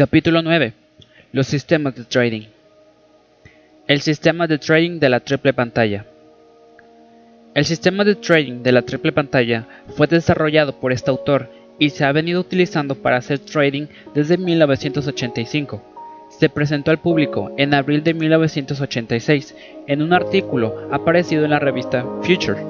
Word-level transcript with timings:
Capítulo 0.00 0.40
9. 0.40 0.72
Los 1.32 1.46
sistemas 1.46 1.94
de 1.94 2.04
trading. 2.04 2.46
El 3.86 4.00
sistema 4.00 4.46
de 4.46 4.56
trading 4.56 4.98
de 4.98 5.10
la 5.10 5.20
triple 5.20 5.52
pantalla. 5.52 6.06
El 7.52 7.66
sistema 7.66 8.02
de 8.02 8.14
trading 8.14 8.62
de 8.62 8.72
la 8.72 8.80
triple 8.80 9.12
pantalla 9.12 9.66
fue 9.88 10.06
desarrollado 10.06 10.80
por 10.80 10.92
este 10.92 11.10
autor 11.10 11.50
y 11.78 11.90
se 11.90 12.06
ha 12.06 12.12
venido 12.12 12.40
utilizando 12.40 12.94
para 12.94 13.18
hacer 13.18 13.40
trading 13.40 13.88
desde 14.14 14.38
1985. 14.38 15.82
Se 16.30 16.48
presentó 16.48 16.90
al 16.90 17.02
público 17.02 17.52
en 17.58 17.74
abril 17.74 18.02
de 18.02 18.14
1986 18.14 19.54
en 19.86 20.00
un 20.00 20.14
artículo 20.14 20.88
aparecido 20.90 21.44
en 21.44 21.50
la 21.50 21.58
revista 21.58 22.06
Future. 22.22 22.62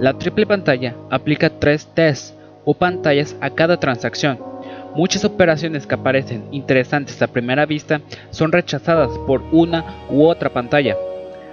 La 0.00 0.14
triple 0.14 0.46
pantalla 0.46 0.96
aplica 1.10 1.48
tres 1.48 1.86
tests 1.94 2.34
o 2.64 2.74
pantallas 2.74 3.36
a 3.40 3.50
cada 3.50 3.78
transacción 3.78 4.55
Muchas 4.96 5.26
operaciones 5.26 5.86
que 5.86 5.94
aparecen 5.94 6.44
interesantes 6.52 7.20
a 7.20 7.26
primera 7.26 7.66
vista 7.66 8.00
son 8.30 8.50
rechazadas 8.50 9.10
por 9.26 9.42
una 9.52 9.84
u 10.08 10.24
otra 10.24 10.48
pantalla. 10.48 10.96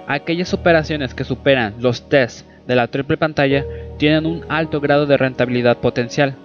Aquellas 0.06 0.54
operaciones 0.54 1.12
que 1.12 1.24
superan 1.24 1.74
los 1.78 2.08
tests 2.08 2.46
de 2.66 2.74
la 2.74 2.86
triple 2.88 3.18
pantalla 3.18 3.62
tienen 3.98 4.24
un 4.24 4.46
alto 4.48 4.80
grado 4.80 5.04
de 5.04 5.18
rentabilidad 5.18 5.76
potencial. 5.76 6.36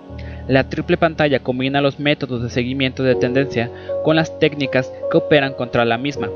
La 0.49 0.67
triple 0.67 0.97
pantalla 0.97 1.39
combina 1.39 1.79
los 1.79 2.01
métodos 2.01 2.43
de 2.43 2.49
seguimiento 2.49 3.01
de 3.03 3.15
tendencia 3.15 3.71
con 4.03 4.17
las 4.17 4.37
técnicas 4.37 4.91
que 5.09 5.19
operan 5.19 5.53
contra 5.53 5.85
la 5.85 5.97
misma. 5.97 6.27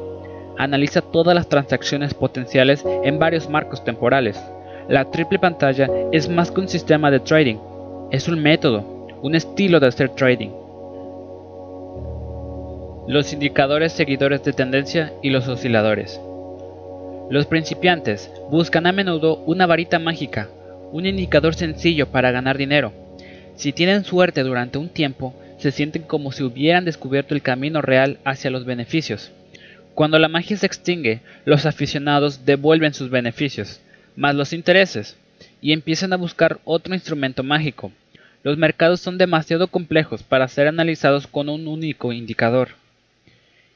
Analiza 0.57 1.01
todas 1.01 1.35
las 1.35 1.49
transacciones 1.49 2.13
potenciales 2.13 2.85
en 3.03 3.19
varios 3.19 3.49
marcos 3.49 3.83
temporales. 3.83 4.41
La 4.87 5.11
triple 5.11 5.39
pantalla 5.39 5.89
es 6.13 6.29
más 6.29 6.51
que 6.51 6.61
un 6.61 6.69
sistema 6.69 7.11
de 7.11 7.19
trading, 7.19 7.57
es 8.11 8.29
un 8.29 8.41
método, 8.41 8.93
un 9.23 9.35
estilo 9.35 9.79
de 9.79 9.87
hacer 9.87 10.09
trading. 10.09 10.62
Los 13.07 13.33
indicadores 13.33 13.91
seguidores 13.91 14.43
de 14.43 14.53
tendencia 14.53 15.13
y 15.21 15.29
los 15.29 15.47
osciladores. 15.47 16.19
Los 17.29 17.45
principiantes 17.45 18.31
buscan 18.49 18.87
a 18.87 18.91
menudo 18.91 19.37
una 19.45 19.65
varita 19.65 19.99
mágica, 19.99 20.49
un 20.91 21.05
indicador 21.05 21.53
sencillo 21.53 22.07
para 22.07 22.31
ganar 22.31 22.57
dinero. 22.57 22.93
Si 23.55 23.73
tienen 23.73 24.05
suerte 24.05 24.43
durante 24.43 24.77
un 24.77 24.89
tiempo, 24.89 25.35
se 25.57 25.71
sienten 25.71 26.03
como 26.03 26.31
si 26.31 26.43
hubieran 26.43 26.85
descubierto 26.85 27.35
el 27.35 27.41
camino 27.41 27.81
real 27.81 28.19
hacia 28.23 28.51
los 28.51 28.65
beneficios. 28.65 29.31
Cuando 29.93 30.17
la 30.17 30.29
magia 30.29 30.57
se 30.57 30.65
extingue, 30.65 31.21
los 31.45 31.65
aficionados 31.65 32.45
devuelven 32.45 32.93
sus 32.93 33.09
beneficios, 33.09 33.81
más 34.15 34.33
los 34.33 34.53
intereses, 34.53 35.17
y 35.61 35.73
empiezan 35.73 36.13
a 36.13 36.17
buscar 36.17 36.59
otro 36.63 36.93
instrumento 36.93 37.43
mágico, 37.43 37.91
los 38.43 38.57
mercados 38.57 38.99
son 38.99 39.17
demasiado 39.17 39.67
complejos 39.67 40.21
para 40.21 40.49
ser 40.49 40.67
analizados 40.67 41.27
con 41.27 41.47
un 41.47 41.65
único 41.65 42.11
indicador. 42.11 42.82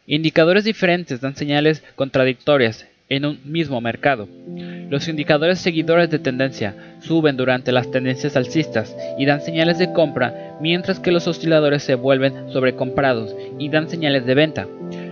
Indicadores 0.10 0.64
diferentes 0.64 1.20
dan 1.20 1.36
señales 1.36 1.84
contradictorias 1.98 2.88
en 3.10 3.26
un 3.26 3.42
mismo 3.44 3.82
mercado. 3.82 4.30
Los 4.90 5.10
indicadores 5.10 5.60
seguidores 5.60 6.10
de 6.10 6.18
tendencia 6.18 6.96
suben 7.02 7.36
durante 7.36 7.74
las 7.74 7.92
tendencias 7.92 8.38
alcistas 8.38 8.96
y 9.18 9.26
dan 9.26 9.42
señales 9.42 9.80
de 9.80 9.92
compra, 9.92 10.56
mientras 10.62 11.02
que 11.02 11.12
los 11.12 11.28
osciladores 11.28 11.84
se 11.84 11.96
vuelven 11.96 12.50
sobrecomprados 12.54 13.36
y 13.60 13.68
dan 13.68 13.90
señales 13.90 14.26
de 14.26 14.34
venta. 14.34 14.66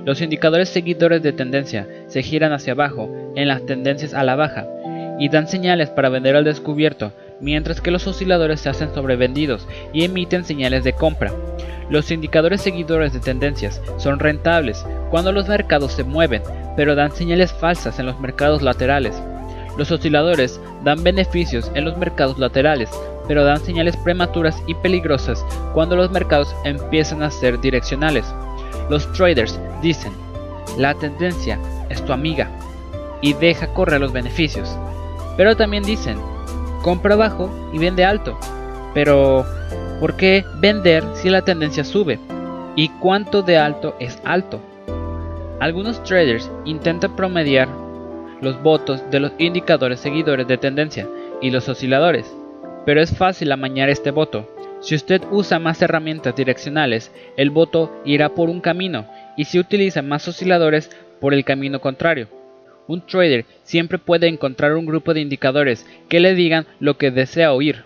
Los 0.06 0.22
indicadores 0.22 0.70
seguidores 0.70 1.22
de 1.22 1.34
tendencia 1.34 1.90
se 2.08 2.24
giran 2.24 2.54
hacia 2.54 2.72
abajo 2.72 3.34
en 3.36 3.50
las 3.50 3.66
tendencias 3.66 4.14
a 4.14 4.24
la 4.24 4.38
baja 4.38 4.66
y 5.20 5.28
dan 5.28 5.50
señales 5.50 5.90
para 5.90 6.08
vender 6.08 6.38
al 6.38 6.46
descubierto, 6.46 7.12
mientras 7.42 7.82
que 7.82 7.92
los 7.92 8.08
osciladores 8.08 8.62
se 8.62 8.70
hacen 8.70 8.94
sobrevendidos 8.94 9.68
y 9.92 10.06
emiten 10.06 10.46
señales 10.46 10.86
de 10.86 10.94
compra. 10.94 11.34
Los 11.90 12.12
indicadores 12.12 12.62
seguidores 12.62 13.14
de 13.14 13.20
tendencias 13.20 13.82
son 13.98 14.20
rentables 14.20 14.86
cuando 15.12 15.32
los 15.32 15.48
mercados 15.48 15.94
se 15.94 16.04
mueven, 16.04 16.42
pero 16.76 16.96
dan 16.96 17.12
señales 17.12 17.54
falsas 17.54 18.00
en 18.00 18.08
los 18.08 18.20
mercados 18.20 18.62
laterales. 18.62 19.22
Los 19.78 19.92
osciladores 19.92 20.60
dan 20.84 21.04
beneficios 21.04 21.72
en 21.76 21.86
los 21.86 21.98
mercados 21.98 22.40
laterales, 22.40 22.90
pero 23.28 23.44
dan 23.44 23.60
señales 23.60 23.98
prematuras 23.98 24.62
y 24.68 24.74
peligrosas 24.76 25.46
cuando 25.74 25.96
los 25.96 26.12
mercados 26.12 26.56
empiezan 26.64 27.24
a 27.24 27.32
ser 27.32 27.60
direccionales. 27.60 28.26
Los 28.90 29.12
traders 29.14 29.60
dicen, 29.82 30.14
la 30.78 30.94
tendencia 30.94 31.60
es 31.90 32.04
tu 32.04 32.14
amiga 32.14 32.50
y 33.22 33.34
deja 33.34 33.74
correr 33.74 34.02
los 34.02 34.14
beneficios. 34.14 34.78
Pero 35.38 35.56
también 35.56 35.84
dicen, 35.84 36.18
compra 36.82 37.16
bajo 37.16 37.50
y 37.74 37.78
vende 37.78 38.06
alto. 38.06 38.38
Pero, 38.94 39.46
¿por 40.00 40.16
qué 40.16 40.46
vender 40.60 41.04
si 41.14 41.30
la 41.30 41.42
tendencia 41.42 41.84
sube? 41.84 42.20
¿Y 42.76 42.90
cuánto 42.90 43.42
de 43.42 43.58
alto 43.58 43.96
es 44.00 44.22
alto? 44.24 44.62
Algunos 45.60 46.04
traders 46.04 46.52
intentan 46.66 47.16
promediar 47.16 47.70
los 48.42 48.62
votos 48.62 49.02
de 49.10 49.20
los 49.20 49.32
indicadores 49.38 50.00
seguidores 50.00 50.48
de 50.48 50.58
tendencia 50.58 51.08
y 51.42 51.52
los 51.52 51.70
osciladores, 51.70 52.36
pero 52.86 53.02
es 53.02 53.18
fácil 53.18 53.52
amañar 53.52 53.90
este 53.90 54.12
voto. 54.12 54.50
Si 54.82 54.94
usted 54.94 55.22
usa 55.32 55.58
más 55.58 55.82
herramientas 55.82 56.36
direccionales, 56.36 57.12
el 57.38 57.50
voto 57.50 57.92
irá 58.04 58.30
por 58.30 58.50
un 58.50 58.62
camino 58.62 59.08
y 59.38 59.46
si 59.46 59.58
utiliza 59.58 60.02
más 60.02 60.28
osciladores, 60.28 60.90
por 61.20 61.34
el 61.34 61.46
camino 61.46 61.80
contrario. 61.80 62.28
Un 62.88 63.06
trader 63.06 63.46
siempre 63.64 63.98
puede 63.98 64.28
encontrar 64.28 64.76
un 64.76 64.86
grupo 64.86 65.14
de 65.14 65.22
indicadores 65.22 65.88
que 66.08 66.20
le 66.20 66.36
digan 66.36 66.68
lo 66.80 66.98
que 66.98 67.10
desea 67.10 67.54
oír. 67.54 67.84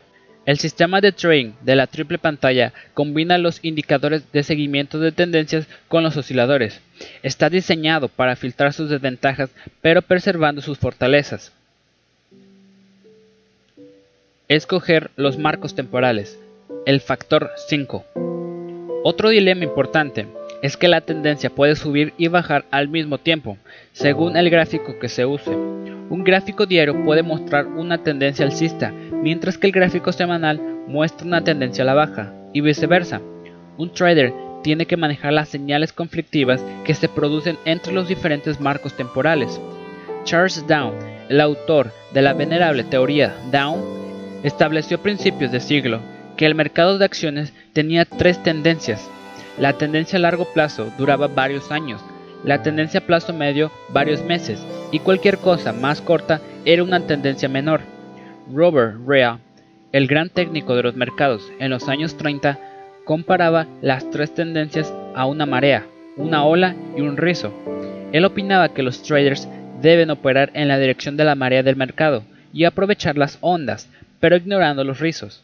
El 0.50 0.58
sistema 0.58 1.00
de 1.00 1.12
trading 1.12 1.52
de 1.62 1.76
la 1.76 1.86
triple 1.86 2.18
pantalla 2.18 2.74
combina 2.96 3.38
los 3.38 3.64
indicadores 3.64 4.32
de 4.32 4.42
seguimiento 4.42 5.00
de 5.00 5.12
tendencias 5.12 5.68
con 5.88 6.02
los 6.02 6.18
osciladores. 6.18 6.82
Está 7.22 7.52
diseñado 7.52 8.08
para 8.08 8.36
filtrar 8.36 8.74
sus 8.74 8.90
desventajas 8.90 9.52
pero 9.82 10.02
preservando 10.02 10.64
sus 10.64 10.80
fortalezas. 10.80 11.54
Escoger 14.48 15.12
los 15.18 15.38
marcos 15.38 15.76
temporales. 15.76 16.40
El 16.88 17.00
factor 17.00 17.52
5. 17.68 18.06
Otro 19.04 19.30
dilema 19.30 19.66
importante 19.66 20.26
es 20.62 20.78
que 20.78 20.88
la 20.88 21.02
tendencia 21.02 21.50
puede 21.50 21.76
subir 21.76 22.14
y 22.18 22.28
bajar 22.28 22.66
al 22.72 22.90
mismo 22.90 23.18
tiempo, 23.18 23.58
según 23.92 24.36
el 24.38 24.50
gráfico 24.50 25.00
que 25.00 25.10
se 25.10 25.26
use. 25.26 25.52
Un 25.52 26.24
gráfico 26.24 26.66
diario 26.66 27.06
puede 27.06 27.24
mostrar 27.24 27.68
una 27.68 28.00
tendencia 28.00 28.46
alcista, 28.46 28.92
mientras 28.92 29.58
que 29.58 29.68
el 29.68 29.74
gráfico 29.74 30.12
semanal 30.12 30.60
muestra 30.88 31.28
una 31.28 31.44
tendencia 31.44 31.84
a 31.84 31.86
la 31.86 31.94
baja, 31.94 32.34
y 32.54 32.62
viceversa. 32.62 33.22
Un 33.78 33.94
trader 33.94 34.34
tiene 34.64 34.86
que 34.86 34.98
manejar 34.98 35.34
las 35.34 35.50
señales 35.50 35.94
conflictivas 35.94 36.64
que 36.84 36.96
se 36.96 37.08
producen 37.08 37.58
entre 37.66 37.94
los 37.94 38.08
diferentes 38.08 38.60
marcos 38.60 38.96
temporales. 38.96 39.60
Charles 40.24 40.66
Down, 40.68 40.96
el 41.30 41.40
autor 41.40 41.92
de 42.14 42.22
la 42.22 42.34
venerable 42.34 42.84
teoría 42.84 43.36
Down, 43.52 43.80
estableció 44.44 44.98
a 44.98 45.02
principios 45.04 45.52
de 45.52 45.60
siglo 45.60 46.02
que 46.36 46.46
el 46.46 46.56
mercado 46.56 46.98
de 46.98 47.06
acciones 47.06 47.54
tenía 47.74 48.06
tres 48.06 48.42
tendencias, 48.42 49.10
la 49.60 49.74
tendencia 49.74 50.18
a 50.18 50.22
largo 50.22 50.46
plazo 50.54 50.92
duraba 50.98 51.28
varios 51.28 51.72
años, 51.72 52.02
la 52.44 52.64
tendencia 52.64 53.02
a 53.02 53.06
plazo 53.06 53.34
medio 53.34 53.72
varios 53.90 54.24
meses 54.24 54.66
y 54.92 55.00
cualquier 55.00 55.38
cosa 55.38 55.74
más 55.74 56.02
corta 56.02 56.42
era 56.66 56.84
una 56.84 57.06
tendencia 57.06 57.50
menor. 57.50 57.82
Robert 58.54 58.96
Rea, 59.06 59.40
el 59.92 60.08
gran 60.08 60.30
técnico 60.30 60.76
de 60.76 60.84
los 60.84 60.96
mercados 60.96 61.52
en 61.60 61.70
los 61.70 61.90
años 61.90 62.18
30, 62.18 62.58
comparaba 63.04 63.68
las 63.82 64.10
tres 64.10 64.34
tendencias 64.34 64.94
a 65.16 65.26
una 65.26 65.46
marea, 65.46 65.86
una 66.16 66.46
ola 66.46 66.76
y 66.96 67.02
un 67.02 67.18
rizo. 67.18 67.54
Él 68.12 68.26
opinaba 68.26 68.70
que 68.70 68.84
los 68.84 69.04
traders 69.04 69.48
deben 69.82 70.10
operar 70.10 70.52
en 70.54 70.68
la 70.68 70.80
dirección 70.80 71.18
de 71.18 71.26
la 71.26 71.36
marea 71.36 71.64
del 71.64 71.76
mercado 71.76 72.24
y 72.54 72.64
aprovechar 72.64 73.18
las 73.18 73.38
ondas, 73.42 73.90
pero 74.20 74.36
ignorando 74.36 74.84
los 74.84 75.00
rizos. 75.00 75.44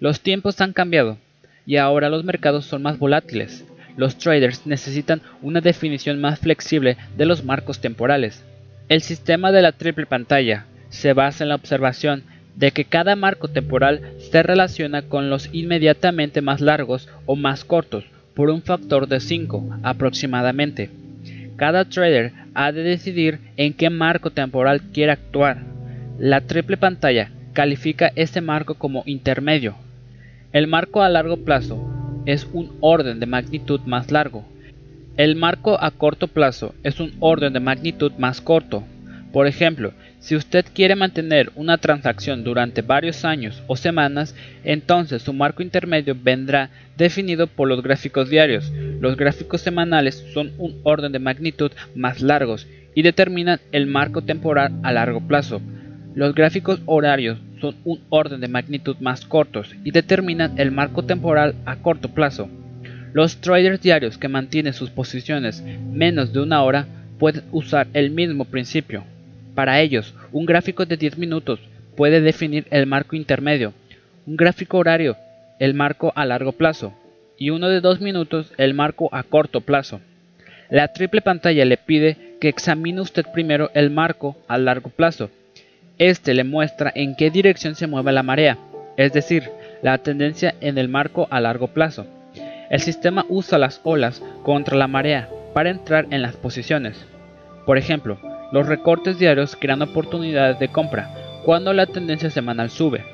Los 0.00 0.20
tiempos 0.20 0.60
han 0.60 0.72
cambiado 0.72 1.18
y 1.68 1.76
ahora 1.76 2.08
los 2.08 2.24
mercados 2.24 2.64
son 2.64 2.80
más 2.80 2.98
volátiles. 2.98 3.66
Los 3.94 4.16
traders 4.16 4.66
necesitan 4.66 5.20
una 5.42 5.60
definición 5.60 6.18
más 6.18 6.38
flexible 6.38 6.96
de 7.14 7.26
los 7.26 7.44
marcos 7.44 7.78
temporales. 7.78 8.42
El 8.88 9.02
sistema 9.02 9.52
de 9.52 9.60
la 9.60 9.72
triple 9.72 10.06
pantalla 10.06 10.64
se 10.88 11.12
basa 11.12 11.44
en 11.44 11.50
la 11.50 11.56
observación 11.56 12.22
de 12.56 12.70
que 12.70 12.86
cada 12.86 13.16
marco 13.16 13.48
temporal 13.48 14.00
se 14.16 14.42
relaciona 14.42 15.02
con 15.02 15.28
los 15.28 15.50
inmediatamente 15.52 16.40
más 16.40 16.62
largos 16.62 17.06
o 17.26 17.36
más 17.36 17.66
cortos 17.66 18.04
por 18.34 18.48
un 18.48 18.62
factor 18.62 19.06
de 19.06 19.20
5 19.20 19.80
aproximadamente. 19.82 20.88
Cada 21.56 21.84
trader 21.84 22.32
ha 22.54 22.72
de 22.72 22.82
decidir 22.82 23.40
en 23.58 23.74
qué 23.74 23.90
marco 23.90 24.30
temporal 24.30 24.80
quiere 24.94 25.12
actuar. 25.12 25.58
La 26.18 26.40
triple 26.40 26.78
pantalla 26.78 27.30
califica 27.52 28.10
este 28.16 28.40
marco 28.40 28.72
como 28.72 29.02
intermedio, 29.04 29.76
el 30.52 30.66
marco 30.66 31.02
a 31.02 31.10
largo 31.10 31.36
plazo 31.44 31.78
es 32.24 32.48
un 32.54 32.72
orden 32.80 33.20
de 33.20 33.26
magnitud 33.26 33.80
más 33.84 34.10
largo. 34.10 34.44
El 35.18 35.36
marco 35.36 35.76
a 35.82 35.90
corto 35.90 36.26
plazo 36.26 36.74
es 36.82 37.00
un 37.00 37.12
orden 37.20 37.52
de 37.52 37.60
magnitud 37.60 38.12
más 38.18 38.40
corto. 38.40 38.82
Por 39.30 39.46
ejemplo, 39.46 39.92
si 40.20 40.36
usted 40.36 40.64
quiere 40.72 40.96
mantener 40.96 41.52
una 41.54 41.76
transacción 41.76 42.44
durante 42.44 42.80
varios 42.80 43.26
años 43.26 43.62
o 43.66 43.76
semanas, 43.76 44.34
entonces 44.64 45.20
su 45.20 45.34
marco 45.34 45.62
intermedio 45.62 46.16
vendrá 46.18 46.70
definido 46.96 47.46
por 47.46 47.68
los 47.68 47.82
gráficos 47.82 48.30
diarios. 48.30 48.72
Los 49.00 49.18
gráficos 49.18 49.60
semanales 49.60 50.24
son 50.32 50.52
un 50.56 50.80
orden 50.82 51.12
de 51.12 51.18
magnitud 51.18 51.72
más 51.94 52.22
largos 52.22 52.66
y 52.94 53.02
determinan 53.02 53.60
el 53.70 53.86
marco 53.86 54.22
temporal 54.22 54.72
a 54.82 54.92
largo 54.92 55.20
plazo. 55.20 55.60
Los 56.14 56.34
gráficos 56.34 56.80
horarios 56.86 57.38
son 57.60 57.76
un 57.84 58.00
orden 58.08 58.40
de 58.40 58.48
magnitud 58.48 58.96
más 59.00 59.24
cortos 59.24 59.74
y 59.84 59.90
determinan 59.90 60.58
el 60.58 60.70
marco 60.70 61.02
temporal 61.04 61.54
a 61.64 61.76
corto 61.76 62.08
plazo. 62.08 62.48
Los 63.12 63.40
traders 63.40 63.80
diarios 63.80 64.18
que 64.18 64.28
mantienen 64.28 64.74
sus 64.74 64.90
posiciones 64.90 65.62
menos 65.92 66.32
de 66.32 66.40
una 66.40 66.62
hora 66.62 66.86
pueden 67.18 67.44
usar 67.52 67.88
el 67.94 68.10
mismo 68.10 68.44
principio. 68.44 69.04
Para 69.54 69.80
ellos, 69.80 70.14
un 70.32 70.46
gráfico 70.46 70.86
de 70.86 70.96
10 70.96 71.18
minutos 71.18 71.60
puede 71.96 72.20
definir 72.20 72.66
el 72.70 72.86
marco 72.86 73.16
intermedio, 73.16 73.72
un 74.26 74.36
gráfico 74.36 74.78
horario 74.78 75.16
el 75.58 75.74
marco 75.74 76.12
a 76.14 76.24
largo 76.24 76.52
plazo 76.52 76.94
y 77.36 77.50
uno 77.50 77.68
de 77.68 77.80
2 77.80 78.00
minutos 78.00 78.52
el 78.56 78.74
marco 78.74 79.08
a 79.12 79.22
corto 79.22 79.60
plazo. 79.60 80.00
La 80.70 80.88
triple 80.88 81.20
pantalla 81.20 81.64
le 81.64 81.76
pide 81.76 82.36
que 82.40 82.48
examine 82.48 83.00
usted 83.00 83.24
primero 83.32 83.70
el 83.74 83.90
marco 83.90 84.36
a 84.48 84.58
largo 84.58 84.90
plazo. 84.90 85.30
Este 85.98 86.32
le 86.32 86.44
muestra 86.44 86.92
en 86.94 87.16
qué 87.16 87.28
dirección 87.28 87.74
se 87.74 87.88
mueve 87.88 88.12
la 88.12 88.22
marea, 88.22 88.56
es 88.96 89.12
decir, 89.12 89.50
la 89.82 89.98
tendencia 89.98 90.54
en 90.60 90.78
el 90.78 90.88
marco 90.88 91.26
a 91.30 91.40
largo 91.40 91.66
plazo. 91.68 92.06
El 92.70 92.80
sistema 92.80 93.26
usa 93.28 93.58
las 93.58 93.80
olas 93.82 94.22
contra 94.44 94.76
la 94.76 94.86
marea 94.86 95.28
para 95.54 95.70
entrar 95.70 96.06
en 96.10 96.22
las 96.22 96.36
posiciones. 96.36 97.04
Por 97.66 97.78
ejemplo, 97.78 98.18
los 98.52 98.68
recortes 98.68 99.18
diarios 99.18 99.56
crean 99.56 99.82
oportunidades 99.82 100.60
de 100.60 100.68
compra 100.68 101.10
cuando 101.44 101.72
la 101.72 101.86
tendencia 101.86 102.30
semanal 102.30 102.70
sube. 102.70 103.04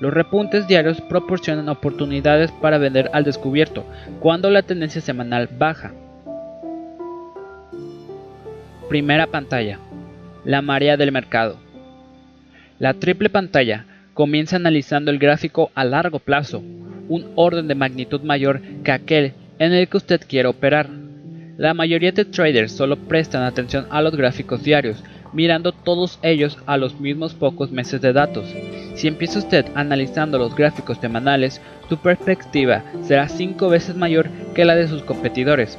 Los 0.00 0.14
repuntes 0.14 0.66
diarios 0.66 1.02
proporcionan 1.02 1.68
oportunidades 1.68 2.50
para 2.50 2.78
vender 2.78 3.10
al 3.12 3.24
descubierto 3.24 3.84
cuando 4.20 4.48
la 4.48 4.62
tendencia 4.62 5.02
semanal 5.02 5.50
baja. 5.58 5.92
Primera 8.88 9.26
pantalla. 9.26 9.78
La 10.44 10.62
marea 10.62 10.96
del 10.96 11.12
mercado. 11.12 11.58
La 12.82 12.94
triple 12.94 13.30
pantalla 13.30 13.84
comienza 14.12 14.56
analizando 14.56 15.12
el 15.12 15.20
gráfico 15.20 15.70
a 15.76 15.84
largo 15.84 16.18
plazo, 16.18 16.64
un 17.08 17.30
orden 17.36 17.68
de 17.68 17.76
magnitud 17.76 18.22
mayor 18.22 18.60
que 18.82 18.90
aquel 18.90 19.34
en 19.60 19.72
el 19.72 19.86
que 19.86 19.98
usted 19.98 20.20
quiere 20.26 20.48
operar. 20.48 20.88
La 21.58 21.74
mayoría 21.74 22.10
de 22.10 22.24
traders 22.24 22.72
solo 22.72 22.96
prestan 22.96 23.44
atención 23.44 23.86
a 23.90 24.02
los 24.02 24.16
gráficos 24.16 24.64
diarios, 24.64 24.96
mirando 25.32 25.70
todos 25.70 26.18
ellos 26.24 26.58
a 26.66 26.76
los 26.76 26.98
mismos 26.98 27.34
pocos 27.34 27.70
meses 27.70 28.00
de 28.00 28.12
datos. 28.12 28.52
Si 28.96 29.06
empieza 29.06 29.38
usted 29.38 29.64
analizando 29.76 30.36
los 30.36 30.56
gráficos 30.56 30.98
semanales, 30.98 31.60
su 31.88 31.98
perspectiva 31.98 32.82
será 33.04 33.28
5 33.28 33.68
veces 33.68 33.94
mayor 33.94 34.28
que 34.56 34.64
la 34.64 34.74
de 34.74 34.88
sus 34.88 35.04
competidores. 35.04 35.78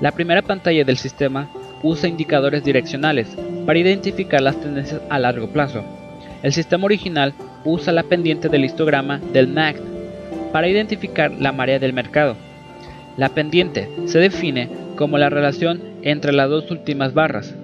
La 0.00 0.12
primera 0.12 0.40
pantalla 0.40 0.82
del 0.82 0.96
sistema 0.96 1.50
usa 1.82 2.08
indicadores 2.08 2.64
direccionales 2.64 3.28
para 3.66 3.78
identificar 3.78 4.40
las 4.40 4.58
tendencias 4.58 5.02
a 5.10 5.18
largo 5.18 5.48
plazo. 5.48 5.84
El 6.42 6.52
sistema 6.52 6.86
original 6.86 7.34
usa 7.64 7.92
la 7.92 8.02
pendiente 8.02 8.48
del 8.48 8.64
histograma 8.64 9.18
del 9.32 9.48
MACD 9.48 9.80
para 10.52 10.68
identificar 10.68 11.30
la 11.30 11.52
marea 11.52 11.78
del 11.78 11.92
mercado. 11.92 12.36
La 13.16 13.28
pendiente 13.28 13.88
se 14.06 14.18
define 14.18 14.68
como 14.96 15.18
la 15.18 15.30
relación 15.30 15.80
entre 16.02 16.32
las 16.32 16.50
dos 16.50 16.70
últimas 16.70 17.14
barras. 17.14 17.54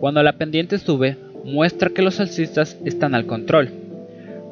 Cuando 0.00 0.22
la 0.22 0.32
pendiente 0.32 0.78
sube, 0.78 1.16
muestra 1.44 1.90
que 1.90 2.02
los 2.02 2.20
alcistas 2.20 2.78
están 2.84 3.14
al 3.14 3.26
control. 3.26 3.70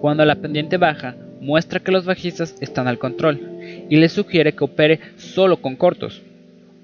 Cuando 0.01 0.25
la 0.25 0.37
pendiente 0.37 0.77
baja, 0.77 1.17
muestra 1.41 1.81
que 1.81 1.93
los 1.93 2.05
bajistas 2.05 2.57
están 2.61 2.87
al 2.87 2.99
control 2.99 3.41
y 3.89 3.97
le 3.97 4.09
sugiere 4.09 4.53
que 4.53 4.65
opere 4.65 5.01
solo 5.17 5.57
con 5.57 5.77
cortos. 5.77 6.23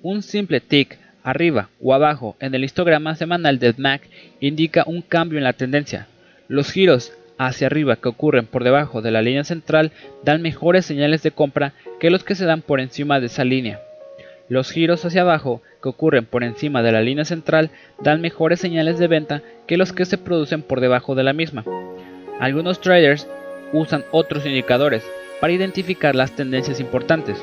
Un 0.03 0.23
simple 0.23 0.61
tick 0.61 0.99
arriba 1.23 1.69
o 1.81 1.93
abajo 1.93 2.37
en 2.41 2.55
el 2.55 2.65
histograma 2.65 3.17
semanal 3.17 3.59
del 3.59 3.75
MAC 3.77 4.03
indica 4.41 4.85
un 4.87 5.03
cambio 5.03 5.39
en 5.39 5.45
la 5.45 5.53
tendencia. 5.53 6.07
Los 6.49 6.71
giros 6.71 7.13
hacia 7.39 7.67
arriba 7.67 7.97
que 7.97 8.09
ocurren 8.09 8.47
por 8.47 8.65
debajo 8.65 9.03
de 9.03 9.11
la 9.11 9.23
línea 9.23 9.45
central 9.45 9.93
dan 10.23 10.43
mejores 10.43 10.87
señales 10.87 11.23
de 11.23 11.33
compra 11.33 11.73
que 12.01 12.11
los 12.11 12.25
que 12.25 12.35
se 12.35 12.47
dan 12.47 12.63
por 12.63 12.81
encima 12.81 13.21
de 13.21 13.27
esa 13.27 13.45
línea. 13.45 13.81
Los 14.49 14.71
giros 14.71 15.05
hacia 15.05 15.23
abajo 15.23 15.61
que 15.83 15.89
ocurren 15.89 16.25
por 16.25 16.45
encima 16.45 16.83
de 16.83 16.93
la 16.93 17.03
línea 17.03 17.25
central 17.25 17.71
dan 18.01 18.21
mejores 18.21 18.61
señales 18.61 18.99
de 18.99 19.09
venta 19.09 19.43
que 19.67 19.77
los 19.77 19.93
que 19.93 20.05
se 20.05 20.19
producen 20.19 20.63
por 20.63 20.81
debajo 20.81 21.15
de 21.15 21.25
la 21.25 21.33
misma. 21.33 21.65
Algunos 22.39 22.81
traders 22.81 23.27
usan 23.73 24.05
otros 24.13 24.47
indicadores 24.47 25.05
para 25.41 25.53
identificar 25.53 26.15
las 26.15 26.37
tendencias 26.37 26.79
importantes. 26.79 27.43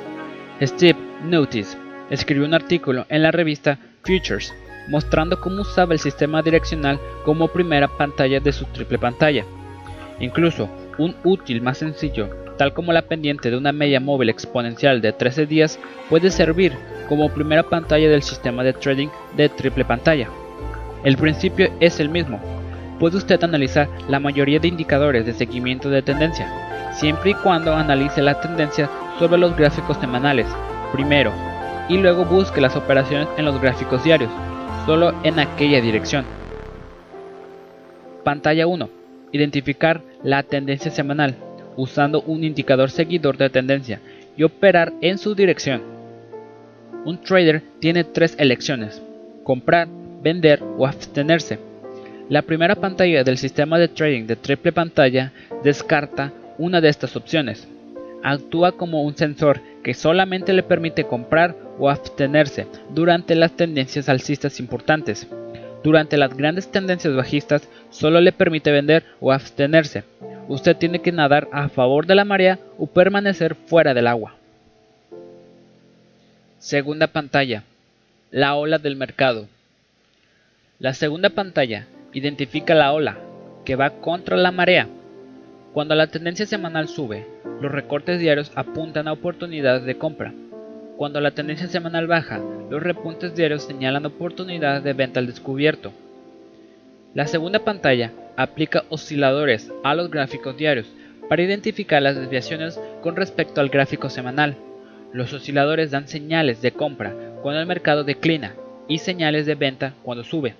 Steve 0.62 0.98
Notice 1.26 1.78
escribió 2.10 2.46
un 2.46 2.54
artículo 2.54 3.06
en 3.10 3.22
la 3.22 3.32
revista 3.32 3.80
Futures 4.04 4.54
mostrando 4.88 5.40
cómo 5.40 5.62
usaba 5.62 5.94
el 5.94 6.00
sistema 6.00 6.42
direccional 6.42 7.00
como 7.26 7.48
primera 7.48 7.88
pantalla 7.88 8.40
de 8.40 8.52
su 8.52 8.66
triple 8.66 8.98
pantalla. 8.98 9.46
Incluso 10.20 10.70
un 10.98 11.16
útil 11.24 11.62
más 11.62 11.80
sencillo 11.80 12.44
tal 12.58 12.74
como 12.74 12.94
la 12.94 13.02
pendiente 13.04 13.50
de 13.50 13.58
una 13.58 13.72
media 13.72 14.00
móvil 14.00 14.30
exponencial 14.30 15.02
de 15.02 15.12
13 15.12 15.46
días, 15.46 15.80
puede 16.10 16.30
servir 16.30 16.74
como 17.10 17.30
primera 17.30 17.64
pantalla 17.64 18.10
del 18.10 18.24
sistema 18.24 18.64
de 18.64 18.74
trading 18.74 19.10
de 19.36 19.50
triple 19.50 19.86
pantalla. 19.86 20.28
El 21.04 21.18
principio 21.18 21.70
es 21.80 22.00
el 22.00 22.10
mismo. 22.10 22.40
Puede 23.00 23.18
usted 23.18 23.44
analizar 23.44 23.90
la 24.08 24.20
mayoría 24.20 24.60
de 24.60 24.68
indicadores 24.68 25.26
de 25.26 25.34
seguimiento 25.34 25.90
de 25.90 26.02
tendencia, 26.02 26.48
siempre 26.94 27.32
y 27.32 27.34
cuando 27.34 27.74
analice 27.74 28.22
la 28.22 28.40
tendencia 28.40 28.90
sobre 29.20 29.38
los 29.38 29.56
gráficos 29.58 29.98
semanales, 29.98 30.48
primero, 30.94 31.32
y 31.90 31.98
luego 31.98 32.24
busque 32.24 32.62
las 32.62 32.76
operaciones 32.76 33.28
en 33.38 33.46
los 33.46 33.60
gráficos 33.60 34.04
diarios, 34.04 34.32
solo 34.86 35.14
en 35.24 35.40
aquella 35.40 35.82
dirección. 35.82 36.26
Pantalla 38.24 38.68
1. 38.68 38.90
Identificar 39.32 40.02
la 40.24 40.44
tendencia 40.44 40.92
semanal 40.92 41.36
usando 41.76 42.22
un 42.22 42.44
indicador 42.44 42.92
seguidor 42.92 43.38
de 43.38 43.50
tendencia 43.50 44.00
y 44.38 44.44
operar 44.44 44.94
en 45.02 45.18
su 45.18 45.36
dirección. 45.36 45.82
Un 47.06 47.20
trader 47.22 47.62
tiene 47.80 48.04
tres 48.04 48.36
elecciones, 48.38 49.02
comprar, 49.44 49.88
vender 50.22 50.62
o 50.78 50.86
abstenerse. 50.86 51.60
La 52.30 52.42
primera 52.42 52.76
pantalla 52.76 53.24
del 53.24 53.38
sistema 53.38 53.78
de 53.78 53.90
trading 53.90 54.26
de 54.26 54.36
triple 54.36 54.72
pantalla 54.72 55.34
descarta 55.64 56.32
una 56.58 56.80
de 56.80 56.90
estas 56.90 57.16
opciones. 57.16 57.68
Actúa 58.24 58.72
como 58.72 59.04
un 59.04 59.16
sensor 59.16 59.62
que 59.84 59.94
solamente 59.94 60.54
le 60.54 60.64
permite 60.64 61.04
comprar 61.04 61.56
o 61.78 61.90
abstenerse 61.90 62.68
durante 62.90 63.36
las 63.36 63.52
tendencias 63.56 64.10
alcistas 64.10 64.60
importantes. 64.60 65.28
Durante 65.84 66.18
las 66.18 66.36
grandes 66.36 66.72
tendencias 66.72 67.16
bajistas 67.16 67.68
solo 67.90 68.22
le 68.22 68.32
permite 68.32 68.72
vender 68.72 69.04
o 69.20 69.32
abstenerse 69.32 70.04
usted 70.48 70.76
tiene 70.76 71.00
que 71.00 71.12
nadar 71.12 71.48
a 71.52 71.70
favor 71.70 72.06
de 72.06 72.16
la 72.16 72.26
marea 72.26 72.60
o 72.78 72.88
permanecer 72.88 73.56
fuera 73.56 73.94
del 73.94 74.08
agua. 74.08 74.36
Segunda 76.60 77.08
pantalla. 77.08 77.64
La 78.32 78.56
ola 78.56 78.78
del 78.78 78.96
mercado. 78.96 79.48
La 80.80 80.94
segunda 80.94 81.30
pantalla 81.30 81.86
identifica 82.14 82.74
la 82.74 82.94
ola, 82.94 83.18
que 83.64 83.76
va 83.76 83.92
contra 83.92 84.38
la 84.38 84.52
marea. 84.52 84.88
Cuando 85.74 85.96
la 85.96 86.06
tendencia 86.06 86.46
semanal 86.46 86.88
sube, 86.88 87.26
los 87.60 87.72
recortes 87.72 88.20
diarios 88.20 88.52
apuntan 88.54 89.08
a 89.08 89.12
oportunidades 89.12 89.84
de 89.86 89.98
compra. 89.98 90.32
Cuando 90.98 91.20
la 91.20 91.32
tendencia 91.32 91.68
semanal 91.68 92.06
baja, 92.06 92.40
los 92.70 92.84
repuntes 92.84 93.34
diarios 93.34 93.64
señalan 93.64 94.06
oportunidades 94.06 94.84
de 94.84 94.94
venta 94.94 95.20
al 95.20 95.26
descubierto. 95.26 95.92
La 97.16 97.26
segunda 97.26 97.58
pantalla 97.58 98.12
aplica 98.38 98.84
osciladores 98.90 99.72
a 99.84 99.96
los 99.96 100.12
gráficos 100.12 100.56
diarios 100.56 100.86
para 101.28 101.42
identificar 101.42 102.04
las 102.04 102.18
desviaciones 102.18 102.80
con 103.02 103.16
respecto 103.16 103.60
al 103.60 103.70
gráfico 103.70 104.12
semanal. 104.12 104.56
Los 105.12 105.34
osciladores 105.34 105.90
dan 105.90 106.08
señales 106.08 106.62
de 106.62 106.72
compra 106.72 107.16
cuando 107.42 107.60
el 107.60 107.66
mercado 107.66 108.04
declina 108.04 108.54
y 108.88 109.00
señales 109.00 109.48
de 109.48 109.56
venta 109.56 109.96
cuando 110.04 110.24
sube. 110.24 110.54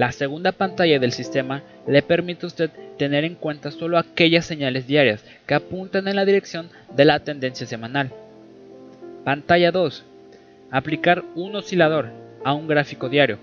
La 0.00 0.12
segunda 0.12 0.52
pantalla 0.52 0.98
del 0.98 1.12
sistema 1.12 1.62
le 1.86 2.00
permite 2.00 2.46
a 2.46 2.48
usted 2.48 2.70
tener 2.96 3.22
en 3.24 3.34
cuenta 3.34 3.70
solo 3.70 3.98
aquellas 3.98 4.46
señales 4.46 4.86
diarias 4.86 5.22
que 5.46 5.52
apuntan 5.52 6.08
en 6.08 6.16
la 6.16 6.24
dirección 6.24 6.70
de 6.96 7.04
la 7.04 7.20
tendencia 7.20 7.66
semanal. 7.66 8.10
Pantalla 9.24 9.70
2. 9.70 10.02
Aplicar 10.70 11.22
un 11.34 11.54
oscilador 11.54 12.08
a 12.42 12.54
un 12.54 12.66
gráfico 12.66 13.10
diario. 13.10 13.36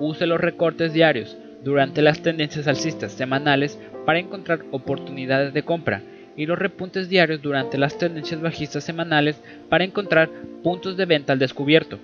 Use 0.00 0.26
los 0.26 0.40
recortes 0.40 0.92
diarios 0.92 1.36
durante 1.62 2.02
las 2.02 2.20
tendencias 2.20 2.66
alcistas 2.66 3.12
semanales 3.12 3.78
para 4.04 4.18
encontrar 4.18 4.64
oportunidades 4.72 5.54
de 5.54 5.62
compra 5.62 6.02
y 6.36 6.46
los 6.46 6.58
repuntes 6.58 7.08
diarios 7.10 7.40
durante 7.42 7.78
las 7.78 7.96
tendencias 7.96 8.40
bajistas 8.40 8.82
semanales 8.82 9.40
para 9.68 9.84
encontrar 9.84 10.30
puntos 10.64 10.96
de 10.96 11.06
venta 11.06 11.32
al 11.32 11.38
descubierto. 11.38 12.00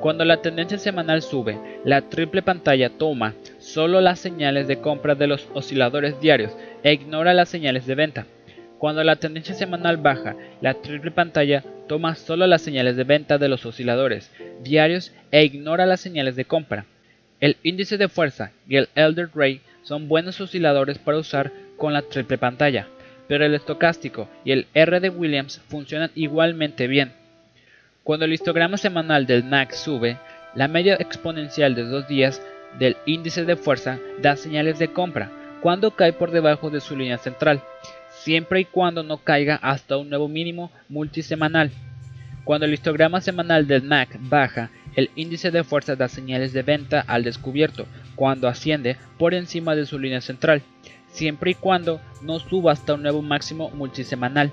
Cuando 0.00 0.24
la 0.24 0.38
tendencia 0.38 0.78
semanal 0.78 1.20
sube, 1.20 1.58
la 1.84 2.00
triple 2.00 2.40
pantalla 2.40 2.88
toma 2.88 3.34
solo 3.58 4.00
las 4.00 4.18
señales 4.18 4.66
de 4.66 4.80
compra 4.80 5.14
de 5.14 5.26
los 5.26 5.46
osciladores 5.52 6.18
diarios 6.22 6.56
e 6.82 6.94
ignora 6.94 7.34
las 7.34 7.50
señales 7.50 7.86
de 7.86 7.94
venta. 7.94 8.26
Cuando 8.78 9.04
la 9.04 9.16
tendencia 9.16 9.54
semanal 9.54 9.98
baja, 9.98 10.36
la 10.62 10.72
triple 10.72 11.10
pantalla 11.10 11.62
toma 11.86 12.14
solo 12.14 12.46
las 12.46 12.62
señales 12.62 12.96
de 12.96 13.04
venta 13.04 13.36
de 13.36 13.50
los 13.50 13.66
osciladores 13.66 14.32
diarios 14.62 15.12
e 15.30 15.44
ignora 15.44 15.84
las 15.84 16.00
señales 16.00 16.34
de 16.34 16.46
compra. 16.46 16.86
El 17.38 17.58
índice 17.62 17.98
de 17.98 18.08
fuerza 18.08 18.52
y 18.66 18.76
el 18.76 18.88
Elder 18.94 19.28
Ray 19.34 19.60
son 19.82 20.08
buenos 20.08 20.40
osciladores 20.40 20.96
para 20.96 21.18
usar 21.18 21.52
con 21.76 21.92
la 21.92 22.00
triple 22.00 22.38
pantalla, 22.38 22.86
pero 23.28 23.44
el 23.44 23.54
estocástico 23.54 24.30
y 24.46 24.52
el 24.52 24.66
R 24.72 24.98
de 24.98 25.10
Williams 25.10 25.60
funcionan 25.68 26.10
igualmente 26.14 26.86
bien. 26.86 27.19
Cuando 28.04 28.24
el 28.24 28.32
histograma 28.32 28.78
semanal 28.78 29.26
del 29.26 29.44
MAC 29.44 29.72
sube, 29.72 30.18
la 30.54 30.68
media 30.68 30.94
exponencial 30.94 31.74
de 31.74 31.84
dos 31.84 32.08
días 32.08 32.42
del 32.78 32.96
índice 33.04 33.44
de 33.44 33.56
fuerza 33.56 33.98
da 34.22 34.36
señales 34.36 34.78
de 34.78 34.88
compra 34.88 35.30
cuando 35.60 35.90
cae 35.90 36.12
por 36.14 36.30
debajo 36.30 36.70
de 36.70 36.80
su 36.80 36.96
línea 36.96 37.18
central, 37.18 37.62
siempre 38.08 38.60
y 38.60 38.64
cuando 38.64 39.02
no 39.02 39.18
caiga 39.18 39.56
hasta 39.56 39.98
un 39.98 40.08
nuevo 40.08 40.28
mínimo 40.28 40.70
multisemanal. 40.88 41.70
Cuando 42.44 42.64
el 42.66 42.72
histograma 42.72 43.20
semanal 43.20 43.66
del 43.66 43.82
MAC 43.82 44.16
baja, 44.18 44.70
el 44.96 45.10
índice 45.14 45.50
de 45.50 45.62
fuerza 45.62 45.94
da 45.94 46.08
señales 46.08 46.54
de 46.54 46.62
venta 46.62 47.04
al 47.06 47.22
descubierto 47.22 47.86
cuando 48.16 48.48
asciende 48.48 48.96
por 49.18 49.34
encima 49.34 49.76
de 49.76 49.84
su 49.84 49.98
línea 49.98 50.22
central, 50.22 50.62
siempre 51.08 51.50
y 51.50 51.54
cuando 51.54 52.00
no 52.22 52.38
suba 52.38 52.72
hasta 52.72 52.94
un 52.94 53.02
nuevo 53.02 53.20
máximo 53.20 53.70
multisemanal. 53.70 54.52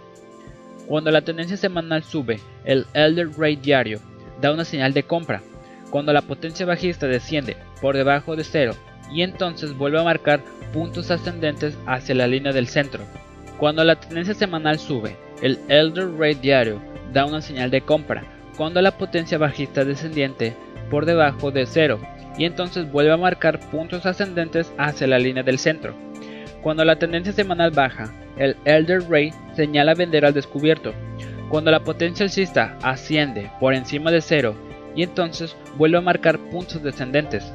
Cuando 0.87 1.11
la 1.11 1.21
tendencia 1.21 1.57
semanal 1.57 2.03
sube, 2.03 2.39
el 2.63 2.85
Elder 2.93 3.29
Ray 3.37 3.57
diario 3.57 3.99
da 4.41 4.53
una 4.53 4.63
señal 4.63 4.93
de 4.93 5.03
compra. 5.03 5.41
Cuando 5.89 6.13
la 6.13 6.21
potencia 6.21 6.65
bajista 6.65 7.07
desciende 7.07 7.57
por 7.81 7.95
debajo 7.95 8.35
de 8.35 8.45
cero 8.45 8.73
y 9.11 9.21
entonces 9.21 9.77
vuelve 9.77 9.99
a 9.99 10.03
marcar 10.03 10.43
puntos 10.73 11.11
ascendentes 11.11 11.77
hacia 11.85 12.15
la 12.15 12.27
línea 12.27 12.53
del 12.53 12.67
centro. 12.67 13.03
Cuando 13.57 13.83
la 13.83 13.99
tendencia 13.99 14.33
semanal 14.33 14.79
sube, 14.79 15.17
el 15.41 15.59
Elder 15.67 16.09
Ray 16.17 16.35
diario 16.35 16.81
da 17.13 17.25
una 17.25 17.41
señal 17.41 17.69
de 17.69 17.81
compra 17.81 18.23
cuando 18.55 18.81
la 18.81 18.97
potencia 18.97 19.37
bajista 19.37 19.83
descendiente 19.83 20.55
por 20.89 21.05
debajo 21.05 21.51
de 21.51 21.65
cero 21.65 21.99
y 22.37 22.45
entonces 22.45 22.89
vuelve 22.91 23.11
a 23.11 23.17
marcar 23.17 23.59
puntos 23.71 24.05
ascendentes 24.05 24.71
hacia 24.77 25.07
la 25.07 25.19
línea 25.19 25.43
del 25.43 25.59
centro. 25.59 25.95
Cuando 26.67 26.83
la 26.83 26.97
tendencia 26.97 27.31
semanal 27.31 27.71
baja, 27.71 28.11
el 28.35 28.57
Elder 28.65 29.01
Ray 29.09 29.31
señala 29.53 29.93
vender 29.93 30.25
al 30.25 30.33
descubierto. 30.33 30.93
Cuando 31.47 31.71
la 31.71 31.79
potencia 31.79 32.25
alcista 32.25 32.77
asciende 32.83 33.49
por 33.61 33.73
encima 33.73 34.11
de 34.11 34.19
cero 34.19 34.53
y 34.93 35.01
entonces 35.03 35.55
vuelve 35.77 35.99
a 35.99 36.01
marcar 36.01 36.37
puntos 36.37 36.83
descendentes. 36.83 37.53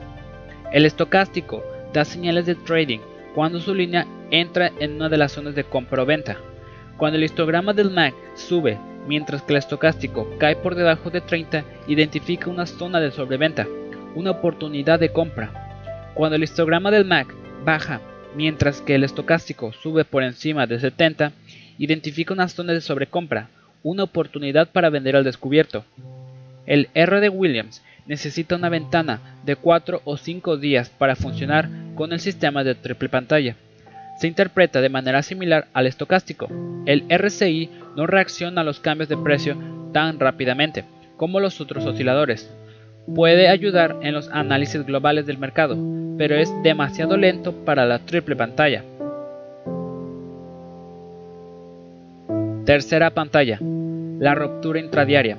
El 0.73 0.87
estocástico 0.87 1.63
da 1.93 2.07
señales 2.07 2.47
de 2.47 2.55
trading 2.55 3.01
cuando 3.35 3.61
su 3.61 3.75
línea 3.75 4.07
entra 4.31 4.73
en 4.79 4.95
una 4.95 5.11
de 5.11 5.19
las 5.19 5.33
zonas 5.33 5.55
de 5.55 5.65
compra 5.65 6.05
o 6.05 6.07
venta. 6.07 6.39
Cuando 6.97 7.19
el 7.19 7.25
histograma 7.25 7.75
del 7.75 7.91
MAC 7.91 8.15
sube 8.35 8.79
mientras 9.07 9.43
que 9.43 9.53
el 9.53 9.59
estocástico 9.59 10.27
cae 10.39 10.57
por 10.57 10.75
debajo 10.75 11.11
de 11.11 11.21
30, 11.21 11.65
identifica 11.87 12.49
una 12.49 12.65
zona 12.65 12.99
de 12.99 13.11
sobreventa, 13.11 13.67
una 14.15 14.31
oportunidad 14.31 14.99
de 14.99 15.13
compra. 15.13 16.15
Cuando 16.15 16.37
el 16.37 16.45
histograma 16.45 16.91
del 16.91 17.05
MAC 17.05 17.27
baja 17.63 18.01
mientras 18.37 18.81
que 18.81 18.95
el 18.95 19.05
estocástico 19.05 19.73
sube 19.73 20.05
por 20.05 20.23
encima 20.23 20.67
de 20.67 20.79
70, 20.79 21.33
identifica 21.79 22.35
una 22.35 22.49
zona 22.49 22.73
de 22.73 22.81
sobrecompra, 22.81 23.49
una 23.83 24.05
oportunidad 24.05 24.69
para 24.71 24.91
vender 24.91 25.17
al 25.17 25.25
descubierto. 25.25 25.85
El 26.67 26.89
R 26.95 27.21
de 27.21 27.29
Williams 27.29 27.83
necesita 28.07 28.57
una 28.57 28.69
ventana 28.69 29.21
de 29.45 29.57
4 29.57 30.03
o 30.05 30.17
5 30.17 30.57
días 30.57 30.91
para 30.91 31.17
funcionar 31.17 31.69
con 31.95 32.13
el 32.13 32.21
sistema 32.21 32.65
de 32.65 32.75
triple 32.75 33.09
pantalla 33.09 33.57
se 34.23 34.29
interpreta 34.29 34.81
de 34.81 34.89
manera 34.89 35.21
similar 35.23 35.67
al 35.73 35.89
estocástico. 35.89 36.49
El 36.87 37.05
RCI 37.09 37.69
no 37.97 38.07
reacciona 38.07 38.61
a 38.61 38.65
los 38.65 38.79
cambios 38.79 39.09
de 39.09 39.17
precio 39.17 39.57
tan 39.93 40.21
rápidamente 40.21 40.85
como 41.17 41.41
los 41.41 41.61
otros 41.61 41.85
osciladores. 41.87 42.49
Puede 43.07 43.49
ayudar 43.49 43.97
en 44.03 44.15
los 44.15 44.29
análisis 44.29 44.87
globales 44.87 45.27
del 45.27 45.37
mercado, 45.37 45.77
pero 46.17 46.37
es 46.37 46.53
demasiado 46.63 47.17
lento 47.17 47.53
para 47.53 47.85
la 47.85 47.99
triple 47.99 48.37
pantalla. 48.37 48.85
Tercera 52.65 53.11
pantalla. 53.11 53.59
La 54.21 54.37
ruptura 54.37 54.79
intradiaria. 54.79 55.37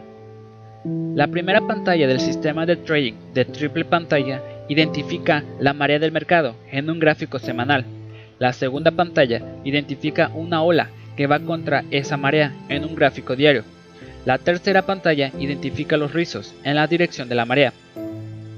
La 1.15 1.27
primera 1.27 1.62
pantalla 1.62 2.05
del 2.05 2.20
sistema 2.20 2.65
de 2.65 2.75
trading 2.75 3.13
de 3.34 3.46
triple 3.46 3.86
pantalla 3.86 4.41
identifica 4.67 5.43
la 5.60 5.74
marea 5.74 6.00
del 6.00 6.12
mercado 6.12 6.55
en 6.70 6.89
un 6.89 7.00
gráfico 7.00 7.39
semanal. 7.39 7.86
La 8.39 8.51
segunda 8.51 8.91
pantalla 8.91 9.41
identifica 9.63 10.29
una 10.36 10.62
ola 10.62 10.89
que 11.15 11.27
va 11.27 11.39
contra 11.39 11.86
esa 11.91 12.17
marea 12.17 12.51
en 12.67 12.84
un 12.84 12.93
gráfico 12.93 13.38
diario. 13.38 13.63
La 14.25 14.38
tercera 14.38 14.84
pantalla 14.84 15.32
identifica 15.38 15.98
los 15.98 16.13
rizos 16.13 16.53
en 16.63 16.75
la 16.75 16.88
dirección 16.88 17.27
de 17.27 17.36
la 17.36 17.46
marea. 17.46 17.74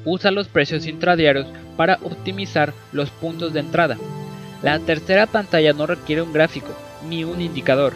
Usa 0.04 0.30
los 0.30 0.48
precios 0.48 0.86
intradiarios 0.86 1.48
para 1.76 1.98
optimizar 2.04 2.74
los 2.92 3.10
puntos 3.10 3.52
de 3.54 3.62
entrada. 3.62 3.98
La 4.62 4.78
tercera 4.80 5.26
pantalla 5.26 5.74
no 5.74 5.88
requiere 5.88 6.22
un 6.22 6.34
gráfico 6.34 6.72
ni 7.10 7.24
un 7.24 7.42
indicador. 7.42 7.94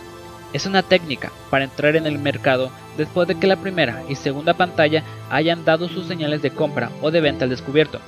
Es 0.51 0.65
una 0.65 0.81
técnica 0.81 1.31
para 1.51 1.63
entrar 1.63 1.95
en 1.95 2.07
el 2.07 2.17
mercado 2.17 2.71
después 2.97 3.27
de 3.27 3.35
que 3.35 3.45
la 3.45 3.57
primera 3.57 4.01
y 4.09 4.15
segunda 4.15 4.55
pantalla 4.55 5.03
hayan 5.29 5.63
dado 5.63 5.87
sus 5.89 6.07
señales 6.07 6.41
de 6.41 6.49
compra 6.49 6.89
o 7.03 7.11
de 7.11 7.21
venta 7.21 7.43
al 7.43 7.51
descubierto. 7.51 7.99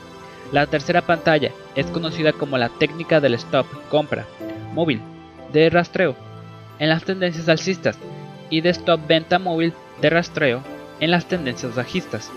La 0.51 0.65
tercera 0.65 1.03
pantalla 1.03 1.51
es 1.75 1.85
conocida 1.85 2.33
como 2.33 2.57
la 2.57 2.69
técnica 2.69 3.21
del 3.21 3.35
stop 3.35 3.67
compra 3.89 4.25
móvil 4.73 5.01
de 5.53 5.69
rastreo 5.69 6.15
en 6.79 6.89
las 6.89 7.03
tendencias 7.03 7.47
alcistas 7.47 7.97
y 8.51 8.61
de 8.61 8.69
stop 8.69 9.07
venta 9.07 9.39
móvil 9.39 9.73
de 10.01 10.11
rastreo 10.11 10.61
en 10.99 11.09
las 11.09 11.25
tendencias 11.27 11.73
bajistas. 11.73 12.31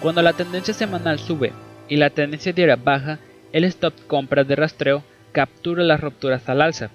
Cuando 0.00 0.22
la 0.22 0.32
tendencia 0.32 0.72
semanal 0.72 1.18
sube 1.18 1.52
y 1.88 1.96
la 1.96 2.08
tendencia 2.08 2.54
diaria 2.54 2.76
baja, 2.76 3.18
el 3.52 3.64
stop 3.64 3.94
compra 4.06 4.44
de 4.44 4.56
rastreo 4.56 5.04
captura 5.32 5.82
las 5.82 6.00
rupturas 6.00 6.48
al 6.48 6.62
alza. 6.62 6.90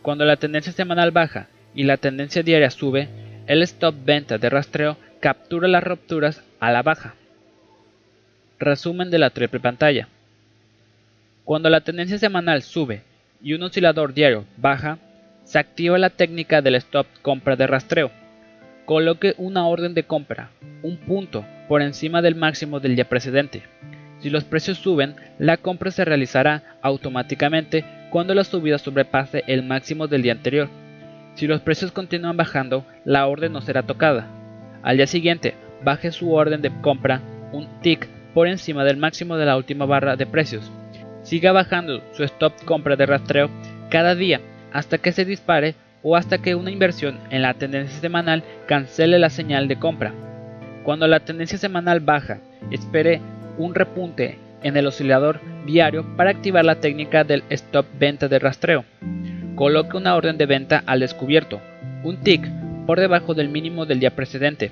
Cuando 0.00 0.24
la 0.24 0.36
tendencia 0.36 0.72
semanal 0.72 1.10
baja 1.10 1.48
y 1.74 1.84
la 1.84 1.98
tendencia 1.98 2.42
diaria 2.42 2.70
sube, 2.70 3.08
el 3.46 3.62
stop 3.62 3.94
venta 4.04 4.38
de 4.38 4.48
rastreo 4.48 4.96
captura 5.20 5.68
las 5.68 5.84
rupturas 5.84 6.42
a 6.60 6.70
la 6.70 6.82
baja. 6.82 7.14
Resumen 8.58 9.10
de 9.10 9.18
la 9.18 9.30
triple 9.30 9.60
pantalla. 9.60 10.08
Cuando 11.44 11.68
la 11.68 11.80
tendencia 11.80 12.18
semanal 12.18 12.62
sube 12.62 13.02
y 13.42 13.54
un 13.54 13.62
oscilador 13.62 14.14
diario 14.14 14.44
baja, 14.56 14.98
se 15.50 15.58
activa 15.58 15.98
la 15.98 16.10
técnica 16.10 16.62
del 16.62 16.76
stop 16.76 17.08
compra 17.22 17.56
de 17.56 17.66
rastreo. 17.66 18.12
Coloque 18.84 19.34
una 19.36 19.66
orden 19.66 19.94
de 19.94 20.04
compra, 20.04 20.50
un 20.84 20.96
punto, 20.96 21.44
por 21.66 21.82
encima 21.82 22.22
del 22.22 22.36
máximo 22.36 22.78
del 22.78 22.94
día 22.94 23.08
precedente. 23.08 23.64
Si 24.20 24.30
los 24.30 24.44
precios 24.44 24.78
suben, 24.78 25.16
la 25.40 25.56
compra 25.56 25.90
se 25.90 26.04
realizará 26.04 26.78
automáticamente 26.82 27.84
cuando 28.10 28.32
la 28.32 28.44
subida 28.44 28.78
sobrepase 28.78 29.42
el 29.48 29.64
máximo 29.64 30.06
del 30.06 30.22
día 30.22 30.30
anterior. 30.30 30.68
Si 31.34 31.48
los 31.48 31.60
precios 31.62 31.90
continúan 31.90 32.36
bajando, 32.36 32.86
la 33.04 33.26
orden 33.26 33.52
no 33.52 33.60
será 33.60 33.82
tocada. 33.82 34.28
Al 34.84 34.98
día 34.98 35.08
siguiente, 35.08 35.54
baje 35.82 36.12
su 36.12 36.32
orden 36.32 36.62
de 36.62 36.70
compra 36.80 37.22
un 37.50 37.66
tick 37.80 38.06
por 38.34 38.46
encima 38.46 38.84
del 38.84 38.98
máximo 38.98 39.36
de 39.36 39.46
la 39.46 39.56
última 39.56 39.84
barra 39.84 40.14
de 40.14 40.26
precios. 40.26 40.70
Siga 41.24 41.50
bajando 41.50 42.04
su 42.12 42.22
stop 42.22 42.52
compra 42.64 42.94
de 42.94 43.06
rastreo 43.06 43.50
cada 43.90 44.14
día 44.14 44.40
hasta 44.72 44.98
que 44.98 45.12
se 45.12 45.24
dispare 45.24 45.74
o 46.02 46.16
hasta 46.16 46.38
que 46.38 46.54
una 46.54 46.70
inversión 46.70 47.18
en 47.30 47.42
la 47.42 47.54
tendencia 47.54 48.00
semanal 48.00 48.42
cancele 48.66 49.18
la 49.18 49.30
señal 49.30 49.68
de 49.68 49.78
compra. 49.78 50.12
Cuando 50.84 51.06
la 51.06 51.20
tendencia 51.20 51.58
semanal 51.58 52.00
baja, 52.00 52.38
espere 52.70 53.20
un 53.58 53.74
repunte 53.74 54.38
en 54.62 54.76
el 54.76 54.86
oscilador 54.86 55.40
diario 55.66 56.04
para 56.16 56.30
activar 56.30 56.64
la 56.64 56.76
técnica 56.76 57.24
del 57.24 57.42
stop 57.50 57.86
venta 57.98 58.28
de 58.28 58.38
rastreo. 58.38 58.84
Coloque 59.54 59.96
una 59.96 60.16
orden 60.16 60.38
de 60.38 60.46
venta 60.46 60.82
al 60.86 61.00
descubierto, 61.00 61.60
un 62.02 62.18
tick 62.18 62.48
por 62.86 62.98
debajo 62.98 63.34
del 63.34 63.48
mínimo 63.48 63.84
del 63.84 64.00
día 64.00 64.16
precedente. 64.16 64.70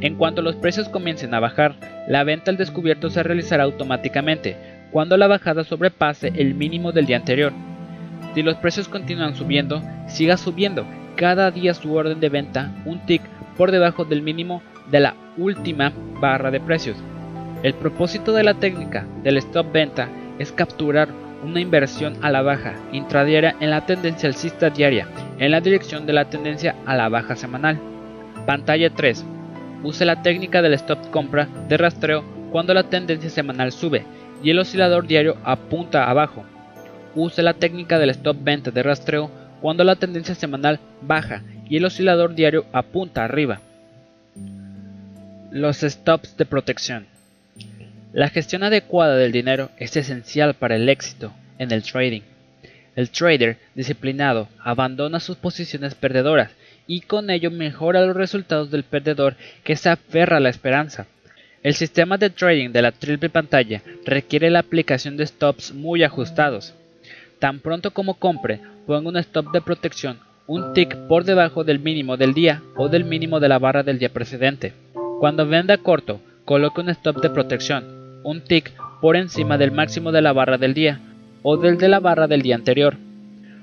En 0.00 0.16
cuanto 0.16 0.42
los 0.42 0.56
precios 0.56 0.88
comiencen 0.88 1.34
a 1.34 1.40
bajar, 1.40 1.74
la 2.08 2.24
venta 2.24 2.50
al 2.50 2.56
descubierto 2.56 3.10
se 3.10 3.22
realizará 3.22 3.64
automáticamente 3.64 4.56
cuando 4.90 5.16
la 5.16 5.28
bajada 5.28 5.64
sobrepase 5.64 6.32
el 6.34 6.54
mínimo 6.54 6.92
del 6.92 7.06
día 7.06 7.16
anterior. 7.16 7.52
Si 8.34 8.42
los 8.42 8.56
precios 8.56 8.88
continúan 8.88 9.34
subiendo, 9.34 9.82
siga 10.06 10.36
subiendo 10.36 10.86
cada 11.16 11.50
día 11.50 11.74
su 11.74 11.94
orden 11.94 12.20
de 12.20 12.28
venta 12.28 12.72
un 12.84 13.00
tick 13.06 13.22
por 13.56 13.70
debajo 13.70 14.04
del 14.04 14.22
mínimo 14.22 14.62
de 14.90 15.00
la 15.00 15.14
última 15.36 15.92
barra 16.20 16.50
de 16.50 16.60
precios. 16.60 16.96
El 17.62 17.74
propósito 17.74 18.32
de 18.32 18.42
la 18.42 18.54
técnica 18.54 19.06
del 19.22 19.36
stop 19.36 19.72
venta 19.72 20.08
es 20.38 20.52
capturar 20.52 21.08
una 21.42 21.60
inversión 21.60 22.16
a 22.22 22.30
la 22.30 22.42
baja 22.42 22.74
intradiaria 22.92 23.56
en 23.60 23.70
la 23.70 23.86
tendencia 23.86 24.28
alcista 24.28 24.70
diaria 24.70 25.06
en 25.38 25.50
la 25.50 25.60
dirección 25.60 26.06
de 26.06 26.12
la 26.12 26.26
tendencia 26.26 26.76
a 26.86 26.96
la 26.96 27.08
baja 27.08 27.34
semanal. 27.34 27.78
Pantalla 28.46 28.90
3. 28.90 29.24
Use 29.82 30.04
la 30.04 30.22
técnica 30.22 30.62
del 30.62 30.74
stop 30.74 31.10
compra 31.10 31.48
de 31.68 31.76
rastreo 31.76 32.24
cuando 32.50 32.74
la 32.74 32.84
tendencia 32.84 33.30
semanal 33.30 33.72
sube 33.72 34.04
y 34.42 34.50
el 34.50 34.58
oscilador 34.58 35.06
diario 35.06 35.36
apunta 35.44 36.08
abajo. 36.10 36.44
Use 37.14 37.42
la 37.42 37.54
técnica 37.54 37.98
del 37.98 38.10
stop 38.10 38.36
venta 38.42 38.70
de 38.70 38.82
rastreo 38.82 39.30
cuando 39.60 39.84
la 39.84 39.96
tendencia 39.96 40.34
semanal 40.34 40.78
baja 41.02 41.42
y 41.68 41.76
el 41.76 41.84
oscilador 41.84 42.34
diario 42.34 42.66
apunta 42.72 43.24
arriba. 43.24 43.60
Los 45.50 45.78
stops 45.78 46.36
de 46.36 46.46
protección. 46.46 47.06
La 48.12 48.28
gestión 48.28 48.62
adecuada 48.62 49.16
del 49.16 49.32
dinero 49.32 49.70
es 49.78 49.96
esencial 49.96 50.54
para 50.54 50.76
el 50.76 50.88
éxito 50.88 51.32
en 51.58 51.72
el 51.72 51.82
trading. 51.82 52.22
El 52.96 53.10
trader 53.10 53.56
disciplinado 53.74 54.48
abandona 54.58 55.20
sus 55.20 55.36
posiciones 55.36 55.94
perdedoras 55.94 56.50
y 56.86 57.02
con 57.02 57.30
ello 57.30 57.50
mejora 57.50 58.04
los 58.04 58.16
resultados 58.16 58.70
del 58.70 58.82
perdedor 58.82 59.36
que 59.62 59.76
se 59.76 59.88
aferra 59.88 60.38
a 60.38 60.40
la 60.40 60.48
esperanza. 60.48 61.06
El 61.62 61.74
sistema 61.74 62.16
de 62.16 62.30
trading 62.30 62.70
de 62.70 62.82
la 62.82 62.90
triple 62.90 63.28
pantalla 63.28 63.82
requiere 64.04 64.50
la 64.50 64.60
aplicación 64.60 65.16
de 65.16 65.26
stops 65.26 65.72
muy 65.72 66.02
ajustados. 66.02 66.74
Tan 67.40 67.58
pronto 67.58 67.90
como 67.90 68.14
compre, 68.14 68.60
ponga 68.86 69.08
un 69.08 69.16
stop 69.16 69.50
de 69.52 69.60
protección 69.60 70.18
un 70.50 70.72
tick 70.72 70.96
por 71.06 71.22
debajo 71.22 71.62
del 71.62 71.78
mínimo 71.78 72.16
del 72.16 72.34
día 72.34 72.60
o 72.74 72.88
del 72.88 73.04
mínimo 73.04 73.38
de 73.38 73.48
la 73.48 73.60
barra 73.60 73.84
del 73.84 74.00
día 74.00 74.12
precedente. 74.12 74.72
Cuando 75.20 75.46
venda 75.46 75.78
corto, 75.78 76.20
coloque 76.44 76.80
un 76.80 76.88
stop 76.88 77.22
de 77.22 77.30
protección, 77.30 77.84
un 78.24 78.40
tick 78.40 78.72
por 79.00 79.14
encima 79.14 79.58
del 79.58 79.70
máximo 79.70 80.10
de 80.10 80.22
la 80.22 80.32
barra 80.32 80.58
del 80.58 80.74
día 80.74 80.98
o 81.44 81.56
del 81.56 81.78
de 81.78 81.88
la 81.88 82.00
barra 82.00 82.26
del 82.26 82.42
día 82.42 82.56
anterior. 82.56 82.96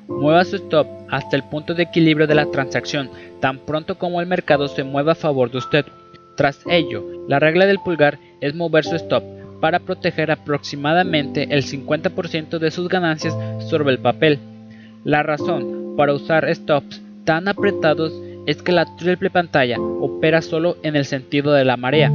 Mueva 0.07 0.45
su 0.45 0.55
stop 0.55 0.87
hasta 1.09 1.35
el 1.35 1.43
punto 1.43 1.73
de 1.73 1.83
equilibrio 1.83 2.25
de 2.25 2.35
la 2.35 2.49
transacción 2.51 3.09
tan 3.41 3.59
pronto 3.59 3.97
como 3.97 4.21
el 4.21 4.27
mercado 4.27 4.69
se 4.69 4.85
mueva 4.85 5.11
a 5.11 5.15
favor 5.15 5.51
de 5.51 5.57
usted. 5.57 5.85
Tras 6.37 6.61
ello, 6.67 7.03
la 7.27 7.39
regla 7.39 7.65
del 7.65 7.79
pulgar 7.79 8.17
es 8.39 8.55
mover 8.55 8.85
su 8.85 8.95
stop 8.95 9.25
para 9.59 9.79
proteger 9.79 10.31
aproximadamente 10.31 11.47
el 11.51 11.63
50% 11.63 12.59
de 12.59 12.71
sus 12.71 12.87
ganancias 12.87 13.35
sobre 13.69 13.91
el 13.91 13.99
papel. 13.99 14.39
La 15.03 15.23
razón 15.23 15.95
para 15.95 16.13
usar 16.13 16.53
stops 16.53 17.01
tan 17.23 17.47
apretados 17.47 18.13
es 18.45 18.61
que 18.61 18.71
la 18.71 18.85
triple 18.95 19.29
pantalla 19.29 19.77
opera 19.79 20.41
solo 20.41 20.77
en 20.83 20.95
el 20.95 21.05
sentido 21.05 21.51
de 21.53 21.65
la 21.65 21.77
marea. 21.77 22.11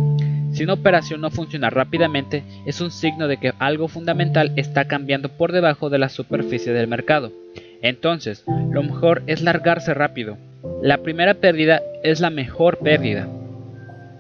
Si 0.52 0.64
una 0.64 0.74
operación 0.74 1.20
no 1.20 1.30
funciona 1.30 1.70
rápidamente, 1.70 2.42
es 2.66 2.80
un 2.80 2.90
signo 2.90 3.26
de 3.26 3.38
que 3.38 3.52
algo 3.58 3.88
fundamental 3.88 4.52
está 4.56 4.86
cambiando 4.86 5.30
por 5.30 5.52
debajo 5.52 5.88
de 5.88 5.98
la 5.98 6.10
superficie 6.10 6.72
del 6.72 6.88
mercado. 6.88 7.32
Entonces, 7.80 8.44
lo 8.70 8.82
mejor 8.82 9.22
es 9.26 9.42
largarse 9.42 9.94
rápido. 9.94 10.36
La 10.82 10.98
primera 10.98 11.34
pérdida 11.34 11.80
es 12.02 12.20
la 12.20 12.30
mejor 12.30 12.78
pérdida. 12.78 13.28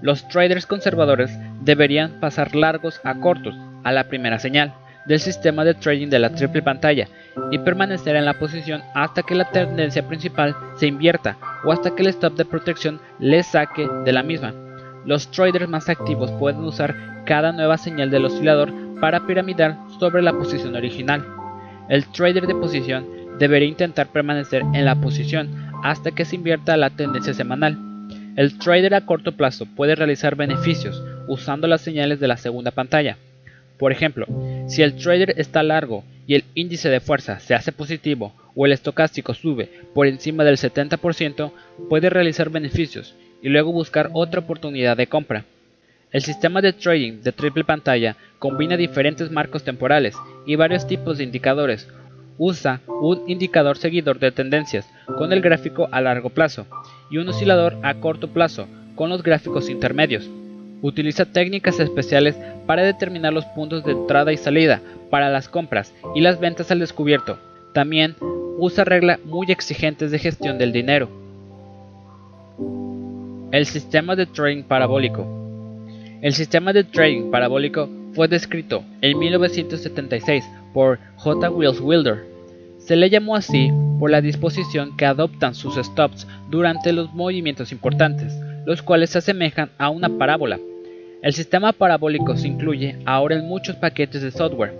Los 0.00 0.26
traders 0.28 0.66
conservadores 0.66 1.30
deberían 1.64 2.20
pasar 2.20 2.54
largos 2.54 3.00
a 3.04 3.14
cortos 3.20 3.54
a 3.84 3.92
la 3.92 4.04
primera 4.04 4.38
señal 4.38 4.74
del 5.06 5.20
sistema 5.20 5.64
de 5.64 5.74
trading 5.74 6.08
de 6.08 6.18
la 6.18 6.30
triple 6.30 6.62
pantalla 6.62 7.08
y 7.50 7.58
permanecer 7.58 8.16
en 8.16 8.24
la 8.24 8.38
posición 8.38 8.82
hasta 8.94 9.22
que 9.22 9.34
la 9.34 9.50
tendencia 9.50 10.06
principal 10.06 10.54
se 10.76 10.86
invierta 10.86 11.36
o 11.64 11.72
hasta 11.72 11.94
que 11.94 12.02
el 12.02 12.08
stop 12.08 12.36
de 12.36 12.44
protección 12.44 13.00
le 13.18 13.42
saque 13.42 13.88
de 14.04 14.12
la 14.12 14.22
misma. 14.22 14.54
Los 15.04 15.30
traders 15.30 15.68
más 15.68 15.88
activos 15.88 16.30
pueden 16.32 16.60
usar 16.60 17.24
cada 17.24 17.52
nueva 17.52 17.78
señal 17.78 18.10
del 18.10 18.26
oscilador 18.26 18.72
para 19.00 19.26
piramidar 19.26 19.76
sobre 19.98 20.22
la 20.22 20.32
posición 20.32 20.76
original. 20.76 21.24
El 21.88 22.06
trader 22.06 22.46
de 22.46 22.54
posición 22.54 23.04
debería 23.38 23.68
intentar 23.68 24.06
permanecer 24.08 24.62
en 24.74 24.84
la 24.84 24.94
posición 24.94 25.72
hasta 25.82 26.12
que 26.12 26.24
se 26.24 26.36
invierta 26.36 26.76
la 26.76 26.90
tendencia 26.90 27.34
semanal. 27.34 27.76
El 28.36 28.56
trader 28.58 28.94
a 28.94 29.04
corto 29.04 29.32
plazo 29.32 29.66
puede 29.66 29.96
realizar 29.96 30.36
beneficios 30.36 31.02
usando 31.32 31.66
las 31.66 31.80
señales 31.80 32.20
de 32.20 32.28
la 32.28 32.36
segunda 32.36 32.70
pantalla. 32.70 33.16
Por 33.78 33.90
ejemplo, 33.90 34.26
si 34.68 34.82
el 34.82 34.94
trader 34.96 35.34
está 35.38 35.62
largo 35.62 36.04
y 36.26 36.34
el 36.34 36.44
índice 36.54 36.88
de 36.88 37.00
fuerza 37.00 37.40
se 37.40 37.54
hace 37.54 37.72
positivo 37.72 38.32
o 38.54 38.66
el 38.66 38.72
estocástico 38.72 39.34
sube 39.34 39.70
por 39.94 40.06
encima 40.06 40.44
del 40.44 40.56
70%, 40.58 41.52
puede 41.88 42.10
realizar 42.10 42.50
beneficios 42.50 43.14
y 43.42 43.48
luego 43.48 43.72
buscar 43.72 44.10
otra 44.12 44.40
oportunidad 44.40 44.96
de 44.96 45.06
compra. 45.06 45.44
El 46.10 46.20
sistema 46.20 46.60
de 46.60 46.74
trading 46.74 47.22
de 47.22 47.32
triple 47.32 47.64
pantalla 47.64 48.16
combina 48.38 48.76
diferentes 48.76 49.30
marcos 49.30 49.64
temporales 49.64 50.14
y 50.46 50.56
varios 50.56 50.86
tipos 50.86 51.16
de 51.16 51.24
indicadores. 51.24 51.88
Usa 52.36 52.82
un 52.86 53.24
indicador 53.26 53.78
seguidor 53.78 54.18
de 54.18 54.32
tendencias 54.32 54.86
con 55.16 55.32
el 55.32 55.40
gráfico 55.40 55.88
a 55.90 56.02
largo 56.02 56.28
plazo 56.28 56.66
y 57.10 57.16
un 57.16 57.28
oscilador 57.28 57.78
a 57.82 57.94
corto 57.94 58.28
plazo 58.28 58.68
con 58.94 59.08
los 59.08 59.22
gráficos 59.22 59.70
intermedios. 59.70 60.28
Utiliza 60.82 61.24
técnicas 61.24 61.78
especiales 61.78 62.36
para 62.66 62.82
determinar 62.82 63.32
los 63.32 63.44
puntos 63.46 63.84
de 63.84 63.92
entrada 63.92 64.32
y 64.32 64.36
salida 64.36 64.82
para 65.10 65.30
las 65.30 65.48
compras 65.48 65.94
y 66.14 66.20
las 66.20 66.40
ventas 66.40 66.72
al 66.72 66.80
descubierto. 66.80 67.38
También 67.72 68.16
usa 68.58 68.84
reglas 68.84 69.20
muy 69.24 69.46
exigentes 69.50 70.10
de 70.10 70.18
gestión 70.18 70.58
del 70.58 70.72
dinero. 70.72 71.08
El 73.52 73.64
sistema 73.66 74.16
de 74.16 74.26
trading 74.26 74.64
parabólico. 74.64 75.24
El 76.20 76.32
sistema 76.32 76.72
de 76.72 76.82
trading 76.82 77.30
parabólico 77.30 77.88
fue 78.14 78.26
descrito 78.26 78.82
en 79.00 79.18
1976 79.18 80.44
por 80.74 80.98
J. 81.16 81.50
Wills 81.50 81.80
Wilder. 81.80 82.24
Se 82.78 82.96
le 82.96 83.08
llamó 83.08 83.36
así 83.36 83.70
por 84.00 84.10
la 84.10 84.20
disposición 84.20 84.96
que 84.96 85.06
adoptan 85.06 85.54
sus 85.54 85.76
stops 85.76 86.26
durante 86.50 86.92
los 86.92 87.14
movimientos 87.14 87.70
importantes, 87.70 88.32
los 88.66 88.82
cuales 88.82 89.10
se 89.10 89.18
asemejan 89.18 89.70
a 89.78 89.90
una 89.90 90.08
parábola. 90.18 90.58
El 91.22 91.32
sistema 91.32 91.72
parabólico 91.72 92.36
se 92.36 92.48
incluye 92.48 92.98
ahora 93.06 93.36
en 93.36 93.48
muchos 93.48 93.76
paquetes 93.76 94.22
de 94.22 94.30
software. 94.30 94.74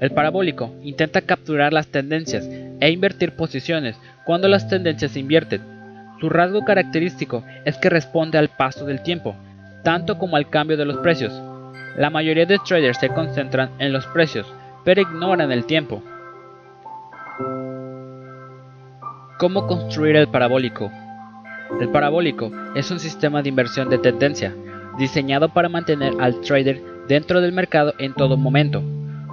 El 0.00 0.10
parabólico 0.12 0.72
intenta 0.82 1.22
capturar 1.22 1.72
las 1.72 1.88
tendencias 1.88 2.48
e 2.80 2.90
invertir 2.90 3.32
posiciones 3.32 3.96
cuando 4.24 4.46
las 4.46 4.68
tendencias 4.68 5.12
se 5.12 5.20
invierten 5.20 5.78
su 6.20 6.28
rasgo 6.28 6.64
característico 6.64 7.44
es 7.64 7.78
que 7.78 7.90
responde 7.90 8.38
al 8.38 8.48
paso 8.48 8.84
del 8.84 9.02
tiempo, 9.02 9.36
tanto 9.84 10.18
como 10.18 10.36
al 10.36 10.50
cambio 10.50 10.76
de 10.76 10.84
los 10.84 10.96
precios. 10.98 11.32
La 11.96 12.10
mayoría 12.10 12.44
de 12.44 12.58
traders 12.58 12.98
se 12.98 13.08
concentran 13.08 13.70
en 13.78 13.92
los 13.92 14.06
precios, 14.06 14.52
pero 14.84 15.00
ignoran 15.00 15.52
el 15.52 15.64
tiempo. 15.64 16.02
¿Cómo 19.38 19.68
construir 19.68 20.16
el 20.16 20.26
parabólico? 20.26 20.90
El 21.80 21.88
parabólico 21.90 22.50
es 22.74 22.90
un 22.90 22.98
sistema 22.98 23.40
de 23.40 23.50
inversión 23.50 23.88
de 23.88 23.98
tendencia, 23.98 24.52
diseñado 24.98 25.48
para 25.50 25.68
mantener 25.68 26.12
al 26.20 26.40
trader 26.40 26.80
dentro 27.08 27.40
del 27.40 27.52
mercado 27.52 27.94
en 27.98 28.14
todo 28.14 28.36
momento. 28.36 28.82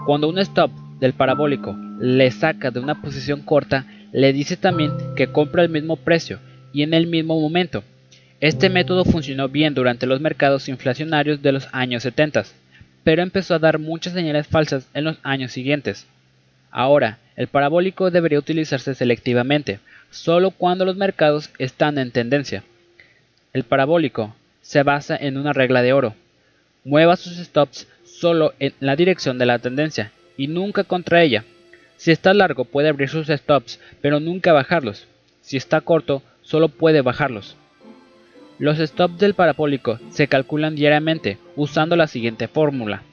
Cuando 0.05 0.29
un 0.29 0.39
stop 0.39 0.71
del 0.99 1.13
parabólico 1.13 1.75
le 1.99 2.31
saca 2.31 2.71
de 2.71 2.79
una 2.79 3.01
posición 3.01 3.41
corta, 3.41 3.85
le 4.11 4.31
dice 4.31 4.55
también 4.57 4.91
que 5.15 5.27
compra 5.27 5.63
el 5.63 5.69
mismo 5.69 5.97
precio 5.97 6.39
y 6.71 6.83
en 6.83 6.93
el 6.93 7.07
mismo 7.07 7.39
momento. 7.39 7.83
Este 8.39 8.69
método 8.69 9.05
funcionó 9.05 9.49
bien 9.49 9.73
durante 9.73 10.05
los 10.05 10.21
mercados 10.21 10.69
inflacionarios 10.69 11.41
de 11.41 11.51
los 11.51 11.67
años 11.71 12.03
70, 12.03 12.43
pero 13.03 13.21
empezó 13.21 13.55
a 13.55 13.59
dar 13.59 13.79
muchas 13.79 14.13
señales 14.13 14.47
falsas 14.47 14.87
en 14.93 15.05
los 15.05 15.17
años 15.23 15.51
siguientes. 15.51 16.05
Ahora, 16.71 17.17
el 17.35 17.47
parabólico 17.47 18.11
debería 18.11 18.39
utilizarse 18.39 18.93
selectivamente, 18.93 19.79
solo 20.09 20.51
cuando 20.51 20.85
los 20.85 20.97
mercados 20.97 21.49
están 21.57 21.97
en 21.97 22.11
tendencia. 22.11 22.63
El 23.53 23.63
parabólico 23.63 24.35
se 24.65 24.81
basa 24.81 25.15
en 25.15 25.37
una 25.37 25.53
regla 25.53 25.83
de 25.83 25.93
oro. 25.93 26.15
Mueva 26.83 27.17
sus 27.17 27.37
stops 27.37 27.87
solo 28.03 28.55
en 28.59 28.73
la 28.79 28.95
dirección 28.95 29.37
de 29.37 29.45
la 29.45 29.59
tendencia 29.59 30.11
y 30.37 30.47
nunca 30.47 30.83
contra 30.83 31.21
ella. 31.21 31.45
Si 31.97 32.09
está 32.09 32.33
largo 32.33 32.65
puede 32.65 32.89
abrir 32.89 33.07
sus 33.07 33.27
stops, 33.27 33.79
pero 34.01 34.19
nunca 34.19 34.53
bajarlos. 34.53 35.07
Si 35.41 35.55
está 35.55 35.81
corto, 35.81 36.23
solo 36.41 36.69
puede 36.69 37.01
bajarlos. 37.01 37.55
Los 38.57 38.79
stops 38.79 39.19
del 39.19 39.35
parabólico 39.35 39.99
se 40.09 40.27
calculan 40.27 40.73
diariamente 40.75 41.37
usando 41.55 41.95
la 41.95 42.07
siguiente 42.07 42.47
fórmula. 42.47 43.03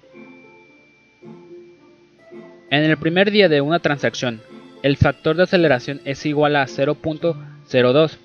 En 2.71 2.83
el 2.83 2.97
primer 2.97 3.31
día 3.31 3.51
de 3.51 3.61
una 3.61 3.81
transacción, 3.81 4.41
el 4.83 4.97
factor 4.97 5.37
de 5.37 5.43
aceleración 5.43 6.01
es 6.07 6.25
igual 6.25 6.57
a 6.57 6.65
0.02. 6.65 8.17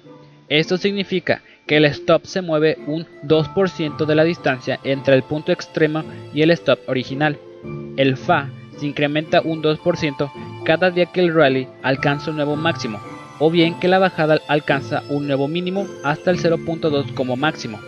Esto 0.48 0.78
significa 0.78 1.42
que 1.68 1.78
el 1.78 1.86
stop 1.86 2.26
se 2.26 2.42
mueve 2.42 2.78
un 2.88 3.06
2% 3.24 4.06
de 4.06 4.16
la 4.16 4.24
distancia 4.24 4.80
entre 4.84 5.16
el 5.16 5.24
punto 5.24 5.52
extremo 5.52 6.04
y 6.34 6.42
el 6.42 6.52
stop 6.52 6.80
original. 6.88 7.38
El 7.98 8.16
FA 8.16 8.50
se 8.78 8.86
incrementa 8.86 9.42
un 9.42 9.62
2% 9.62 10.32
cada 10.64 10.90
día 10.92 11.08
que 11.08 11.20
el 11.20 11.34
rally 11.34 11.68
alcanza 11.84 12.32
un 12.32 12.38
nuevo 12.38 12.56
máximo 12.56 13.00
o 13.40 13.52
bien 13.52 13.80
que 13.80 13.88
la 13.88 14.00
bajada 14.00 14.40
alcanza 14.48 15.04
un 15.10 15.28
nuevo 15.28 15.48
mínimo 15.48 15.88
hasta 16.04 16.32
el 16.32 16.38
0.2 16.38 17.14
como 17.14 17.36
máximo. 17.36 17.80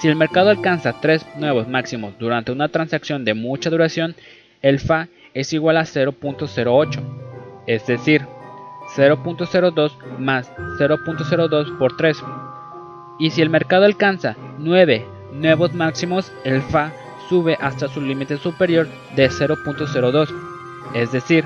Si 0.00 0.08
el 0.08 0.16
mercado 0.16 0.50
alcanza 0.50 1.00
tres 1.00 1.26
nuevos 1.36 1.68
máximos 1.68 2.14
durante 2.18 2.52
una 2.52 2.68
transacción 2.68 3.24
de 3.24 3.34
mucha 3.34 3.70
duración, 3.70 4.14
el 4.62 4.78
FA 4.80 5.08
es 5.34 5.52
igual 5.52 5.76
a 5.76 5.82
0.08, 5.82 7.00
es 7.66 7.86
decir, 7.86 8.22
0.02 8.96 10.18
más 10.18 10.50
0.02 10.78 11.78
por 11.78 11.96
3. 11.96 12.22
Y 13.18 13.30
si 13.30 13.42
el 13.42 13.50
mercado 13.50 13.84
alcanza 13.84 14.36
9 14.58 15.06
nuevos 15.32 15.74
máximos, 15.74 16.32
el 16.44 16.62
FA 16.62 16.92
sube 17.28 17.56
hasta 17.60 17.88
su 17.88 18.00
límite 18.00 18.36
superior 18.38 18.88
de 19.14 19.28
0.02, 19.28 20.28
es 20.94 21.12
decir, 21.12 21.44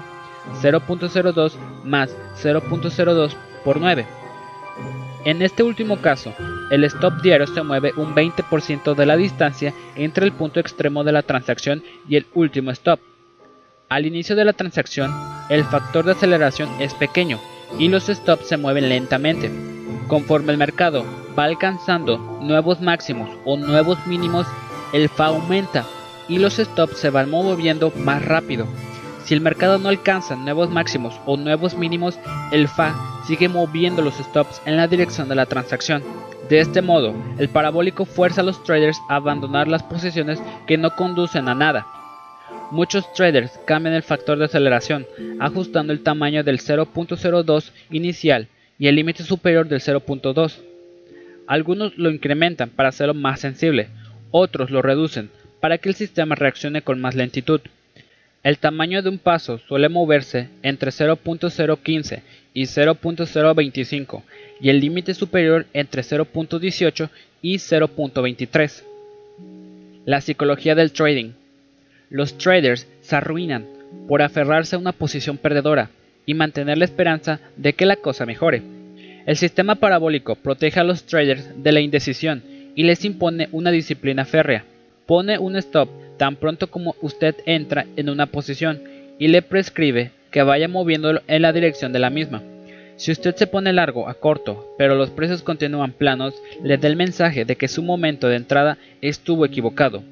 0.02 0.62 1.52
más 1.84 2.14
0.02 2.42 3.34
por 3.64 3.80
9. 3.80 4.06
En 5.24 5.42
este 5.42 5.62
último 5.62 6.00
caso, 6.00 6.32
el 6.70 6.84
stop 6.84 7.20
diario 7.20 7.46
se 7.46 7.62
mueve 7.62 7.92
un 7.96 8.14
20% 8.14 8.94
de 8.94 9.06
la 9.06 9.16
distancia 9.16 9.74
entre 9.96 10.24
el 10.24 10.32
punto 10.32 10.60
extremo 10.60 11.04
de 11.04 11.12
la 11.12 11.22
transacción 11.22 11.82
y 12.08 12.16
el 12.16 12.26
último 12.34 12.70
stop. 12.70 13.00
Al 13.88 14.06
inicio 14.06 14.36
de 14.36 14.44
la 14.44 14.52
transacción, 14.52 15.12
el 15.50 15.64
factor 15.64 16.04
de 16.04 16.12
aceleración 16.12 16.70
es 16.80 16.94
pequeño 16.94 17.38
y 17.78 17.88
los 17.88 18.06
stops 18.06 18.46
se 18.46 18.56
mueven 18.56 18.88
lentamente. 18.88 19.79
Conforme 20.10 20.50
el 20.50 20.58
mercado 20.58 21.04
va 21.38 21.44
alcanzando 21.44 22.18
nuevos 22.42 22.80
máximos 22.80 23.30
o 23.44 23.56
nuevos 23.56 24.08
mínimos, 24.08 24.44
el 24.92 25.08
FA 25.08 25.26
aumenta 25.26 25.86
y 26.28 26.38
los 26.38 26.56
stops 26.56 26.98
se 26.98 27.10
van 27.10 27.30
moviendo 27.30 27.92
más 27.96 28.24
rápido. 28.24 28.66
Si 29.24 29.34
el 29.34 29.40
mercado 29.40 29.78
no 29.78 29.88
alcanza 29.88 30.34
nuevos 30.34 30.68
máximos 30.68 31.14
o 31.26 31.36
nuevos 31.36 31.76
mínimos, 31.76 32.18
el 32.50 32.66
FA 32.66 32.92
sigue 33.24 33.48
moviendo 33.48 34.02
los 34.02 34.16
stops 34.16 34.60
en 34.66 34.76
la 34.76 34.88
dirección 34.88 35.28
de 35.28 35.36
la 35.36 35.46
transacción. 35.46 36.02
De 36.48 36.58
este 36.58 36.82
modo, 36.82 37.14
el 37.38 37.48
parabólico 37.48 38.04
fuerza 38.04 38.40
a 38.40 38.44
los 38.44 38.64
traders 38.64 39.00
a 39.08 39.14
abandonar 39.14 39.68
las 39.68 39.84
posiciones 39.84 40.42
que 40.66 40.76
no 40.76 40.96
conducen 40.96 41.48
a 41.48 41.54
nada. 41.54 41.86
Muchos 42.72 43.12
traders 43.12 43.60
cambian 43.64 43.94
el 43.94 44.02
factor 44.02 44.38
de 44.38 44.46
aceleración, 44.46 45.06
ajustando 45.38 45.92
el 45.92 46.02
tamaño 46.02 46.42
del 46.42 46.58
0.02 46.58 47.70
inicial 47.92 48.48
y 48.80 48.88
el 48.88 48.96
límite 48.96 49.22
superior 49.22 49.68
del 49.68 49.80
0.2. 49.80 50.54
Algunos 51.46 51.96
lo 51.98 52.10
incrementan 52.10 52.70
para 52.70 52.88
hacerlo 52.88 53.12
más 53.12 53.38
sensible, 53.38 53.88
otros 54.30 54.70
lo 54.70 54.82
reducen 54.82 55.30
para 55.60 55.76
que 55.76 55.90
el 55.90 55.94
sistema 55.94 56.34
reaccione 56.34 56.80
con 56.80 56.98
más 56.98 57.14
lentitud. 57.14 57.60
El 58.42 58.56
tamaño 58.56 59.02
de 59.02 59.10
un 59.10 59.18
paso 59.18 59.58
suele 59.58 59.90
moverse 59.90 60.48
entre 60.62 60.90
0.015 60.90 62.22
y 62.54 62.62
0.025 62.62 64.22
y 64.62 64.70
el 64.70 64.80
límite 64.80 65.12
superior 65.12 65.66
entre 65.74 66.00
0.18 66.00 67.10
y 67.42 67.56
0.23. 67.56 68.82
La 70.06 70.22
psicología 70.22 70.74
del 70.74 70.92
trading. 70.92 71.32
Los 72.08 72.38
traders 72.38 72.88
se 73.02 73.14
arruinan 73.14 73.66
por 74.08 74.22
aferrarse 74.22 74.76
a 74.76 74.78
una 74.78 74.92
posición 74.92 75.36
perdedora 75.36 75.90
y 76.26 76.34
mantener 76.34 76.78
la 76.78 76.84
esperanza 76.84 77.40
de 77.56 77.72
que 77.72 77.86
la 77.86 77.96
cosa 77.96 78.26
mejore. 78.26 78.62
El 79.26 79.36
sistema 79.36 79.74
parabólico 79.76 80.34
protege 80.34 80.80
a 80.80 80.84
los 80.84 81.04
traders 81.04 81.62
de 81.62 81.72
la 81.72 81.80
indecisión 81.80 82.42
y 82.74 82.84
les 82.84 83.04
impone 83.04 83.48
una 83.52 83.70
disciplina 83.70 84.24
férrea. 84.24 84.64
Pone 85.06 85.38
un 85.38 85.56
stop 85.56 85.88
tan 86.16 86.36
pronto 86.36 86.70
como 86.70 86.96
usted 87.00 87.34
entra 87.46 87.86
en 87.96 88.10
una 88.10 88.26
posición 88.26 88.80
y 89.18 89.28
le 89.28 89.42
prescribe 89.42 90.12
que 90.30 90.42
vaya 90.42 90.68
moviéndolo 90.68 91.22
en 91.26 91.42
la 91.42 91.52
dirección 91.52 91.92
de 91.92 91.98
la 91.98 92.10
misma. 92.10 92.42
Si 92.96 93.10
usted 93.10 93.34
se 93.34 93.46
pone 93.46 93.72
largo 93.72 94.08
a 94.08 94.14
corto, 94.14 94.74
pero 94.76 94.94
los 94.94 95.10
precios 95.10 95.42
continúan 95.42 95.92
planos, 95.92 96.34
le 96.62 96.76
da 96.76 96.86
el 96.88 96.96
mensaje 96.96 97.44
de 97.44 97.56
que 97.56 97.68
su 97.68 97.82
momento 97.82 98.28
de 98.28 98.36
entrada 98.36 98.78
estuvo 99.00 99.46
equivocado. 99.46 100.02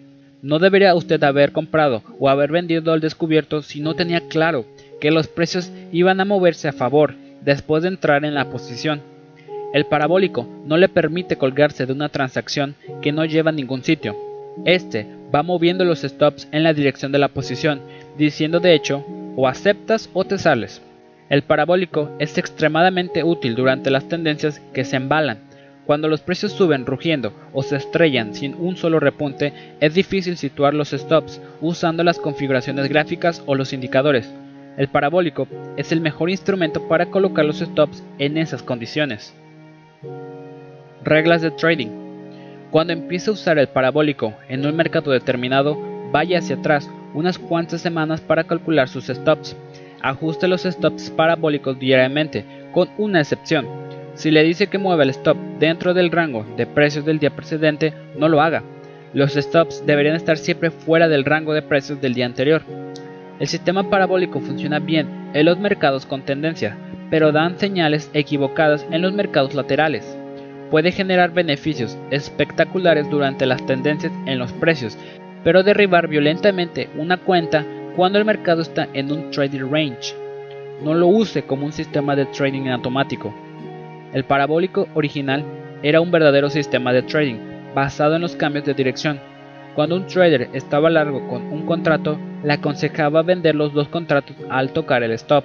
No 0.41 0.59
debería 0.59 0.95
usted 0.95 1.23
haber 1.23 1.53
comprado 1.53 2.03
o 2.19 2.29
haber 2.29 2.51
vendido 2.51 2.93
al 2.93 3.01
descubierto 3.01 3.63
si 3.63 3.81
no 3.81 3.95
tenía 3.95 4.21
claro 4.29 4.65
que 5.01 5.11
los 5.11 5.29
precios 5.29 5.71
iban 5.93 6.21
a 6.21 6.25
moverse 6.25 6.69
a 6.69 6.73
favor 6.73 7.15
después 7.43 7.83
de 7.83 7.89
entrar 7.89 8.25
en 8.25 8.35
la 8.35 8.51
posición. 8.51 9.01
El 9.73 9.85
parabólico 9.87 10.49
no 10.65 10.77
le 10.77 10.89
permite 10.89 11.37
colgarse 11.37 11.87
de 11.87 11.93
una 11.93 12.09
transacción 12.09 12.75
que 13.03 13.13
no 13.13 13.25
lleva 13.25 13.51
a 13.51 13.53
ningún 13.53 13.83
sitio. 13.85 14.17
Este 14.65 15.07
va 15.35 15.43
moviendo 15.43 15.85
los 15.85 16.01
stops 16.01 16.49
en 16.53 16.63
la 16.63 16.73
dirección 16.73 17.13
de 17.13 17.19
la 17.19 17.29
posición, 17.29 17.81
diciendo 18.17 18.61
de 18.61 18.75
hecho, 18.75 19.05
o 19.37 19.47
aceptas 19.47 20.09
o 20.15 20.25
te 20.25 20.39
sales. 20.39 20.83
El 21.29 21.43
parabólico 21.43 22.11
es 22.19 22.39
extremadamente 22.39 23.23
útil 23.23 23.55
durante 23.55 23.91
las 23.91 24.09
tendencias 24.09 24.61
que 24.73 24.85
se 24.85 24.97
embalan. 24.97 25.39
Cuando 25.85 26.09
los 26.09 26.21
precios 26.21 26.53
suben 26.53 26.87
rugiendo 26.87 27.33
o 27.53 27.63
se 27.63 27.77
estrellan 27.77 28.35
sin 28.35 28.55
un 28.55 28.77
solo 28.77 29.01
repunte, 29.01 29.53
es 29.81 29.95
difícil 29.95 30.37
situar 30.37 30.75
los 30.75 30.91
stops 30.91 31.41
usando 31.61 32.05
las 32.05 32.19
configuraciones 32.19 32.89
gráficas 32.89 33.43
o 33.47 33.55
los 33.55 33.73
indicadores. 33.73 34.31
El 34.79 34.87
parabólico 34.87 35.49
es 35.77 35.91
el 35.91 36.01
mejor 36.01 36.31
instrumento 36.31 36.87
para 36.87 37.07
colocar 37.07 37.45
los 37.45 37.59
stops 37.59 38.05
en 38.21 38.39
esas 38.39 38.63
condiciones. 38.63 39.35
Reglas 41.03 41.43
de 41.43 41.51
trading. 41.51 41.89
Cuando 42.71 42.93
empiece 42.93 43.29
a 43.29 43.33
usar 43.33 43.59
el 43.59 43.67
parabólico 43.67 44.35
en 44.49 44.65
un 44.65 44.77
mercado 44.77 45.11
determinado, 45.11 45.77
vaya 46.13 46.39
hacia 46.39 46.55
atrás 46.55 46.89
unas 47.13 47.41
cuantas 47.41 47.81
semanas 47.81 48.21
para 48.21 48.45
calcular 48.45 48.89
sus 48.89 49.07
stops. 49.07 49.57
Ajuste 50.01 50.47
los 50.47 50.63
stops 50.63 51.11
parabólicos 51.11 51.77
diariamente, 51.77 52.45
con 52.73 52.89
una 52.99 53.21
excepción. 53.21 53.67
Si 54.15 54.31
le 54.31 54.45
dice 54.45 54.69
que 54.69 54.79
mueva 54.79 55.03
el 55.03 55.11
stop 55.11 55.37
dentro 55.59 55.93
del 55.93 56.13
rango 56.13 56.47
de 56.57 56.67
precios 56.67 57.05
del 57.05 57.19
día 57.19 57.31
precedente, 57.31 57.95
no 58.17 58.29
lo 58.29 58.41
haga. 58.41 58.63
Los 59.13 59.33
stops 59.35 59.85
deberían 59.87 60.15
estar 60.15 60.39
siempre 60.39 60.71
fuera 60.71 61.09
del 61.09 61.25
rango 61.25 61.53
de 61.53 61.63
precios 61.63 62.01
del 62.01 62.15
día 62.15 62.27
anterior. 62.27 62.63
El 63.39 63.47
sistema 63.47 63.89
parabólico 63.89 64.41
funciona 64.41 64.79
bien 64.79 65.31
en 65.35 65.47
los 65.47 65.59
mercados 65.59 66.07
con 66.07 66.23
tendencia, 66.23 66.77
pero 67.11 67.33
dan 67.33 67.59
señales 67.59 68.11
equivocadas 68.15 68.87
en 68.91 69.03
los 69.03 69.13
mercados 69.13 69.55
laterales 69.55 70.19
puede 70.71 70.93
generar 70.93 71.33
beneficios 71.33 71.99
espectaculares 72.11 73.09
durante 73.11 73.47
las 73.47 73.65
tendencias 73.67 74.13
en 74.27 74.39
los 74.39 74.53
precios, 74.53 74.97
pero 75.45 75.63
derribar 75.63 76.09
violentamente 76.09 76.89
una 76.97 77.17
cuenta 77.17 77.65
cuando 77.97 78.19
el 78.19 78.25
mercado 78.25 78.63
está 78.63 78.89
en 78.93 79.11
un 79.11 79.31
trading 79.31 79.71
range. 79.71 80.15
No 80.83 80.95
lo 80.95 81.09
use 81.09 81.43
como 81.43 81.67
un 81.67 81.73
sistema 81.73 82.15
de 82.15 82.27
trading 82.27 82.69
automático. 82.69 83.35
El 84.13 84.25
parabólico 84.25 84.89
original 84.95 85.45
era 85.83 86.01
un 86.01 86.11
verdadero 86.11 86.51
sistema 86.51 86.93
de 86.93 87.03
trading 87.03 87.39
basado 87.75 88.17
en 88.17 88.23
los 88.23 88.37
cambios 88.37 88.65
de 88.65 88.75
dirección. 88.75 89.19
Cuando 89.75 89.97
un 89.97 90.07
trader 90.07 90.49
estaba 90.53 90.91
largo 90.91 91.27
con 91.29 91.53
un 91.53 91.67
contrato, 91.67 92.19
le 92.45 92.53
aconsejaba 92.53 93.23
vender 93.23 93.55
los 93.55 93.73
dos 93.73 93.89
contratos 93.89 94.37
al 94.49 94.73
tocar 94.73 95.03
el 95.03 95.13
stop, 95.13 95.45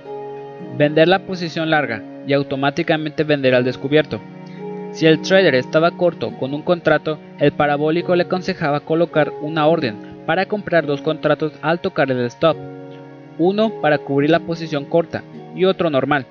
vender 0.78 1.08
la 1.08 1.20
posición 1.20 1.70
larga 1.70 2.02
y 2.28 2.34
automáticamente 2.34 3.24
vender 3.24 3.56
al 3.56 3.64
descubierto. 3.64 4.20
Si 4.92 5.08
el 5.08 5.22
trader 5.22 5.56
estaba 5.56 5.92
corto 5.92 6.32
con 6.38 6.54
un 6.54 6.62
contrato, 6.62 7.18
el 7.40 7.52
parabólico 7.52 8.16
le 8.16 8.24
aconsejaba 8.24 8.82
colocar 8.82 9.32
una 9.42 9.66
orden 9.66 9.96
para 10.26 10.46
comprar 10.46 10.86
dos 10.86 11.02
contratos 11.02 11.54
al 11.62 11.80
tocar 11.80 12.12
el 12.12 12.20
stop, 12.26 12.56
uno 13.40 13.82
para 13.82 13.98
cubrir 13.98 14.30
la 14.30 14.40
posición 14.40 14.86
corta 14.86 15.24
y 15.56 15.66
otro 15.66 15.90
normal. 15.90 16.26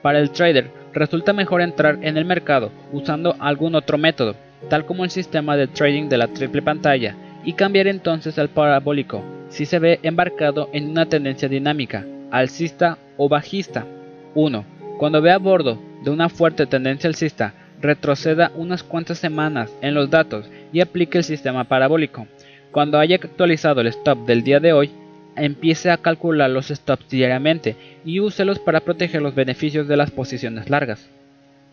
Para 0.00 0.20
el 0.20 0.30
trader 0.30 0.70
resulta 0.92 1.32
mejor 1.32 1.60
entrar 1.60 1.98
en 2.02 2.16
el 2.16 2.24
mercado 2.24 2.70
usando 2.92 3.34
algún 3.40 3.74
otro 3.74 3.98
método, 3.98 4.36
tal 4.70 4.86
como 4.86 5.04
el 5.04 5.10
sistema 5.10 5.56
de 5.56 5.66
trading 5.66 6.08
de 6.08 6.18
la 6.18 6.28
triple 6.28 6.62
pantalla, 6.62 7.16
y 7.44 7.52
cambiar 7.54 7.88
entonces 7.88 8.38
al 8.38 8.48
parabólico 8.48 9.22
si 9.48 9.66
se 9.66 9.78
ve 9.78 10.00
embarcado 10.02 10.68
en 10.72 10.90
una 10.90 11.06
tendencia 11.06 11.48
dinámica, 11.48 12.04
alcista 12.30 12.98
o 13.16 13.28
bajista. 13.28 13.86
1. 14.34 14.64
Cuando 14.98 15.22
ve 15.22 15.30
a 15.30 15.38
bordo 15.38 15.78
de 16.04 16.10
una 16.10 16.28
fuerte 16.28 16.66
tendencia 16.66 17.08
alcista, 17.08 17.54
retroceda 17.80 18.52
unas 18.56 18.82
cuantas 18.82 19.18
semanas 19.18 19.70
en 19.80 19.94
los 19.94 20.10
datos 20.10 20.48
y 20.72 20.80
aplique 20.80 21.18
el 21.18 21.24
sistema 21.24 21.64
parabólico. 21.64 22.26
Cuando 22.72 22.98
haya 22.98 23.16
actualizado 23.16 23.80
el 23.80 23.86
stop 23.88 24.26
del 24.26 24.42
día 24.42 24.60
de 24.60 24.72
hoy, 24.72 24.90
empiece 25.36 25.90
a 25.90 25.96
calcular 25.96 26.50
los 26.50 26.68
stops 26.68 27.08
diariamente 27.08 27.76
y 28.04 28.20
úselos 28.20 28.58
para 28.58 28.80
proteger 28.80 29.22
los 29.22 29.34
beneficios 29.34 29.88
de 29.88 29.96
las 29.96 30.10
posiciones 30.10 30.68
largas. 30.68 31.08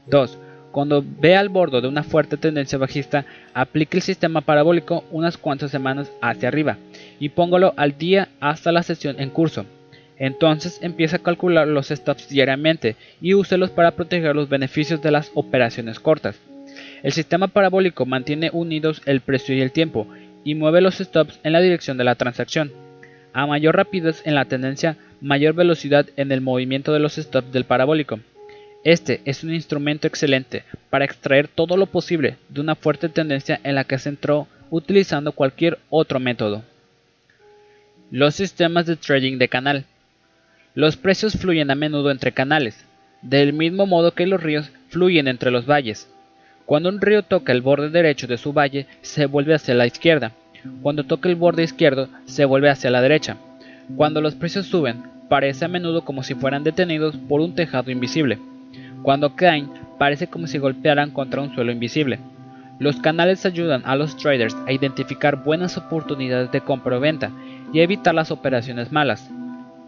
2. 0.07 0.37
Cuando 0.75 1.01
vea 1.21 1.39
al 1.39 1.47
borde 1.47 1.79
de 1.79 1.87
una 1.87 2.03
fuerte 2.03 2.35
tendencia 2.35 2.77
bajista, 2.77 3.25
aplique 3.53 3.95
el 3.95 4.03
sistema 4.03 4.41
parabólico 4.41 5.05
unas 5.09 5.37
cuantas 5.37 5.71
semanas 5.71 6.11
hacia 6.21 6.49
arriba 6.49 6.75
y 7.17 7.29
póngalo 7.29 7.73
al 7.77 7.97
día 7.97 8.27
hasta 8.41 8.73
la 8.73 8.83
sesión 8.83 9.15
en 9.21 9.29
curso. 9.29 9.65
Entonces 10.17 10.79
empieza 10.81 11.15
a 11.15 11.23
calcular 11.23 11.65
los 11.65 11.87
stops 11.87 12.27
diariamente 12.27 12.97
y 13.21 13.35
úselos 13.35 13.69
para 13.69 13.91
proteger 13.91 14.35
los 14.35 14.49
beneficios 14.49 15.01
de 15.01 15.11
las 15.11 15.31
operaciones 15.33 16.01
cortas. 16.01 16.37
El 17.03 17.13
sistema 17.13 17.47
parabólico 17.47 18.05
mantiene 18.05 18.49
unidos 18.51 19.01
el 19.05 19.21
precio 19.21 19.55
y 19.55 19.61
el 19.61 19.71
tiempo 19.71 20.09
y 20.43 20.55
mueve 20.55 20.81
los 20.81 20.97
stops 20.97 21.39
en 21.45 21.53
la 21.53 21.61
dirección 21.61 21.97
de 21.97 22.03
la 22.03 22.15
transacción. 22.15 22.73
A 23.31 23.47
mayor 23.47 23.77
rapidez 23.77 24.23
en 24.25 24.35
la 24.35 24.43
tendencia, 24.43 24.97
mayor 25.21 25.53
velocidad 25.53 26.07
en 26.17 26.33
el 26.33 26.41
movimiento 26.41 26.91
de 26.91 26.99
los 26.99 27.15
stops 27.15 27.53
del 27.53 27.63
parabólico. 27.63 28.19
Este 28.85 29.21
es 29.25 29.43
un 29.43 29.51
instrumento 29.51 30.05
excelente 30.05 30.63
para 30.91 31.05
extraer 31.05 31.47
todo 31.47 31.75
lo 31.75 31.87
posible 31.87 32.37
de 32.49 32.61
una 32.61 32.75
fuerte 32.75 33.09
tendencia 33.09 33.59
en 33.63 33.73
la 33.73 33.83
que 33.83 33.97
se 33.97 34.09
entró 34.09 34.47
utilizando 34.69 35.31
cualquier 35.31 35.79
otro 35.89 36.19
método. 36.19 36.61
Los 38.11 38.35
sistemas 38.35 38.85
de 38.85 38.95
trading 38.95 39.39
de 39.39 39.49
canal. 39.49 39.85
Los 40.75 40.97
precios 40.97 41.33
fluyen 41.33 41.71
a 41.71 41.75
menudo 41.75 42.11
entre 42.11 42.31
canales, 42.31 42.85
del 43.23 43.53
mismo 43.53 43.87
modo 43.87 44.11
que 44.11 44.27
los 44.27 44.43
ríos 44.43 44.69
fluyen 44.89 45.27
entre 45.27 45.49
los 45.49 45.65
valles. 45.65 46.07
Cuando 46.67 46.89
un 46.89 47.01
río 47.01 47.23
toca 47.23 47.53
el 47.53 47.63
borde 47.63 47.89
derecho 47.89 48.27
de 48.27 48.37
su 48.37 48.53
valle, 48.53 48.85
se 49.01 49.25
vuelve 49.25 49.55
hacia 49.55 49.73
la 49.73 49.87
izquierda. 49.87 50.31
Cuando 50.83 51.05
toca 51.05 51.27
el 51.27 51.35
borde 51.35 51.63
izquierdo, 51.63 52.07
se 52.25 52.45
vuelve 52.45 52.69
hacia 52.69 52.91
la 52.91 53.01
derecha. 53.01 53.37
Cuando 53.95 54.21
los 54.21 54.35
precios 54.35 54.67
suben, 54.67 55.01
parece 55.27 55.65
a 55.65 55.69
menudo 55.69 56.05
como 56.05 56.21
si 56.21 56.35
fueran 56.35 56.63
detenidos 56.63 57.17
por 57.27 57.41
un 57.41 57.55
tejado 57.55 57.89
invisible. 57.89 58.37
Cuando 59.05 59.35
caen, 59.35 59.69
parece 59.99 60.25
como 60.25 60.47
si 60.47 60.57
golpearan 60.57 61.11
contra 61.11 61.39
un 61.39 61.53
suelo 61.53 61.71
invisible. 61.71 62.17
Los 62.79 62.95
canales 62.95 63.45
ayudan 63.45 63.83
a 63.85 63.95
los 63.95 64.17
traders 64.17 64.57
a 64.65 64.71
identificar 64.71 65.43
buenas 65.43 65.77
oportunidades 65.77 66.51
de 66.51 66.61
compra 66.61 66.97
o 66.97 66.99
venta 66.99 67.29
y 67.71 67.81
evitar 67.81 68.15
las 68.15 68.31
operaciones 68.31 68.91
malas. 68.91 69.29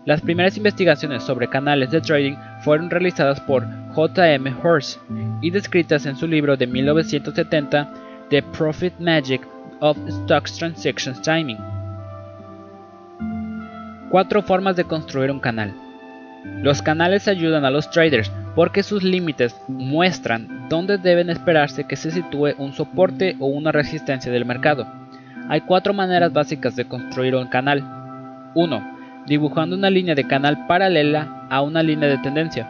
Las 0.05 0.21
primeras 0.21 0.55
investigaciones 0.55 1.23
sobre 1.23 1.49
canales 1.49 1.89
de 1.89 1.99
trading 1.99 2.35
fueron 2.63 2.91
realizadas 2.91 3.41
por 3.41 3.65
J.M. 3.93 4.53
Horse 4.61 4.99
y 5.41 5.49
descritas 5.49 6.05
en 6.05 6.15
su 6.15 6.27
libro 6.27 6.55
de 6.55 6.67
1970 6.67 7.91
The 8.29 8.43
Profit 8.43 8.99
Magic 8.99 9.41
of 9.79 9.97
Stocks 10.07 10.59
Transactions 10.59 11.19
Timing. 11.23 11.57
Cuatro 14.11 14.43
formas 14.43 14.75
de 14.75 14.83
construir 14.83 15.31
un 15.31 15.39
canal. 15.39 15.86
Los 16.43 16.81
canales 16.81 17.27
ayudan 17.27 17.65
a 17.65 17.71
los 17.71 17.89
traders 17.91 18.31
porque 18.55 18.83
sus 18.83 19.03
límites 19.03 19.55
muestran 19.67 20.67
dónde 20.69 20.97
deben 20.97 21.29
esperarse 21.29 21.85
que 21.85 21.95
se 21.95 22.11
sitúe 22.11 22.55
un 22.57 22.73
soporte 22.73 23.35
o 23.39 23.47
una 23.47 23.71
resistencia 23.71 24.31
del 24.31 24.45
mercado. 24.45 24.87
Hay 25.49 25.61
cuatro 25.61 25.93
maneras 25.93 26.33
básicas 26.33 26.75
de 26.75 26.85
construir 26.85 27.35
un 27.35 27.47
canal. 27.47 27.83
1. 28.55 28.97
Dibujando 29.27 29.75
una 29.75 29.89
línea 29.89 30.15
de 30.15 30.27
canal 30.27 30.65
paralela 30.67 31.47
a 31.49 31.61
una 31.61 31.83
línea 31.83 32.09
de 32.09 32.17
tendencia. 32.17 32.67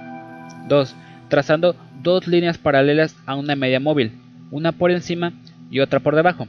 2. 0.68 0.96
Trazando 1.30 1.76
dos 2.04 2.28
líneas 2.28 2.58
paralelas 2.58 3.16
a 3.26 3.36
una 3.36 3.56
media 3.56 3.80
móvil, 3.80 4.12
una 4.52 4.72
por 4.72 4.92
encima 4.92 5.34
y 5.72 5.80
otra 5.80 6.00
por 6.00 6.16
debajo. 6.16 6.48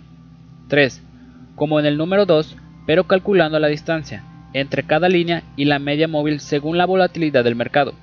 3. 0.69 1.03
Como 1.55 1.81
en 1.81 1.87
el 1.87 1.97
número 1.97 2.27
2, 2.27 2.57
pero 2.87 3.05
calculando 3.05 3.59
la 3.59 3.69
distancia 3.69 4.25
entre 4.53 4.83
cada 4.83 5.09
línea 5.09 5.43
y 5.57 5.65
la 5.65 5.79
media 5.79 6.09
móvil 6.09 6.41
según 6.41 6.79
la 6.79 6.87
volatilidad 6.87 7.45
del 7.45 7.57
mercado. 7.57 7.95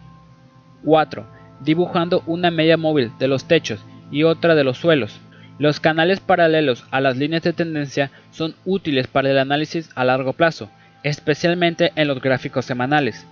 4. 0.83 1.25
Dibujando 1.61 2.23
una 2.27 2.51
media 2.51 2.77
móvil 2.77 3.11
de 3.19 3.27
los 3.27 3.45
techos 3.45 3.83
y 4.11 4.23
otra 4.23 4.55
de 4.55 4.63
los 4.63 4.77
suelos. 4.77 5.19
Los 5.57 5.79
canales 5.79 6.19
paralelos 6.19 6.85
a 6.91 6.99
las 6.99 7.17
líneas 7.17 7.43
de 7.43 7.53
tendencia 7.53 8.11
son 8.31 8.55
útiles 8.65 9.07
para 9.07 9.31
el 9.31 9.37
análisis 9.37 9.89
a 9.95 10.03
largo 10.03 10.33
plazo, 10.33 10.69
especialmente 11.03 11.91
en 11.95 12.07
los 12.07 12.21
gráficos 12.21 12.65
semanales. 12.65 13.25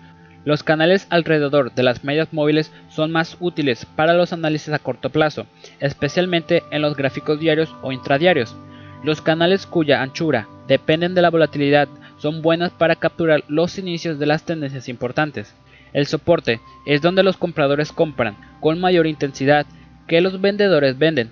Los 0.45 0.63
canales 0.63 1.07
alrededor 1.09 1.73
de 1.73 1.83
las 1.83 2.03
medias 2.03 2.33
móviles 2.33 2.71
son 2.89 3.11
más 3.11 3.37
útiles 3.39 3.85
para 3.95 4.13
los 4.13 4.33
análisis 4.33 4.73
a 4.73 4.79
corto 4.79 5.09
plazo, 5.09 5.45
especialmente 5.79 6.63
en 6.71 6.81
los 6.81 6.95
gráficos 6.97 7.39
diarios 7.39 7.73
o 7.81 7.91
intradiarios. 7.91 8.55
Los 9.03 9.21
canales 9.21 9.65
cuya 9.65 10.01
anchura 10.01 10.47
dependen 10.67 11.13
de 11.13 11.21
la 11.21 11.29
volatilidad 11.29 11.87
son 12.23 12.41
buenas 12.41 12.71
para 12.71 12.95
capturar 12.95 13.43
los 13.49 13.77
inicios 13.77 14.17
de 14.17 14.25
las 14.25 14.45
tendencias 14.45 14.87
importantes. 14.87 15.53
El 15.91 16.07
soporte 16.07 16.61
es 16.85 17.01
donde 17.01 17.21
los 17.21 17.35
compradores 17.35 17.91
compran 17.91 18.37
con 18.61 18.79
mayor 18.79 19.07
intensidad 19.07 19.65
que 20.07 20.21
los 20.21 20.39
vendedores 20.39 20.97
venden. 20.97 21.31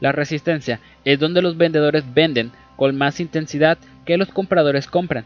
La 0.00 0.10
resistencia 0.10 0.80
es 1.04 1.20
donde 1.20 1.40
los 1.40 1.56
vendedores 1.56 2.02
venden 2.12 2.50
con 2.74 2.98
más 2.98 3.20
intensidad 3.20 3.78
que 4.04 4.16
los 4.16 4.28
compradores 4.30 4.88
compran. 4.88 5.24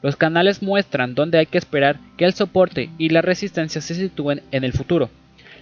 Los 0.00 0.14
canales 0.14 0.62
muestran 0.62 1.16
dónde 1.16 1.38
hay 1.38 1.46
que 1.46 1.58
esperar 1.58 1.98
que 2.16 2.24
el 2.24 2.34
soporte 2.34 2.88
y 2.98 3.08
la 3.08 3.20
resistencia 3.20 3.80
se 3.80 3.96
sitúen 3.96 4.42
en 4.52 4.62
el 4.62 4.74
futuro. 4.74 5.10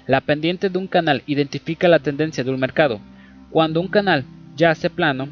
La 0.06 0.20
pendiente 0.20 0.68
de 0.68 0.76
un 0.76 0.88
canal 0.88 1.22
identifica 1.26 1.88
la 1.88 2.00
tendencia 2.00 2.44
de 2.44 2.50
un 2.50 2.60
mercado. 2.60 3.00
Cuando 3.50 3.80
un 3.80 3.88
canal 3.88 4.24
yace 4.56 4.90
plano, 4.90 5.30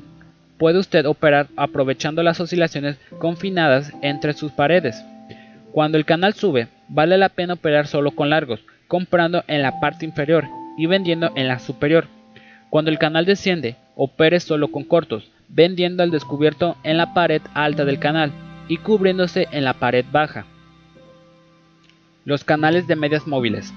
puede 0.59 0.79
usted 0.79 1.07
operar 1.07 1.49
aprovechando 1.57 2.23
las 2.23 2.40
oscilaciones 2.40 2.99
confinadas 3.18 3.92
entre 4.03 4.33
sus 4.33 4.53
paredes. 4.53 5.03
Cuando 5.73 5.99
el 5.99 6.05
canal 6.05 6.35
sube, 6.35 6.68
vale 6.88 7.16
la 7.16 7.29
pena 7.29 7.55
operar 7.55 7.87
solo 7.87 8.11
con 8.11 8.31
largos, 8.31 8.61
comprando 8.88 9.44
en 9.47 9.62
la 9.62 9.81
parte 9.81 10.05
inferior 10.05 10.47
y 10.77 10.87
vendiendo 10.87 11.31
en 11.37 11.49
la 11.49 11.59
superior. 11.59 12.07
Cuando 12.71 12.90
el 12.90 12.99
canal 12.99 13.25
desciende, 13.25 13.77
opere 13.94 14.40
solo 14.40 14.68
con 14.68 14.85
cortos, 14.85 15.31
vendiendo 15.49 16.03
al 16.03 16.11
descubierto 16.11 16.77
en 16.85 16.97
la 16.97 17.14
pared 17.14 17.42
alta 17.55 17.85
del 17.85 17.99
canal 17.99 18.33
y 18.68 18.79
cubriéndose 18.79 19.49
en 19.53 19.64
la 19.64 19.75
pared 19.75 20.05
baja. 20.11 20.47
Los 22.25 22.44
canales 22.44 22.87
de 22.87 22.97
medias 22.97 23.27
móviles. 23.27 23.73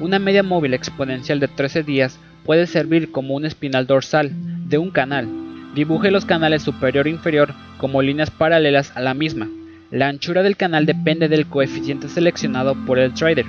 Una 0.00 0.18
media 0.18 0.42
móvil 0.42 0.74
exponencial 0.74 1.38
de 1.38 1.48
13 1.48 1.82
días 1.82 2.18
puede 2.44 2.66
servir 2.66 3.12
como 3.12 3.34
un 3.34 3.44
espinal 3.44 3.86
dorsal 3.86 4.30
de 4.68 4.78
un 4.78 4.90
canal. 4.90 5.41
Dibuje 5.74 6.10
los 6.10 6.26
canales 6.26 6.62
superior 6.62 7.06
e 7.06 7.10
inferior 7.10 7.54
como 7.78 8.02
líneas 8.02 8.30
paralelas 8.30 8.94
a 8.94 9.00
la 9.00 9.14
misma. 9.14 9.48
La 9.90 10.08
anchura 10.08 10.42
del 10.42 10.56
canal 10.56 10.84
depende 10.84 11.28
del 11.28 11.46
coeficiente 11.46 12.08
seleccionado 12.08 12.74
por 12.86 12.98
el 12.98 13.14
trader. 13.14 13.46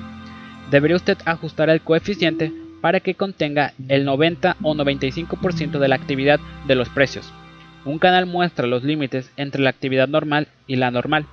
Debería 0.71 0.95
usted 0.95 1.17
ajustar 1.25 1.69
el 1.69 1.81
coeficiente 1.81 2.53
para 2.79 3.01
que 3.01 3.15
contenga 3.15 3.73
el 3.89 4.05
90 4.05 4.57
o 4.61 4.73
95% 4.73 5.79
de 5.79 5.87
la 5.87 5.95
actividad 5.95 6.39
de 6.65 6.75
los 6.75 6.89
precios. 6.89 7.31
Un 7.83 7.99
canal 7.99 8.25
muestra 8.25 8.67
los 8.67 8.83
límites 8.83 9.29
entre 9.35 9.61
la 9.61 9.69
actividad 9.69 10.07
normal 10.07 10.47
y 10.65 10.77
la 10.77 10.91
normal. 10.91 11.25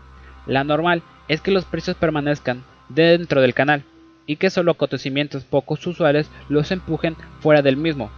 La 0.47 0.65
normal 0.65 1.03
es 1.29 1.41
que 1.41 1.53
los 1.53 1.65
precios 1.65 1.97
permanezcan 1.97 2.65
dentro 2.89 3.41
del 3.41 3.55
canal 3.55 3.85
y 4.27 4.37
que 4.37 4.51
solo 4.51 4.73
acontecimientos 4.73 5.45
pocos 5.45 5.87
usuales 5.87 6.29
los 6.49 6.73
empujen 6.73 7.17
fuera 7.39 7.63
del 7.63 7.77
mismo. 7.77 8.11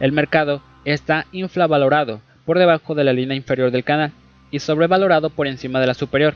El 0.00 0.10
mercado 0.12 0.62
está 0.84 1.26
infravalorado 1.32 2.20
por 2.44 2.58
debajo 2.58 2.94
de 2.94 3.04
la 3.04 3.12
línea 3.12 3.36
inferior 3.36 3.70
del 3.70 3.84
canal 3.84 4.12
y 4.50 4.60
sobrevalorado 4.60 5.30
por 5.30 5.46
encima 5.46 5.80
de 5.80 5.86
la 5.86 5.94
superior. 5.94 6.34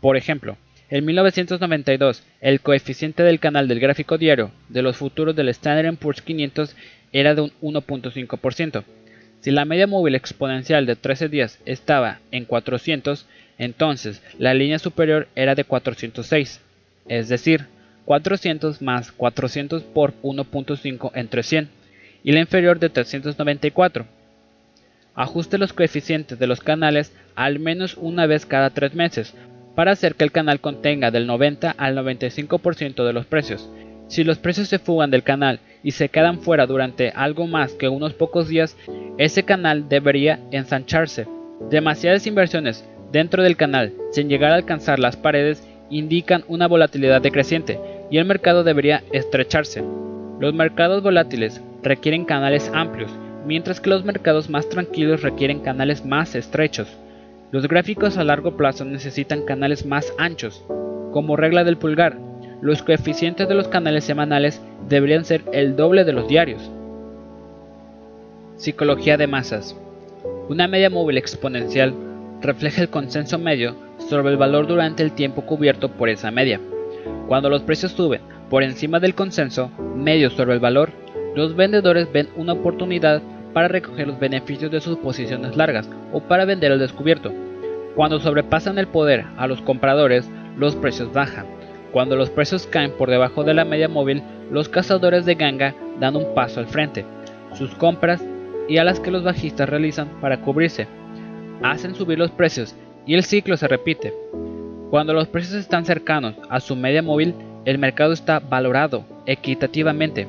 Por 0.00 0.16
ejemplo, 0.16 0.56
en 0.90 1.04
1992 1.04 2.22
el 2.40 2.60
coeficiente 2.60 3.22
del 3.22 3.40
canal 3.40 3.66
del 3.66 3.80
gráfico 3.80 4.18
diario 4.18 4.50
de 4.68 4.82
los 4.82 4.96
futuros 4.96 5.34
del 5.34 5.48
Standard 5.48 5.96
Poor's 5.96 6.22
500 6.22 6.76
era 7.12 7.34
de 7.34 7.40
un 7.40 7.52
1.5%. 7.62 8.84
Si 9.40 9.50
la 9.50 9.64
media 9.64 9.86
móvil 9.86 10.14
exponencial 10.14 10.86
de 10.86 10.96
13 10.96 11.28
días 11.28 11.60
estaba 11.66 12.20
en 12.30 12.44
400, 12.44 13.26
entonces 13.58 14.22
la 14.38 14.54
línea 14.54 14.78
superior 14.78 15.28
era 15.34 15.54
de 15.54 15.64
406, 15.64 16.60
es 17.08 17.28
decir, 17.28 17.66
400 18.04 18.82
más 18.82 19.12
400 19.12 19.82
por 19.82 20.14
1.5 20.22 21.10
entre 21.14 21.42
100, 21.42 21.68
y 22.24 22.32
la 22.32 22.40
inferior 22.40 22.80
de 22.80 22.88
394. 22.88 24.06
Ajuste 25.14 25.58
los 25.58 25.72
coeficientes 25.72 26.38
de 26.38 26.46
los 26.48 26.60
canales 26.60 27.12
al 27.36 27.60
menos 27.60 27.96
una 27.96 28.26
vez 28.26 28.46
cada 28.46 28.70
tres 28.70 28.94
meses 28.94 29.34
para 29.76 29.92
hacer 29.92 30.14
que 30.14 30.24
el 30.24 30.32
canal 30.32 30.60
contenga 30.60 31.10
del 31.10 31.26
90 31.26 31.70
al 31.70 31.96
95% 31.96 33.04
de 33.04 33.12
los 33.12 33.26
precios. 33.26 33.70
Si 34.08 34.24
los 34.24 34.38
precios 34.38 34.68
se 34.68 34.78
fugan 34.78 35.10
del 35.10 35.22
canal 35.22 35.60
y 35.82 35.92
se 35.92 36.08
quedan 36.08 36.40
fuera 36.40 36.66
durante 36.66 37.10
algo 37.10 37.46
más 37.46 37.72
que 37.72 37.88
unos 37.88 38.14
pocos 38.14 38.48
días, 38.48 38.76
ese 39.18 39.44
canal 39.44 39.88
debería 39.88 40.40
ensancharse. 40.50 41.26
Demasiadas 41.70 42.26
inversiones 42.26 42.84
dentro 43.12 43.42
del 43.42 43.56
canal 43.56 43.92
sin 44.12 44.28
llegar 44.28 44.52
a 44.52 44.56
alcanzar 44.56 44.98
las 44.98 45.16
paredes 45.16 45.66
indican 45.90 46.44
una 46.48 46.66
volatilidad 46.66 47.22
decreciente 47.22 47.78
y 48.10 48.18
el 48.18 48.24
mercado 48.24 48.64
debería 48.64 49.02
estrecharse. 49.12 49.82
Los 50.40 50.54
mercados 50.54 51.02
volátiles 51.02 51.60
requieren 51.84 52.24
canales 52.24 52.70
amplios 52.74 53.10
mientras 53.44 53.80
que 53.80 53.90
los 53.90 54.04
mercados 54.04 54.48
más 54.50 54.68
tranquilos 54.68 55.22
requieren 55.22 55.60
canales 55.60 56.04
más 56.04 56.34
estrechos. 56.34 56.88
Los 57.50 57.68
gráficos 57.68 58.16
a 58.16 58.24
largo 58.24 58.56
plazo 58.56 58.84
necesitan 58.84 59.44
canales 59.44 59.86
más 59.86 60.12
anchos. 60.18 60.64
Como 61.12 61.36
regla 61.36 61.62
del 61.62 61.76
pulgar, 61.76 62.16
los 62.60 62.82
coeficientes 62.82 63.48
de 63.48 63.54
los 63.54 63.68
canales 63.68 64.04
semanales 64.04 64.60
deberían 64.88 65.24
ser 65.24 65.42
el 65.52 65.76
doble 65.76 66.04
de 66.04 66.12
los 66.12 66.26
diarios. 66.26 66.70
Psicología 68.56 69.16
de 69.16 69.26
masas. 69.26 69.76
Una 70.48 70.68
media 70.68 70.90
móvil 70.90 71.18
exponencial 71.18 71.94
refleja 72.40 72.82
el 72.82 72.88
consenso 72.88 73.38
medio 73.38 73.76
sobre 73.98 74.30
el 74.32 74.36
valor 74.36 74.66
durante 74.66 75.02
el 75.02 75.12
tiempo 75.12 75.42
cubierto 75.42 75.90
por 75.90 76.08
esa 76.08 76.30
media. 76.30 76.60
Cuando 77.28 77.50
los 77.50 77.62
precios 77.62 77.92
suben 77.92 78.20
por 78.50 78.62
encima 78.62 79.00
del 79.00 79.14
consenso 79.14 79.70
medio 79.96 80.30
sobre 80.30 80.54
el 80.54 80.60
valor, 80.60 80.90
los 81.34 81.56
vendedores 81.56 82.10
ven 82.12 82.28
una 82.36 82.52
oportunidad 82.52 83.22
para 83.52 83.68
recoger 83.68 84.08
los 84.08 84.18
beneficios 84.18 84.70
de 84.70 84.80
sus 84.80 84.98
posiciones 84.98 85.56
largas 85.56 85.88
o 86.12 86.20
para 86.20 86.44
vender 86.44 86.72
al 86.72 86.78
descubierto. 86.78 87.32
Cuando 87.94 88.20
sobrepasan 88.20 88.78
el 88.78 88.88
poder 88.88 89.24
a 89.36 89.46
los 89.46 89.62
compradores, 89.62 90.28
los 90.56 90.74
precios 90.76 91.12
bajan. 91.12 91.46
Cuando 91.92 92.16
los 92.16 92.30
precios 92.30 92.66
caen 92.66 92.92
por 92.92 93.08
debajo 93.08 93.44
de 93.44 93.54
la 93.54 93.64
media 93.64 93.88
móvil, 93.88 94.22
los 94.50 94.68
cazadores 94.68 95.24
de 95.24 95.36
ganga 95.36 95.74
dan 96.00 96.16
un 96.16 96.34
paso 96.34 96.60
al 96.60 96.66
frente. 96.66 97.04
Sus 97.54 97.74
compras 97.76 98.24
y 98.68 98.78
a 98.78 98.84
las 98.84 98.98
que 98.98 99.12
los 99.12 99.22
bajistas 99.22 99.68
realizan 99.68 100.08
para 100.20 100.40
cubrirse 100.40 100.88
hacen 101.62 101.94
subir 101.94 102.18
los 102.18 102.30
precios 102.30 102.74
y 103.06 103.14
el 103.14 103.24
ciclo 103.24 103.56
se 103.56 103.68
repite. 103.68 104.12
Cuando 104.90 105.12
los 105.12 105.28
precios 105.28 105.54
están 105.54 105.84
cercanos 105.84 106.34
a 106.48 106.60
su 106.60 106.76
media 106.76 107.02
móvil, 107.02 107.34
el 107.64 107.78
mercado 107.78 108.12
está 108.12 108.38
valorado 108.38 109.04
equitativamente. 109.26 110.26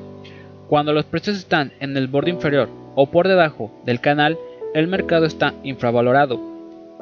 Cuando 0.68 0.94
los 0.94 1.06
precios 1.06 1.38
están 1.38 1.74
en 1.80 1.96
el 1.96 2.08
borde 2.08 2.32
inferior 2.32 2.70
o 2.96 3.12
por 3.12 3.28
debajo 3.28 3.72
del 3.86 4.02
canal, 4.02 4.38
el 4.74 4.88
mercado 4.88 5.26
está 5.26 5.54
infravalorado. 5.64 6.40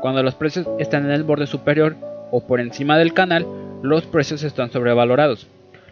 Cuando 0.01 0.21
los 0.21 0.35
precios 0.35 0.67
están 0.79 1.05
en 1.05 1.11
el 1.11 1.23
borde 1.23 1.47
superior 1.47 1.95
o 2.29 2.45
por 2.45 2.59
encima 2.59 2.97
del 2.97 3.13
canal, 3.13 3.45
los 3.81 4.05
precios 4.05 4.43
están 4.43 4.69
sobrevalorados. 4.69 5.47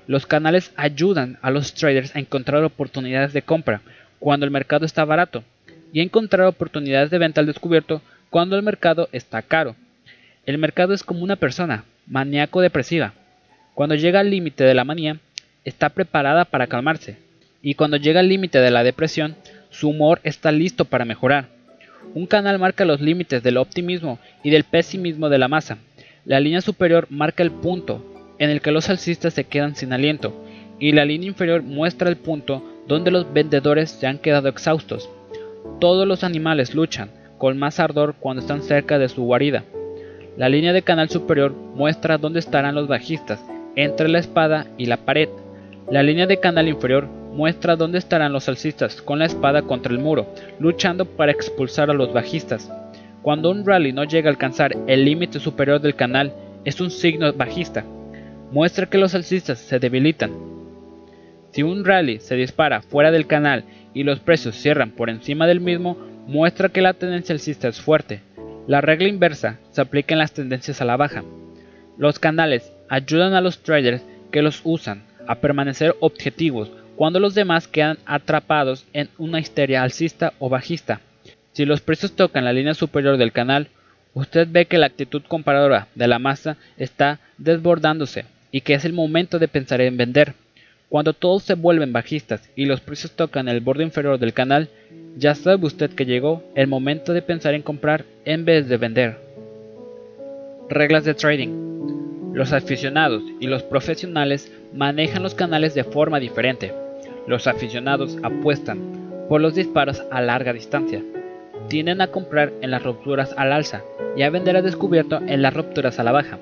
Los 0.06 0.26
canales 0.26 0.74
ayudan 0.76 1.38
a 1.42 1.50
los 1.50 1.74
traders 1.74 2.14
a 2.14 2.20
encontrar 2.20 2.62
oportunidades 2.66 3.32
de 3.32 3.42
compra 3.42 3.82
cuando 4.20 4.46
el 4.46 4.52
mercado 4.52 4.86
está 4.86 5.06
barato 5.06 5.44
y 5.94 6.02
a 6.02 6.04
encontrar 6.04 6.48
oportunidades 6.48 7.10
de 7.10 7.20
venta 7.20 7.40
al 7.40 7.48
descubierto 7.48 8.02
cuando 8.30 8.58
el 8.58 8.64
mercado 8.64 9.08
está 9.14 9.42
caro. 9.44 9.78
El 10.46 10.58
mercado 10.58 10.94
es 10.94 11.04
como 11.04 11.24
una 11.24 11.38
persona, 11.38 11.86
maníaco 12.06 12.60
depresiva. 12.60 13.14
Cuando 13.76 13.96
llega 13.96 14.20
al 14.20 14.30
límite 14.30 14.66
de 14.66 14.74
la 14.74 14.84
manía, 14.84 15.18
está 15.64 15.90
preparada 15.90 16.44
para 16.44 16.68
calmarse, 16.68 17.18
y 17.62 17.76
cuando 17.76 17.98
llega 17.98 18.20
al 18.20 18.30
límite 18.30 18.60
de 18.60 18.72
la 18.72 18.84
depresión, 18.84 19.36
su 19.70 19.90
humor 19.90 20.20
está 20.24 20.52
listo 20.52 20.86
para 20.86 21.06
mejorar. 21.06 21.48
Un 22.14 22.26
canal 22.26 22.60
marca 22.60 22.86
los 22.86 23.00
límites 23.00 23.44
del 23.44 23.58
optimismo 23.58 24.20
y 24.44 24.50
del 24.50 24.64
pesimismo 24.64 25.30
de 25.30 25.38
la 25.38 25.48
masa. 25.48 25.78
La 26.26 26.40
línea 26.40 26.62
superior 26.62 27.08
marca 27.10 27.44
el 27.44 27.52
punto 27.52 28.06
en 28.40 28.50
el 28.50 28.62
que 28.62 28.72
los 28.72 28.90
alcistas 28.90 29.34
se 29.34 29.44
quedan 29.44 29.76
sin 29.76 29.94
aliento, 29.94 30.34
y 30.80 30.94
la 30.94 31.06
línea 31.06 31.30
inferior 31.30 31.62
muestra 31.62 32.10
el 32.10 32.18
punto 32.18 32.64
donde 32.88 33.12
los 33.12 33.32
vendedores 33.32 33.92
se 33.92 34.08
han 34.08 34.18
quedado 34.18 34.50
exhaustos. 34.50 35.10
Todos 35.80 36.08
los 36.08 36.24
animales 36.24 36.74
luchan 36.74 37.12
con 37.38 37.58
más 37.60 37.80
ardor 37.80 38.16
cuando 38.20 38.42
están 38.42 38.64
cerca 38.64 38.98
de 38.98 39.10
su 39.10 39.24
guarida. 39.24 39.64
La 40.38 40.50
línea 40.50 40.74
de 40.74 40.82
canal 40.82 41.10
superior 41.10 41.52
muestra 41.52 42.18
dónde 42.18 42.40
estarán 42.40 42.74
los 42.74 42.88
bajistas, 42.88 43.44
entre 43.76 44.10
la 44.10 44.20
espada 44.20 44.68
y 44.78 44.88
la 44.88 44.98
pared. 44.98 45.30
La 45.90 46.02
línea 46.04 46.26
de 46.26 46.40
canal 46.40 46.68
inferior 46.68 47.08
muestra 47.32 47.76
dónde 47.76 47.98
estarán 47.98 48.34
los 48.34 48.50
alcistas 48.50 49.02
con 49.02 49.20
la 49.20 49.26
espada 49.26 49.62
contra 49.62 49.92
el 49.92 50.00
muro, 50.00 50.34
luchando 50.60 51.06
para 51.06 51.32
expulsar 51.32 51.90
a 51.90 51.94
los 51.94 52.14
bajistas. 52.14 52.72
Cuando 53.22 53.52
un 53.52 53.66
rally 53.66 53.94
no 53.94 54.04
llega 54.04 54.30
a 54.30 54.32
alcanzar 54.32 54.76
el 54.88 55.06
límite 55.06 55.40
superior 55.40 55.80
del 55.80 55.96
canal, 55.96 56.34
es 56.66 56.82
un 56.82 56.92
signo 56.92 57.32
bajista. 57.34 57.86
Muestra 58.52 58.88
que 58.88 58.98
los 58.98 59.16
alcistas 59.16 59.60
se 59.60 59.80
debilitan. 59.80 60.32
Si 61.52 61.64
un 61.64 61.86
rally 61.86 62.20
se 62.20 62.36
dispara 62.36 62.82
fuera 62.82 63.12
del 63.12 63.28
canal 63.28 63.64
y 63.94 64.04
los 64.04 64.20
precios 64.20 64.56
cierran 64.56 64.92
por 64.92 65.10
encima 65.10 65.48
del 65.48 65.62
mismo, 65.62 65.98
muestra 66.28 66.70
que 66.70 66.82
la 66.82 66.94
tendencia 66.94 67.34
alcista 67.34 67.68
es 67.68 67.80
fuerte. 67.80 68.22
La 68.68 68.82
regla 68.82 69.08
inversa 69.08 69.60
se 69.72 69.82
aplica 69.82 70.14
en 70.14 70.20
las 70.20 70.34
tendencias 70.34 70.82
a 70.82 70.86
la 70.86 70.98
baja. 70.98 71.24
Los 71.98 72.20
canales 72.20 72.72
ayudan 72.90 73.34
a 73.34 73.42
los 73.42 73.64
traders 73.64 74.04
que 74.32 74.42
los 74.42 74.62
usan 74.64 75.04
a 75.28 75.36
permanecer 75.36 75.96
objetivos 76.00 76.72
cuando 77.02 77.20
los 77.20 77.34
demás 77.34 77.68
quedan 77.68 77.98
atrapados 78.06 78.86
en 78.94 79.10
una 79.18 79.40
histeria 79.40 79.82
alcista 79.82 80.34
o 80.38 80.50
bajista. 80.50 81.02
Si 81.52 81.66
los 81.66 81.82
precios 81.82 82.16
tocan 82.16 82.46
la 82.46 82.54
línea 82.54 82.76
superior 82.76 83.18
del 83.18 83.32
canal, 83.32 83.70
usted 84.14 84.48
ve 84.48 84.68
que 84.68 84.78
la 84.78 84.86
actitud 84.86 85.24
comparadora 85.28 85.88
de 85.96 86.08
la 86.08 86.20
masa 86.20 86.58
está 86.78 87.20
desbordándose 87.40 88.26
y 88.52 88.62
que 88.62 88.76
es 88.76 88.86
el 88.86 88.94
momento 88.94 89.40
de 89.40 89.48
pensar 89.48 89.82
en 89.82 89.98
vender. 89.98 90.36
Cuando 90.90 91.14
todos 91.14 91.42
se 91.42 91.56
vuelven 91.56 91.92
bajistas 91.92 92.48
y 92.56 92.66
los 92.66 92.82
precios 92.82 93.14
tocan 93.14 93.48
el 93.48 93.62
borde 93.62 93.82
inferior 93.84 94.20
del 94.20 94.34
canal, 94.34 94.70
ya 95.18 95.34
sabe 95.34 95.66
usted 95.66 95.90
que 95.90 96.06
llegó 96.06 96.44
el 96.54 96.68
momento 96.68 97.14
de 97.14 97.24
pensar 97.24 97.56
en 97.56 97.64
comprar 97.64 98.06
en 98.26 98.46
vez 98.46 98.70
de 98.70 98.78
vender. 98.78 99.18
Reglas 100.70 101.04
de 101.04 101.16
trading. 101.16 102.36
Los 102.36 102.54
aficionados 102.54 103.24
y 103.40 103.48
los 103.48 103.64
profesionales 103.64 104.52
manejan 104.72 105.24
los 105.24 105.34
canales 105.34 105.74
de 105.74 105.84
forma 105.84 106.20
diferente. 106.20 106.72
Los 107.28 107.48
aficionados 107.48 108.18
apuestan 108.24 108.80
por 109.30 109.42
los 109.42 109.56
disparos 109.56 110.04
a 110.12 110.22
larga 110.22 110.54
distancia. 110.54 111.04
Tienden 111.68 112.02
a 112.02 112.08
comprar 112.08 112.52
en 112.62 112.72
las 112.72 112.84
rupturas 112.84 113.34
al 113.38 113.54
alza 113.54 113.82
y 114.16 114.24
a 114.24 114.30
vender 114.30 114.58
a 114.58 114.62
descubierto 114.62 115.20
en 115.26 115.42
las 115.42 115.54
rupturas 115.54 116.00
a 116.00 116.04
la 116.04 116.12
baja. 116.12 116.40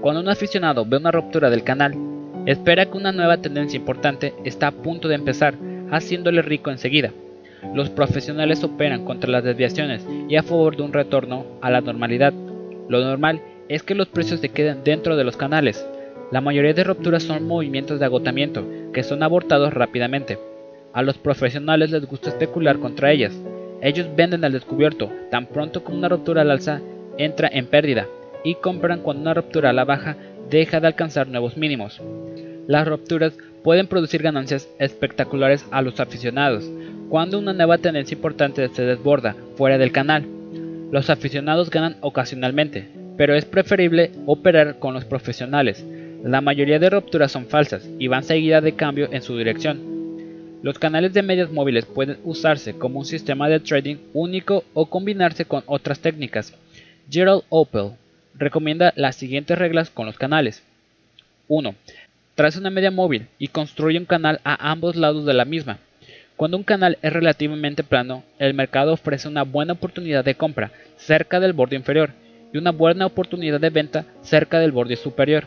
Cuando 0.00 0.20
un 0.20 0.28
aficionado 0.28 0.86
ve 0.86 0.96
una 0.96 1.10
ruptura 1.10 1.50
del 1.50 1.64
canal, 1.64 1.94
Espera 2.46 2.86
que 2.86 2.96
una 2.96 3.12
nueva 3.12 3.36
tendencia 3.36 3.76
importante 3.76 4.32
está 4.44 4.68
a 4.68 4.72
punto 4.72 5.08
de 5.08 5.14
empezar, 5.14 5.54
haciéndole 5.90 6.40
rico 6.40 6.70
enseguida. 6.70 7.12
Los 7.74 7.90
profesionales 7.90 8.64
operan 8.64 9.04
contra 9.04 9.30
las 9.30 9.44
desviaciones 9.44 10.06
y 10.28 10.36
a 10.36 10.42
favor 10.42 10.74
de 10.74 10.82
un 10.82 10.92
retorno 10.92 11.44
a 11.60 11.70
la 11.70 11.82
normalidad. 11.82 12.32
Lo 12.88 13.04
normal 13.04 13.42
es 13.68 13.82
que 13.82 13.94
los 13.94 14.08
precios 14.08 14.40
se 14.40 14.48
queden 14.48 14.82
dentro 14.84 15.16
de 15.16 15.24
los 15.24 15.36
canales. 15.36 15.86
La 16.30 16.40
mayoría 16.40 16.72
de 16.72 16.84
rupturas 16.84 17.24
son 17.24 17.46
movimientos 17.46 17.98
de 17.98 18.04
agotamiento 18.04 18.64
que 18.92 19.02
son 19.02 19.22
abortados 19.22 19.74
rápidamente. 19.74 20.38
A 20.92 21.02
los 21.02 21.18
profesionales 21.18 21.90
les 21.90 22.06
gusta 22.06 22.30
especular 22.30 22.78
contra 22.78 23.10
ellas. 23.10 23.32
Ellos 23.82 24.06
venden 24.14 24.44
al 24.44 24.52
descubierto 24.52 25.10
tan 25.30 25.46
pronto 25.46 25.82
como 25.82 25.98
una 25.98 26.08
ruptura 26.08 26.42
al 26.42 26.50
alza 26.52 26.80
entra 27.18 27.48
en 27.52 27.66
pérdida 27.66 28.06
y 28.44 28.54
compran 28.54 29.00
cuando 29.00 29.22
una 29.22 29.34
ruptura 29.34 29.70
a 29.70 29.72
la 29.72 29.84
baja 29.84 30.16
deja 30.48 30.80
de 30.80 30.86
alcanzar 30.86 31.26
nuevos 31.26 31.56
mínimos. 31.56 32.00
Las 32.68 32.86
rupturas 32.86 33.32
pueden 33.64 33.88
producir 33.88 34.22
ganancias 34.22 34.68
espectaculares 34.78 35.66
a 35.72 35.82
los 35.82 35.98
aficionados 35.98 36.70
cuando 37.08 37.40
una 37.40 37.52
nueva 37.52 37.78
tendencia 37.78 38.14
importante 38.14 38.68
se 38.68 38.82
desborda 38.82 39.34
fuera 39.56 39.78
del 39.78 39.90
canal. 39.90 40.24
Los 40.92 41.10
aficionados 41.10 41.70
ganan 41.70 41.96
ocasionalmente, 42.00 42.88
pero 43.16 43.34
es 43.34 43.44
preferible 43.44 44.12
operar 44.26 44.78
con 44.78 44.94
los 44.94 45.04
profesionales. 45.04 45.84
La 46.22 46.42
mayoría 46.42 46.78
de 46.78 46.90
rupturas 46.90 47.32
son 47.32 47.46
falsas 47.46 47.88
y 47.98 48.08
van 48.08 48.24
seguidas 48.24 48.62
de 48.62 48.74
cambio 48.74 49.08
en 49.10 49.22
su 49.22 49.38
dirección. 49.38 49.80
Los 50.62 50.78
canales 50.78 51.14
de 51.14 51.22
medias 51.22 51.50
móviles 51.50 51.86
pueden 51.86 52.18
usarse 52.24 52.74
como 52.74 52.98
un 52.98 53.06
sistema 53.06 53.48
de 53.48 53.60
trading 53.60 53.96
único 54.12 54.64
o 54.74 54.84
combinarse 54.84 55.46
con 55.46 55.62
otras 55.64 56.00
técnicas. 56.00 56.54
Gerald 57.10 57.44
Opel 57.48 57.92
recomienda 58.34 58.92
las 58.96 59.16
siguientes 59.16 59.58
reglas 59.58 59.88
con 59.88 60.04
los 60.04 60.18
canales. 60.18 60.62
1. 61.48 61.74
Traza 62.34 62.60
una 62.60 62.68
media 62.68 62.90
móvil 62.90 63.26
y 63.38 63.48
construye 63.48 63.98
un 63.98 64.04
canal 64.04 64.40
a 64.44 64.70
ambos 64.70 64.96
lados 64.96 65.24
de 65.24 65.32
la 65.32 65.46
misma. 65.46 65.78
Cuando 66.36 66.58
un 66.58 66.64
canal 66.64 66.98
es 67.00 67.12
relativamente 67.12 67.82
plano, 67.82 68.24
el 68.38 68.52
mercado 68.52 68.92
ofrece 68.92 69.26
una 69.26 69.44
buena 69.44 69.72
oportunidad 69.72 70.24
de 70.24 70.34
compra 70.34 70.70
cerca 70.96 71.40
del 71.40 71.54
borde 71.54 71.76
inferior 71.76 72.10
y 72.52 72.58
una 72.58 72.72
buena 72.72 73.06
oportunidad 73.06 73.60
de 73.60 73.70
venta 73.70 74.04
cerca 74.22 74.58
del 74.58 74.72
borde 74.72 74.96
superior. 74.96 75.46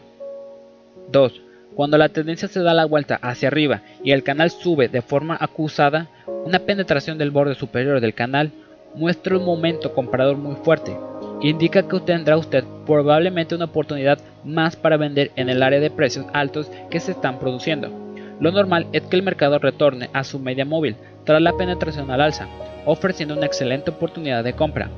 2. 1.11 1.41
Cuando 1.75 1.97
la 1.97 2.09
tendencia 2.09 2.47
se 2.47 2.61
da 2.61 2.73
la 2.73 2.85
vuelta 2.85 3.15
hacia 3.15 3.47
arriba 3.47 3.81
y 4.03 4.11
el 4.11 4.23
canal 4.23 4.51
sube 4.51 4.89
de 4.89 5.01
forma 5.01 5.37
acusada, 5.39 6.07
una 6.45 6.59
penetración 6.59 7.17
del 7.17 7.31
borde 7.31 7.55
superior 7.55 7.99
del 7.99 8.13
canal 8.13 8.51
muestra 8.95 9.37
un 9.37 9.45
momento 9.45 9.93
comprador 9.93 10.37
muy 10.37 10.55
fuerte 10.55 10.95
indica 11.43 11.87
que 11.87 11.99
tendrá 11.99 12.37
usted 12.37 12.63
probablemente 12.85 13.53
una 13.53 13.65
oportunidad 13.65 14.19
más 14.45 14.75
para 14.75 14.97
vender 14.97 15.31
en 15.35 15.49
el 15.49 15.61
área 15.61 15.79
de 15.79 15.91
precios 15.91 16.25
altos 16.33 16.71
que 16.89 16.99
se 16.99 17.11
están 17.11 17.37
produciendo. 17.37 17.91
Lo 18.39 18.51
normal 18.51 18.87
es 18.93 19.03
que 19.03 19.17
el 19.17 19.23
mercado 19.23 19.59
retorne 19.59 20.09
a 20.13 20.23
su 20.23 20.39
media 20.39 20.65
móvil 20.65 20.95
tras 21.25 21.41
la 21.41 21.53
penetración 21.53 22.09
al 22.11 22.21
alza, 22.21 22.47
ofreciendo 22.85 23.35
una 23.35 23.45
excelente 23.45 23.91
oportunidad 23.91 24.43
de 24.43 24.53
compra. 24.53 24.89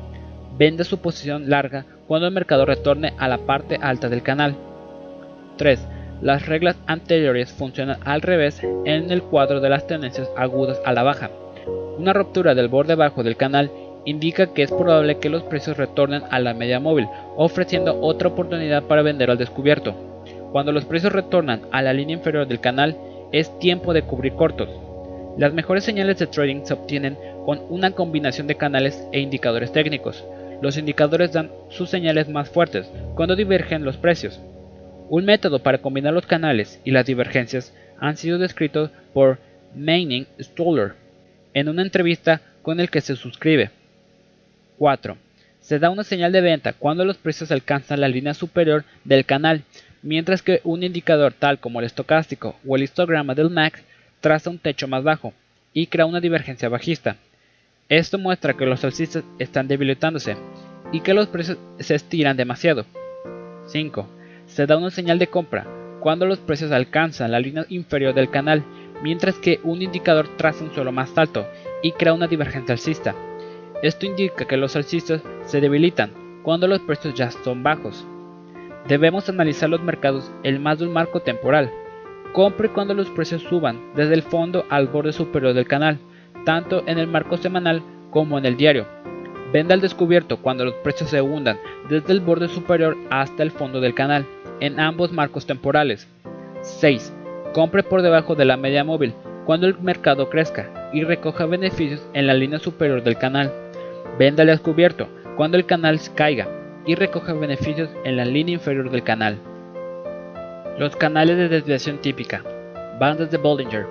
Vende 0.58 0.84
su 0.84 1.00
posición 1.00 1.50
larga 1.50 1.86
cuando 2.08 2.28
el 2.28 2.34
mercado 2.34 2.66
retorne 2.66 3.14
a 3.18 3.28
la 3.28 3.40
parte 3.40 3.78
alta 3.82 4.08
del 4.08 4.22
canal. 4.22 4.56
3. 5.58 5.88
Las 6.22 6.46
reglas 6.46 6.78
anteriores 6.88 7.52
funcionan 7.52 7.98
al 8.06 8.22
revés 8.22 8.62
en 8.86 9.12
el 9.12 9.22
cuadro 9.22 9.60
de 9.60 9.70
las 9.70 9.86
tendencias 9.88 10.30
agudas 10.38 10.80
a 10.86 10.94
la 10.94 11.04
baja. 11.04 11.30
Una 11.98 12.14
ruptura 12.14 12.56
del 12.56 12.68
borde 12.68 12.96
bajo 12.96 13.24
del 13.24 13.38
canal 13.38 13.72
indica 14.06 14.54
que 14.54 14.64
es 14.64 14.72
probable 14.72 15.18
que 15.18 15.30
los 15.30 15.44
precios 15.44 15.78
retornen 15.78 16.24
a 16.30 16.40
la 16.40 16.54
media 16.54 16.80
móvil, 16.80 17.08
ofreciendo 17.36 18.00
otra 18.02 18.30
oportunidad 18.30 18.84
para 18.84 19.02
vender 19.02 19.32
al 19.32 19.38
descubierto. 19.38 19.96
Cuando 20.52 20.72
los 20.72 20.86
precios 20.86 21.12
retornan 21.12 21.62
a 21.72 21.82
la 21.82 21.94
línea 21.94 22.16
inferior 22.16 22.48
del 22.48 22.62
canal, 22.62 22.96
es 23.32 23.58
tiempo 23.60 23.94
de 23.94 24.04
cubrir 24.04 24.34
cortos. 24.34 24.70
Las 25.38 25.54
mejores 25.54 25.84
señales 25.84 26.18
de 26.18 26.28
trading 26.28 26.64
se 26.64 26.74
obtienen 26.74 27.18
con 27.46 27.62
una 27.70 27.92
combinación 27.92 28.48
de 28.48 28.56
canales 28.56 29.06
e 29.12 29.20
indicadores 29.20 29.72
técnicos. 29.74 30.24
Los 30.62 30.78
indicadores 30.78 31.34
dan 31.34 31.52
sus 31.70 31.90
señales 31.90 32.30
más 32.30 32.50
fuertes 32.50 32.90
cuando 33.16 33.36
divergen 33.36 33.84
los 33.84 33.98
precios. 33.98 34.40
Un 35.10 35.26
método 35.26 35.60
para 35.60 35.78
combinar 35.78 36.14
los 36.14 36.26
canales 36.26 36.80
y 36.84 36.92
las 36.92 37.06
divergencias 37.06 37.74
han 38.00 38.18
sido 38.18 38.38
descritos 38.38 38.90
por 39.14 39.40
Manning 39.76 40.28
Stoller 40.40 40.94
en 41.54 41.70
una 41.70 41.84
entrevista 41.84 42.42
con 42.62 42.80
el 42.80 42.90
que 42.90 43.02
se 43.02 43.16
suscribe. 43.16 43.70
4. 44.78 45.18
Se 45.62 45.80
da 45.80 45.90
una 45.90 46.04
señal 46.04 46.32
de 46.32 46.42
venta 46.42 46.74
cuando 46.74 47.06
los 47.06 47.18
precios 47.18 47.52
alcanzan 47.52 48.02
la 48.02 48.08
línea 48.08 48.34
superior 48.34 48.84
del 49.04 49.26
canal, 49.26 49.64
mientras 50.02 50.42
que 50.42 50.62
un 50.64 50.84
indicador 50.84 51.34
tal 51.34 51.60
como 51.60 51.80
el 51.80 51.86
estocástico 51.86 52.56
o 52.68 52.76
el 52.76 52.84
histograma 52.84 53.36
del 53.36 53.50
MAC 53.50 53.84
traza 54.22 54.50
un 54.50 54.60
techo 54.60 54.88
más 54.88 55.04
bajo 55.04 55.34
y 55.74 55.88
crea 55.88 56.06
una 56.06 56.20
divergencia 56.20 56.70
bajista. 56.70 57.18
Esto 57.90 58.18
muestra 58.18 58.56
que 58.56 58.66
los 58.66 58.84
alcistas 58.84 59.24
están 59.38 59.68
debilitándose 59.68 60.36
y 60.92 61.02
que 61.02 61.14
los 61.14 61.28
precios 61.28 61.58
se 61.80 61.96
estiran 61.96 62.38
demasiado. 62.38 62.86
5. 63.68 64.15
Se 64.56 64.66
da 64.66 64.78
una 64.78 64.90
señal 64.90 65.20
de 65.20 65.28
compra 65.28 65.68
cuando 66.00 66.26
los 66.26 66.40
precios 66.40 66.72
alcanzan 66.72 67.30
la 67.30 67.42
línea 67.42 67.66
inferior 67.68 68.14
del 68.14 68.30
canal, 68.30 68.64
mientras 69.04 69.36
que 69.36 69.60
un 69.66 69.82
indicador 69.82 70.30
traza 70.38 70.64
un 70.64 70.74
suelo 70.74 70.94
más 70.94 71.18
alto 71.18 71.46
y 71.84 71.92
crea 71.92 72.14
una 72.14 72.28
divergencia 72.28 72.72
alcista. 72.72 73.14
Esto 73.84 74.06
indica 74.06 74.46
que 74.46 74.56
los 74.56 74.78
alcistas 74.78 75.22
se 75.46 75.60
debilitan 75.60 76.14
cuando 76.42 76.70
los 76.70 76.80
precios 76.80 77.16
ya 77.16 77.32
son 77.32 77.64
bajos. 77.64 78.06
Debemos 78.88 79.28
analizar 79.28 79.70
los 79.70 79.82
mercados 79.82 80.32
en 80.44 80.64
más 80.64 80.80
de 80.80 80.88
un 80.88 80.94
marco 80.94 81.20
temporal. 81.20 81.70
Compre 82.32 82.70
cuando 82.70 82.94
los 82.94 83.10
precios 83.10 83.44
suban 83.44 83.82
desde 83.94 84.14
el 84.14 84.24
fondo 84.24 84.64
al 84.70 84.88
borde 84.88 85.12
superior 85.12 85.54
del 85.54 85.68
canal, 85.68 86.00
tanto 86.46 86.82
en 86.88 86.98
el 86.98 87.08
marco 87.08 87.36
semanal 87.36 87.84
como 88.10 88.38
en 88.38 88.46
el 88.46 88.56
diario. 88.56 88.88
Venda 89.52 89.74
al 89.74 89.82
descubierto 89.82 90.38
cuando 90.38 90.64
los 90.64 90.76
precios 90.76 91.10
se 91.10 91.22
hundan 91.22 91.60
desde 91.90 92.14
el 92.14 92.22
borde 92.22 92.48
superior 92.48 92.96
hasta 93.10 93.44
el 93.44 93.52
fondo 93.52 93.82
del 93.82 93.94
canal, 93.94 94.26
en 94.60 94.80
ambos 94.80 95.12
marcos 95.12 95.46
temporales. 95.46 96.08
6. 96.62 97.14
Compre 97.54 97.84
por 97.84 98.02
debajo 98.02 98.36
de 98.36 98.46
la 98.46 98.58
media 98.58 98.84
móvil 98.84 99.14
cuando 99.46 99.68
el 99.68 99.80
mercado 99.80 100.30
crezca 100.30 100.90
y 100.94 101.04
recoja 101.04 101.46
beneficios 101.46 102.02
en 102.14 102.28
la 102.28 102.34
línea 102.34 102.60
superior 102.60 103.04
del 103.04 103.18
canal. 103.18 103.52
Venda 104.18 104.42
al 104.42 104.48
descubierto 104.48 105.08
cuando 105.38 105.58
el 105.58 105.66
canal 105.66 106.00
caiga 106.16 106.48
y 106.86 106.96
recoja 106.96 107.34
beneficios 107.34 107.90
en 108.04 108.18
la 108.18 108.26
línea 108.26 108.56
inferior 108.56 108.90
del 108.90 109.04
canal. 109.04 109.38
Los 110.78 110.96
canales 110.96 111.38
de 111.38 111.48
desviación 111.48 112.00
típica. 112.00 112.44
Bandas 113.00 113.32
de 113.32 113.38
Bollinger. 113.38 113.86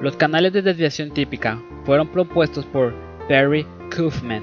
Los 0.00 0.16
canales 0.16 0.52
de 0.52 0.62
desviación 0.62 1.10
típica 1.10 1.60
fueron 1.84 2.08
propuestos 2.08 2.64
por 2.66 2.94
Perry 3.28 3.66
Kaufman 3.90 4.42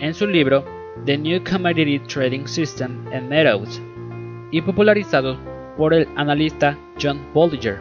en 0.00 0.14
su 0.14 0.26
libro 0.26 0.64
The 1.04 1.16
New 1.16 1.42
Commodity 1.44 2.00
Trading 2.00 2.46
System 2.46 3.06
and 3.12 3.28
Methods 3.28 3.80
y 4.50 4.60
popularizados 4.62 5.38
por 5.76 5.94
el 5.94 6.08
analista 6.16 6.78
John 7.00 7.20
Bollinger. 7.34 7.80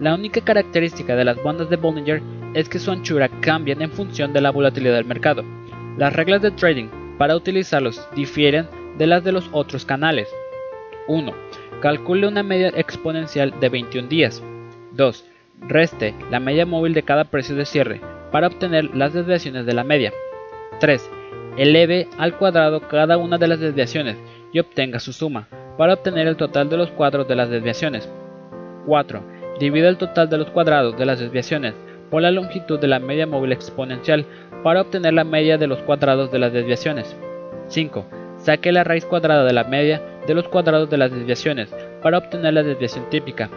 La 0.00 0.14
única 0.14 0.40
característica 0.40 1.16
de 1.16 1.24
las 1.24 1.42
bandas 1.42 1.70
de 1.70 1.76
Bollinger 1.76 2.22
es 2.54 2.68
que 2.68 2.78
su 2.78 2.90
anchura 2.90 3.28
cambia 3.40 3.76
en 3.78 3.90
función 3.90 4.32
de 4.32 4.40
la 4.40 4.50
volatilidad 4.50 4.94
del 4.94 5.04
mercado. 5.04 5.44
Las 5.96 6.12
reglas 6.14 6.42
de 6.42 6.50
trading 6.50 6.88
para 7.18 7.36
utilizarlos 7.36 8.06
difieren 8.14 8.68
de 8.98 9.06
las 9.06 9.24
de 9.24 9.32
los 9.32 9.48
otros 9.52 9.84
canales. 9.84 10.28
1. 11.08 11.32
Calcule 11.80 12.26
una 12.26 12.42
media 12.42 12.68
exponencial 12.76 13.54
de 13.60 13.68
21 13.68 14.08
días. 14.08 14.42
2. 14.92 15.24
Reste 15.68 16.14
la 16.30 16.40
media 16.40 16.66
móvil 16.66 16.94
de 16.94 17.02
cada 17.02 17.24
precio 17.24 17.54
de 17.54 17.64
cierre 17.64 18.00
para 18.30 18.48
obtener 18.48 18.94
las 18.94 19.12
desviaciones 19.12 19.66
de 19.66 19.74
la 19.74 19.84
media. 19.84 20.12
3. 20.80 21.10
Eleve 21.56 22.08
al 22.18 22.36
cuadrado 22.36 22.88
cada 22.88 23.18
una 23.18 23.38
de 23.38 23.48
las 23.48 23.60
desviaciones 23.60 24.16
y 24.52 24.58
obtenga 24.58 24.98
su 24.98 25.12
suma 25.12 25.48
para 25.76 25.94
obtener 25.94 26.26
el 26.26 26.36
total 26.36 26.68
de 26.68 26.76
los 26.76 26.90
cuadros 26.90 27.28
de 27.28 27.36
las 27.36 27.50
desviaciones. 27.50 28.08
4. 28.86 29.22
Divide 29.58 29.88
el 29.88 29.96
total 29.96 30.28
de 30.28 30.38
los 30.38 30.50
cuadrados 30.50 30.96
de 30.96 31.06
las 31.06 31.20
desviaciones 31.20 31.74
por 32.10 32.22
la 32.22 32.30
longitud 32.30 32.78
de 32.78 32.88
la 32.88 32.98
media 32.98 33.26
móvil 33.26 33.52
exponencial 33.52 34.26
para 34.62 34.82
obtener 34.82 35.14
la 35.14 35.24
media 35.24 35.58
de 35.58 35.66
los 35.66 35.78
cuadrados 35.80 36.30
de 36.30 36.38
las 36.38 36.52
desviaciones. 36.52 37.16
5. 37.68 38.06
Saque 38.36 38.72
la 38.72 38.84
raíz 38.84 39.06
cuadrada 39.06 39.44
de 39.44 39.52
la 39.52 39.64
media 39.64 40.02
de 40.26 40.34
los 40.34 40.48
cuadrados 40.48 40.90
de 40.90 40.98
las 40.98 41.10
desviaciones 41.10 41.74
para 42.02 42.18
obtener 42.18 42.54
la 42.54 42.62
desviación 42.62 43.08
típica. 43.08 43.48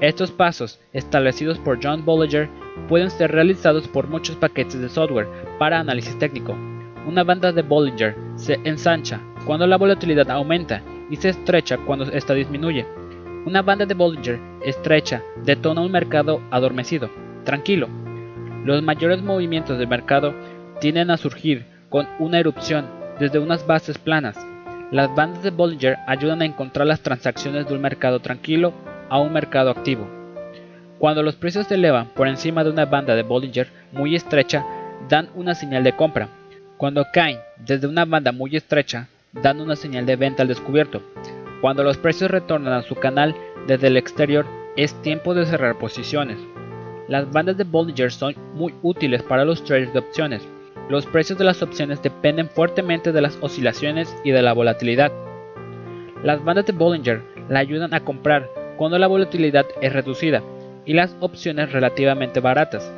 Estos 0.00 0.30
pasos, 0.30 0.78
establecidos 0.92 1.58
por 1.58 1.78
John 1.82 2.04
Bollinger, 2.04 2.48
pueden 2.88 3.10
ser 3.10 3.32
realizados 3.32 3.88
por 3.88 4.08
muchos 4.08 4.36
paquetes 4.36 4.80
de 4.80 4.88
software 4.88 5.28
para 5.58 5.80
análisis 5.80 6.18
técnico. 6.18 6.56
Una 7.06 7.24
banda 7.24 7.52
de 7.52 7.62
Bollinger 7.62 8.14
se 8.36 8.60
ensancha 8.64 9.20
cuando 9.46 9.66
la 9.66 9.76
volatilidad 9.76 10.30
aumenta 10.30 10.82
y 11.10 11.16
se 11.16 11.30
estrecha 11.30 11.78
cuando 11.78 12.04
esta 12.12 12.34
disminuye. 12.34 12.86
Una 13.44 13.62
banda 13.62 13.86
de 13.86 13.94
Bollinger 13.94 14.40
estrecha 14.64 15.22
detona 15.44 15.80
un 15.80 15.92
mercado 15.92 16.42
adormecido, 16.50 17.10
tranquilo. 17.44 17.88
Los 18.64 18.82
mayores 18.82 19.22
movimientos 19.22 19.78
del 19.78 19.86
mercado 19.86 20.34
tienden 20.80 21.10
a 21.10 21.16
surgir 21.16 21.64
con 21.88 22.08
una 22.18 22.40
erupción 22.40 22.86
desde 23.20 23.38
unas 23.38 23.66
bases 23.66 23.98
planas. 23.98 24.36
Las 24.90 25.14
bandas 25.14 25.42
de 25.42 25.50
Bollinger 25.50 25.96
ayudan 26.06 26.42
a 26.42 26.44
encontrar 26.44 26.86
las 26.86 27.00
transacciones 27.00 27.68
de 27.68 27.74
un 27.74 27.80
mercado 27.80 28.20
tranquilo 28.20 28.72
a 29.08 29.20
un 29.20 29.32
mercado 29.32 29.70
activo. 29.70 30.08
Cuando 30.98 31.22
los 31.22 31.36
precios 31.36 31.66
se 31.66 31.74
elevan 31.74 32.08
por 32.14 32.26
encima 32.26 32.64
de 32.64 32.70
una 32.70 32.86
banda 32.86 33.14
de 33.14 33.22
Bollinger 33.22 33.68
muy 33.92 34.16
estrecha, 34.16 34.64
dan 35.08 35.28
una 35.34 35.54
señal 35.54 35.84
de 35.84 35.94
compra. 35.94 36.28
Cuando 36.76 37.04
caen 37.12 37.38
desde 37.58 37.86
una 37.86 38.04
banda 38.04 38.32
muy 38.32 38.56
estrecha, 38.56 39.08
dan 39.42 39.60
una 39.60 39.76
señal 39.76 40.06
de 40.06 40.16
venta 40.16 40.42
al 40.42 40.48
descubierto. 40.48 41.02
Cuando 41.60 41.82
los 41.82 41.96
precios 41.96 42.30
retornan 42.30 42.74
a 42.74 42.82
su 42.82 42.94
canal 42.94 43.34
desde 43.66 43.88
el 43.88 43.96
exterior, 43.96 44.46
es 44.76 44.94
tiempo 45.02 45.34
de 45.34 45.46
cerrar 45.46 45.78
posiciones. 45.78 46.38
Las 47.08 47.30
bandas 47.30 47.56
de 47.56 47.64
Bollinger 47.64 48.12
son 48.12 48.34
muy 48.54 48.74
útiles 48.82 49.22
para 49.22 49.44
los 49.44 49.64
traders 49.64 49.92
de 49.92 50.00
opciones. 50.00 50.46
Los 50.88 51.06
precios 51.06 51.38
de 51.38 51.44
las 51.44 51.62
opciones 51.62 52.02
dependen 52.02 52.48
fuertemente 52.48 53.12
de 53.12 53.20
las 53.20 53.38
oscilaciones 53.40 54.14
y 54.24 54.32
de 54.32 54.42
la 54.42 54.52
volatilidad. 54.52 55.12
Las 56.22 56.44
bandas 56.44 56.66
de 56.66 56.72
Bollinger 56.72 57.22
la 57.48 57.60
ayudan 57.60 57.94
a 57.94 58.00
comprar 58.00 58.48
cuando 58.76 58.98
la 58.98 59.06
volatilidad 59.06 59.66
es 59.80 59.92
reducida 59.92 60.42
y 60.84 60.94
las 60.94 61.16
opciones 61.20 61.72
relativamente 61.72 62.40
baratas. 62.40 62.92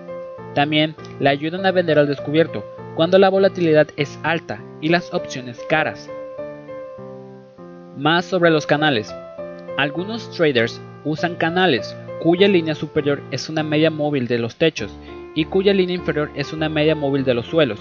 También 0.55 0.95
le 1.21 1.29
ayudan 1.29 1.65
a 1.67 1.73
vender 1.73 1.99
al 1.99 2.09
descubierto 2.09 2.65
cuando 2.95 3.19
la 3.19 3.29
volatilidad 3.29 3.89
es 3.97 4.19
alta 4.23 4.61
y 4.81 4.89
las 4.89 5.13
opciones 5.15 5.61
caras. 5.69 6.11
Más 7.99 8.27
sobre 8.27 8.51
los 8.51 8.65
canales. 8.65 9.13
Algunos 9.77 10.31
traders 10.31 10.81
usan 11.05 11.35
canales 11.35 11.97
cuya 12.23 12.47
línea 12.47 12.77
superior 12.77 13.21
es 13.33 13.49
una 13.49 13.65
media 13.65 13.91
móvil 13.91 14.29
de 14.29 14.39
los 14.39 14.55
techos 14.55 14.97
y 15.35 15.47
cuya 15.47 15.75
línea 15.75 15.97
inferior 15.97 16.31
es 16.37 16.53
una 16.53 16.69
media 16.69 16.95
móvil 16.95 17.25
de 17.25 17.35
los 17.35 17.47
suelos. 17.47 17.81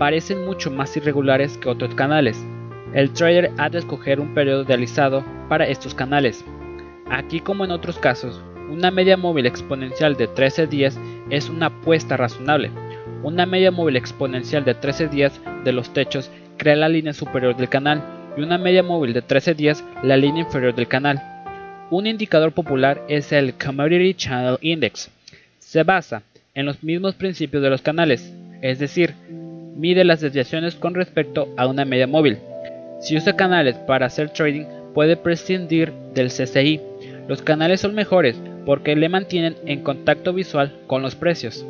Parecen 0.00 0.44
mucho 0.44 0.72
más 0.72 0.96
irregulares 0.96 1.58
que 1.58 1.68
otros 1.68 1.94
canales. 1.94 2.44
El 2.92 3.12
trader 3.12 3.52
ha 3.56 3.70
de 3.70 3.78
escoger 3.78 4.18
un 4.18 4.34
periodo 4.34 4.64
de 4.64 4.74
alisado 4.74 5.24
para 5.48 5.68
estos 5.68 5.94
canales. 5.94 6.44
Aquí 7.08 7.38
como 7.38 7.64
en 7.64 7.70
otros 7.70 8.00
casos, 8.00 8.42
una 8.68 8.90
media 8.90 9.16
móvil 9.16 9.46
exponencial 9.46 10.16
de 10.16 10.26
13 10.26 10.66
días 10.66 10.98
es 11.30 11.48
una 11.48 11.66
apuesta 11.66 12.16
razonable. 12.16 12.72
Una 13.22 13.46
media 13.46 13.70
móvil 13.70 13.94
exponencial 13.94 14.64
de 14.64 14.74
13 14.74 15.06
días 15.06 15.40
de 15.62 15.70
los 15.70 15.92
techos 15.92 16.32
crea 16.56 16.74
la 16.74 16.88
línea 16.88 17.12
superior 17.12 17.56
del 17.56 17.68
canal 17.68 18.15
y 18.36 18.42
una 18.42 18.58
media 18.58 18.82
móvil 18.82 19.12
de 19.12 19.22
13 19.22 19.54
días 19.54 19.84
la 20.02 20.16
línea 20.16 20.44
inferior 20.44 20.74
del 20.74 20.88
canal. 20.88 21.22
Un 21.90 22.06
indicador 22.06 22.52
popular 22.52 23.02
es 23.08 23.32
el 23.32 23.54
Commodity 23.54 24.14
Channel 24.14 24.58
Index. 24.60 25.10
Se 25.58 25.82
basa 25.82 26.22
en 26.54 26.66
los 26.66 26.82
mismos 26.82 27.14
principios 27.14 27.62
de 27.62 27.70
los 27.70 27.82
canales, 27.82 28.32
es 28.62 28.78
decir, 28.78 29.14
mide 29.76 30.04
las 30.04 30.20
desviaciones 30.20 30.74
con 30.74 30.94
respecto 30.94 31.48
a 31.56 31.66
una 31.66 31.84
media 31.84 32.06
móvil. 32.06 32.38
Si 33.00 33.16
usa 33.16 33.36
canales 33.36 33.76
para 33.76 34.06
hacer 34.06 34.30
trading, 34.30 34.64
puede 34.94 35.16
prescindir 35.16 35.92
del 36.14 36.28
CCI. 36.28 36.80
Los 37.28 37.42
canales 37.42 37.80
son 37.80 37.94
mejores 37.94 38.36
porque 38.64 38.96
le 38.96 39.08
mantienen 39.08 39.56
en 39.66 39.82
contacto 39.82 40.32
visual 40.32 40.74
con 40.86 41.02
los 41.02 41.14
precios. 41.14 41.64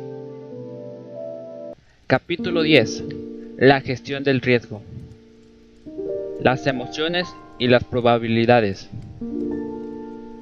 Capítulo 2.07 2.61
10. 2.61 3.03
La 3.57 3.81
gestión 3.81 4.23
del 4.23 4.41
riesgo 4.41 4.81
las 6.39 6.67
emociones 6.67 7.27
y 7.57 7.67
las 7.67 7.83
probabilidades. 7.83 8.89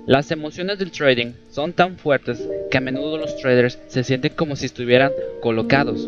Las 0.05 0.29
emociones 0.29 0.77
del 0.77 0.91
trading 0.91 1.31
son 1.49 1.73
tan 1.73 1.97
fuertes 1.97 2.47
que 2.69 2.77
a 2.77 2.81
menudo 2.81 3.17
los 3.17 3.37
traders 3.37 3.79
se 3.87 4.03
sienten 4.03 4.33
como 4.35 4.55
si 4.55 4.65
estuvieran 4.65 5.11
colocados. 5.41 6.07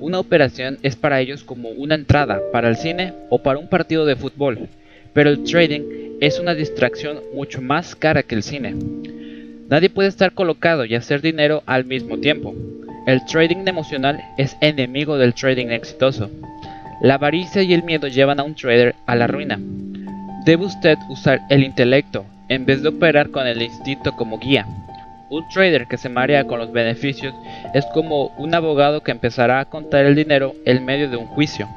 Una 0.00 0.18
operación 0.18 0.78
es 0.82 0.96
para 0.96 1.20
ellos 1.20 1.44
como 1.44 1.70
una 1.70 1.94
entrada 1.94 2.42
para 2.52 2.68
el 2.68 2.76
cine 2.76 3.14
o 3.30 3.42
para 3.42 3.58
un 3.58 3.68
partido 3.68 4.04
de 4.04 4.16
fútbol, 4.16 4.68
pero 5.14 5.30
el 5.30 5.44
trading 5.44 6.18
es 6.20 6.38
una 6.38 6.54
distracción 6.54 7.20
mucho 7.34 7.62
más 7.62 7.94
cara 7.94 8.22
que 8.22 8.34
el 8.34 8.42
cine. 8.42 8.74
Nadie 9.68 9.88
puede 9.88 10.08
estar 10.08 10.32
colocado 10.32 10.84
y 10.84 10.94
hacer 10.94 11.22
dinero 11.22 11.62
al 11.64 11.84
mismo 11.84 12.18
tiempo. 12.18 12.54
El 13.06 13.24
trading 13.24 13.66
emocional 13.66 14.20
es 14.36 14.56
enemigo 14.60 15.16
del 15.16 15.34
trading 15.34 15.68
exitoso. 15.68 16.30
La 17.04 17.16
avaricia 17.16 17.62
y 17.62 17.74
el 17.74 17.82
miedo 17.82 18.08
llevan 18.08 18.40
a 18.40 18.44
un 18.44 18.54
trader 18.54 18.94
a 19.04 19.14
la 19.14 19.26
ruina. 19.26 19.58
Debe 20.46 20.64
usted 20.64 20.96
usar 21.10 21.42
el 21.50 21.62
intelecto 21.62 22.24
en 22.48 22.64
vez 22.64 22.80
de 22.80 22.88
operar 22.88 23.28
con 23.28 23.46
el 23.46 23.60
instinto 23.60 24.16
como 24.16 24.38
guía. 24.38 24.66
Un 25.28 25.46
trader 25.50 25.86
que 25.86 25.98
se 25.98 26.08
marea 26.08 26.46
con 26.46 26.58
los 26.58 26.72
beneficios 26.72 27.34
es 27.74 27.84
como 27.92 28.28
un 28.38 28.54
abogado 28.54 29.02
que 29.02 29.10
empezará 29.10 29.60
a 29.60 29.64
contar 29.66 30.06
el 30.06 30.14
dinero 30.14 30.54
en 30.64 30.82
medio 30.86 31.10
de 31.10 31.18
un 31.18 31.26
juicio. 31.26 31.68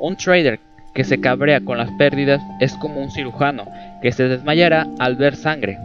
Un 0.00 0.16
trader 0.16 0.58
que 0.92 1.04
se 1.04 1.20
cabrea 1.20 1.60
con 1.60 1.78
las 1.78 1.92
pérdidas 1.92 2.42
es 2.58 2.74
como 2.74 3.00
un 3.00 3.12
cirujano 3.12 3.68
que 4.02 4.10
se 4.10 4.26
desmayará 4.26 4.88
al 4.98 5.14
ver 5.14 5.36
sangre. 5.36 5.78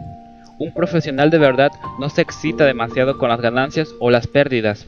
Un 0.58 0.74
profesional 0.74 1.30
de 1.30 1.38
verdad 1.38 1.70
no 2.00 2.08
se 2.08 2.22
excita 2.22 2.64
demasiado 2.64 3.18
con 3.18 3.28
las 3.28 3.40
ganancias 3.40 3.88
o 4.00 4.10
las 4.10 4.26
pérdidas. 4.26 4.84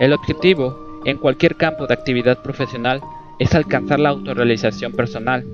El 0.00 0.12
objetivo 0.12 0.76
en 1.04 1.18
cualquier 1.18 1.54
campo 1.54 1.86
de 1.86 1.94
actividad 1.94 2.42
profesional 2.42 3.00
es 3.38 3.54
alcanzar 3.54 4.00
la 4.00 4.10
autorrealización 4.10 4.92
personal, 4.92 5.44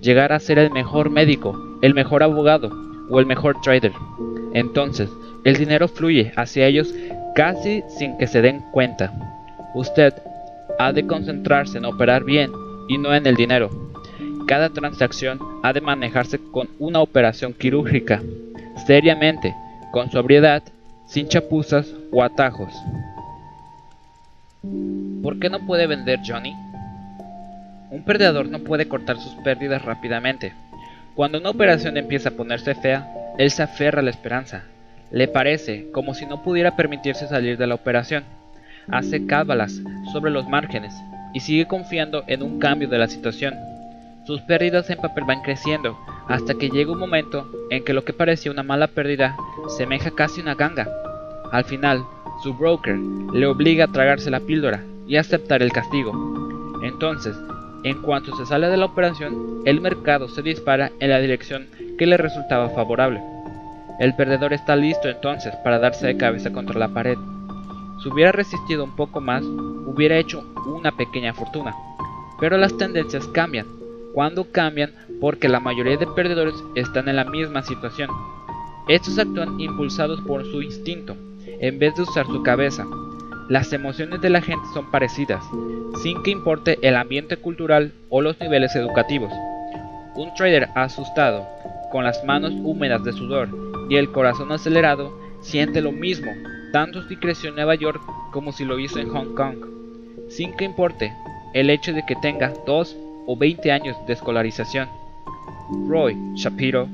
llegar 0.00 0.32
a 0.32 0.40
ser 0.40 0.58
el 0.58 0.70
mejor 0.70 1.10
médico, 1.10 1.78
el 1.82 1.94
mejor 1.94 2.22
abogado 2.22 2.70
o 3.10 3.20
el 3.20 3.26
mejor 3.26 3.60
trader. 3.62 3.92
Entonces, 4.52 5.10
el 5.44 5.56
dinero 5.56 5.88
fluye 5.88 6.32
hacia 6.36 6.66
ellos 6.66 6.94
casi 7.34 7.82
sin 7.88 8.16
que 8.18 8.26
se 8.26 8.40
den 8.40 8.60
cuenta. 8.72 9.12
Usted 9.74 10.14
ha 10.78 10.92
de 10.92 11.06
concentrarse 11.06 11.78
en 11.78 11.84
operar 11.84 12.24
bien 12.24 12.50
y 12.88 12.98
no 12.98 13.14
en 13.14 13.26
el 13.26 13.34
dinero. 13.34 13.70
Cada 14.46 14.70
transacción 14.70 15.38
ha 15.62 15.72
de 15.72 15.80
manejarse 15.80 16.38
con 16.38 16.68
una 16.78 17.00
operación 17.00 17.52
quirúrgica, 17.54 18.22
seriamente, 18.86 19.54
con 19.90 20.10
sobriedad, 20.10 20.62
sin 21.06 21.28
chapuzas 21.28 21.92
o 22.12 22.22
atajos. 22.22 22.72
¿Por 25.22 25.38
qué 25.38 25.48
no 25.48 25.66
puede 25.66 25.86
vender 25.86 26.20
Johnny? 26.26 26.54
Un 27.94 28.02
perdedor 28.02 28.48
no 28.48 28.58
puede 28.58 28.88
cortar 28.88 29.20
sus 29.20 29.34
pérdidas 29.44 29.84
rápidamente. 29.84 30.52
Cuando 31.14 31.38
una 31.38 31.50
operación 31.50 31.96
empieza 31.96 32.30
a 32.30 32.32
ponerse 32.32 32.74
fea, 32.74 33.08
él 33.38 33.52
se 33.52 33.62
aferra 33.62 34.00
a 34.00 34.02
la 34.02 34.10
esperanza. 34.10 34.64
Le 35.12 35.28
parece 35.28 35.92
como 35.92 36.12
si 36.12 36.26
no 36.26 36.42
pudiera 36.42 36.74
permitirse 36.74 37.28
salir 37.28 37.56
de 37.56 37.68
la 37.68 37.76
operación. 37.76 38.24
Hace 38.90 39.26
cábalas 39.26 39.80
sobre 40.12 40.32
los 40.32 40.48
márgenes 40.48 40.92
y 41.34 41.38
sigue 41.38 41.68
confiando 41.68 42.24
en 42.26 42.42
un 42.42 42.58
cambio 42.58 42.88
de 42.88 42.98
la 42.98 43.06
situación. 43.06 43.54
Sus 44.26 44.40
pérdidas 44.40 44.90
en 44.90 44.98
papel 44.98 45.22
van 45.22 45.42
creciendo 45.42 45.96
hasta 46.26 46.54
que 46.54 46.70
llega 46.70 46.90
un 46.90 46.98
momento 46.98 47.48
en 47.70 47.84
que 47.84 47.92
lo 47.92 48.04
que 48.04 48.12
parecía 48.12 48.50
una 48.50 48.64
mala 48.64 48.88
pérdida 48.88 49.36
semeja 49.68 50.10
casi 50.10 50.40
una 50.40 50.56
ganga. 50.56 50.88
Al 51.52 51.64
final, 51.64 52.02
su 52.42 52.54
broker 52.54 52.96
le 52.96 53.46
obliga 53.46 53.84
a 53.84 53.92
tragarse 53.92 54.32
la 54.32 54.40
píldora 54.40 54.82
y 55.06 55.14
aceptar 55.14 55.62
el 55.62 55.70
castigo. 55.70 56.12
Entonces, 56.82 57.36
en 57.84 58.00
cuanto 58.00 58.34
se 58.34 58.46
sale 58.46 58.68
de 58.68 58.78
la 58.78 58.86
operación, 58.86 59.62
el 59.66 59.80
mercado 59.80 60.28
se 60.28 60.40
dispara 60.42 60.90
en 61.00 61.10
la 61.10 61.20
dirección 61.20 61.68
que 61.98 62.06
le 62.06 62.16
resultaba 62.16 62.70
favorable. 62.70 63.22
El 64.00 64.16
perdedor 64.16 64.52
está 64.54 64.74
listo 64.74 65.08
entonces 65.08 65.54
para 65.62 65.78
darse 65.78 66.06
de 66.06 66.16
cabeza 66.16 66.50
contra 66.50 66.78
la 66.78 66.88
pared. 66.88 67.18
Si 68.02 68.08
hubiera 68.08 68.32
resistido 68.32 68.84
un 68.84 68.96
poco 68.96 69.20
más, 69.20 69.42
hubiera 69.44 70.16
hecho 70.16 70.42
una 70.66 70.96
pequeña 70.96 71.34
fortuna. 71.34 71.74
Pero 72.40 72.56
las 72.56 72.76
tendencias 72.76 73.26
cambian. 73.28 73.66
Cuando 74.12 74.50
cambian, 74.50 74.92
porque 75.20 75.48
la 75.48 75.60
mayoría 75.60 75.96
de 75.96 76.06
perdedores 76.06 76.54
están 76.74 77.08
en 77.08 77.16
la 77.16 77.24
misma 77.24 77.62
situación. 77.62 78.10
Estos 78.88 79.18
actúan 79.18 79.60
impulsados 79.60 80.20
por 80.22 80.44
su 80.44 80.62
instinto, 80.62 81.16
en 81.46 81.78
vez 81.78 81.94
de 81.96 82.02
usar 82.02 82.26
su 82.26 82.42
cabeza. 82.42 82.86
Las 83.48 83.74
emociones 83.74 84.22
de 84.22 84.30
la 84.30 84.40
gente 84.40 84.64
son 84.72 84.90
parecidas, 84.90 85.44
sin 86.02 86.22
que 86.22 86.30
importe 86.30 86.78
el 86.80 86.96
ambiente 86.96 87.36
cultural 87.36 87.92
o 88.08 88.22
los 88.22 88.40
niveles 88.40 88.74
educativos. 88.74 89.30
Un 90.14 90.32
trader 90.34 90.70
asustado, 90.74 91.46
con 91.92 92.04
las 92.04 92.24
manos 92.24 92.54
húmedas 92.54 93.04
de 93.04 93.12
sudor 93.12 93.50
y 93.90 93.96
el 93.96 94.10
corazón 94.10 94.50
acelerado, 94.50 95.12
siente 95.42 95.82
lo 95.82 95.92
mismo, 95.92 96.32
tanto 96.72 97.06
si 97.06 97.16
creció 97.16 97.50
en 97.50 97.56
Nueva 97.56 97.74
York 97.74 98.00
como 98.32 98.50
si 98.50 98.64
lo 98.64 98.78
hizo 98.78 98.98
en 98.98 99.10
Hong 99.10 99.34
Kong, 99.34 99.58
sin 100.30 100.56
que 100.56 100.64
importe 100.64 101.12
el 101.52 101.68
hecho 101.68 101.92
de 101.92 102.02
que 102.06 102.16
tenga 102.16 102.50
2 102.66 102.96
o 103.26 103.36
20 103.36 103.72
años 103.72 103.96
de 104.06 104.14
escolarización. 104.14 104.88
Roy 105.86 106.16
Shapiro, 106.34 106.88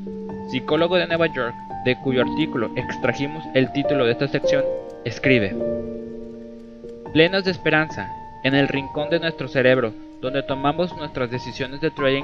psicólogo 0.50 0.96
de 0.96 1.06
Nueva 1.06 1.28
York, 1.28 1.54
de 1.84 1.96
cuyo 2.02 2.22
artículo 2.22 2.72
extrajimos 2.74 3.44
el 3.54 3.70
título 3.72 4.04
de 4.04 4.12
esta 4.12 4.26
sección, 4.26 4.64
escribe 5.04 5.54
Plenos 7.12 7.42
de 7.44 7.50
esperanza, 7.50 8.08
en 8.44 8.54
el 8.54 8.68
rincón 8.68 9.10
de 9.10 9.18
nuestro 9.18 9.48
cerebro, 9.48 9.92
donde 10.20 10.44
tomamos 10.44 10.96
nuestras 10.96 11.28
decisiones 11.28 11.80
de 11.80 11.90
trading, 11.90 12.22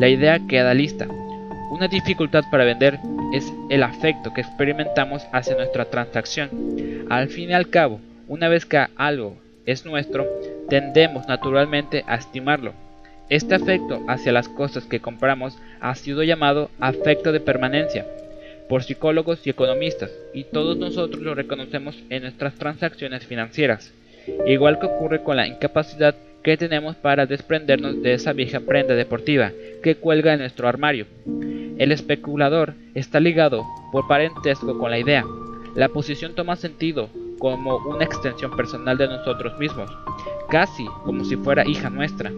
la 0.00 0.08
idea 0.08 0.40
queda 0.48 0.74
lista. 0.74 1.06
Una 1.70 1.86
dificultad 1.86 2.42
para 2.50 2.64
vender 2.64 2.98
es 3.32 3.52
el 3.70 3.84
afecto 3.84 4.34
que 4.34 4.40
experimentamos 4.40 5.22
hacia 5.32 5.54
nuestra 5.54 5.84
transacción. 5.84 6.50
Al 7.08 7.28
fin 7.28 7.50
y 7.50 7.52
al 7.52 7.70
cabo, 7.70 8.00
una 8.26 8.48
vez 8.48 8.66
que 8.66 8.84
algo 8.96 9.36
es 9.64 9.86
nuestro, 9.86 10.26
tendemos 10.68 11.28
naturalmente 11.28 12.02
a 12.08 12.16
estimarlo. 12.16 12.72
Este 13.28 13.54
afecto 13.54 14.02
hacia 14.08 14.32
las 14.32 14.48
cosas 14.48 14.86
que 14.86 14.98
compramos 14.98 15.56
ha 15.80 15.94
sido 15.94 16.24
llamado 16.24 16.68
afecto 16.80 17.30
de 17.30 17.38
permanencia 17.38 18.04
por 18.68 18.82
psicólogos 18.82 19.46
y 19.46 19.50
economistas, 19.50 20.10
y 20.34 20.42
todos 20.42 20.76
nosotros 20.76 21.22
lo 21.22 21.36
reconocemos 21.36 21.96
en 22.10 22.22
nuestras 22.22 22.54
transacciones 22.54 23.24
financieras 23.24 23.92
igual 24.46 24.78
que 24.78 24.86
ocurre 24.86 25.22
con 25.22 25.36
la 25.36 25.46
incapacidad 25.46 26.14
que 26.42 26.56
tenemos 26.56 26.94
para 26.96 27.26
desprendernos 27.26 28.02
de 28.02 28.14
esa 28.14 28.32
vieja 28.32 28.60
prenda 28.60 28.94
deportiva 28.94 29.50
que 29.82 29.96
cuelga 29.96 30.32
en 30.32 30.38
nuestro 30.40 30.68
armario. 30.68 31.06
El 31.78 31.92
especulador 31.92 32.74
está 32.94 33.20
ligado 33.20 33.64
por 33.90 34.06
parentesco 34.06 34.78
con 34.78 34.90
la 34.90 34.98
idea. 34.98 35.24
La 35.74 35.88
posición 35.88 36.34
toma 36.34 36.56
sentido 36.56 37.10
como 37.38 37.76
una 37.78 38.04
extensión 38.04 38.56
personal 38.56 38.96
de 38.96 39.08
nosotros 39.08 39.58
mismos, 39.58 39.90
casi 40.48 40.86
como 41.04 41.24
si 41.24 41.36
fuera 41.36 41.66
hija 41.66 41.90
nuestra. 41.90 42.32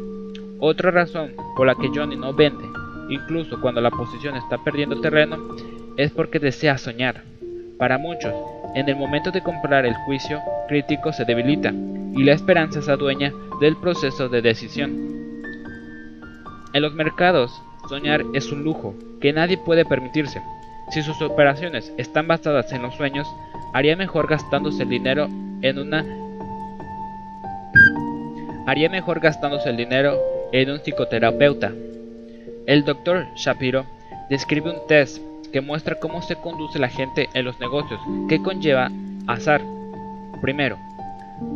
Otra 0.59 0.91
razón 0.91 1.34
por 1.57 1.66
la 1.66 1.74
que 1.74 1.91
Johnny 1.95 2.16
no 2.16 2.32
vende, 2.32 2.64
incluso 3.11 3.61
cuando 3.61 3.80
la 3.80 3.91
posición 3.91 4.36
está 4.36 4.59
perdiendo 4.64 5.01
terreno, 5.01 5.55
es 5.97 6.11
porque 6.11 6.39
desea 6.39 6.78
soñar. 6.78 7.22
Para 7.78 7.99
muchos, 7.99 8.34
en 8.75 8.89
el 8.89 8.97
momento 8.97 9.31
de 9.31 9.43
comprar 9.43 9.87
el 9.87 9.95
juicio 10.07 10.41
crítico 10.69 11.12
se 11.12 11.25
debilita 11.25 11.73
y 12.14 12.25
la 12.25 12.33
esperanza 12.33 12.83
se 12.83 12.91
adueña 12.91 13.33
del 13.61 13.77
proceso 13.77 14.29
de 14.29 14.43
decisión. 14.43 15.09
En 16.75 16.83
los 16.83 16.95
mercados, 16.95 17.51
soñar 17.89 18.23
es 18.35 18.53
un 18.53 18.62
lujo 18.62 18.95
que 19.21 19.33
nadie 19.33 19.59
puede 19.59 19.85
permitirse. 19.85 20.43
Si 20.91 21.03
sus 21.03 21.21
operaciones 21.23 21.93
están 21.97 22.29
basadas 22.29 22.73
en 22.73 22.83
los 22.83 22.95
sueños, 22.95 23.27
haría 23.73 23.97
mejor 23.97 24.29
gastándose 24.29 24.83
el 24.83 24.89
dinero 24.89 25.29
en 25.62 25.79
una 25.79 26.05
haría 28.66 28.91
mejor 28.91 29.21
gastándose 29.21 29.71
el 29.71 29.79
dinero 29.79 30.19
en 30.53 30.71
un 30.71 30.79
psicoterapeuta. 30.81 31.73
El 32.66 32.85
doctor 32.85 33.27
Shapiro 33.35 33.87
describe 34.29 34.71
un 34.71 34.87
test 34.87 35.23
que 35.53 35.61
muestra 35.61 35.99
cómo 35.99 36.22
se 36.22 36.36
conduce 36.36 36.78
la 36.78 36.88
gente 36.88 37.28
en 37.34 37.44
los 37.44 37.59
negocios, 37.61 38.01
que 38.28 38.42
conlleva 38.42 38.90
azar. 39.26 39.62
Primero, 40.40 40.78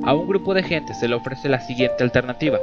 a 0.05 0.14
un 0.14 0.28
grupo 0.28 0.55
de 0.55 0.62
gente 0.62 0.95
se 0.95 1.09
le 1.09 1.14
ofrece 1.14 1.49
la 1.49 1.61
siguiente 1.61 2.03
alternativa. 2.03 2.59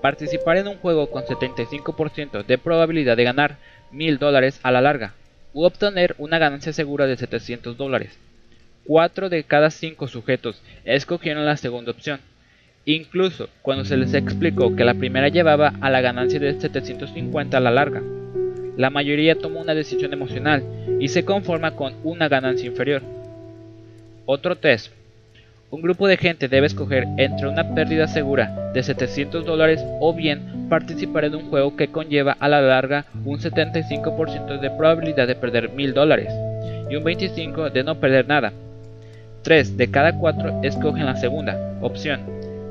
Participar 0.00 0.56
en 0.56 0.68
un 0.68 0.78
juego 0.78 1.10
con 1.10 1.24
75% 1.24 2.44
de 2.44 2.58
probabilidad 2.58 3.16
de 3.16 3.24
ganar 3.24 3.56
1000 3.90 4.18
dólares 4.18 4.60
a 4.62 4.70
la 4.70 4.80
larga, 4.80 5.14
u 5.52 5.64
obtener 5.64 6.14
una 6.18 6.38
ganancia 6.38 6.72
segura 6.72 7.06
de 7.06 7.16
700 7.16 7.76
dólares. 7.76 8.18
4 8.86 9.28
de 9.28 9.44
cada 9.44 9.70
5 9.70 10.08
sujetos 10.08 10.62
escogieron 10.84 11.44
la 11.44 11.56
segunda 11.56 11.90
opción, 11.90 12.20
incluso 12.84 13.48
cuando 13.60 13.84
se 13.84 13.96
les 13.96 14.14
explicó 14.14 14.74
que 14.74 14.84
la 14.84 14.94
primera 14.94 15.28
llevaba 15.28 15.74
a 15.80 15.90
la 15.90 16.00
ganancia 16.00 16.40
de 16.40 16.58
750 16.58 17.56
a 17.56 17.60
la 17.60 17.70
larga. 17.70 18.02
La 18.78 18.90
mayoría 18.90 19.34
toma 19.34 19.60
una 19.60 19.74
decisión 19.74 20.12
emocional 20.12 20.62
y 21.00 21.08
se 21.08 21.24
conforma 21.24 21.72
con 21.72 21.94
una 22.04 22.28
ganancia 22.28 22.68
inferior. 22.68 23.02
Otro 24.24 24.54
test. 24.54 24.92
Un 25.72 25.82
grupo 25.82 26.06
de 26.06 26.16
gente 26.16 26.46
debe 26.46 26.68
escoger 26.68 27.04
entre 27.16 27.48
una 27.48 27.74
pérdida 27.74 28.06
segura 28.06 28.70
de 28.72 28.84
700 28.84 29.44
dólares 29.44 29.84
o 29.98 30.14
bien 30.14 30.68
participar 30.68 31.24
en 31.24 31.34
un 31.34 31.50
juego 31.50 31.74
que 31.74 31.88
conlleva 31.88 32.36
a 32.38 32.48
la 32.48 32.60
larga 32.62 33.06
un 33.24 33.40
75% 33.40 34.60
de 34.60 34.70
probabilidad 34.70 35.26
de 35.26 35.34
perder 35.34 35.70
1000 35.70 35.94
dólares 35.94 36.32
y 36.88 36.94
un 36.94 37.02
25% 37.02 37.72
de 37.72 37.82
no 37.82 37.96
perder 37.96 38.28
nada. 38.28 38.52
3 39.42 39.76
de 39.76 39.90
cada 39.90 40.16
4 40.16 40.60
escogen 40.62 41.04
la 41.04 41.16
segunda 41.16 41.80
opción, 41.80 42.20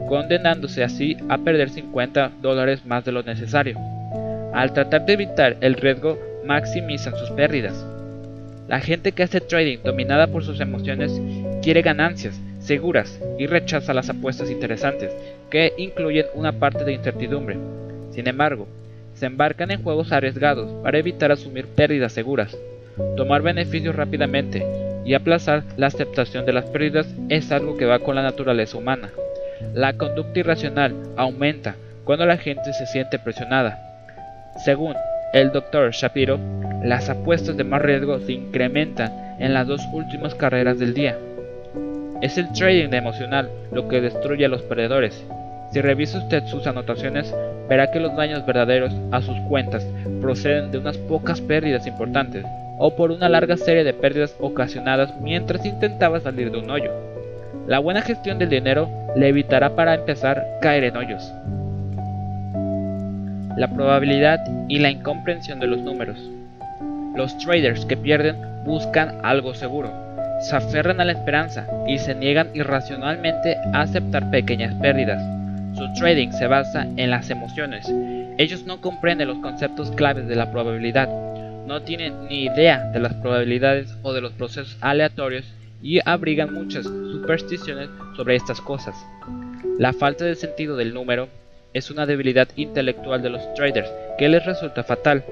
condenándose 0.07 0.85
así 0.85 1.17
a 1.27 1.37
perder 1.37 1.69
50 1.69 2.31
dólares 2.41 2.85
más 2.85 3.03
de 3.03 3.11
lo 3.11 3.23
necesario. 3.23 3.96
Al 4.53 4.73
tratar 4.73 5.05
de 5.05 5.13
evitar 5.13 5.57
el 5.61 5.75
riesgo, 5.75 6.17
maximizan 6.45 7.15
sus 7.15 7.29
pérdidas. 7.31 7.85
La 8.67 8.79
gente 8.81 9.11
que 9.11 9.23
hace 9.23 9.39
trading 9.39 9.79
dominada 9.83 10.27
por 10.27 10.43
sus 10.43 10.59
emociones 10.59 11.21
quiere 11.61 11.81
ganancias 11.81 12.39
seguras 12.59 13.19
y 13.39 13.47
rechaza 13.47 13.93
las 13.93 14.09
apuestas 14.09 14.51
interesantes, 14.51 15.11
que 15.49 15.73
incluyen 15.77 16.25
una 16.33 16.51
parte 16.51 16.83
de 16.83 16.93
incertidumbre. 16.93 17.57
Sin 18.11 18.27
embargo, 18.27 18.67
se 19.13 19.25
embarcan 19.25 19.71
en 19.71 19.81
juegos 19.81 20.11
arriesgados 20.11 20.69
para 20.83 20.97
evitar 20.97 21.31
asumir 21.31 21.65
pérdidas 21.65 22.11
seguras. 22.11 22.57
Tomar 23.15 23.41
beneficios 23.41 23.95
rápidamente 23.95 24.65
y 25.05 25.13
aplazar 25.13 25.63
la 25.77 25.87
aceptación 25.87 26.45
de 26.45 26.53
las 26.53 26.65
pérdidas 26.65 27.07
es 27.29 27.51
algo 27.51 27.77
que 27.77 27.85
va 27.85 27.99
con 27.99 28.15
la 28.15 28.23
naturaleza 28.23 28.77
humana. 28.77 29.11
La 29.73 29.93
conducta 29.93 30.39
irracional 30.39 30.93
aumenta 31.15 31.75
cuando 32.03 32.25
la 32.25 32.37
gente 32.37 32.73
se 32.73 32.85
siente 32.85 33.17
presionada, 33.17 33.86
según 34.63 34.95
el 35.33 35.51
Dr. 35.51 35.91
Shapiro, 35.91 36.39
las 36.83 37.09
apuestas 37.09 37.57
de 37.57 37.63
más 37.63 37.81
riesgo 37.81 38.19
se 38.19 38.33
incrementan 38.33 39.11
en 39.39 39.53
las 39.53 39.67
dos 39.67 39.81
últimas 39.93 40.35
carreras 40.35 40.79
del 40.79 40.93
día. 40.93 41.17
Es 42.21 42.37
el 42.37 42.51
trading 42.53 42.93
emocional 42.93 43.49
lo 43.71 43.87
que 43.87 44.01
destruye 44.01 44.45
a 44.45 44.49
los 44.49 44.63
perdedores. 44.63 45.23
Si 45.71 45.81
revisa 45.81 46.17
usted 46.19 46.43
sus 46.45 46.65
anotaciones, 46.65 47.33
verá 47.69 47.91
que 47.91 47.99
los 47.99 48.15
daños 48.15 48.45
verdaderos 48.45 48.93
a 49.11 49.21
sus 49.21 49.37
cuentas 49.49 49.85
proceden 50.21 50.71
de 50.71 50.79
unas 50.79 50.97
pocas 50.97 51.41
pérdidas 51.41 51.85
importantes 51.85 52.45
o 52.79 52.95
por 52.95 53.11
una 53.11 53.29
larga 53.29 53.57
serie 53.57 53.83
de 53.83 53.93
pérdidas 53.93 54.35
ocasionadas 54.39 55.13
mientras 55.21 55.65
intentaba 55.65 56.19
salir 56.19 56.51
de 56.51 56.59
un 56.59 56.69
hoyo. 56.69 56.91
La 57.67 57.79
buena 57.79 58.01
gestión 58.01 58.39
del 58.39 58.49
dinero 58.49 58.89
le 59.15 59.27
evitará 59.27 59.75
para 59.75 59.95
empezar 59.95 60.45
caer 60.61 60.85
en 60.85 60.97
hoyos. 60.97 61.31
La 63.57 63.67
probabilidad 63.73 64.39
y 64.69 64.77
la 64.77 64.91
incomprensión 64.91 65.59
de 65.59 65.65
los 65.65 65.79
números. 65.79 66.17
Los 67.15 67.35
traders 67.39 67.85
que 67.85 67.97
pierden 67.97 68.35
buscan 68.63 69.19
algo 69.23 69.55
seguro, 69.55 69.91
se 70.41 70.55
aferran 70.55 71.01
a 71.01 71.05
la 71.05 71.13
esperanza 71.13 71.65
y 71.87 71.97
se 71.97 72.13
niegan 72.13 72.49
irracionalmente 72.53 73.57
a 73.73 73.81
aceptar 73.81 74.29
pequeñas 74.29 74.75
pérdidas. 74.75 75.19
Su 75.75 75.91
trading 75.93 76.31
se 76.33 76.45
basa 76.45 76.83
en 76.97 77.09
las 77.09 77.31
emociones. 77.31 77.91
Ellos 78.37 78.63
no 78.67 78.79
comprenden 78.79 79.29
los 79.29 79.39
conceptos 79.39 79.89
claves 79.89 80.27
de 80.27 80.35
la 80.35 80.51
probabilidad, 80.51 81.09
no 81.65 81.81
tienen 81.81 82.27
ni 82.27 82.43
idea 82.43 82.91
de 82.91 82.99
las 82.99 83.15
probabilidades 83.15 83.97
o 84.03 84.13
de 84.13 84.21
los 84.21 84.33
procesos 84.33 84.77
aleatorios 84.81 85.45
y 85.81 85.99
abrigan 86.07 86.53
muchas 86.53 86.83
supersticiones 86.85 87.89
sobre 88.15 88.35
estas 88.35 88.61
cosas. 88.61 88.95
La 89.79 89.93
falta 89.93 90.25
de 90.25 90.35
sentido 90.35 90.77
del 90.77 90.93
número 90.93 91.27
es 91.73 91.91
una 91.91 92.05
debilidad 92.05 92.47
intelectual 92.55 93.21
de 93.21 93.29
los 93.29 93.53
traders 93.53 93.89
que 94.17 94.29
les 94.29 94.45
resulta 94.45 94.83
fatal. 94.83 95.23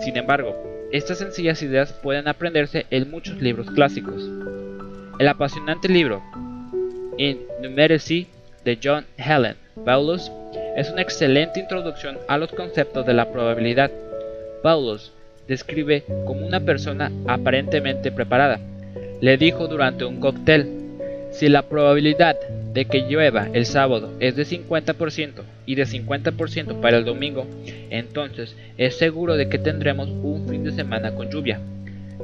Sin 0.00 0.16
embargo, 0.16 0.88
estas 0.92 1.18
sencillas 1.18 1.62
ideas 1.62 1.92
pueden 1.92 2.28
aprenderse 2.28 2.86
en 2.90 3.10
muchos 3.10 3.40
libros 3.40 3.70
clásicos. 3.70 4.28
El 5.18 5.28
apasionante 5.28 5.88
libro 5.88 6.22
In 7.18 7.40
Numeracy 7.60 8.26
de 8.64 8.78
John 8.82 9.04
Helen 9.16 9.56
Paulus 9.84 10.30
es 10.76 10.90
una 10.90 11.02
excelente 11.02 11.60
introducción 11.60 12.18
a 12.28 12.38
los 12.38 12.50
conceptos 12.52 13.06
de 13.06 13.14
la 13.14 13.30
probabilidad. 13.32 13.90
Paulus 14.62 15.12
describe 15.48 16.04
como 16.26 16.46
una 16.46 16.60
persona 16.60 17.10
aparentemente 17.26 18.12
preparada. 18.12 18.60
Le 19.20 19.36
dijo 19.36 19.68
durante 19.68 20.04
un 20.04 20.20
cóctel, 20.20 20.68
si 21.32 21.48
la 21.48 21.62
probabilidad 21.62 22.36
de 22.72 22.84
que 22.84 23.08
llueva 23.08 23.48
el 23.52 23.66
sábado 23.66 24.12
es 24.20 24.36
de 24.36 24.44
50% 24.44 25.42
y 25.70 25.76
de 25.76 25.84
50% 25.84 26.80
para 26.80 26.96
el 26.96 27.04
domingo, 27.04 27.46
entonces 27.90 28.56
es 28.76 28.98
seguro 28.98 29.36
de 29.36 29.48
que 29.48 29.56
tendremos 29.56 30.08
un 30.08 30.48
fin 30.48 30.64
de 30.64 30.72
semana 30.72 31.12
con 31.14 31.30
lluvia. 31.30 31.60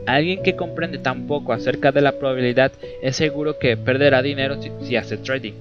Alguien 0.05 0.43
que 0.43 0.57
comprende 0.57 0.99
tan 0.99 1.29
poco 1.29 1.53
acerca 1.53 1.93
de 1.93 2.01
la 2.01 2.11
probabilidad 2.11 2.73
es 3.03 3.15
seguro 3.15 3.61
que 3.61 3.77
perderá 3.77 4.21
dinero 4.21 4.59
si, 4.83 4.97
hace 4.97 5.17
trading. 5.19 5.53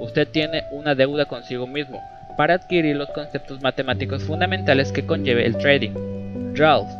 Usted 0.00 0.26
tiene 0.26 0.64
una 0.72 0.96
deuda 0.96 1.26
consigo 1.26 1.68
mismo 1.68 2.02
para 2.36 2.54
adquirir 2.54 2.96
los 2.96 3.10
conceptos 3.10 3.62
matemáticos 3.62 4.24
fundamentales 4.24 4.90
que 4.90 5.06
conlleve 5.06 5.46
el 5.46 5.56
trading. 5.56 5.92
Ralph 6.56 6.90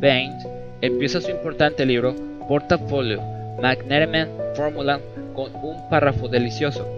Baines 0.00 0.42
empieza 0.80 1.20
su 1.20 1.30
importante 1.30 1.84
libro 1.84 2.16
Portafolio 2.48 3.20
McNerman 3.60 4.30
Formula 4.54 5.00
con 5.34 5.54
un 5.56 5.86
párrafo 5.90 6.28
delicioso. 6.28 6.88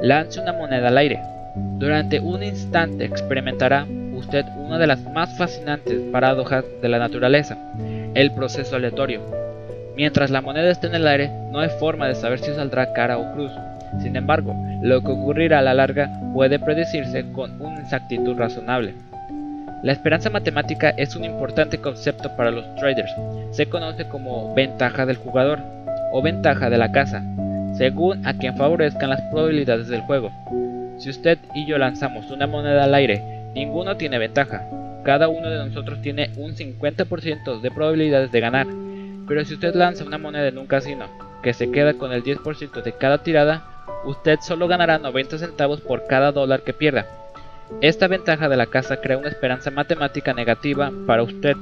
Lance 0.00 0.38
una 0.38 0.52
moneda 0.52 0.86
al 0.86 0.98
aire. 0.98 1.32
Durante 1.54 2.20
un 2.20 2.42
instante 2.42 3.04
experimentará 3.04 3.86
usted 4.14 4.46
una 4.56 4.78
de 4.78 4.86
las 4.86 5.00
más 5.02 5.36
fascinantes 5.36 6.00
paradojas 6.10 6.64
de 6.80 6.88
la 6.88 6.98
naturaleza, 6.98 7.58
el 8.14 8.32
proceso 8.32 8.76
aleatorio. 8.76 9.20
Mientras 9.94 10.30
la 10.30 10.40
moneda 10.40 10.70
esté 10.70 10.86
en 10.86 10.94
el 10.94 11.06
aire, 11.06 11.30
no 11.50 11.60
hay 11.60 11.68
forma 11.78 12.08
de 12.08 12.14
saber 12.14 12.38
si 12.38 12.54
saldrá 12.54 12.92
cara 12.94 13.18
o 13.18 13.34
cruz. 13.34 13.52
Sin 14.00 14.16
embargo, 14.16 14.54
lo 14.80 15.02
que 15.02 15.12
ocurrirá 15.12 15.58
a 15.58 15.62
la 15.62 15.74
larga 15.74 16.10
puede 16.32 16.58
predecirse 16.58 17.30
con 17.32 17.60
una 17.60 17.80
exactitud 17.80 18.38
razonable. 18.38 18.94
La 19.82 19.92
esperanza 19.92 20.30
matemática 20.30 20.90
es 20.90 21.16
un 21.16 21.24
importante 21.24 21.78
concepto 21.78 22.34
para 22.36 22.50
los 22.50 22.64
traders. 22.76 23.12
Se 23.50 23.66
conoce 23.66 24.08
como 24.08 24.54
ventaja 24.54 25.04
del 25.04 25.16
jugador 25.16 25.58
o 26.12 26.22
ventaja 26.22 26.70
de 26.70 26.78
la 26.78 26.92
casa, 26.92 27.22
según 27.74 28.26
a 28.26 28.32
quien 28.34 28.56
favorezcan 28.56 29.10
las 29.10 29.20
probabilidades 29.22 29.88
del 29.88 30.00
juego. 30.02 30.30
Si 31.02 31.10
usted 31.10 31.40
y 31.52 31.66
yo 31.66 31.78
lanzamos 31.78 32.30
una 32.30 32.46
moneda 32.46 32.84
al 32.84 32.94
aire, 32.94 33.20
ninguno 33.56 33.96
tiene 33.96 34.20
ventaja. 34.20 34.62
Cada 35.04 35.26
uno 35.26 35.50
de 35.50 35.58
nosotros 35.66 36.00
tiene 36.00 36.30
un 36.36 36.54
50% 36.54 37.60
de 37.60 37.70
probabilidades 37.72 38.30
de 38.30 38.38
ganar. 38.38 38.68
Pero 39.26 39.44
si 39.44 39.54
usted 39.54 39.74
lanza 39.74 40.04
una 40.04 40.18
moneda 40.18 40.46
en 40.46 40.58
un 40.58 40.68
casino, 40.68 41.06
que 41.42 41.54
se 41.54 41.72
queda 41.72 41.94
con 41.94 42.12
el 42.12 42.22
10% 42.22 42.84
de 42.84 42.92
cada 42.92 43.18
tirada, 43.18 43.64
usted 44.04 44.38
solo 44.42 44.68
ganará 44.68 44.98
90 44.98 45.38
centavos 45.38 45.80
por 45.80 46.06
cada 46.06 46.30
dólar 46.30 46.62
que 46.62 46.72
pierda. 46.72 47.04
Esta 47.80 48.06
ventaja 48.06 48.48
de 48.48 48.56
la 48.56 48.66
casa 48.66 49.00
crea 49.00 49.18
una 49.18 49.28
esperanza 49.28 49.72
matemática 49.72 50.32
negativa 50.32 50.92
para 51.08 51.24
usted. 51.24 51.56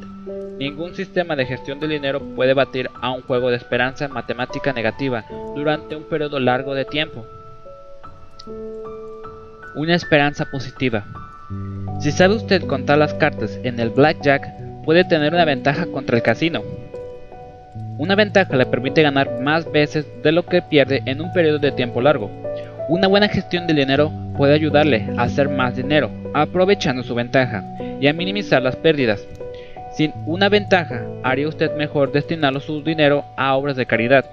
Ningún 0.59 0.95
sistema 0.95 1.35
de 1.35 1.47
gestión 1.47 1.81
del 1.81 1.89
dinero 1.89 2.21
puede 2.37 2.53
batir 2.53 2.91
a 3.01 3.11
un 3.11 3.23
juego 3.23 3.49
de 3.49 3.57
esperanza 3.57 4.07
matemática 4.07 4.75
negativa 4.75 5.25
durante 5.55 5.97
un 5.97 6.05
periodo 6.05 6.39
largo 6.41 6.75
de 6.75 6.85
tiempo. 6.85 7.25
Una 9.81 9.95
esperanza 9.95 10.45
positiva. 10.45 11.07
Si 12.01 12.13
sabe 12.13 12.35
usted 12.35 12.67
contar 12.67 12.99
las 12.99 13.15
cartas 13.15 13.59
en 13.63 13.81
el 13.81 13.89
blackjack, 13.89 14.47
puede 14.85 15.05
tener 15.05 15.33
una 15.33 15.47
ventaja 15.47 15.87
contra 15.87 16.19
el 16.19 16.23
casino. 16.23 16.63
Una 17.97 18.15
ventaja 18.15 18.55
le 18.57 18.67
permite 18.67 19.01
ganar 19.01 19.41
más 19.41 19.73
veces 19.73 20.07
de 20.23 20.33
lo 20.33 20.45
que 20.45 20.61
pierde 20.61 21.01
en 21.07 21.23
un 21.23 21.33
periodo 21.33 21.59
de 21.61 21.73
tiempo 21.73 22.03
largo. 22.03 22.31
Una 22.91 23.09
buena 23.09 23.29
gestión 23.29 23.67
del 23.67 23.77
dinero 23.77 24.13
puede 24.37 24.53
ayudarle 24.53 25.09
a 25.17 25.23
hacer 25.23 25.49
más 25.49 25.75
dinero, 25.75 26.11
aprovechando 26.35 27.03
su 27.03 27.15
ventaja, 27.15 27.65
y 28.03 28.07
a 28.07 28.13
minimizar 28.13 28.61
las 28.61 28.77
pérdidas. 28.77 29.27
Sin 29.97 30.13
una 30.27 30.51
ventaja, 30.51 31.07
haría 31.23 31.49
usted 31.49 31.75
mejor 31.77 32.13
destinarlo 32.13 32.61
su 32.61 32.83
dinero 32.83 33.25
a 33.39 33.57
obras 33.57 33.77
de 33.77 33.87
caridad. 33.87 34.27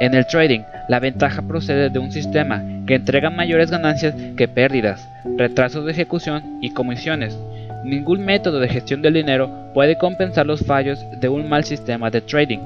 En 0.00 0.14
el 0.14 0.26
trading, 0.26 0.60
la 0.88 1.00
ventaja 1.00 1.42
procede 1.42 1.90
de 1.90 1.98
un 1.98 2.12
sistema 2.12 2.62
que 2.86 2.94
entrega 2.94 3.30
mayores 3.30 3.70
ganancias 3.70 4.14
que 4.36 4.46
pérdidas, 4.46 5.08
retrasos 5.36 5.84
de 5.84 5.90
ejecución 5.90 6.58
y 6.62 6.70
comisiones. 6.70 7.36
Ningún 7.84 8.24
método 8.24 8.60
de 8.60 8.68
gestión 8.68 9.02
del 9.02 9.14
dinero 9.14 9.72
puede 9.74 9.98
compensar 9.98 10.46
los 10.46 10.64
fallos 10.64 11.04
de 11.20 11.28
un 11.28 11.48
mal 11.48 11.64
sistema 11.64 12.10
de 12.10 12.20
trading. 12.20 12.60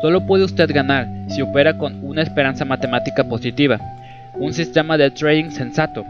Solo 0.00 0.26
puede 0.26 0.44
usted 0.44 0.70
ganar 0.72 1.08
si 1.28 1.42
opera 1.42 1.76
con 1.76 2.04
una 2.04 2.22
esperanza 2.22 2.64
matemática 2.64 3.24
positiva, 3.24 3.80
un 4.34 4.52
sistema 4.52 4.96
de 4.96 5.10
trading 5.10 5.50
sensato. 5.50 6.04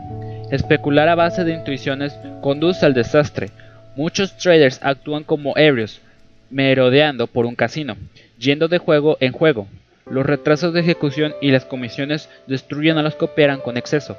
Especular 0.50 1.08
a 1.08 1.14
base 1.14 1.42
de 1.44 1.54
intuiciones 1.54 2.18
conduce 2.42 2.84
al 2.84 2.92
desastre. 2.92 3.48
Muchos 3.96 4.36
traders 4.36 4.78
actúan 4.82 5.24
como 5.24 5.56
ebrios, 5.56 6.02
merodeando 6.50 7.26
por 7.26 7.46
un 7.46 7.54
casino, 7.54 7.96
yendo 8.38 8.68
de 8.68 8.76
juego 8.76 9.16
en 9.20 9.32
juego. 9.32 9.66
Los 10.08 10.24
retrasos 10.24 10.72
de 10.72 10.80
ejecución 10.80 11.34
y 11.40 11.50
las 11.50 11.64
comisiones 11.64 12.28
destruyen 12.46 12.96
a 12.96 13.02
los 13.02 13.16
que 13.16 13.24
operan 13.24 13.60
con 13.60 13.76
exceso. 13.76 14.16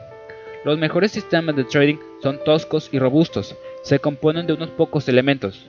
Los 0.65 0.77
mejores 0.77 1.13
sistemas 1.13 1.55
de 1.55 1.63
trading 1.63 1.95
son 2.21 2.43
toscos 2.43 2.89
y 2.91 2.99
robustos, 2.99 3.55
se 3.83 3.99
componen 3.99 4.47
de 4.47 4.53
unos 4.53 4.69
pocos 4.71 5.07
elementos. 5.07 5.65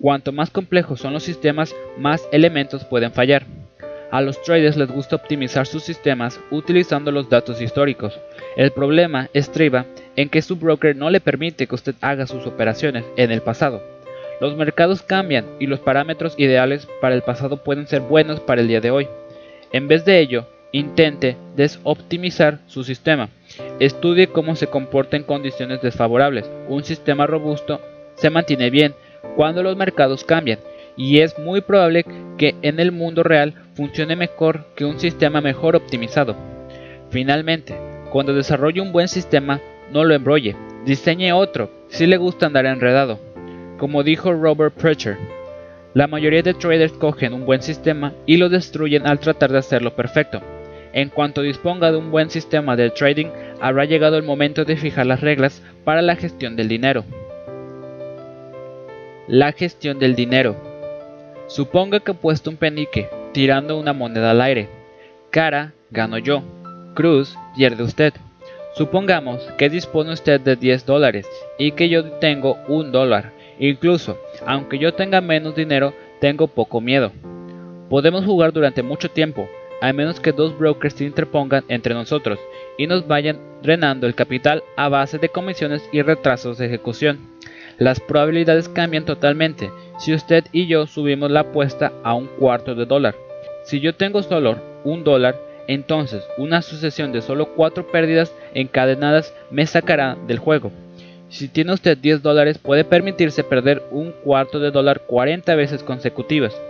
Cuanto 0.00 0.32
más 0.32 0.50
complejos 0.50 0.98
son 0.98 1.12
los 1.12 1.22
sistemas, 1.22 1.72
más 1.96 2.28
elementos 2.32 2.84
pueden 2.84 3.12
fallar. 3.12 3.46
A 4.10 4.20
los 4.20 4.42
traders 4.42 4.76
les 4.76 4.90
gusta 4.90 5.14
optimizar 5.14 5.68
sus 5.68 5.84
sistemas 5.84 6.40
utilizando 6.50 7.12
los 7.12 7.30
datos 7.30 7.62
históricos. 7.62 8.18
El 8.56 8.72
problema 8.72 9.28
estriba 9.34 9.86
en 10.16 10.30
que 10.30 10.42
su 10.42 10.56
broker 10.56 10.96
no 10.96 11.10
le 11.10 11.20
permite 11.20 11.68
que 11.68 11.76
usted 11.76 11.94
haga 12.00 12.26
sus 12.26 12.44
operaciones 12.44 13.04
en 13.16 13.30
el 13.30 13.40
pasado. 13.40 13.80
Los 14.40 14.56
mercados 14.56 15.02
cambian 15.02 15.46
y 15.60 15.68
los 15.68 15.78
parámetros 15.78 16.34
ideales 16.38 16.88
para 17.00 17.14
el 17.14 17.22
pasado 17.22 17.58
pueden 17.58 17.86
ser 17.86 18.00
buenos 18.00 18.40
para 18.40 18.62
el 18.62 18.66
día 18.66 18.80
de 18.80 18.90
hoy. 18.90 19.06
En 19.72 19.86
vez 19.86 20.04
de 20.04 20.20
ello, 20.20 20.46
intente 20.72 21.36
desoptimizar 21.56 22.58
su 22.66 22.84
sistema. 22.84 23.28
Estudie 23.78 24.28
cómo 24.28 24.56
se 24.56 24.66
comporta 24.66 25.16
en 25.16 25.24
condiciones 25.24 25.80
desfavorables. 25.80 26.50
Un 26.68 26.84
sistema 26.84 27.26
robusto 27.26 27.80
se 28.14 28.30
mantiene 28.30 28.70
bien 28.70 28.94
cuando 29.36 29.62
los 29.62 29.76
mercados 29.76 30.24
cambian 30.24 30.58
y 30.96 31.20
es 31.20 31.38
muy 31.38 31.60
probable 31.60 32.04
que 32.36 32.56
en 32.62 32.80
el 32.80 32.92
mundo 32.92 33.22
real 33.22 33.54
funcione 33.74 34.16
mejor 34.16 34.66
que 34.74 34.84
un 34.84 34.98
sistema 34.98 35.40
mejor 35.40 35.76
optimizado. 35.76 36.36
Finalmente, 37.10 37.76
cuando 38.10 38.34
desarrolle 38.34 38.80
un 38.80 38.92
buen 38.92 39.08
sistema, 39.08 39.60
no 39.92 40.04
lo 40.04 40.14
embrolle, 40.14 40.56
diseñe 40.84 41.32
otro 41.32 41.70
si 41.88 42.06
le 42.06 42.16
gusta 42.16 42.46
andar 42.46 42.66
enredado. 42.66 43.18
Como 43.78 44.02
dijo 44.02 44.32
Robert 44.32 44.74
Preacher, 44.74 45.16
la 45.92 46.06
mayoría 46.06 46.42
de 46.42 46.54
traders 46.54 46.92
cogen 46.92 47.34
un 47.34 47.44
buen 47.44 47.62
sistema 47.62 48.12
y 48.26 48.36
lo 48.36 48.48
destruyen 48.48 49.06
al 49.06 49.18
tratar 49.18 49.50
de 49.50 49.58
hacerlo 49.58 49.94
perfecto. 49.96 50.40
En 50.92 51.08
cuanto 51.08 51.42
disponga 51.42 51.90
de 51.90 51.98
un 51.98 52.10
buen 52.10 52.30
sistema 52.30 52.76
de 52.76 52.90
trading, 52.90 53.26
habrá 53.60 53.84
llegado 53.84 54.16
el 54.16 54.22
momento 54.22 54.64
de 54.64 54.76
fijar 54.76 55.06
las 55.06 55.20
reglas 55.20 55.62
para 55.84 56.02
la 56.02 56.16
gestión 56.16 56.56
del 56.56 56.68
dinero. 56.68 57.04
La 59.28 59.52
gestión 59.52 59.98
del 59.98 60.14
dinero. 60.14 60.56
Suponga 61.46 62.00
que 62.00 62.12
he 62.12 62.14
puesto 62.14 62.50
un 62.50 62.56
penique, 62.56 63.08
tirando 63.32 63.78
una 63.78 63.92
moneda 63.92 64.30
al 64.30 64.40
aire. 64.40 64.68
Cara, 65.30 65.72
gano 65.90 66.18
yo. 66.18 66.42
Cruz, 66.94 67.36
pierde 67.56 67.82
usted. 67.82 68.12
Supongamos 68.74 69.40
que 69.58 69.68
dispone 69.68 70.12
usted 70.12 70.40
de 70.40 70.56
10 70.56 70.86
dólares 70.86 71.26
y 71.58 71.72
que 71.72 71.88
yo 71.88 72.04
tengo 72.18 72.56
un 72.68 72.92
dólar. 72.92 73.32
Incluso, 73.58 74.18
aunque 74.46 74.78
yo 74.78 74.94
tenga 74.94 75.20
menos 75.20 75.54
dinero, 75.54 75.94
tengo 76.20 76.46
poco 76.46 76.80
miedo. 76.80 77.12
Podemos 77.88 78.24
jugar 78.24 78.52
durante 78.52 78.82
mucho 78.82 79.10
tiempo, 79.10 79.48
a 79.80 79.92
menos 79.92 80.20
que 80.20 80.32
dos 80.32 80.56
brokers 80.58 80.94
se 80.94 81.04
interpongan 81.04 81.64
entre 81.68 81.94
nosotros, 81.94 82.38
y 82.78 82.86
nos 82.86 83.06
vayan 83.06 83.38
drenando 83.62 84.06
el 84.06 84.14
capital 84.14 84.62
a 84.76 84.88
base 84.88 85.18
de 85.18 85.28
comisiones 85.28 85.88
y 85.92 86.02
retrasos 86.02 86.58
de 86.58 86.66
ejecución. 86.66 87.18
Las 87.78 87.98
probabilidades 87.98 88.68
cambian 88.68 89.06
totalmente 89.06 89.70
si 89.98 90.14
usted 90.14 90.44
y 90.52 90.66
yo 90.66 90.86
subimos 90.86 91.30
la 91.30 91.40
apuesta 91.40 91.92
a 92.02 92.14
un 92.14 92.26
cuarto 92.26 92.74
de 92.74 92.84
dólar. 92.84 93.14
Si 93.64 93.80
yo 93.80 93.94
tengo 93.94 94.22
solo 94.22 94.58
un 94.84 95.02
dólar, 95.02 95.40
entonces 95.66 96.22
una 96.36 96.62
sucesión 96.62 97.12
de 97.12 97.22
solo 97.22 97.54
cuatro 97.54 97.90
pérdidas 97.90 98.34
encadenadas 98.54 99.34
me 99.50 99.66
sacará 99.66 100.16
del 100.26 100.38
juego. 100.38 100.72
Si 101.30 101.46
tiene 101.46 101.72
usted 101.72 101.96
10 101.96 102.22
dólares 102.22 102.58
puede 102.58 102.82
permitirse 102.82 103.44
perder 103.44 103.84
un 103.92 104.10
cuarto 104.10 104.58
de 104.58 104.72
dólar 104.72 105.02
40 105.06 105.54
veces 105.54 105.84
consecutivas. 105.84 106.60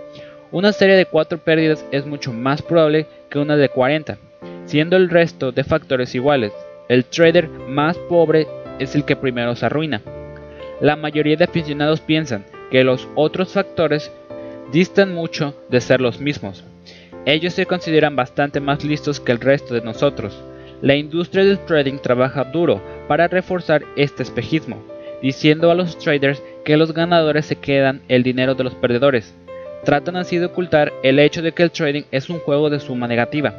Una 0.52 0.72
serie 0.72 0.96
de 0.96 1.06
4 1.06 1.38
pérdidas 1.38 1.84
es 1.92 2.04
mucho 2.04 2.34
más 2.34 2.60
probable 2.60 3.06
que 3.30 3.38
una 3.38 3.56
de 3.56 3.70
40, 3.70 4.18
siendo 4.66 4.98
el 4.98 5.08
resto 5.08 5.50
de 5.50 5.64
factores 5.64 6.14
iguales. 6.14 6.52
El 6.90 7.06
trader 7.06 7.48
más 7.48 7.96
pobre 8.10 8.46
es 8.78 8.94
el 8.94 9.06
que 9.06 9.16
primero 9.16 9.56
se 9.56 9.64
arruina. 9.64 10.02
La 10.82 10.94
mayoría 10.94 11.36
de 11.36 11.44
aficionados 11.44 12.00
piensan 12.00 12.44
que 12.70 12.84
los 12.84 13.08
otros 13.14 13.54
factores 13.54 14.12
distan 14.72 15.14
mucho 15.14 15.54
de 15.70 15.80
ser 15.80 16.02
los 16.02 16.20
mismos. 16.20 16.64
Ellos 17.24 17.54
se 17.54 17.64
consideran 17.64 18.14
bastante 18.14 18.60
más 18.60 18.84
listos 18.84 19.20
que 19.20 19.32
el 19.32 19.40
resto 19.40 19.72
de 19.72 19.80
nosotros. 19.80 20.38
La 20.82 20.96
industria 20.96 21.44
del 21.44 21.58
trading 21.60 21.98
trabaja 21.98 22.44
duro 22.44 22.80
para 23.10 23.26
reforzar 23.26 23.82
este 23.96 24.22
espejismo, 24.22 24.84
diciendo 25.20 25.72
a 25.72 25.74
los 25.74 25.98
traders 25.98 26.40
que 26.64 26.76
los 26.76 26.94
ganadores 26.94 27.44
se 27.44 27.56
quedan 27.56 28.02
el 28.06 28.22
dinero 28.22 28.54
de 28.54 28.62
los 28.62 28.76
perdedores. 28.76 29.34
Tratan 29.84 30.14
así 30.14 30.38
de 30.38 30.44
ocultar 30.44 30.92
el 31.02 31.18
hecho 31.18 31.42
de 31.42 31.50
que 31.50 31.64
el 31.64 31.72
trading 31.72 32.04
es 32.12 32.30
un 32.30 32.38
juego 32.38 32.70
de 32.70 32.78
suma 32.78 33.08
negativa. 33.08 33.52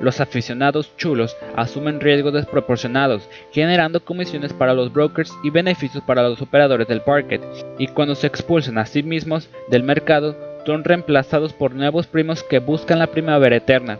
Los 0.00 0.22
aficionados 0.22 0.96
chulos 0.96 1.36
asumen 1.54 2.00
riesgos 2.00 2.32
desproporcionados, 2.32 3.28
generando 3.52 4.02
comisiones 4.02 4.54
para 4.54 4.72
los 4.72 4.90
brokers 4.90 5.34
y 5.42 5.50
beneficios 5.50 6.02
para 6.04 6.22
los 6.22 6.40
operadores 6.40 6.88
del 6.88 7.02
parquet, 7.02 7.42
y 7.78 7.88
cuando 7.88 8.14
se 8.14 8.26
expulsan 8.26 8.78
a 8.78 8.86
sí 8.86 9.02
mismos 9.02 9.50
del 9.68 9.82
mercado, 9.82 10.34
son 10.64 10.82
reemplazados 10.82 11.52
por 11.52 11.74
nuevos 11.74 12.06
primos 12.06 12.42
que 12.42 12.58
buscan 12.58 13.00
la 13.00 13.08
primavera 13.08 13.56
eterna. 13.56 13.98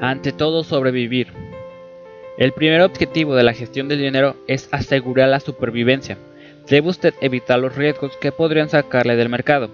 Ante 0.00 0.32
todo, 0.32 0.64
sobrevivir. 0.64 1.53
El 2.36 2.50
primer 2.50 2.80
objetivo 2.80 3.36
de 3.36 3.44
la 3.44 3.52
gestión 3.52 3.86
del 3.86 4.00
dinero 4.00 4.34
es 4.48 4.68
asegurar 4.72 5.28
la 5.28 5.38
supervivencia. 5.38 6.18
Debe 6.68 6.88
usted 6.88 7.14
evitar 7.20 7.60
los 7.60 7.76
riesgos 7.76 8.16
que 8.16 8.32
podrían 8.32 8.68
sacarle 8.68 9.14
del 9.14 9.28
mercado. 9.28 9.70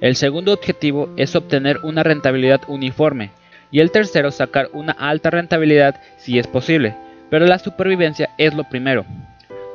El 0.00 0.14
segundo 0.14 0.52
objetivo 0.52 1.10
es 1.16 1.34
obtener 1.34 1.80
una 1.82 2.04
rentabilidad 2.04 2.60
uniforme. 2.68 3.32
Y 3.72 3.80
el 3.80 3.90
tercero, 3.90 4.30
sacar 4.30 4.68
una 4.72 4.92
alta 4.92 5.30
rentabilidad 5.30 6.00
si 6.16 6.38
es 6.38 6.46
posible. 6.46 6.94
Pero 7.30 7.46
la 7.46 7.58
supervivencia 7.58 8.30
es 8.38 8.54
lo 8.54 8.62
primero. 8.62 9.04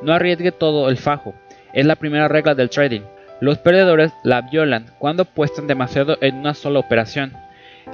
No 0.01 0.13
arriesgue 0.13 0.53
todo 0.53 0.89
el 0.89 0.95
fajo. 0.95 1.35
Es 1.73 1.85
la 1.85 1.97
primera 1.97 2.29
regla 2.29 2.55
del 2.55 2.69
trading. 2.69 3.01
Los 3.41 3.57
perdedores 3.57 4.13
la 4.23 4.41
violan 4.43 4.85
cuando 4.97 5.23
apuestan 5.23 5.67
demasiado 5.67 6.17
en 6.21 6.35
una 6.35 6.53
sola 6.53 6.79
operación. 6.79 7.33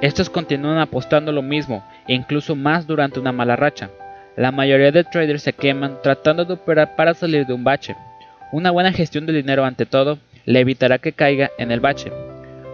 Estos 0.00 0.30
continúan 0.30 0.78
apostando 0.78 1.32
lo 1.32 1.42
mismo 1.42 1.84
e 2.06 2.14
incluso 2.14 2.54
más 2.54 2.86
durante 2.86 3.18
una 3.18 3.32
mala 3.32 3.56
racha. 3.56 3.90
La 4.36 4.52
mayoría 4.52 4.92
de 4.92 5.02
traders 5.02 5.42
se 5.42 5.54
queman 5.54 5.96
tratando 6.02 6.44
de 6.44 6.52
operar 6.52 6.94
para 6.94 7.14
salir 7.14 7.46
de 7.46 7.54
un 7.54 7.64
bache. 7.64 7.96
Una 8.52 8.70
buena 8.70 8.92
gestión 8.92 9.24
del 9.24 9.36
dinero 9.36 9.64
ante 9.64 9.86
todo 9.86 10.18
le 10.44 10.60
evitará 10.60 10.98
que 10.98 11.12
caiga 11.12 11.50
en 11.56 11.72
el 11.72 11.80
bache. 11.80 12.12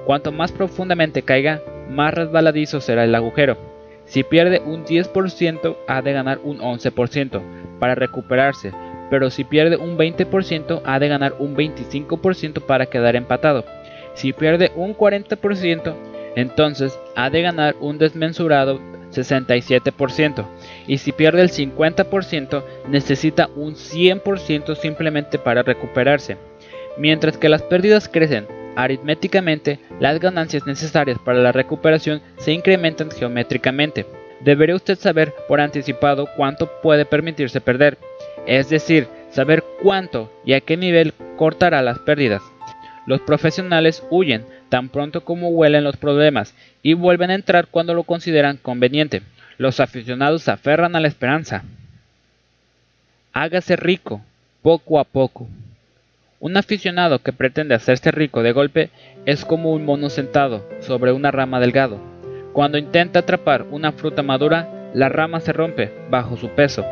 Cuanto 0.05 0.33
más 0.33 0.51
profundamente 0.51 1.23
caiga, 1.23 1.61
más 1.89 2.15
resbaladizo 2.15 2.81
será 2.81 3.05
el 3.05 3.15
agujero. 3.15 3.57
Si 4.07 4.25
pierde 4.25 4.59
un 4.59 4.85
10% 4.85 5.77
ha 5.87 6.03
de 6.03 6.13
ganar 6.13 6.41
un 6.43 6.59
11% 6.59 7.41
para 7.79 7.95
recuperarse, 7.95 8.73
pero 9.09 9.31
si 9.31 9.45
pierde 9.45 9.77
un 9.77 9.97
20% 9.97 10.83
ha 10.85 10.99
de 10.99 11.09
ganar 11.09 11.35
un 11.39 11.55
25% 11.55 12.67
para 12.67 12.87
quedar 12.87 13.15
empatado. 13.15 13.65
Si 14.15 14.33
pierde 14.33 14.73
un 14.75 14.97
40%, 14.97 15.95
entonces 16.35 16.99
ha 17.15 17.31
de 17.31 17.43
ganar 17.43 17.77
un 17.81 17.99
desmensurado 17.99 18.81
67%, 19.13 20.45
y 20.87 20.99
si 20.99 21.13
pierde 21.13 21.43
el 21.43 21.51
50% 21.51 22.63
necesita 22.89 23.49
un 23.55 23.75
100% 23.75 24.77
simplemente 24.77 25.39
para 25.39 25.63
recuperarse. 25.63 26.37
Mientras 26.97 27.37
que 27.37 27.49
las 27.49 27.63
pérdidas 27.63 28.09
crecen 28.09 28.47
aritméticamente, 28.77 29.79
las 30.01 30.19
ganancias 30.19 30.67
necesarias 30.67 31.19
para 31.25 31.39
la 31.39 31.53
recuperación 31.53 32.23
se 32.39 32.53
incrementan 32.53 33.11
geométricamente. 33.11 34.07
Debería 34.41 34.77
usted 34.77 34.99
saber 34.99 35.35
por 35.47 35.61
anticipado 35.61 36.27
cuánto 36.37 36.69
puede 36.81 37.05
permitirse 37.05 37.61
perder, 37.61 37.99
es 38.47 38.69
decir, 38.69 39.07
saber 39.31 39.63
cuánto 39.83 40.31
y 40.45 40.55
a 40.55 40.61
qué 40.61 40.77
nivel 40.77 41.15
cortará 41.37 41.83
las 41.83 41.99
pérdidas. 42.01 42.43
Los 43.07 43.21
profesionales 43.21 44.03
huyen 44.11 44.45
tan 44.73 44.89
pronto 44.89 45.23
como 45.23 45.51
huelen 45.51 45.85
los 45.85 45.99
problemas 45.99 46.55
y 46.83 46.95
vuelven 46.95 47.29
a 47.31 47.35
entrar 47.35 47.67
cuando 47.67 47.93
lo 47.93 48.05
consideran 48.05 48.57
conveniente. 48.57 49.21
Los 49.59 49.81
aficionados 49.81 50.45
se 50.45 50.51
aferran 50.51 50.97
a 50.97 51.01
la 51.01 51.09
esperanza. 51.09 51.63
Hágase 53.35 53.77
rico, 53.77 54.23
poco 54.63 54.99
a 54.99 55.05
poco. 55.05 55.47
Un 56.41 56.57
aficionado 56.57 57.19
que 57.19 57.35
pretende 57.35 57.75
hacerse 57.75 58.13
rico 58.13 58.43
de 58.43 58.53
golpe 58.53 58.89
es 59.27 59.45
como 59.45 59.73
un 59.73 59.85
mono 59.85 60.09
sentado 60.09 60.67
sobre 60.81 61.13
una 61.13 61.31
rama 61.31 61.61
delgado. 61.61 62.01
Cuando 62.55 62.79
intenta 62.79 63.19
atrapar 63.19 63.67
una 63.71 63.93
fruta 63.93 64.23
madura, 64.23 64.91
la 64.95 65.11
rama 65.11 65.41
se 65.41 65.53
rompe 65.53 65.93
bajo 66.09 66.39
su 66.39 66.49
peso. 66.49 66.83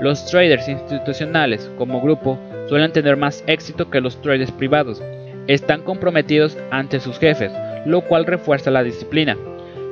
Los 0.00 0.26
traders 0.26 0.68
institucionales 0.68 1.70
como 1.78 2.00
grupo 2.00 2.36
suelen 2.68 2.90
tener 2.90 3.16
más 3.16 3.44
éxito 3.46 3.90
que 3.90 4.00
los 4.00 4.20
traders 4.22 4.50
privados. 4.50 5.00
Están 5.46 5.82
comprometidos 5.82 6.56
ante 6.70 7.00
sus 7.00 7.18
jefes, 7.18 7.52
lo 7.84 8.02
cual 8.02 8.26
refuerza 8.26 8.70
la 8.70 8.82
disciplina. 8.82 9.36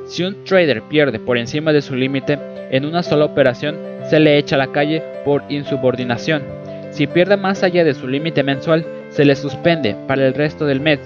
Si 0.05 0.23
un 0.23 0.43
trader 0.43 0.81
pierde 0.83 1.19
por 1.19 1.37
encima 1.37 1.73
de 1.73 1.81
su 1.81 1.95
límite 1.95 2.39
en 2.71 2.85
una 2.85 3.03
sola 3.03 3.25
operación, 3.25 3.77
se 4.09 4.19
le 4.19 4.37
echa 4.37 4.55
a 4.55 4.59
la 4.59 4.71
calle 4.71 5.03
por 5.23 5.43
insubordinación. 5.49 6.43
Si 6.91 7.07
pierde 7.07 7.37
más 7.37 7.63
allá 7.63 7.83
de 7.83 7.93
su 7.93 8.07
límite 8.07 8.43
mensual, 8.43 8.85
se 9.09 9.25
le 9.25 9.35
suspende 9.35 9.95
para 10.07 10.25
el 10.25 10.33
resto 10.33 10.65
del 10.65 10.79
mes 10.79 10.99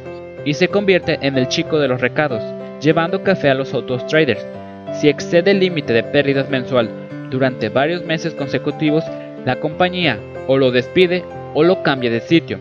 y 0.46 0.54
se 0.54 0.68
convierte 0.68 1.18
en 1.22 1.38
el 1.38 1.48
chico 1.48 1.80
de 1.80 1.88
los 1.88 2.02
recados, 2.02 2.44
llevando 2.82 3.24
café 3.24 3.50
a 3.50 3.56
los 3.56 3.74
otros 3.74 4.06
traders. 4.08 4.46
Si 4.94 5.10
excede 5.10 5.52
el 5.52 5.60
límite 5.60 5.94
de 5.94 6.04
pérdidas 6.04 6.50
mensual 6.50 6.90
durante 7.32 7.70
varios 7.70 8.06
meses 8.06 8.34
consecutivos, 8.34 9.04
la 9.44 9.60
compañía 9.60 10.20
o 10.48 10.58
lo 10.58 10.72
despide 10.72 11.24
o 11.54 11.64
lo 11.64 11.82
cambia 11.84 12.12
de 12.12 12.22
sitio. 12.22 12.60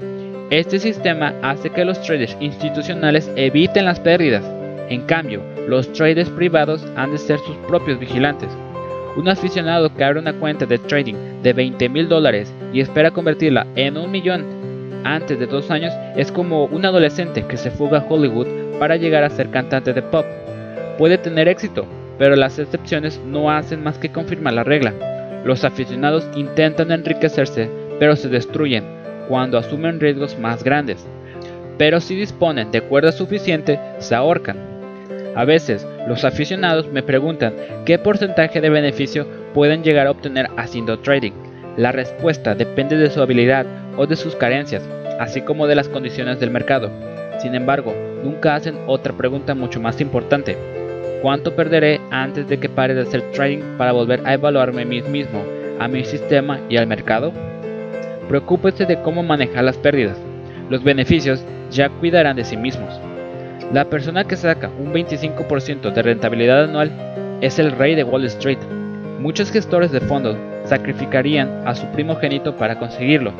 Este 0.51 0.79
sistema 0.79 1.33
hace 1.41 1.71
que 1.71 1.87
los 1.87 2.03
traders 2.03 2.37
institucionales 2.39 3.31
eviten 3.35 3.87
las 3.87 3.99
pérdidas. 3.99 4.45
En 4.91 5.01
cambio, 5.03 5.43
los 5.67 5.91
traders 5.95 6.29
privados 6.29 6.87
han 6.97 7.13
de 7.13 7.19
ser 7.19 7.39
sus 7.39 7.57
propios 7.67 7.99
vigilantes. 7.99 8.51
Un 9.17 9.27
aficionado 9.29 9.95
que 9.95 10.05
abre 10.05 10.21
una 10.21 10.35
cuenta 10.35 10.67
de 10.67 10.77
trading 10.77 11.15
de 11.43 11.55
20 11.55 11.89
mil 11.89 12.11
dólares 12.11 12.53
y 12.75 12.81
espera 12.81 13.11
convertirla 13.11 13.67
en 13.75 13.97
un 13.97 14.11
millón 14.11 14.45
antes 15.03 15.39
de 15.39 15.47
dos 15.47 15.71
años 15.71 15.95
es 16.15 16.31
como 16.31 16.67
un 16.67 16.85
adolescente 16.85 17.47
que 17.47 17.57
se 17.57 17.71
fuga 17.71 18.01
a 18.01 18.07
Hollywood 18.07 18.47
para 18.79 18.97
llegar 18.97 19.25
a 19.25 19.31
ser 19.31 19.49
cantante 19.51 19.95
de 19.95 20.03
pop. 20.03 20.27
Puede 20.99 21.17
tener 21.17 21.49
éxito, 21.49 21.87
pero 22.19 22.37
las 22.37 22.59
excepciones 22.59 23.19
no 23.25 23.51
hacen 23.51 23.83
más 23.83 23.97
que 23.97 24.13
confirmar 24.13 24.53
la 24.53 24.65
regla. 24.65 24.93
Los 25.45 25.65
aficionados 25.65 26.29
intentan 26.37 26.93
enriquecerse, 26.93 27.71
pero 27.99 28.15
se 28.15 28.29
destruyen 28.29 29.04
cuando 29.29 29.59
asumen 29.59 30.01
riesgos 30.01 30.39
más 30.39 30.63
grandes. 30.65 31.07
Pero 31.79 32.01
si 32.01 32.15
disponen 32.15 32.71
de 32.71 32.83
cuerda 32.83 33.13
suficiente, 33.13 33.81
se 33.99 34.15
ahorcan. 34.15 34.57
A 35.35 35.45
veces, 35.45 35.87
los 36.07 36.25
aficionados 36.25 36.89
me 36.93 37.03
preguntan 37.03 37.55
qué 37.85 37.99
porcentaje 37.99 38.61
de 38.61 38.71
beneficio 38.71 39.27
pueden 39.53 39.83
llegar 39.83 40.07
a 40.07 40.13
obtener 40.13 40.49
haciendo 40.57 40.99
trading. 41.01 41.33
La 41.77 41.91
respuesta 41.91 42.55
depende 42.55 42.97
de 42.97 43.11
su 43.11 43.21
habilidad 43.21 43.67
o 43.97 44.07
de 44.07 44.15
sus 44.15 44.37
carencias, 44.37 44.89
así 45.19 45.41
como 45.41 45.67
de 45.67 45.75
las 45.75 45.89
condiciones 45.89 46.39
del 46.39 46.51
mercado. 46.51 46.91
Sin 47.39 47.55
embargo, 47.55 47.93
nunca 48.23 48.55
hacen 48.55 48.79
otra 48.87 49.13
pregunta 49.13 49.55
mucho 49.55 49.81
más 49.81 50.01
importante. 50.01 50.57
¿Cuánto 51.21 51.57
perderé 51.57 52.01
antes 52.11 52.47
de 52.49 52.59
que 52.59 52.69
pare 52.69 52.95
de 52.95 53.03
hacer 53.03 53.23
trading 53.33 53.77
para 53.77 53.93
volver 53.93 54.21
a 54.25 54.35
evaluarme 54.35 54.83
a 54.83 54.85
mí 54.85 55.03
mismo, 55.03 55.43
a 55.81 55.89
mi 55.89 56.05
sistema 56.05 56.61
y 56.69 56.77
al 56.77 56.87
mercado? 56.87 57.33
Preocúpese 58.29 58.87
de 58.87 59.01
cómo 59.03 59.23
manejar 59.23 59.65
las 59.65 59.77
pérdidas. 59.77 60.17
Los 60.71 60.83
beneficios 60.83 61.45
ya 61.71 61.89
cuidarán 61.89 62.37
de 62.37 62.45
sí 62.45 62.57
mismos. 62.57 62.99
La 63.73 63.87
persona 63.87 64.25
que 64.25 64.37
saca 64.37 64.71
un 64.79 64.93
25% 64.93 65.93
de 65.93 66.03
rentabilidad 66.03 66.65
anual 66.65 66.91
es 67.41 67.59
el 67.59 67.73
rey 67.73 67.95
de 67.95 68.05
Wall 68.05 68.25
Street. 68.25 68.59
Muchos 69.21 69.51
gestores 69.51 69.91
de 69.91 70.01
fondos 70.01 70.37
sacrificarían 70.65 71.63
a 71.67 71.75
su 71.75 71.87
primogénito 71.89 72.57
para 72.57 72.79
conseguirlo. 72.79 73.33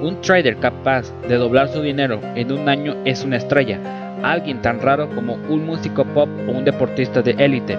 Un 0.00 0.20
trader 0.20 0.56
capaz 0.56 1.12
de 1.28 1.36
doblar 1.36 1.68
su 1.68 1.82
dinero 1.82 2.20
en 2.34 2.52
un 2.52 2.68
año 2.68 2.96
es 3.04 3.24
una 3.24 3.36
estrella, 3.36 3.78
alguien 4.22 4.60
tan 4.62 4.80
raro 4.80 5.08
como 5.10 5.34
un 5.34 5.66
músico 5.66 6.04
pop 6.04 6.28
o 6.48 6.52
un 6.52 6.64
deportista 6.64 7.22
de 7.22 7.32
élite. 7.32 7.76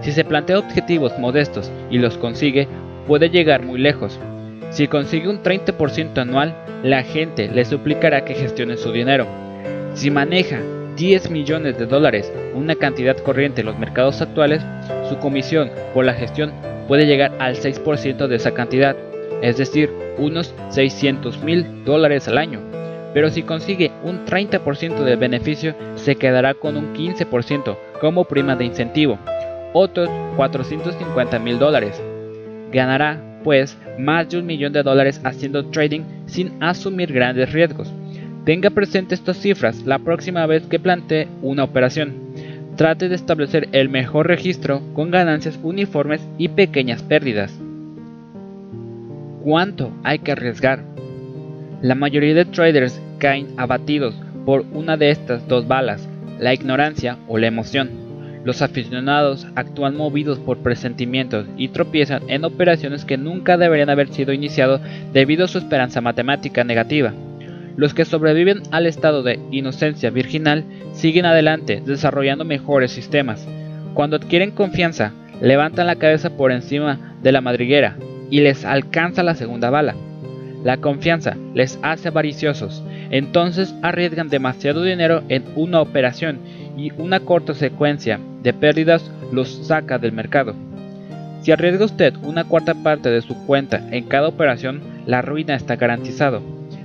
Si 0.00 0.12
se 0.12 0.24
plantea 0.24 0.58
objetivos 0.58 1.18
modestos 1.18 1.70
y 1.90 1.98
los 1.98 2.18
consigue, 2.18 2.68
puede 3.06 3.30
llegar 3.30 3.62
muy 3.62 3.78
lejos. 3.78 4.18
Si 4.74 4.88
consigue 4.88 5.28
un 5.28 5.40
30% 5.40 6.18
anual, 6.18 6.52
la 6.82 7.04
gente 7.04 7.46
le 7.46 7.64
suplicará 7.64 8.24
que 8.24 8.34
gestione 8.34 8.76
su 8.76 8.90
dinero. 8.90 9.24
Si 9.94 10.10
maneja 10.10 10.58
10 10.96 11.30
millones 11.30 11.78
de 11.78 11.86
dólares, 11.86 12.32
una 12.54 12.74
cantidad 12.74 13.16
corriente 13.16 13.60
en 13.60 13.68
los 13.68 13.78
mercados 13.78 14.20
actuales, 14.20 14.62
su 15.08 15.18
comisión 15.18 15.70
por 15.94 16.04
la 16.04 16.14
gestión 16.14 16.52
puede 16.88 17.06
llegar 17.06 17.32
al 17.38 17.54
6% 17.54 18.26
de 18.26 18.34
esa 18.34 18.52
cantidad, 18.52 18.96
es 19.42 19.58
decir, 19.58 19.92
unos 20.18 20.52
600 20.70 21.40
mil 21.44 21.84
dólares 21.84 22.26
al 22.26 22.38
año. 22.38 22.58
Pero 23.14 23.30
si 23.30 23.44
consigue 23.44 23.92
un 24.02 24.26
30% 24.26 25.04
del 25.04 25.18
beneficio, 25.18 25.76
se 25.94 26.16
quedará 26.16 26.54
con 26.54 26.76
un 26.76 26.94
15% 26.94 27.76
como 28.00 28.24
prima 28.24 28.56
de 28.56 28.64
incentivo, 28.64 29.20
otros 29.72 30.10
450 30.34 31.38
mil 31.38 31.60
dólares. 31.60 32.02
Ganará, 32.72 33.20
pues, 33.44 33.78
más 33.98 34.28
de 34.28 34.38
un 34.38 34.46
millón 34.46 34.72
de 34.72 34.82
dólares 34.82 35.20
haciendo 35.22 35.66
trading 35.66 36.00
sin 36.26 36.60
asumir 36.60 37.12
grandes 37.12 37.52
riesgos. 37.52 37.92
Tenga 38.44 38.70
presente 38.70 39.14
estas 39.14 39.38
cifras 39.38 39.84
la 39.86 39.98
próxima 39.98 40.46
vez 40.46 40.64
que 40.66 40.80
plantee 40.80 41.28
una 41.42 41.64
operación. 41.64 42.14
Trate 42.76 43.08
de 43.08 43.14
establecer 43.14 43.68
el 43.72 43.88
mejor 43.88 44.26
registro 44.26 44.82
con 44.94 45.10
ganancias 45.10 45.58
uniformes 45.62 46.20
y 46.38 46.48
pequeñas 46.48 47.02
pérdidas. 47.02 47.56
¿Cuánto 49.42 49.92
hay 50.02 50.18
que 50.18 50.32
arriesgar? 50.32 50.82
La 51.82 51.94
mayoría 51.94 52.34
de 52.34 52.46
traders 52.46 53.00
caen 53.18 53.48
abatidos 53.56 54.14
por 54.44 54.64
una 54.72 54.96
de 54.96 55.10
estas 55.10 55.46
dos 55.48 55.68
balas, 55.68 56.08
la 56.38 56.52
ignorancia 56.52 57.18
o 57.28 57.38
la 57.38 57.46
emoción. 57.46 58.03
Los 58.44 58.60
aficionados 58.60 59.46
actúan 59.54 59.96
movidos 59.96 60.38
por 60.38 60.58
presentimientos 60.58 61.46
y 61.56 61.68
tropiezan 61.68 62.22
en 62.28 62.44
operaciones 62.44 63.06
que 63.06 63.16
nunca 63.16 63.56
deberían 63.56 63.88
haber 63.88 64.08
sido 64.08 64.34
iniciadas 64.34 64.82
debido 65.12 65.46
a 65.46 65.48
su 65.48 65.58
esperanza 65.58 66.02
matemática 66.02 66.62
negativa. 66.62 67.14
Los 67.76 67.94
que 67.94 68.04
sobreviven 68.04 68.62
al 68.70 68.86
estado 68.86 69.22
de 69.22 69.40
inocencia 69.50 70.10
virginal 70.10 70.64
siguen 70.92 71.24
adelante 71.24 71.82
desarrollando 71.84 72.44
mejores 72.44 72.92
sistemas. 72.92 73.48
Cuando 73.94 74.16
adquieren 74.16 74.50
confianza, 74.50 75.12
levantan 75.40 75.86
la 75.86 75.96
cabeza 75.96 76.36
por 76.36 76.52
encima 76.52 77.16
de 77.22 77.32
la 77.32 77.40
madriguera 77.40 77.96
y 78.30 78.40
les 78.40 78.64
alcanza 78.64 79.22
la 79.22 79.34
segunda 79.34 79.70
bala. 79.70 79.94
La 80.62 80.78
confianza 80.78 81.36
les 81.54 81.78
hace 81.82 82.08
avariciosos, 82.08 82.82
entonces 83.10 83.74
arriesgan 83.82 84.28
demasiado 84.28 84.82
dinero 84.82 85.22
en 85.28 85.44
una 85.56 85.80
operación 85.80 86.38
y 86.76 86.92
una 86.98 87.20
corta 87.20 87.54
secuencia 87.54 88.18
de 88.42 88.52
pérdidas 88.52 89.10
los 89.32 89.66
saca 89.66 89.98
del 89.98 90.12
mercado. 90.12 90.54
Si 91.42 91.52
arriesga 91.52 91.84
usted 91.84 92.14
una 92.22 92.44
cuarta 92.44 92.74
parte 92.74 93.10
de 93.10 93.22
su 93.22 93.34
cuenta 93.46 93.82
en 93.90 94.04
cada 94.04 94.28
operación, 94.28 94.80
la 95.06 95.22
ruina 95.22 95.54
está 95.54 95.76
garantizado 95.76 96.42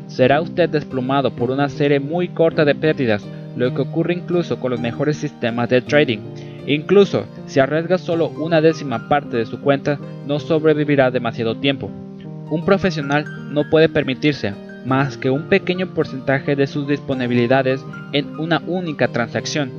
será 0.09 0.41
usted 0.41 0.69
desplumado 0.69 1.31
por 1.31 1.51
una 1.51 1.69
serie 1.69 1.99
muy 1.99 2.27
corta 2.29 2.65
de 2.65 2.75
pérdidas, 2.75 3.25
lo 3.55 3.73
que 3.73 3.81
ocurre 3.81 4.15
incluso 4.15 4.59
con 4.59 4.71
los 4.71 4.79
mejores 4.79 5.17
sistemas 5.17 5.69
de 5.69 5.81
trading. 5.81 6.19
Incluso 6.67 7.25
si 7.45 7.59
arriesga 7.59 7.97
solo 7.97 8.29
una 8.29 8.59
décima 8.59 9.07
parte 9.07 9.37
de 9.37 9.45
su 9.45 9.61
cuenta, 9.61 9.97
no 10.27 10.39
sobrevivirá 10.39 11.09
demasiado 11.11 11.55
tiempo. 11.55 11.89
Un 12.49 12.65
profesional 12.65 13.25
no 13.53 13.69
puede 13.69 13.87
permitirse 13.87 14.53
más 14.85 15.17
que 15.17 15.29
un 15.29 15.49
pequeño 15.49 15.93
porcentaje 15.93 16.55
de 16.55 16.67
sus 16.67 16.87
disponibilidades 16.87 17.81
en 18.13 18.39
una 18.39 18.61
única 18.65 19.07
transacción. 19.07 19.71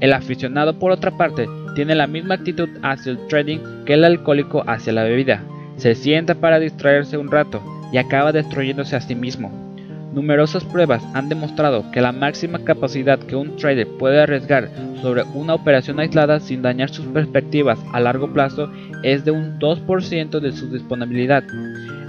El 0.00 0.12
aficionado, 0.12 0.78
por 0.78 0.90
otra 0.92 1.16
parte, 1.16 1.48
tiene 1.74 1.94
la 1.94 2.06
misma 2.06 2.36
actitud 2.36 2.68
hacia 2.82 3.12
el 3.12 3.26
trading 3.28 3.84
que 3.84 3.94
el 3.94 4.04
alcohólico 4.04 4.64
hacia 4.66 4.92
la 4.92 5.04
bebida. 5.04 5.42
Se 5.76 5.94
sienta 5.94 6.34
para 6.36 6.60
distraerse 6.60 7.16
un 7.16 7.30
rato 7.30 7.62
y 7.92 7.98
acaba 7.98 8.32
destruyéndose 8.32 8.96
a 8.96 9.00
sí 9.00 9.14
mismo. 9.14 9.64
Numerosas 10.14 10.62
pruebas 10.64 11.02
han 11.12 11.28
demostrado 11.28 11.90
que 11.90 12.00
la 12.00 12.12
máxima 12.12 12.60
capacidad 12.60 13.18
que 13.18 13.34
un 13.34 13.56
trader 13.56 13.88
puede 13.98 14.20
arriesgar 14.20 14.70
sobre 15.02 15.24
una 15.34 15.54
operación 15.54 15.98
aislada 15.98 16.38
sin 16.38 16.62
dañar 16.62 16.90
sus 16.90 17.06
perspectivas 17.06 17.80
a 17.92 17.98
largo 17.98 18.32
plazo 18.32 18.70
es 19.02 19.24
de 19.24 19.32
un 19.32 19.58
2% 19.58 20.38
de 20.38 20.52
su 20.52 20.70
disponibilidad. 20.70 21.42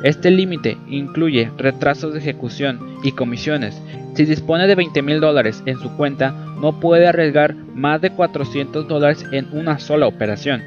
Este 0.05 0.29
límite 0.29 0.77
incluye 0.87 1.49
retrasos 1.57 2.13
de 2.13 2.19
ejecución 2.19 2.79
y 3.01 3.13
comisiones. 3.13 3.81
Si 4.13 4.25
dispone 4.25 4.67
de 4.67 4.75
20 4.75 5.01
mil 5.01 5.19
dólares 5.19 5.63
en 5.65 5.79
su 5.79 5.97
cuenta, 5.97 6.29
no 6.61 6.79
puede 6.79 7.07
arriesgar 7.07 7.55
más 7.55 8.01
de 8.01 8.11
400 8.11 8.87
dólares 8.87 9.25
en 9.31 9.47
una 9.51 9.79
sola 9.79 10.05
operación. 10.05 10.61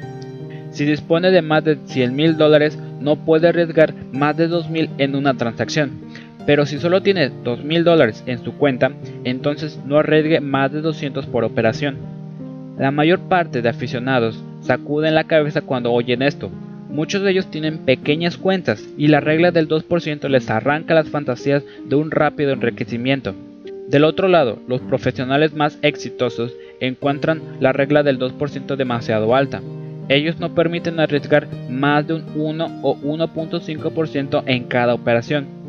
Si 0.71 0.83
dispone 0.83 1.31
de 1.31 1.41
más 1.41 1.63
de 1.63 1.77
100 1.85 2.13
mil 2.17 2.35
dólares, 2.35 2.77
no 2.99 3.15
puede 3.15 3.47
arriesgar 3.47 3.93
más 4.11 4.35
de 4.35 4.49
2 4.49 4.69
mil 4.69 4.89
en 4.97 5.15
una 5.15 5.35
transacción. 5.35 6.01
Pero 6.45 6.65
si 6.65 6.77
solo 6.77 7.01
tiene 7.01 7.31
$2,000 7.31 7.83
dólares 7.83 8.21
en 8.25 8.43
su 8.43 8.55
cuenta, 8.55 8.91
entonces 9.23 9.79
no 9.85 9.99
arriesgue 9.99 10.41
más 10.41 10.73
de 10.73 10.81
200 10.81 11.27
por 11.27 11.45
operación. 11.45 11.95
La 12.77 12.91
mayor 12.91 13.21
parte 13.21 13.61
de 13.61 13.69
aficionados 13.69 14.43
sacuden 14.59 15.15
la 15.15 15.23
cabeza 15.23 15.61
cuando 15.61 15.93
oyen 15.93 16.23
esto. 16.23 16.51
Muchos 16.89 17.21
de 17.21 17.31
ellos 17.31 17.49
tienen 17.51 17.79
pequeñas 17.79 18.37
cuentas 18.37 18.83
y 18.97 19.07
la 19.07 19.19
regla 19.19 19.51
del 19.51 19.67
2% 19.67 20.27
les 20.27 20.49
arranca 20.49 20.93
las 20.93 21.09
fantasías 21.09 21.63
de 21.85 21.95
un 21.95 22.11
rápido 22.11 22.51
enriquecimiento. 22.51 23.35
Del 23.87 24.03
otro 24.03 24.27
lado, 24.27 24.59
los 24.67 24.81
profesionales 24.81 25.53
más 25.53 25.79
exitosos 25.81 26.53
encuentran 26.79 27.41
la 27.59 27.73
regla 27.73 28.03
del 28.03 28.19
2% 28.19 28.75
demasiado 28.75 29.35
alta. 29.35 29.61
Ellos 30.09 30.39
no 30.39 30.55
permiten 30.55 30.99
arriesgar 30.99 31.47
más 31.69 32.07
de 32.07 32.15
un 32.15 32.25
1 32.35 32.79
o 32.81 32.97
1.5% 32.97 34.43
en 34.47 34.63
cada 34.65 34.93
operación 34.93 35.59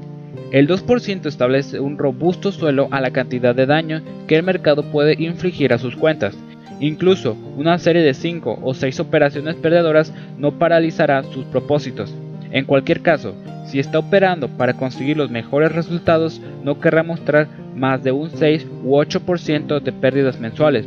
el 0.52 0.66
2% 0.66 1.26
establece 1.26 1.78
un 1.78 1.96
robusto 1.96 2.50
suelo 2.50 2.88
a 2.90 3.00
la 3.00 3.12
cantidad 3.12 3.54
de 3.54 3.66
daño 3.66 4.02
que 4.26 4.36
el 4.36 4.42
mercado 4.42 4.82
puede 4.82 5.14
infligir 5.22 5.72
a 5.72 5.78
sus 5.78 5.94
cuentas. 5.94 6.36
Incluso 6.80 7.36
una 7.56 7.78
serie 7.78 8.02
de 8.02 8.14
5 8.14 8.58
o 8.62 8.74
6 8.74 9.00
operaciones 9.00 9.54
perdedoras 9.56 10.12
no 10.38 10.52
paralizará 10.52 11.22
sus 11.22 11.44
propósitos. 11.44 12.14
En 12.50 12.64
cualquier 12.64 13.02
caso, 13.02 13.34
si 13.66 13.78
está 13.78 13.98
operando 13.98 14.48
para 14.48 14.74
conseguir 14.74 15.16
los 15.16 15.30
mejores 15.30 15.72
resultados, 15.72 16.40
no 16.64 16.80
querrá 16.80 17.02
mostrar 17.02 17.46
más 17.76 18.02
de 18.02 18.12
un 18.12 18.30
6 18.30 18.66
u 18.82 18.96
8% 18.96 19.80
de 19.80 19.92
pérdidas 19.92 20.40
mensuales. 20.40 20.86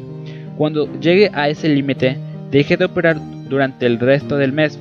Cuando 0.58 0.92
llegue 1.00 1.32
a 1.34 1.48
ese 1.48 1.70
límite, 1.70 2.18
deje 2.52 2.76
de 2.76 2.86
operar 2.86 3.18
durante 3.48 3.86
el 3.86 4.00
resto 4.00 4.38
del 4.38 4.52
mes. 4.52 4.80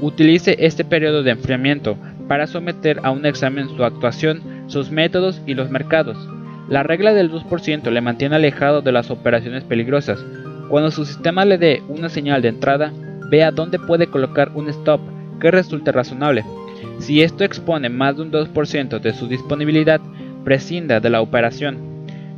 Utilice 0.00 0.56
este 0.60 0.84
periodo 0.84 1.22
de 1.22 1.32
enfriamiento 1.32 1.96
para 2.28 2.46
someter 2.46 3.00
a 3.02 3.10
un 3.10 3.26
examen 3.26 3.68
su 3.68 3.84
actuación, 3.84 4.40
sus 4.66 4.90
métodos 4.90 5.42
y 5.46 5.54
los 5.54 5.70
mercados. 5.70 6.16
La 6.68 6.82
regla 6.82 7.12
del 7.12 7.30
2% 7.30 7.90
le 7.90 8.00
mantiene 8.00 8.36
alejado 8.36 8.80
de 8.80 8.92
las 8.92 9.10
operaciones 9.10 9.64
peligrosas. 9.64 10.24
Cuando 10.68 10.90
su 10.90 11.04
sistema 11.04 11.44
le 11.44 11.58
dé 11.58 11.82
una 11.88 12.08
señal 12.08 12.42
de 12.42 12.48
entrada, 12.48 12.92
vea 13.30 13.50
dónde 13.50 13.78
puede 13.78 14.06
colocar 14.06 14.50
un 14.54 14.68
stop 14.68 15.00
que 15.40 15.50
resulte 15.50 15.92
razonable. 15.92 16.44
Si 16.98 17.22
esto 17.22 17.44
expone 17.44 17.88
más 17.88 18.16
de 18.16 18.22
un 18.22 18.32
2% 18.32 19.00
de 19.00 19.12
su 19.12 19.28
disponibilidad, 19.28 20.00
prescinda 20.44 21.00
de 21.00 21.10
la 21.10 21.20
operación. 21.20 21.78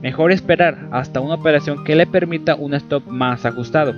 Mejor 0.03 0.33
esperar 0.33 0.89
hasta 0.93 1.21
una 1.21 1.35
operación 1.35 1.85
que 1.85 1.97
le 1.97 2.07
permita 2.07 2.55
un 2.55 2.75
stop 2.75 3.07
más 3.07 3.45
ajustado. 3.45 3.95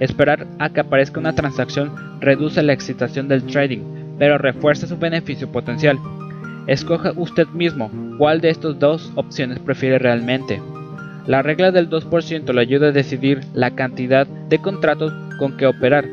Esperar 0.00 0.46
a 0.58 0.70
que 0.70 0.80
aparezca 0.80 1.20
una 1.20 1.34
transacción 1.34 1.92
reduce 2.20 2.62
la 2.62 2.72
excitación 2.72 3.28
del 3.28 3.44
trading, 3.44 3.80
pero 4.18 4.38
refuerza 4.38 4.86
su 4.86 4.98
beneficio 4.98 5.50
potencial. 5.50 5.98
Escoja 6.66 7.12
usted 7.16 7.46
mismo 7.48 7.90
cuál 8.18 8.40
de 8.40 8.50
estas 8.50 8.78
dos 8.78 9.12
opciones 9.14 9.58
prefiere 9.58 9.98
realmente. 9.98 10.60
La 11.26 11.42
regla 11.42 11.70
del 11.72 11.88
2% 11.88 12.52
le 12.52 12.60
ayuda 12.60 12.88
a 12.88 12.92
decidir 12.92 13.40
la 13.54 13.70
cantidad 13.70 14.26
de 14.26 14.58
contratos 14.58 15.12
con 15.38 15.56
que 15.56 15.66
operar. 15.66 16.04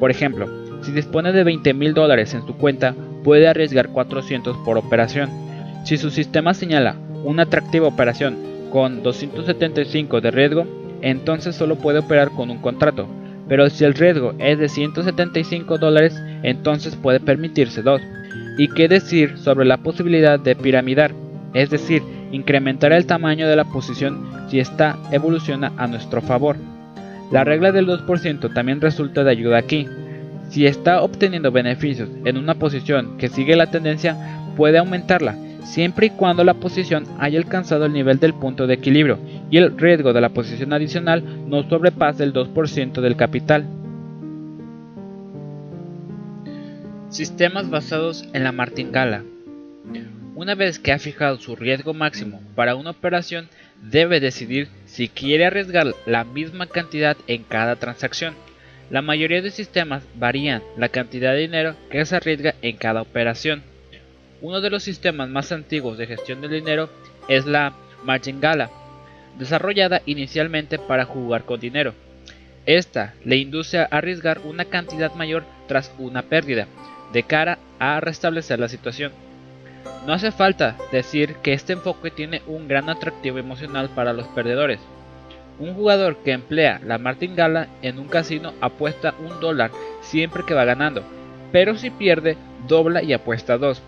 Por 0.00 0.10
ejemplo, 0.10 0.48
si 0.82 0.92
dispone 0.92 1.32
de 1.32 1.44
20 1.44 1.72
mil 1.74 1.94
dólares 1.94 2.34
en 2.34 2.46
su 2.46 2.56
cuenta, 2.56 2.94
puede 3.22 3.46
arriesgar 3.46 3.88
400 3.88 4.56
por 4.64 4.76
operación. 4.76 5.30
Si 5.84 5.96
su 5.96 6.10
sistema 6.10 6.52
señala 6.52 6.96
una 7.24 7.44
atractiva 7.44 7.86
operación 7.86 8.36
con 8.70 9.02
275 9.02 10.20
de 10.20 10.30
riesgo, 10.30 10.66
entonces 11.00 11.54
solo 11.54 11.76
puede 11.76 12.00
operar 12.00 12.30
con 12.30 12.50
un 12.50 12.58
contrato, 12.58 13.06
pero 13.48 13.70
si 13.70 13.84
el 13.84 13.94
riesgo 13.94 14.34
es 14.38 14.58
de 14.58 14.68
175 14.68 15.78
dólares, 15.78 16.20
entonces 16.42 16.96
puede 16.96 17.20
permitirse 17.20 17.82
dos. 17.82 18.00
¿Y 18.58 18.68
qué 18.68 18.88
decir 18.88 19.38
sobre 19.38 19.66
la 19.66 19.76
posibilidad 19.76 20.40
de 20.40 20.56
piramidar? 20.56 21.12
Es 21.54 21.70
decir, 21.70 22.02
incrementar 22.36 22.92
el 22.92 23.06
tamaño 23.06 23.48
de 23.48 23.56
la 23.56 23.64
posición 23.64 24.26
si 24.48 24.60
esta 24.60 24.96
evoluciona 25.10 25.72
a 25.76 25.86
nuestro 25.86 26.22
favor. 26.22 26.56
La 27.32 27.42
regla 27.42 27.72
del 27.72 27.88
2% 27.88 28.54
también 28.54 28.80
resulta 28.80 29.24
de 29.24 29.30
ayuda 29.30 29.58
aquí. 29.58 29.88
Si 30.48 30.66
está 30.66 31.02
obteniendo 31.02 31.50
beneficios 31.50 32.08
en 32.24 32.36
una 32.36 32.54
posición 32.54 33.16
que 33.18 33.28
sigue 33.28 33.56
la 33.56 33.70
tendencia, 33.70 34.16
puede 34.56 34.78
aumentarla 34.78 35.36
siempre 35.66 36.06
y 36.06 36.10
cuando 36.10 36.44
la 36.44 36.54
posición 36.54 37.04
haya 37.18 37.38
alcanzado 37.38 37.86
el 37.86 37.92
nivel 37.92 38.18
del 38.18 38.34
punto 38.34 38.66
de 38.66 38.74
equilibrio 38.74 39.18
y 39.50 39.58
el 39.58 39.76
riesgo 39.76 40.12
de 40.12 40.20
la 40.20 40.30
posición 40.30 40.72
adicional 40.72 41.24
no 41.48 41.68
sobrepase 41.68 42.22
el 42.22 42.32
2% 42.32 43.00
del 43.00 43.16
capital. 43.16 43.66
Sistemas 47.10 47.70
basados 47.70 48.28
en 48.32 48.44
la 48.44 48.52
martingala. 48.52 49.24
Una 50.36 50.54
vez 50.54 50.78
que 50.78 50.92
ha 50.92 50.98
fijado 50.98 51.38
su 51.38 51.56
riesgo 51.56 51.94
máximo 51.94 52.42
para 52.54 52.74
una 52.74 52.90
operación, 52.90 53.48
debe 53.80 54.20
decidir 54.20 54.68
si 54.84 55.08
quiere 55.08 55.46
arriesgar 55.46 55.94
la 56.04 56.24
misma 56.24 56.66
cantidad 56.66 57.16
en 57.26 57.42
cada 57.42 57.76
transacción. 57.76 58.34
La 58.90 59.00
mayoría 59.00 59.40
de 59.40 59.50
sistemas 59.50 60.02
varían 60.14 60.62
la 60.76 60.90
cantidad 60.90 61.32
de 61.32 61.38
dinero 61.38 61.74
que 61.90 62.04
se 62.04 62.16
arriesga 62.16 62.54
en 62.60 62.76
cada 62.76 63.00
operación. 63.00 63.62
Uno 64.42 64.60
de 64.60 64.68
los 64.68 64.82
sistemas 64.82 65.30
más 65.30 65.52
antiguos 65.52 65.96
de 65.96 66.06
gestión 66.06 66.42
del 66.42 66.50
dinero 66.50 66.90
es 67.28 67.46
la 67.46 67.72
martingala, 68.04 68.68
desarrollada 69.38 70.02
inicialmente 70.04 70.78
para 70.78 71.06
jugar 71.06 71.46
con 71.46 71.60
dinero. 71.60 71.94
Esta 72.66 73.14
le 73.24 73.36
induce 73.36 73.78
a 73.78 73.84
arriesgar 73.84 74.40
una 74.44 74.66
cantidad 74.66 75.14
mayor 75.14 75.46
tras 75.66 75.94
una 75.96 76.20
pérdida, 76.20 76.66
de 77.14 77.22
cara 77.22 77.58
a 77.78 78.00
restablecer 78.00 78.58
la 78.58 78.68
situación. 78.68 79.25
No 80.06 80.12
hace 80.12 80.30
falta 80.30 80.76
decir 80.92 81.36
que 81.36 81.52
este 81.52 81.72
enfoque 81.72 82.10
tiene 82.10 82.42
un 82.46 82.68
gran 82.68 82.88
atractivo 82.88 83.38
emocional 83.38 83.88
para 83.90 84.12
los 84.12 84.26
perdedores. 84.28 84.80
Un 85.58 85.74
jugador 85.74 86.16
que 86.18 86.32
emplea 86.32 86.80
la 86.84 86.98
martingala 86.98 87.68
en 87.82 87.98
un 87.98 88.08
casino 88.08 88.52
apuesta 88.60 89.14
un 89.18 89.40
dólar 89.40 89.70
siempre 90.02 90.44
que 90.46 90.54
va 90.54 90.64
ganando, 90.64 91.02
pero 91.50 91.76
si 91.76 91.90
pierde 91.90 92.36
dobla 92.68 93.02
y 93.02 93.12
apuesta 93.12 93.58
dos. 93.58 93.82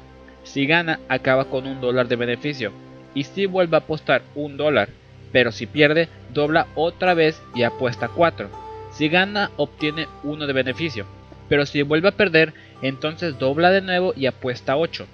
Si 0.45 0.67
gana 0.67 0.99
acaba 1.09 1.45
con 1.45 1.67
un 1.67 1.81
dólar 1.81 2.09
de 2.09 2.17
beneficio 2.17 2.73
y 3.15 3.25
si 3.25 3.47
vuelve 3.47 3.77
a 3.77 3.81
apostar 3.81 4.23
un 4.35 4.57
dólar, 4.57 4.89
pero 5.33 5.53
si 5.53 5.67
pierde 5.67 6.09
dobla 6.33 6.67
otra 6.75 7.15
vez 7.15 7.43
y 7.55 7.63
apuesta 7.63 8.09
4. 8.09 8.49
Si 8.93 9.09
gana 9.09 9.51
obtiene 9.57 10.09
uno 10.23 10.47
de 10.47 10.53
beneficio, 10.53 11.07
pero 11.49 11.67
si 11.67 11.83
vuelve 11.83 12.09
a 12.09 12.17
perder 12.17 12.55
entonces 12.83 13.39
dobla 13.39 13.71
de 13.71 13.83
nuevo 13.83 14.13
y 14.17 14.27
apuesta 14.27 14.77
8. 14.77 15.07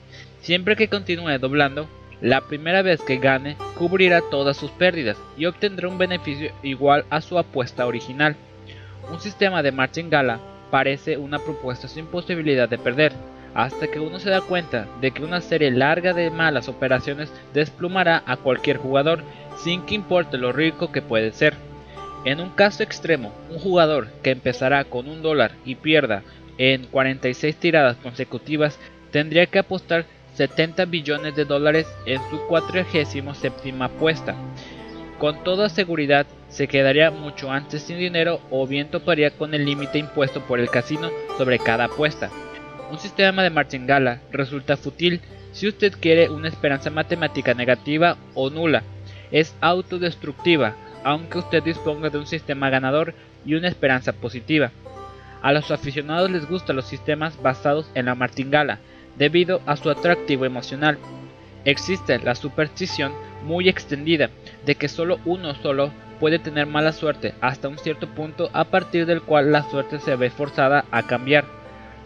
Siempre 0.45 0.77
que 0.77 0.89
continúe 0.89 1.39
doblando, 1.39 1.89
la 2.21 2.43
primera 2.43 2.83
vez 2.83 3.01
que 3.01 3.17
gane 3.17 3.57
cubrirá 3.79 4.21
todas 4.31 4.59
sus 4.59 4.71
pérdidas 4.73 5.17
y 5.39 5.47
obtendrá 5.47 5.89
un 5.89 5.97
beneficio 5.97 6.53
igual 6.63 7.07
a 7.09 7.23
su 7.23 7.39
apuesta 7.39 7.87
original. 7.87 8.37
Un 9.11 9.21
sistema 9.21 9.63
de 9.63 9.73
martingala 9.73 10.41
parece 10.71 11.17
una 11.17 11.39
propuesta 11.39 11.89
sin 11.89 12.05
posibilidad 12.05 12.69
de 12.69 12.77
perder, 12.77 13.15
hasta 13.55 13.87
que 13.87 14.01
uno 14.01 14.19
se 14.19 14.29
da 14.29 14.43
cuenta 14.43 14.87
de 15.01 15.13
que 15.13 15.25
una 15.25 15.41
serie 15.41 15.71
larga 15.71 16.13
de 16.13 16.31
malas 16.31 16.69
operaciones 16.69 17.33
desplumará 17.55 18.23
a 18.27 18.37
cualquier 18.37 18.77
jugador 18.77 19.23
sin 19.57 19.87
que 19.87 19.95
importe 19.95 20.37
lo 20.37 20.53
rico 20.53 20.93
que 20.93 21.01
puede 21.01 21.33
ser. 21.33 21.55
En 22.27 22.43
un 22.43 22.51
caso 22.51 22.83
extremo, 22.83 23.33
un 23.49 23.59
jugador 23.59 24.09
que 24.23 24.33
empezará 24.33 24.85
con 24.85 25.09
un 25.09 25.23
dólar 25.23 25.53
y 25.65 25.77
pierda 25.77 26.23
en 26.59 26.85
46 26.85 27.57
tiradas 27.57 27.97
consecutivas 27.97 28.79
tendría 29.11 29.47
que 29.47 29.61
apostar 29.61 30.05
70 30.35 30.85
billones 30.87 31.37
de 31.37 31.45
dólares 31.45 31.87
en 32.07 32.21
su 32.31 32.41
47 32.49 33.75
apuesta. 33.81 34.35
Con 35.19 35.45
toda 35.45 35.69
seguridad 35.69 36.27
se 36.49 36.67
quedaría 36.69 37.11
mucho 37.11 37.51
antes 37.51 37.83
sin 37.83 37.99
dinero 37.99 38.41
o 38.51 38.67
bien 38.67 38.89
toparía 38.89 39.31
con 39.31 39.55
el 39.55 39.65
límite 39.65 39.99
impuesto 39.99 40.41
por 40.41 40.61
el 40.61 40.71
casino 40.71 41.11
sobre 41.39 41.59
cada 41.59 41.85
apuesta. 41.85 42.31
Un 42.91 42.99
sistema 42.99 43.43
de 43.43 43.51
martingala 43.51 44.21
resulta 44.31 44.77
fútil 44.77 45.21
si 45.53 45.69
usted 45.69 45.93
quiere 45.99 46.29
una 46.29 46.49
esperanza 46.49 46.91
matemática 46.91 47.55
negativa 47.55 48.17
o 48.35 48.51
nula. 48.51 48.83
Es 49.31 49.55
autodestructiva, 49.61 50.77
aunque 51.05 51.39
usted 51.39 51.63
disponga 51.63 52.11
de 52.11 52.19
un 52.19 52.27
sistema 52.27 52.71
ganador 52.71 53.15
y 53.47 53.55
una 53.55 53.69
esperanza 53.69 54.13
positiva. 54.13 54.73
A 55.43 55.53
los 55.53 55.71
aficionados 55.71 56.31
les 56.31 56.49
gustan 56.49 56.77
los 56.77 56.87
sistemas 56.87 57.41
basados 57.41 57.91
en 57.95 58.07
la 58.07 58.15
martingala, 58.15 58.81
debido 59.19 59.61
a 59.67 59.77
su 59.77 59.91
atractivo 59.91 60.45
emocional. 60.45 60.99
Existe 61.65 62.19
la 62.19 62.35
superstición 62.35 63.13
muy 63.45 63.69
extendida 63.69 64.31
de 64.67 64.75
que 64.75 64.89
solo 64.89 65.19
uno 65.25 65.55
solo 65.55 65.91
puede 66.21 66.39
tener 66.39 66.67
mala 66.67 66.93
suerte 66.93 67.35
hasta 67.41 67.69
un 67.69 67.79
cierto 67.79 68.09
punto 68.09 68.51
a 68.53 68.65
partir 68.65 69.07
del 69.07 69.23
cual 69.23 69.53
la 69.53 69.63
suerte 69.71 69.99
se 69.99 70.17
ve 70.17 70.31
forzada 70.31 70.85
a 70.91 71.03
cambiar. 71.03 71.45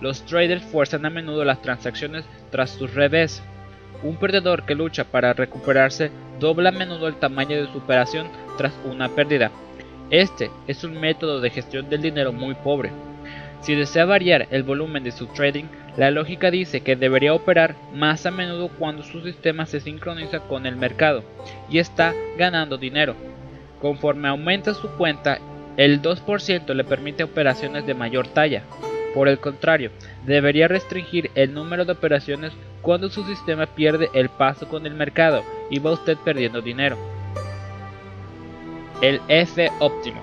Los 0.01 0.25
traders 0.25 0.65
fuerzan 0.65 1.07
a 1.07 1.11
menudo 1.11 1.45
las 1.45 1.61
transacciones 1.61 2.25
tras 2.51 2.71
su 2.71 2.87
revés. 2.87 3.43
Un 4.03 4.17
perdedor 4.17 4.65
que 4.65 4.75
lucha 4.75 5.05
para 5.05 5.33
recuperarse 5.33 6.11
dobla 6.39 6.69
a 6.69 6.73
menudo 6.73 7.09
el 7.09 7.17
tamaño 7.17 7.57
de 7.57 7.67
su 7.67 7.79
operación 7.79 8.29
tras 8.57 8.73
una 8.85 9.09
pérdida. 9.09 9.51
Este 10.11 10.51
es 10.67 10.85
un 10.85 10.99
método 10.99 11.41
de 11.41 11.51
gestión 11.51 11.91
del 11.91 12.03
dinero 12.03 12.33
muy 12.33 12.55
pobre. 12.55 12.91
Si 13.61 13.75
desea 13.75 14.05
variar 14.05 14.47
el 14.51 14.63
volumen 14.63 15.03
de 15.03 15.11
su 15.11 15.27
trading, 15.27 15.65
la 15.99 16.13
lógica 16.13 16.53
dice 16.53 16.81
que 16.83 16.95
debería 16.95 17.35
operar 17.35 17.75
más 17.93 18.25
a 18.25 18.31
menudo 18.31 18.69
cuando 18.69 19.03
su 19.03 19.21
sistema 19.21 19.67
se 19.67 19.81
sincroniza 19.81 20.39
con 20.39 20.65
el 20.65 20.77
mercado 20.77 21.25
y 21.69 21.81
está 21.81 22.15
ganando 22.37 22.79
dinero. 22.79 23.17
Conforme 23.81 24.29
aumenta 24.29 24.75
su 24.75 24.89
cuenta, 24.91 25.41
el 25.77 26.01
2% 26.01 26.73
le 26.73 26.85
permite 26.85 27.25
operaciones 27.25 27.85
de 27.85 27.95
mayor 27.95 28.29
talla. 28.29 28.63
Por 29.13 29.27
el 29.27 29.41
contrario, 29.41 29.91
debería 30.25 30.69
restringir 30.69 31.33
el 31.35 31.53
número 31.53 31.85
de 31.85 31.95
operaciones 31.95 32.53
cuando 32.81 33.09
su 33.09 33.25
sistema 33.25 33.67
pierde 33.67 34.09
el 34.15 34.29
paso 34.29 34.69
con 34.69 34.87
el 34.87 34.95
mercado 34.95 35.43
y 35.69 35.81
va 35.81 35.91
usted 35.91 36.17
perdiendo 36.19 36.63
dinero. 36.63 36.97
El 39.03 39.21
F 39.27 39.69
óptimo. 39.81 40.23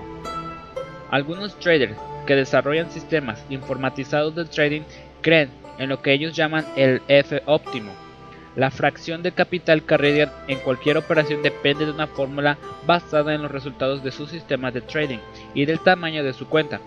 Algunos 1.10 1.54
traders 1.60 1.98
que 2.26 2.34
desarrollan 2.34 2.90
sistemas 2.90 3.44
informatizados 3.50 4.34
de 4.34 4.46
trading 4.46 4.82
creen 5.20 5.50
en 5.78 5.88
lo 5.88 6.02
que 6.02 6.12
ellos 6.12 6.34
llaman 6.34 6.66
el 6.76 7.02
F 7.08 7.42
óptimo. 7.46 7.92
La 8.54 8.70
fracción 8.70 9.22
de 9.22 9.32
capital 9.32 9.82
que 9.82 9.94
arriesgan 9.94 10.32
en 10.48 10.58
cualquier 10.60 10.96
operación 10.96 11.42
depende 11.42 11.84
de 11.84 11.92
una 11.92 12.06
fórmula 12.06 12.56
basada 12.86 13.34
en 13.34 13.42
los 13.42 13.50
resultados 13.50 14.02
de 14.02 14.10
su 14.10 14.26
sistema 14.26 14.70
de 14.70 14.80
trading 14.80 15.18
y 15.54 15.66
del 15.66 15.80
tamaño 15.80 16.24
de 16.24 16.32
su 16.32 16.48
cuenta. 16.48 16.80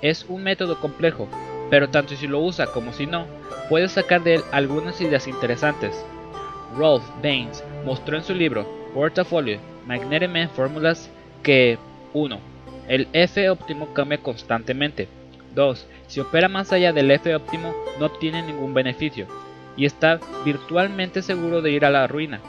Es 0.00 0.24
un 0.28 0.42
método 0.42 0.80
complejo, 0.80 1.28
pero 1.70 1.90
tanto 1.90 2.16
si 2.16 2.26
lo 2.26 2.40
usa 2.40 2.66
como 2.66 2.92
si 2.92 3.06
no, 3.06 3.26
puede 3.68 3.88
sacar 3.88 4.22
de 4.22 4.36
él 4.36 4.42
algunas 4.52 5.00
ideas 5.00 5.28
interesantes. 5.28 5.94
Rolf 6.76 7.04
Baines 7.22 7.62
mostró 7.84 8.16
en 8.16 8.24
su 8.24 8.34
libro 8.34 8.66
Portfolio 8.94 9.58
Magnetic 9.86 10.50
Formulas 10.50 11.10
que 11.42 11.78
1 12.14 12.52
el 12.88 13.08
F 13.12 13.48
óptimo 13.48 13.92
cambia 13.94 14.18
constantemente. 14.18 15.08
2. 15.54 15.86
Si 16.06 16.20
opera 16.20 16.48
más 16.48 16.72
allá 16.72 16.92
del 16.92 17.10
F 17.10 17.34
óptimo 17.34 17.74
no 17.98 18.10
tiene 18.10 18.42
ningún 18.42 18.74
beneficio 18.74 19.26
y 19.76 19.86
está 19.86 20.20
virtualmente 20.44 21.22
seguro 21.22 21.62
de 21.62 21.70
ir 21.70 21.84
a 21.84 21.90
la 21.90 22.06
ruina. 22.06 22.40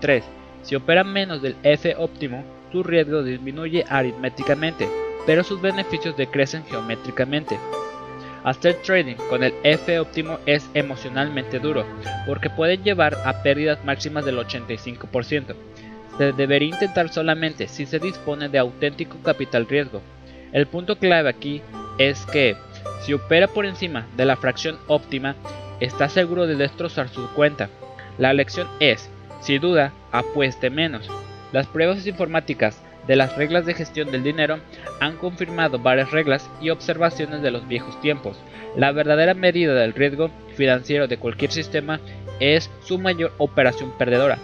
3. 0.00 0.24
Si 0.62 0.74
opera 0.74 1.04
menos 1.04 1.42
del 1.42 1.56
F 1.62 1.94
óptimo, 1.96 2.44
su 2.72 2.82
riesgo 2.82 3.22
disminuye 3.22 3.84
aritméticamente, 3.88 4.88
pero 5.26 5.44
sus 5.44 5.60
beneficios 5.60 6.16
decrecen 6.16 6.64
geométricamente. 6.64 7.58
Hacer 8.44 8.76
trading 8.82 9.16
con 9.30 9.44
el 9.44 9.54
F 9.62 10.00
óptimo 10.00 10.38
es 10.46 10.68
emocionalmente 10.74 11.60
duro, 11.60 11.84
porque 12.26 12.50
puede 12.50 12.78
llevar 12.78 13.16
a 13.24 13.42
pérdidas 13.42 13.84
máximas 13.84 14.24
del 14.24 14.38
85% 14.38 15.54
se 16.18 16.32
debería 16.32 16.68
intentar 16.68 17.08
solamente 17.08 17.68
si 17.68 17.86
se 17.86 17.98
dispone 17.98 18.48
de 18.48 18.58
auténtico 18.58 19.18
capital 19.22 19.66
riesgo. 19.66 20.02
El 20.52 20.66
punto 20.66 20.96
clave 20.96 21.30
aquí 21.30 21.62
es 21.98 22.24
que 22.26 22.56
si 23.02 23.12
opera 23.14 23.48
por 23.48 23.66
encima 23.66 24.06
de 24.16 24.24
la 24.24 24.36
fracción 24.36 24.78
óptima, 24.86 25.36
está 25.80 26.08
seguro 26.08 26.46
de 26.46 26.56
destrozar 26.56 27.08
su 27.08 27.28
cuenta. 27.34 27.68
La 28.18 28.32
lección 28.32 28.68
es, 28.80 29.10
si 29.40 29.58
duda, 29.58 29.92
apueste 30.12 30.70
menos. 30.70 31.08
Las 31.52 31.66
pruebas 31.66 32.06
informáticas 32.06 32.80
de 33.06 33.16
las 33.16 33.36
reglas 33.36 33.66
de 33.66 33.74
gestión 33.74 34.10
del 34.12 34.22
dinero 34.22 34.60
han 35.00 35.16
confirmado 35.16 35.78
varias 35.78 36.12
reglas 36.12 36.48
y 36.60 36.70
observaciones 36.70 37.42
de 37.42 37.50
los 37.50 37.66
viejos 37.66 38.00
tiempos. 38.00 38.36
La 38.76 38.92
verdadera 38.92 39.34
medida 39.34 39.74
del 39.74 39.92
riesgo 39.92 40.30
financiero 40.54 41.08
de 41.08 41.18
cualquier 41.18 41.50
sistema 41.50 42.00
es 42.40 42.70
su 42.84 42.98
mayor 42.98 43.32
operación 43.38 43.92
perdedora. 43.98 44.38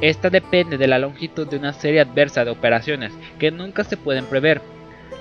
Esta 0.00 0.28
depende 0.28 0.76
de 0.76 0.86
la 0.86 0.98
longitud 0.98 1.48
de 1.48 1.56
una 1.56 1.72
serie 1.72 2.00
adversa 2.00 2.44
de 2.44 2.50
operaciones 2.50 3.12
que 3.38 3.50
nunca 3.50 3.84
se 3.84 3.96
pueden 3.96 4.26
prever. 4.26 4.60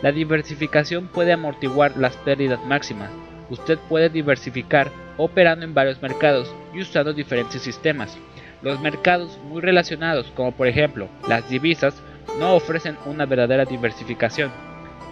La 0.04 0.12
diversificación 0.12 1.08
puede 1.08 1.32
amortiguar 1.32 1.96
las 1.96 2.18
pérdidas 2.18 2.60
máximas. 2.66 3.10
Usted 3.50 3.80
puede 3.88 4.10
diversificar 4.10 4.92
operando 5.16 5.64
en 5.64 5.74
varios 5.74 6.02
mercados 6.02 6.54
y 6.74 6.82
usando 6.82 7.14
diferentes 7.14 7.62
sistemas. 7.62 8.18
Los 8.62 8.82
mercados 8.82 9.40
muy 9.46 9.62
relacionados, 9.62 10.30
como 10.36 10.52
por 10.52 10.68
ejemplo 10.68 11.08
las 11.30 11.50
divisas, 11.50 11.96
no 12.38 12.54
ofrecen 12.54 12.98
una 13.06 13.26
verdadera 13.26 13.64
diversificación. 13.64 14.52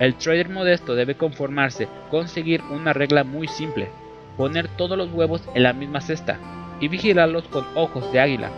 El 0.02 0.16
trader 0.16 0.50
modesto 0.50 0.94
debe 0.94 1.16
conformarse 1.16 1.88
con 2.10 2.28
seguir 2.28 2.62
una 2.70 2.92
regla 2.92 3.24
muy 3.24 3.48
simple, 3.48 3.88
poner 4.36 4.68
todos 4.68 4.98
los 4.98 5.10
huevos 5.14 5.42
en 5.56 5.64
la 5.64 5.72
misma 5.72 6.02
cesta 6.02 6.38
y 6.82 6.90
vigilarlos 6.90 7.46
con 7.46 7.66
ojos 7.76 8.12
de 8.12 8.20
águila. 8.20 8.50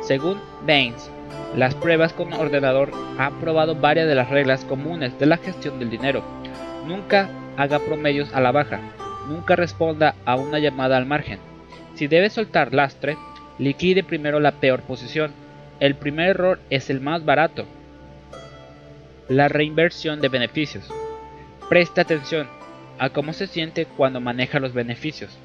Según 0.00 0.40
Baines, 0.66 1.10
las 1.54 1.74
pruebas 1.74 2.12
con 2.12 2.32
ordenador 2.32 2.90
han 3.18 3.40
probado 3.40 3.74
varias 3.74 4.06
de 4.06 4.14
las 4.14 4.28
reglas 4.28 4.64
comunes 4.64 5.18
de 5.18 5.26
la 5.26 5.38
gestión 5.38 5.78
del 5.78 5.90
dinero. 5.90 6.22
Nunca 6.86 7.30
haga 7.56 7.78
promedios 7.78 8.32
a 8.34 8.40
la 8.40 8.52
baja. 8.52 8.80
nunca 9.28 9.56
responda 9.56 10.14
a 10.24 10.36
una 10.36 10.60
llamada 10.60 10.96
al 10.96 11.06
margen. 11.06 11.40
Si 11.94 12.06
debe 12.06 12.30
soltar 12.30 12.72
lastre, 12.72 13.16
liquide 13.58 14.04
primero 14.04 14.38
la 14.38 14.52
peor 14.52 14.82
posición. 14.82 15.32
El 15.80 15.96
primer 15.96 16.28
error 16.28 16.60
es 16.70 16.90
el 16.90 17.00
más 17.00 17.24
barato. 17.24 17.64
La 19.28 19.48
reinversión 19.48 20.20
de 20.20 20.28
beneficios. 20.28 20.88
Preste 21.68 22.00
atención 22.00 22.46
a 22.98 23.10
cómo 23.10 23.32
se 23.32 23.48
siente 23.48 23.86
cuando 23.86 24.20
maneja 24.20 24.60
los 24.60 24.72
beneficios. 24.72 25.36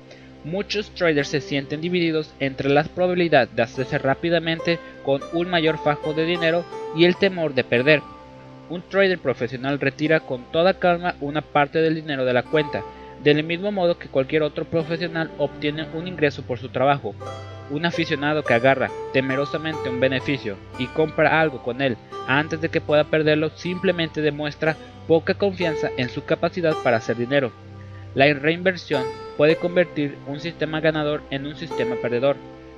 Muchos 0.43 0.89
traders 0.95 1.27
se 1.27 1.39
sienten 1.39 1.81
divididos 1.81 2.33
entre 2.39 2.69
la 2.69 2.83
probabilidad 2.83 3.47
de 3.47 3.61
hacerse 3.61 3.99
rápidamente 3.99 4.79
con 5.05 5.21
un 5.33 5.49
mayor 5.49 5.77
fajo 5.77 6.13
de 6.13 6.25
dinero 6.25 6.65
y 6.95 7.05
el 7.05 7.15
temor 7.15 7.53
de 7.53 7.63
perder. 7.63 8.01
Un 8.69 8.81
trader 8.81 9.19
profesional 9.19 9.79
retira 9.79 10.21
con 10.21 10.51
toda 10.51 10.79
calma 10.79 11.15
una 11.21 11.41
parte 11.41 11.79
del 11.79 11.93
dinero 11.93 12.25
de 12.25 12.33
la 12.33 12.41
cuenta, 12.41 12.81
del 13.23 13.43
mismo 13.43 13.71
modo 13.71 13.99
que 13.99 14.07
cualquier 14.07 14.41
otro 14.41 14.65
profesional 14.65 15.29
obtiene 15.37 15.87
un 15.93 16.07
ingreso 16.07 16.41
por 16.41 16.57
su 16.57 16.69
trabajo. 16.69 17.13
Un 17.69 17.85
aficionado 17.85 18.43
que 18.43 18.55
agarra 18.55 18.89
temerosamente 19.13 19.89
un 19.89 19.99
beneficio 19.99 20.57
y 20.79 20.87
compra 20.87 21.39
algo 21.39 21.61
con 21.61 21.81
él 21.81 21.97
antes 22.27 22.59
de 22.61 22.69
que 22.69 22.81
pueda 22.81 23.03
perderlo 23.03 23.51
simplemente 23.51 24.21
demuestra 24.21 24.75
poca 25.07 25.35
confianza 25.35 25.89
en 25.97 26.09
su 26.09 26.25
capacidad 26.25 26.73
para 26.83 26.97
hacer 26.97 27.15
dinero. 27.15 27.51
La 28.13 28.31
reinversión 28.33 29.03
puede 29.37 29.55
convertir 29.55 30.17
un 30.27 30.39
sistema 30.39 30.81
ganador 30.81 31.21
en 31.29 31.45
un 31.45 31.55
sistema 31.55 31.95
perdedor, 31.95 32.35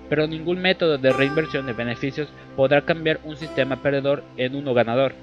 pero 0.10 0.28
ningún 0.28 0.62
método 0.62 0.98
de 0.98 1.12
reinversión 1.12 1.66
de 1.66 1.74
beneficios 1.74 2.30
podrá 2.56 2.82
cambiar 2.82 3.20
un 3.24 3.36
sistema 3.36 3.82
perdedor 3.82 4.24
en 4.38 4.56
uno 4.56 4.74
ganador. 4.74 5.14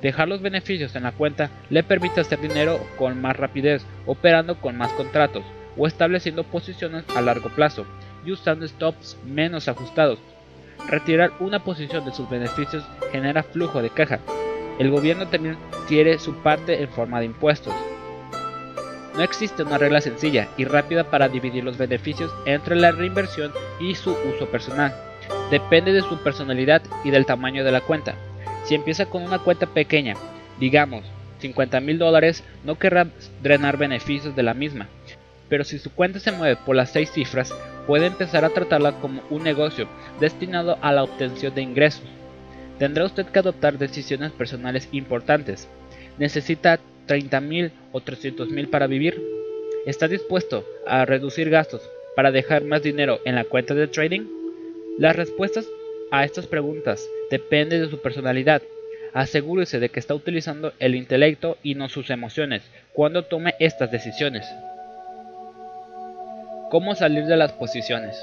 Dejar 0.00 0.28
los 0.28 0.40
beneficios 0.40 0.96
en 0.96 1.02
la 1.02 1.12
cuenta 1.12 1.50
le 1.70 1.82
permite 1.82 2.20
hacer 2.20 2.40
dinero 2.40 2.80
con 2.98 3.20
más 3.20 3.36
rapidez, 3.36 3.84
operando 4.06 4.56
con 4.56 4.76
más 4.76 4.92
contratos 4.92 5.44
o 5.76 5.86
estableciendo 5.86 6.44
posiciones 6.44 7.04
a 7.14 7.20
largo 7.20 7.48
plazo 7.50 7.86
y 8.24 8.32
usando 8.32 8.66
stops 8.66 9.18
menos 9.26 9.68
ajustados. 9.68 10.18
Retirar 10.88 11.32
una 11.40 11.64
posición 11.64 12.04
de 12.04 12.12
sus 12.12 12.28
beneficios 12.28 12.84
genera 13.12 13.42
flujo 13.42 13.82
de 13.82 13.90
caja. 13.90 14.20
El 14.78 14.90
gobierno 14.90 15.28
también 15.28 15.56
tiene 15.88 16.18
su 16.18 16.34
parte 16.42 16.82
en 16.82 16.88
forma 16.88 17.20
de 17.20 17.26
impuestos. 17.26 17.74
No 19.16 19.22
existe 19.22 19.62
una 19.62 19.78
regla 19.78 20.00
sencilla 20.00 20.48
y 20.56 20.64
rápida 20.64 21.04
para 21.04 21.28
dividir 21.28 21.62
los 21.62 21.78
beneficios 21.78 22.32
entre 22.46 22.74
la 22.74 22.90
reinversión 22.90 23.52
y 23.78 23.94
su 23.94 24.10
uso 24.10 24.48
personal. 24.50 24.92
Depende 25.50 25.92
de 25.92 26.02
su 26.02 26.18
personalidad 26.18 26.82
y 27.04 27.10
del 27.10 27.24
tamaño 27.24 27.64
de 27.64 27.70
la 27.70 27.80
cuenta. 27.80 28.16
Si 28.64 28.74
empieza 28.74 29.06
con 29.06 29.22
una 29.22 29.38
cuenta 29.38 29.66
pequeña, 29.66 30.14
digamos 30.58 31.04
50 31.38 31.80
mil 31.80 31.98
dólares, 31.98 32.42
no 32.64 32.78
querrá 32.78 33.06
drenar 33.42 33.76
beneficios 33.76 34.34
de 34.34 34.42
la 34.42 34.54
misma. 34.54 34.88
Pero 35.48 35.62
si 35.62 35.78
su 35.78 35.92
cuenta 35.92 36.18
se 36.18 36.32
mueve 36.32 36.56
por 36.56 36.74
las 36.74 36.90
6 36.90 37.10
cifras, 37.12 37.54
puede 37.86 38.06
empezar 38.06 38.44
a 38.44 38.50
tratarla 38.50 38.92
como 38.92 39.22
un 39.30 39.44
negocio 39.44 39.86
destinado 40.18 40.78
a 40.80 40.92
la 40.92 41.04
obtención 41.04 41.54
de 41.54 41.62
ingresos. 41.62 42.04
Tendrá 42.78 43.04
usted 43.04 43.26
que 43.26 43.38
adoptar 43.38 43.78
decisiones 43.78 44.32
personales 44.32 44.88
importantes. 44.90 45.68
Necesita 46.18 46.80
30 47.06 47.40
mil 47.40 47.72
o 47.92 48.00
300 48.00 48.48
mil 48.50 48.68
para 48.68 48.86
vivir? 48.86 49.20
¿Está 49.86 50.08
dispuesto 50.08 50.64
a 50.86 51.04
reducir 51.04 51.50
gastos 51.50 51.82
para 52.16 52.30
dejar 52.30 52.64
más 52.64 52.82
dinero 52.82 53.20
en 53.24 53.34
la 53.34 53.44
cuenta 53.44 53.74
de 53.74 53.86
trading? 53.88 54.22
Las 54.98 55.16
respuestas 55.16 55.66
a 56.10 56.24
estas 56.24 56.46
preguntas 56.46 57.06
dependen 57.30 57.82
de 57.82 57.90
su 57.90 58.00
personalidad. 58.00 58.62
Asegúrese 59.12 59.78
de 59.78 59.90
que 59.90 60.00
está 60.00 60.14
utilizando 60.14 60.72
el 60.78 60.94
intelecto 60.94 61.58
y 61.62 61.74
no 61.74 61.88
sus 61.88 62.10
emociones 62.10 62.62
cuando 62.92 63.24
tome 63.24 63.54
estas 63.60 63.90
decisiones. 63.90 64.46
¿Cómo 66.70 66.94
salir 66.94 67.24
de 67.24 67.36
las 67.36 67.52
posiciones? 67.52 68.16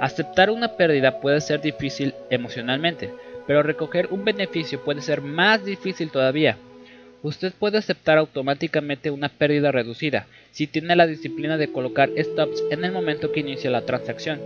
Aceptar 0.00 0.50
una 0.50 0.76
pérdida 0.76 1.20
puede 1.20 1.40
ser 1.40 1.60
difícil 1.62 2.14
emocionalmente, 2.28 3.10
pero 3.46 3.62
recoger 3.62 4.08
un 4.10 4.24
beneficio 4.24 4.84
puede 4.84 5.00
ser 5.00 5.22
más 5.22 5.64
difícil 5.64 6.10
todavía 6.10 6.58
usted 7.26 7.52
puede 7.58 7.78
aceptar 7.78 8.18
automáticamente 8.18 9.10
una 9.10 9.28
pérdida 9.28 9.72
reducida 9.72 10.26
si 10.52 10.68
tiene 10.68 10.94
la 10.94 11.08
disciplina 11.08 11.56
de 11.56 11.72
colocar 11.72 12.08
stops 12.16 12.62
en 12.70 12.84
el 12.84 12.92
momento 12.92 13.32
que 13.32 13.40
inicia 13.40 13.68
la 13.68 13.82
transacción. 13.82 14.40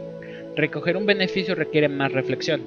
Recoger 0.57 0.97
un 0.97 1.05
beneficio 1.05 1.55
requiere 1.55 1.89
más 1.89 2.11
reflexión. 2.13 2.63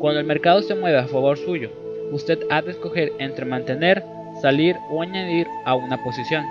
Cuando 0.00 0.18
el 0.18 0.26
mercado 0.26 0.62
se 0.62 0.74
mueve 0.74 0.98
a 0.98 1.06
favor 1.06 1.38
suyo, 1.38 1.70
usted 2.10 2.40
ha 2.50 2.60
de 2.60 2.72
escoger 2.72 3.12
entre 3.20 3.44
mantener, 3.44 4.02
salir 4.40 4.74
o 4.90 5.00
añadir 5.00 5.46
a 5.64 5.76
una 5.76 6.02
posición. 6.02 6.44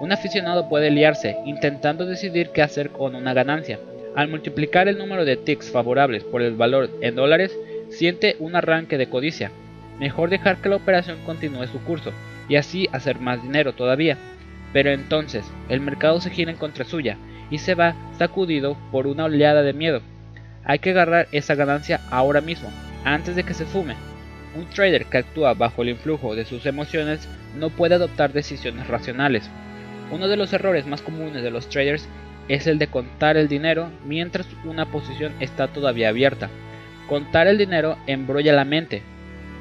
Un 0.00 0.12
aficionado 0.12 0.68
puede 0.68 0.90
liarse 0.90 1.36
intentando 1.46 2.04
decidir 2.04 2.50
qué 2.50 2.60
hacer 2.60 2.90
con 2.90 3.14
una 3.14 3.32
ganancia. 3.32 3.78
Al 4.14 4.28
multiplicar 4.28 4.88
el 4.88 4.98
número 4.98 5.24
de 5.24 5.38
ticks 5.38 5.70
favorables 5.70 6.22
por 6.22 6.42
el 6.42 6.54
valor 6.54 6.90
en 7.00 7.14
dólares, 7.14 7.56
siente 7.88 8.36
un 8.40 8.56
arranque 8.56 8.98
de 8.98 9.08
codicia. 9.08 9.50
Mejor 9.98 10.28
dejar 10.28 10.58
que 10.58 10.68
la 10.68 10.76
operación 10.76 11.18
continúe 11.24 11.66
su 11.66 11.82
curso 11.82 12.12
y 12.48 12.56
así 12.56 12.88
hacer 12.92 13.20
más 13.20 13.42
dinero 13.42 13.72
todavía. 13.72 14.16
Pero 14.72 14.90
entonces 14.90 15.44
el 15.68 15.80
mercado 15.80 16.20
se 16.20 16.30
gira 16.30 16.50
en 16.50 16.56
contra 16.56 16.84
suya 16.84 17.16
y 17.50 17.58
se 17.58 17.74
va 17.74 17.94
sacudido 18.18 18.76
por 18.90 19.06
una 19.06 19.24
oleada 19.24 19.62
de 19.62 19.72
miedo. 19.72 20.00
Hay 20.64 20.78
que 20.78 20.90
agarrar 20.90 21.28
esa 21.32 21.54
ganancia 21.54 22.00
ahora 22.10 22.40
mismo, 22.40 22.70
antes 23.04 23.36
de 23.36 23.42
que 23.42 23.54
se 23.54 23.66
fume. 23.66 23.94
Un 24.54 24.66
trader 24.66 25.06
que 25.06 25.18
actúa 25.18 25.54
bajo 25.54 25.82
el 25.82 25.88
influjo 25.88 26.34
de 26.34 26.44
sus 26.44 26.66
emociones 26.66 27.28
no 27.58 27.70
puede 27.70 27.94
adoptar 27.94 28.32
decisiones 28.32 28.86
racionales. 28.86 29.50
Uno 30.10 30.28
de 30.28 30.36
los 30.36 30.52
errores 30.52 30.86
más 30.86 31.02
comunes 31.02 31.42
de 31.42 31.50
los 31.50 31.68
traders 31.68 32.06
es 32.48 32.66
el 32.66 32.78
de 32.78 32.86
contar 32.86 33.36
el 33.36 33.48
dinero 33.48 33.90
mientras 34.04 34.46
una 34.64 34.86
posición 34.86 35.32
está 35.40 35.68
todavía 35.68 36.08
abierta. 36.08 36.50
Contar 37.08 37.46
el 37.46 37.58
dinero 37.58 37.96
embrolla 38.06 38.52
la 38.52 38.64
mente, 38.64 39.02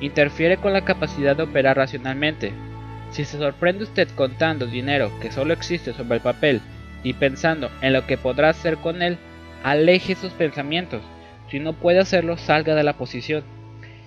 interfiere 0.02 0.58
con 0.58 0.74
la 0.74 0.84
capacidad 0.84 1.36
de 1.36 1.44
operar 1.44 1.78
racionalmente, 1.78 2.52
si 3.12 3.26
se 3.26 3.38
sorprende 3.38 3.84
usted 3.84 4.08
contando 4.16 4.66
dinero 4.66 5.12
que 5.22 5.32
solo 5.32 5.54
existe 5.54 5.94
sobre 5.94 6.16
el 6.16 6.22
papel 6.22 6.62
y 7.04 7.14
pensando 7.14 7.70
en 7.82 7.94
lo 7.94 8.06
que 8.08 8.18
podrá 8.18 8.50
hacer 8.50 8.78
con 8.78 9.02
él, 9.02 9.18
aleje 9.64 10.16
sus 10.16 10.32
pensamientos. 10.32 11.02
Si 11.50 11.60
no 11.60 11.74
puede 11.74 12.00
hacerlo, 12.00 12.38
salga 12.38 12.76
de 12.76 12.84
la 12.84 12.94
posición. 12.94 13.44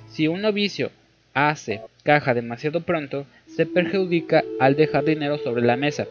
Si 0.08 0.28
un 0.28 0.42
novicio 0.42 0.90
hace 1.34 1.82
caja 2.02 2.34
demasiado 2.34 2.80
pronto, 2.80 3.26
se 3.46 3.66
perjudica 3.66 4.44
al 4.60 4.76
dejar 4.76 5.04
dinero 5.04 5.38
sobre 5.38 5.62
la 5.62 5.76
mesa. 5.76 6.06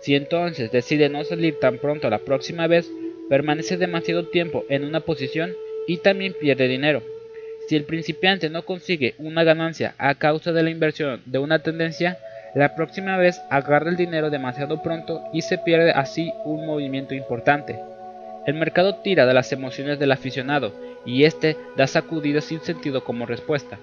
Si 0.00 0.14
entonces 0.14 0.72
decide 0.72 1.08
no 1.08 1.24
salir 1.24 1.58
tan 1.60 1.78
pronto 1.78 2.08
la 2.08 2.18
próxima 2.18 2.66
vez, 2.66 2.90
permanece 3.28 3.76
demasiado 3.76 4.26
tiempo 4.28 4.64
en 4.68 4.84
una 4.84 5.00
posición 5.00 5.52
y 5.86 5.98
también 5.98 6.34
pierde 6.40 6.68
dinero. 6.68 7.02
Si 7.72 7.76
el 7.76 7.84
principiante 7.84 8.50
no 8.50 8.66
consigue 8.66 9.14
una 9.16 9.44
ganancia 9.44 9.94
a 9.96 10.14
causa 10.14 10.52
de 10.52 10.62
la 10.62 10.68
inversión 10.68 11.22
de 11.24 11.38
una 11.38 11.60
tendencia, 11.60 12.18
la 12.54 12.74
próxima 12.74 13.16
vez 13.16 13.40
agarra 13.48 13.88
el 13.88 13.96
dinero 13.96 14.28
demasiado 14.28 14.82
pronto 14.82 15.24
y 15.32 15.40
se 15.40 15.56
pierde 15.56 15.90
así 15.90 16.34
un 16.44 16.66
movimiento 16.66 17.14
importante. 17.14 17.78
El 18.46 18.56
mercado 18.56 18.96
tira 18.96 19.24
de 19.24 19.32
las 19.32 19.52
emociones 19.52 19.98
del 19.98 20.12
aficionado 20.12 20.74
y 21.06 21.24
este 21.24 21.56
da 21.74 21.86
sacudidas 21.86 22.44
sin 22.44 22.60
sentido 22.60 23.04
como 23.04 23.24
respuesta. 23.24 23.78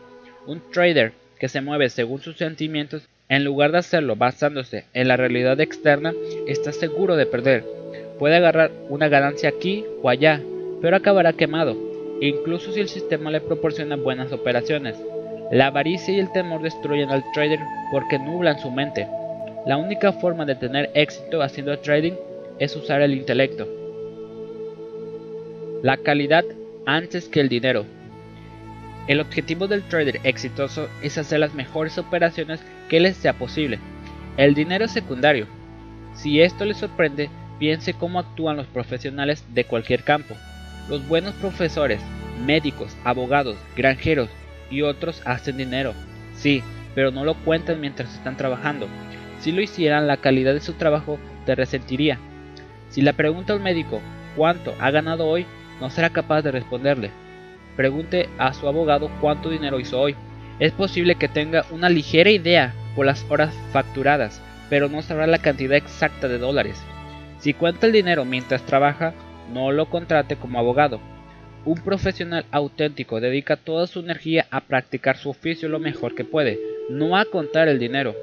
Un 0.46 0.62
trader 0.72 1.14
que 1.40 1.50
se 1.50 1.62
mueve 1.62 1.90
según 1.90 2.22
sus 2.22 2.38
sentimientos, 2.38 3.10
en 3.28 3.44
lugar 3.44 3.72
de 3.72 3.80
hacerlo 3.80 4.16
basándose 4.16 4.86
en 4.94 5.08
la 5.08 5.18
realidad 5.18 5.60
externa, 5.60 6.14
está 6.48 6.74
seguro 6.74 7.16
de 7.16 7.26
perder. 7.26 7.66
Puede 8.20 8.36
agarrar 8.36 8.70
una 8.88 9.08
ganancia 9.08 9.50
aquí 9.50 9.84
o 10.04 10.10
allá, 10.10 10.40
pero 10.80 10.96
acabará 10.96 11.34
quemado 11.34 11.89
incluso 12.22 12.72
si 12.72 12.80
el 12.80 12.90
sistema 12.90 13.32
le 13.32 13.42
proporciona 13.42 13.96
buenas 13.96 14.32
operaciones. 14.32 14.96
La 15.52 15.68
avaricia 15.68 16.14
y 16.14 16.20
el 16.20 16.32
temor 16.32 16.62
destruyen 16.62 17.10
al 17.10 17.24
trader 17.34 17.60
porque 17.92 18.20
nublan 18.20 18.60
su 18.60 18.70
mente. 18.72 19.08
La 19.66 19.78
única 19.78 20.14
forma 20.14 20.46
de 20.46 20.56
tener 20.56 20.92
éxito 20.94 21.42
haciendo 21.42 21.78
trading 21.80 22.14
es 22.60 22.76
usar 22.76 23.02
el 23.02 23.14
intelecto. 23.14 23.68
La 25.82 25.98
calidad 25.98 26.44
antes 26.86 27.28
que 27.28 27.40
el 27.40 27.50
dinero. 27.50 27.86
El 29.08 29.22
objetivo 29.22 29.68
del 29.68 29.84
trader 29.84 30.20
exitoso 30.24 30.88
es 31.02 31.18
hacer 31.18 31.40
las 31.40 31.54
mejores 31.54 31.98
operaciones 31.98 32.60
que 32.90 33.00
les 33.00 33.18
sea 33.18 33.34
posible. 33.34 33.80
El 34.38 34.54
dinero 34.54 34.86
es 34.86 34.92
secundario. 34.92 35.48
Si 36.14 36.42
esto 36.42 36.66
le 36.66 36.74
sorprende, 36.74 37.30
piense 37.60 37.94
cómo 37.94 38.20
actúan 38.20 38.58
los 38.58 38.68
profesionales 38.68 39.44
de 39.54 39.64
cualquier 39.64 40.04
campo. 40.04 40.36
Los 40.90 41.08
buenos 41.08 41.36
profesores, 41.36 42.02
médicos, 42.44 42.96
abogados, 43.04 43.58
granjeros 43.76 44.30
y 44.72 44.82
otros 44.82 45.22
hacen 45.24 45.58
dinero. 45.58 45.94
Sí, 46.34 46.64
pero 46.96 47.12
no 47.12 47.24
lo 47.24 47.36
cuentan 47.36 47.80
mientras 47.80 48.12
están 48.14 48.38
trabajando. 48.38 48.88
Si 49.40 49.52
lo 49.52 49.62
hicieran, 49.62 50.08
la 50.08 50.18
calidad 50.18 50.54
de 50.54 50.62
su 50.62 50.74
trabajo 50.74 51.20
te 51.46 51.54
resentiría. 51.54 52.18
Si 52.90 53.02
le 53.02 53.14
pregunta 53.14 53.54
al 53.54 53.60
médico 53.60 54.02
cuánto 54.36 54.74
ha 54.80 54.90
ganado 54.90 55.28
hoy, 55.28 55.46
no 55.80 55.92
será 55.92 56.10
capaz 56.10 56.42
de 56.42 56.52
responderle. 56.52 57.12
Pregunte 57.76 58.28
a 58.40 58.52
su 58.54 58.68
abogado 58.68 59.12
cuánto 59.22 59.52
dinero 59.52 59.80
hizo 59.80 60.00
hoy. 60.00 60.16
Es 60.58 60.72
posible 60.72 61.16
que 61.16 61.28
tenga 61.28 61.66
una 61.70 61.90
ligera 61.90 62.32
idea 62.32 62.74
por 62.96 63.06
las 63.06 63.24
horas 63.30 63.54
facturadas, 63.72 64.42
pero 64.72 64.90
no 64.90 65.04
sabrá 65.04 65.28
la 65.28 65.38
cantidad 65.38 65.78
exacta 65.78 66.28
de 66.28 66.40
dólares. 66.40 66.82
Si 67.38 67.54
cuenta 67.54 67.86
el 67.86 67.94
dinero 67.94 68.26
mientras 68.26 68.64
trabaja, 68.64 69.14
no 69.54 69.72
lo 69.72 69.90
contrate 69.90 70.36
como 70.36 70.60
abogado. 70.60 71.00
Un 71.66 71.84
profesional 71.84 72.46
auténtico 72.52 73.20
dedica 73.20 73.58
toda 73.58 73.86
su 73.86 74.00
energía 74.00 74.48
a 74.50 74.62
practicar 74.62 75.18
su 75.18 75.30
oficio 75.30 75.68
lo 75.68 75.80
mejor 75.80 76.16
que 76.16 76.24
puede, 76.24 76.60
no 76.90 77.18
a 77.18 77.26
contar 77.26 77.68
el 77.68 77.80
dinero. 77.80 78.16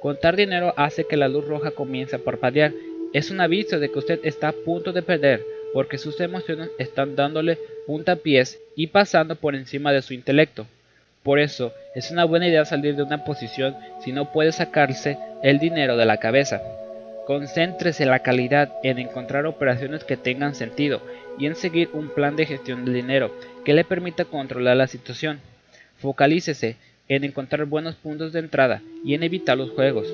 Contar 0.00 0.36
dinero 0.36 0.74
hace 0.76 1.04
que 1.04 1.16
la 1.16 1.28
luz 1.28 1.46
roja 1.46 1.70
comience 1.70 2.16
a 2.16 2.18
parpadear. 2.18 2.72
Es 3.14 3.30
un 3.30 3.40
aviso 3.40 3.78
de 3.78 3.90
que 3.90 3.98
usted 3.98 4.20
está 4.22 4.48
a 4.48 4.52
punto 4.52 4.92
de 4.92 5.02
perder, 5.02 5.42
porque 5.72 5.96
sus 5.96 6.20
emociones 6.20 6.70
están 6.78 7.16
dándole 7.16 7.58
puntapiés 7.86 8.60
y 8.76 8.88
pasando 8.88 9.36
por 9.36 9.54
encima 9.54 9.92
de 9.92 10.02
su 10.02 10.12
intelecto. 10.12 10.66
Por 11.22 11.38
eso, 11.38 11.72
es 11.94 12.10
una 12.10 12.24
buena 12.24 12.46
idea 12.46 12.66
salir 12.66 12.96
de 12.96 13.02
una 13.02 13.24
posición 13.24 13.74
si 14.04 14.12
no 14.12 14.30
puede 14.30 14.52
sacarse 14.52 15.16
el 15.42 15.58
dinero 15.58 15.96
de 15.96 16.04
la 16.04 16.18
cabeza. 16.18 16.60
Concéntrese 17.26 18.04
la 18.04 18.18
calidad 18.18 18.70
en 18.82 18.98
encontrar 18.98 19.46
operaciones 19.46 20.04
que 20.04 20.18
tengan 20.18 20.54
sentido 20.54 21.00
y 21.38 21.46
en 21.46 21.56
seguir 21.56 21.88
un 21.94 22.10
plan 22.10 22.36
de 22.36 22.44
gestión 22.44 22.84
del 22.84 22.94
dinero 22.94 23.34
que 23.64 23.72
le 23.72 23.82
permita 23.82 24.26
controlar 24.26 24.76
la 24.76 24.86
situación. 24.86 25.40
Focalícese 25.98 26.76
en 27.08 27.24
encontrar 27.24 27.64
buenos 27.64 27.94
puntos 27.94 28.32
de 28.32 28.40
entrada 28.40 28.82
y 29.02 29.14
en 29.14 29.22
evitar 29.22 29.56
los 29.56 29.70
juegos. 29.70 30.06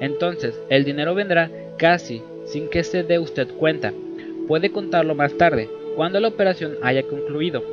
Entonces, 0.00 0.54
el 0.68 0.84
dinero 0.84 1.16
vendrá 1.16 1.50
casi 1.78 2.22
sin 2.46 2.70
que 2.70 2.84
se 2.84 3.02
dé 3.02 3.18
usted 3.18 3.48
cuenta. 3.48 3.92
Puede 4.46 4.70
contarlo 4.70 5.16
más 5.16 5.36
tarde, 5.36 5.68
cuando 5.96 6.20
la 6.20 6.28
operación 6.28 6.76
haya 6.82 7.02
concluido. 7.02 7.64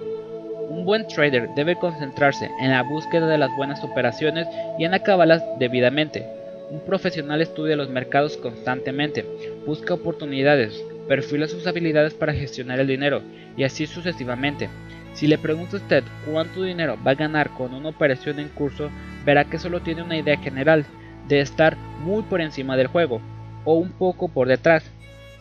Un 0.69 0.83
buen 0.85 1.07
trader 1.07 1.49
debe 1.55 1.75
concentrarse 1.75 2.49
en 2.61 2.71
la 2.71 2.83
búsqueda 2.83 3.27
de 3.27 3.37
las 3.37 3.49
buenas 3.55 3.83
operaciones 3.83 4.47
y 4.79 4.85
en 4.85 4.93
acabarlas 4.95 5.43
debidamente. 5.59 6.38
Un 6.71 6.81
profesional 6.81 7.41
estudia 7.41 7.75
los 7.75 7.89
mercados 7.89 8.37
constantemente, 8.37 9.25
busca 9.65 9.95
oportunidades, 9.95 10.83
perfila 11.07 11.47
sus 11.47 11.65
habilidades 11.65 12.13
para 12.13 12.33
gestionar 12.33 12.79
el 12.79 12.85
dinero 12.85 13.23
y 13.57 13.63
así 13.63 13.87
sucesivamente. 13.87 14.69
Si 15.13 15.25
le 15.25 15.39
pregunta 15.39 15.77
a 15.77 15.79
usted 15.79 16.03
cuánto 16.25 16.61
dinero 16.61 16.95
va 17.05 17.11
a 17.11 17.15
ganar 17.15 17.49
con 17.49 17.73
una 17.73 17.89
operación 17.89 18.39
en 18.39 18.49
curso, 18.49 18.91
verá 19.25 19.45
que 19.45 19.57
solo 19.57 19.81
tiene 19.81 20.03
una 20.03 20.17
idea 20.17 20.37
general 20.37 20.85
de 21.27 21.39
estar 21.39 21.75
muy 22.03 22.21
por 22.21 22.39
encima 22.39 22.77
del 22.77 22.87
juego 22.87 23.19
o 23.65 23.73
un 23.73 23.91
poco 23.91 24.29
por 24.29 24.47
detrás. 24.47 24.83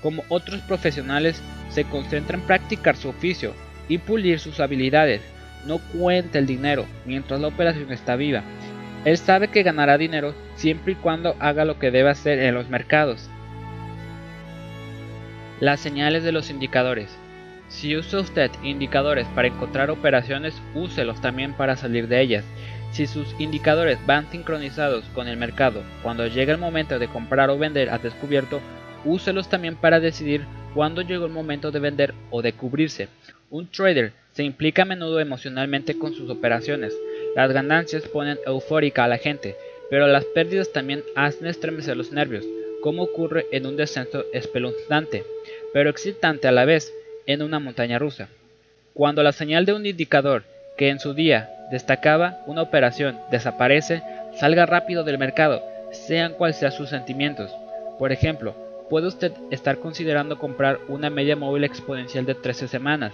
Como 0.02 0.22
otros 0.30 0.62
profesionales, 0.62 1.42
se 1.68 1.84
concentra 1.84 2.38
en 2.38 2.42
practicar 2.44 2.96
su 2.96 3.10
oficio 3.10 3.52
y 3.86 3.98
pulir 3.98 4.40
sus 4.40 4.60
habilidades. 4.60 5.20
No 5.66 5.78
cuenta 5.92 6.38
el 6.38 6.46
dinero 6.46 6.86
mientras 7.04 7.38
la 7.38 7.48
operación 7.48 7.92
está 7.92 8.16
viva. 8.16 8.42
Él 9.04 9.16
sabe 9.16 9.48
que 9.48 9.62
ganará 9.62 9.96
dinero 9.98 10.34
siempre 10.56 10.92
y 10.92 10.96
cuando 10.96 11.36
haga 11.38 11.64
lo 11.64 11.78
que 11.78 11.90
debe 11.90 12.10
hacer 12.10 12.38
en 12.40 12.54
los 12.54 12.68
mercados. 12.68 13.28
Las 15.60 15.80
señales 15.80 16.24
de 16.24 16.32
los 16.32 16.50
indicadores. 16.50 17.08
Si 17.68 17.96
usa 17.96 18.20
usted 18.20 18.50
indicadores 18.62 19.26
para 19.34 19.48
encontrar 19.48 19.90
operaciones, 19.90 20.54
úselos 20.74 21.20
también 21.20 21.52
para 21.52 21.76
salir 21.76 22.08
de 22.08 22.20
ellas. 22.20 22.44
Si 22.92 23.06
sus 23.06 23.34
indicadores 23.38 23.98
van 24.06 24.30
sincronizados 24.30 25.04
con 25.14 25.28
el 25.28 25.36
mercado, 25.36 25.82
cuando 26.02 26.26
llega 26.26 26.52
el 26.52 26.58
momento 26.58 26.98
de 26.98 27.08
comprar 27.08 27.50
o 27.50 27.58
vender 27.58 27.90
a 27.90 27.98
descubierto, 27.98 28.60
úselos 29.04 29.48
también 29.48 29.76
para 29.76 30.00
decidir 30.00 30.46
cuándo 30.74 31.02
llegó 31.02 31.26
el 31.26 31.32
momento 31.32 31.70
de 31.70 31.80
vender 31.80 32.14
o 32.30 32.40
de 32.40 32.52
cubrirse. 32.52 33.08
Un 33.50 33.70
trader 33.70 34.12
se 34.32 34.44
implica 34.44 34.82
a 34.82 34.86
menudo 34.86 35.20
emocionalmente 35.20 35.98
con 35.98 36.14
sus 36.14 36.30
operaciones. 36.30 36.94
Las 37.38 37.52
ganancias 37.52 38.02
ponen 38.08 38.40
eufórica 38.46 39.04
a 39.04 39.06
la 39.06 39.16
gente, 39.16 39.54
pero 39.90 40.08
las 40.08 40.24
pérdidas 40.24 40.72
también 40.72 41.04
hacen 41.14 41.46
estremecer 41.46 41.96
los 41.96 42.10
nervios, 42.10 42.44
como 42.82 43.04
ocurre 43.04 43.46
en 43.52 43.64
un 43.64 43.76
descenso 43.76 44.24
espeluznante, 44.32 45.22
pero 45.72 45.88
excitante 45.88 46.48
a 46.48 46.50
la 46.50 46.64
vez 46.64 46.92
en 47.26 47.42
una 47.42 47.60
montaña 47.60 48.00
rusa. 48.00 48.28
Cuando 48.92 49.22
la 49.22 49.30
señal 49.30 49.66
de 49.66 49.72
un 49.72 49.86
indicador 49.86 50.42
que 50.76 50.88
en 50.88 50.98
su 50.98 51.14
día 51.14 51.48
destacaba 51.70 52.42
una 52.48 52.62
operación 52.62 53.16
desaparece, 53.30 54.02
salga 54.34 54.66
rápido 54.66 55.04
del 55.04 55.18
mercado, 55.18 55.62
sean 55.92 56.32
cuales 56.32 56.56
sean 56.56 56.72
sus 56.72 56.88
sentimientos. 56.88 57.54
Por 58.00 58.10
ejemplo, 58.10 58.56
puede 58.90 59.06
usted 59.06 59.30
estar 59.52 59.78
considerando 59.78 60.40
comprar 60.40 60.80
una 60.88 61.08
media 61.08 61.36
móvil 61.36 61.62
exponencial 61.62 62.26
de 62.26 62.34
13 62.34 62.66
semanas. 62.66 63.12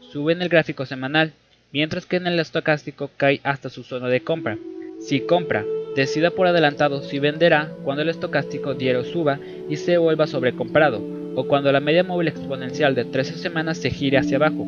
Sube 0.00 0.32
en 0.32 0.40
el 0.40 0.48
gráfico 0.48 0.86
semanal, 0.86 1.34
mientras 1.76 2.06
que 2.06 2.16
en 2.16 2.26
el 2.26 2.40
estocástico 2.40 3.10
cae 3.18 3.38
hasta 3.44 3.68
su 3.68 3.82
zona 3.82 4.08
de 4.08 4.22
compra. 4.22 4.56
Si 4.98 5.20
compra, 5.20 5.62
decida 5.94 6.30
por 6.30 6.46
adelantado 6.46 7.02
si 7.02 7.18
venderá 7.18 7.70
cuando 7.84 8.00
el 8.02 8.08
estocástico 8.08 8.72
diario 8.72 9.04
suba 9.04 9.38
y 9.68 9.76
se 9.76 9.98
vuelva 9.98 10.26
sobrecomprado, 10.26 11.04
o 11.34 11.46
cuando 11.46 11.70
la 11.70 11.80
media 11.80 12.02
móvil 12.02 12.28
exponencial 12.28 12.94
de 12.94 13.04
13 13.04 13.34
semanas 13.34 13.76
se 13.76 13.90
gire 13.90 14.16
hacia 14.16 14.38
abajo. 14.38 14.66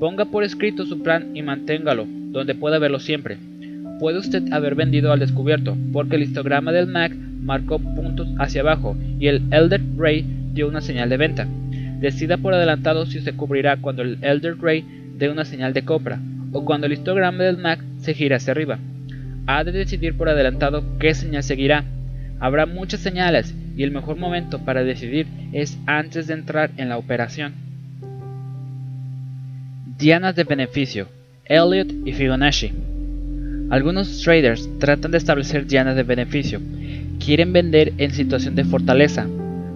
Ponga 0.00 0.24
por 0.24 0.42
escrito 0.42 0.86
su 0.86 1.02
plan 1.02 1.36
y 1.36 1.42
manténgalo, 1.42 2.06
donde 2.08 2.54
pueda 2.54 2.78
verlo 2.78 3.00
siempre. 3.00 3.36
Puede 3.98 4.16
usted 4.16 4.50
haber 4.50 4.74
vendido 4.74 5.12
al 5.12 5.20
descubierto, 5.20 5.76
porque 5.92 6.16
el 6.16 6.22
histograma 6.22 6.72
del 6.72 6.86
MAC 6.86 7.12
marcó 7.12 7.78
puntos 7.80 8.28
hacia 8.38 8.62
abajo 8.62 8.96
y 9.18 9.26
el 9.26 9.42
Elder 9.50 9.82
Ray 9.98 10.24
dio 10.54 10.68
una 10.68 10.80
señal 10.80 11.10
de 11.10 11.18
venta. 11.18 11.46
Decida 12.00 12.38
por 12.38 12.54
adelantado 12.54 13.04
si 13.04 13.20
se 13.20 13.34
cubrirá 13.34 13.76
cuando 13.76 14.00
el 14.00 14.16
Elder 14.22 14.56
Ray 14.58 14.99
dé 15.20 15.28
una 15.28 15.44
señal 15.44 15.74
de 15.74 15.84
compra, 15.84 16.18
o 16.50 16.64
cuando 16.64 16.86
el 16.86 16.94
histograma 16.94 17.44
del 17.44 17.58
MAC 17.58 17.80
se 17.98 18.14
gira 18.14 18.36
hacia 18.36 18.52
arriba. 18.52 18.78
Ha 19.46 19.62
de 19.62 19.70
decidir 19.70 20.16
por 20.16 20.28
adelantado 20.28 20.82
qué 20.98 21.14
señal 21.14 21.42
seguirá. 21.42 21.84
Habrá 22.40 22.64
muchas 22.66 23.00
señales 23.00 23.54
y 23.76 23.82
el 23.82 23.90
mejor 23.90 24.16
momento 24.16 24.64
para 24.64 24.82
decidir 24.82 25.26
es 25.52 25.78
antes 25.86 26.26
de 26.26 26.34
entrar 26.34 26.70
en 26.78 26.88
la 26.88 26.96
operación. 26.96 27.52
Dianas 29.98 30.34
de 30.34 30.44
beneficio, 30.44 31.08
Elliott 31.44 31.92
y 32.06 32.12
Fibonacci. 32.12 32.72
Algunos 33.68 34.22
traders 34.22 34.68
tratan 34.78 35.10
de 35.10 35.18
establecer 35.18 35.66
dianas 35.66 35.96
de 35.96 36.02
beneficio. 36.02 36.60
Quieren 37.24 37.52
vender 37.52 37.92
en 37.98 38.10
situación 38.10 38.54
de 38.54 38.64
fortaleza, 38.64 39.26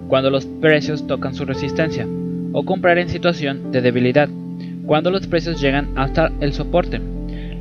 cuando 0.07 0.31
los 0.31 0.47
precios 0.47 1.05
tocan 1.05 1.35
su 1.35 1.45
resistencia, 1.45 2.07
o 2.51 2.65
comprar 2.65 2.97
en 2.97 3.09
situación 3.09 3.71
de 3.71 3.81
debilidad, 3.81 4.27
cuando 4.85 5.11
los 5.11 5.27
precios 5.27 5.61
llegan 5.61 5.89
hasta 5.95 6.31
el 6.39 6.53
soporte. 6.53 7.01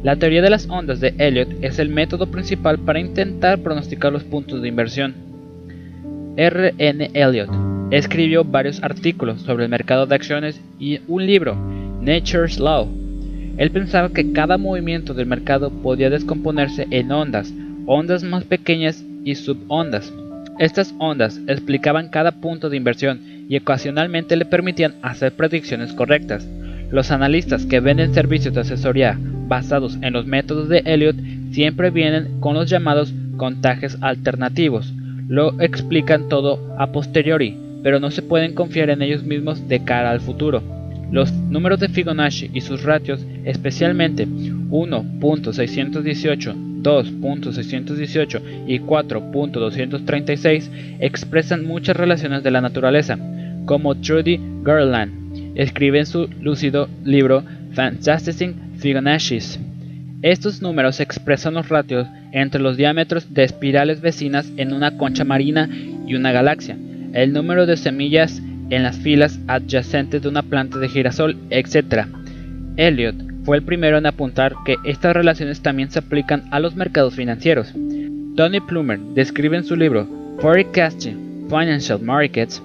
La 0.03 0.17
teoría 0.17 0.43
de 0.43 0.51
las 0.51 0.69
ondas 0.69 1.01
de 1.01 1.15
Elliott 1.19 1.49
es 1.63 1.79
el 1.79 1.89
método 1.89 2.27
principal 2.27 2.79
para 2.79 3.01
intentar 3.01 3.61
pronosticar 3.61 4.13
los 4.13 4.25
puntos 4.25 4.61
de 4.61 4.69
inversión. 4.69 5.15
R. 6.37 6.75
N. 6.79 7.11
Elliott 7.15 7.51
escribió 7.91 8.45
varios 8.45 8.83
artículos 8.83 9.41
sobre 9.43 9.65
el 9.65 9.71
mercado 9.71 10.07
de 10.07 10.15
acciones 10.15 10.61
y 10.79 11.01
un 11.07 11.25
libro, 11.25 11.57
Nature's 12.01 12.59
Law. 12.59 12.89
Él 13.57 13.71
pensaba 13.71 14.11
que 14.11 14.33
cada 14.33 14.59
movimiento 14.59 15.15
del 15.15 15.27
mercado 15.27 15.71
podía 15.71 16.11
descomponerse 16.11 16.87
en 16.91 17.13
ondas, 17.13 17.53
ondas 17.87 18.25
más 18.25 18.45
pequeñas 18.45 19.05
y 19.25 19.37
subondas. 19.37 20.13
Estas 20.59 20.95
ondas 20.99 21.41
explicaban 21.47 22.09
cada 22.09 22.33
punto 22.33 22.69
de 22.69 22.77
inversión 22.77 23.21
y 23.49 23.57
ocasionalmente 23.57 24.37
le 24.37 24.45
permitían 24.45 24.95
hacer 25.03 25.33
predicciones 25.33 25.93
correctas. 25.93 26.47
Los 26.95 27.11
analistas 27.11 27.67
que 27.67 27.81
venden 27.81 28.15
servicios 28.15 28.55
de 28.55 28.61
asesoría 28.61 29.19
basados 29.49 29.99
en 30.01 30.13
los 30.13 30.27
métodos 30.27 30.69
de 30.69 30.85
Elliott 30.85 31.17
siempre 31.51 31.91
vienen 31.91 32.39
con 32.39 32.55
los 32.55 32.71
llamados 32.71 33.13
contajes 33.37 33.99
alternativos, 34.01 34.95
lo 35.27 35.61
explican 35.61 36.29
todo 36.29 36.73
a 36.79 36.93
posteriori, 36.93 37.59
pero 37.83 37.99
no 37.99 38.13
se 38.13 38.23
pueden 38.23 38.55
confiar 38.55 38.91
en 38.91 39.03
ellos 39.03 39.25
mismos 39.25 39.67
de 39.67 39.83
cara 39.83 40.13
al 40.13 40.21
futuro. 40.21 40.63
Los 41.11 41.33
números 41.33 41.81
de 41.81 41.89
Fibonacci 41.89 42.53
y 42.55 42.61
sus 42.61 42.85
ratios, 42.85 43.27
especialmente 43.45 44.29
1.618, 44.29 46.55
2.618 46.81 48.41
y 48.69 48.79
4.236, 48.79 50.71
expresan 51.01 51.67
muchas 51.67 51.97
relaciones 51.97 52.45
de 52.45 52.53
la 52.53 52.61
naturaleza, 52.61 53.19
como 53.67 53.97
Trudy 53.97 54.39
Garland 54.63 55.24
escribe 55.55 56.01
en 56.01 56.07
su 56.07 56.29
lúcido 56.41 56.89
libro 57.05 57.45
Fantastic 57.73 58.55
Fibonacci's. 58.79 59.59
Estos 60.23 60.63
números 60.63 61.01
expresan 61.01 61.55
los 61.55 61.69
ratios 61.69 62.07
entre 62.33 62.61
los 62.61 62.77
diámetros 62.77 63.33
de 63.35 63.45
espirales 63.45 64.01
vecinas 64.01 64.51
en 64.57 64.73
una 64.73 64.97
concha 64.97 65.25
marina 65.25 65.69
y 66.07 66.15
una 66.15 66.33
galaxia, 66.33 66.77
el 67.13 67.33
número 67.33 67.67
de 67.67 67.77
semillas 67.77 68.41
en 68.71 68.83
las 68.83 68.99
filas 68.99 69.39
adyacentes 69.47 70.23
de 70.23 70.29
una 70.29 70.43
planta 70.43 70.79
de 70.79 70.89
girasol, 70.89 71.37
etc. 71.51 72.07
Elliot 72.77 73.17
fue 73.45 73.59
el 73.59 73.63
primero 73.63 73.99
en 73.99 74.07
apuntar 74.07 74.55
que 74.65 74.77
estas 74.85 75.15
relaciones 75.15 75.61
también 75.61 75.91
se 75.91 75.99
aplican 75.99 76.45
a 76.51 76.61
los 76.61 76.75
mercados 76.75 77.15
financieros. 77.15 77.73
Tony 78.37 78.61
Plumer 78.61 78.99
describe 78.99 79.57
en 79.59 79.65
su 79.65 79.77
libro 79.77 80.09
Forecasting 80.41 81.47
Financial 81.49 82.01
Markets 82.01 82.63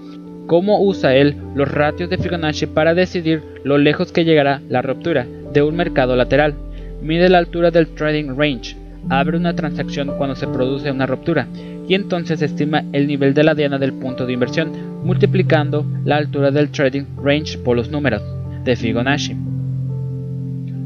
cómo 0.50 0.82
usa 0.82 1.16
él 1.16 1.36
los 1.54 1.70
ratios 1.70 2.10
de 2.10 2.18
Fibonacci 2.18 2.66
para 2.66 2.96
decidir 2.96 3.44
lo 3.64 3.78
lejos 3.78 4.12
que 4.12 4.26
llegará 4.26 4.62
la 4.68 4.82
ruptura 4.82 5.28
de 5.54 5.62
un 5.62 5.76
mercado 5.76 6.16
lateral. 6.16 6.56
Mide 7.04 7.30
la 7.30 7.38
altura 7.38 7.70
del 7.70 7.90
trading 7.90 8.36
range. 8.36 8.76
Abre 9.10 9.38
una 9.38 9.56
transacción 9.56 10.18
cuando 10.18 10.36
se 10.36 10.48
produce 10.48 10.90
una 10.90 11.06
ruptura. 11.06 11.48
y 11.88 11.94
entonces 11.96 12.42
estima 12.42 12.84
el 12.94 13.08
nivel 13.08 13.34
de 13.34 13.44
la 13.44 13.56
diana 13.56 13.78
del 13.80 13.94
punto 13.94 14.26
de 14.26 14.34
inversión, 14.34 14.72
multiplicando 15.04 15.86
la 16.06 16.18
altura 16.18 16.52
del 16.52 16.70
trading 16.70 17.04
range 17.24 17.58
por 17.60 17.78
los 17.78 17.90
números 17.90 18.22
de 18.64 18.76
Fibonacci. 18.76 19.36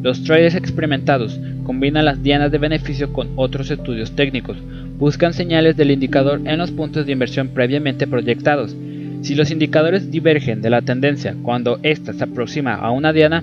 Los 0.02 0.24
traders 0.24 0.56
experimentados 0.56 1.40
combinan 1.64 2.06
las 2.06 2.22
dianas 2.22 2.52
de 2.52 2.58
beneficio 2.58 3.12
con 3.12 3.30
otros 3.36 3.72
estudios 3.72 4.12
técnicos, 4.12 4.58
buscan 4.98 5.34
señales 5.34 5.76
del 5.76 5.92
indicador 5.92 6.42
en 6.46 6.58
los 6.58 6.72
puntos 6.72 7.06
de 7.06 7.14
inversión 7.14 7.50
previamente 7.50 8.08
proyectados. 8.08 8.76
Si 9.24 9.36
los 9.36 9.52
indicadores 9.52 10.12
divergen 10.12 10.62
de 10.62 10.70
la 10.70 10.82
tendencia 10.82 11.34
cuando 11.42 11.80
ésta 11.82 12.12
se 12.12 12.26
aproxima 12.26 12.76
a 12.76 12.92
una 12.92 13.14
diana, 13.14 13.42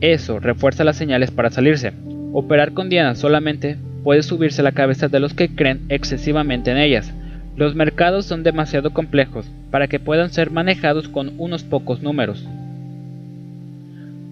eso 0.00 0.40
refuerza 0.40 0.82
las 0.82 0.96
señales 0.96 1.30
para 1.30 1.50
salirse. 1.50 1.92
Operar 2.32 2.72
con 2.72 2.88
dianas 2.88 3.20
solamente 3.20 3.76
puede 4.02 4.24
subirse 4.24 4.64
la 4.64 4.72
cabeza 4.72 5.06
de 5.06 5.20
los 5.20 5.32
que 5.32 5.54
creen 5.54 5.82
excesivamente 5.88 6.72
en 6.72 6.78
ellas. 6.78 7.14
Los 7.56 7.76
mercados 7.76 8.26
son 8.26 8.42
demasiado 8.42 8.90
complejos 8.90 9.46
para 9.70 9.86
que 9.86 10.00
puedan 10.00 10.30
ser 10.30 10.50
manejados 10.50 11.08
con 11.08 11.34
unos 11.38 11.62
pocos 11.62 12.02
números. 12.02 12.44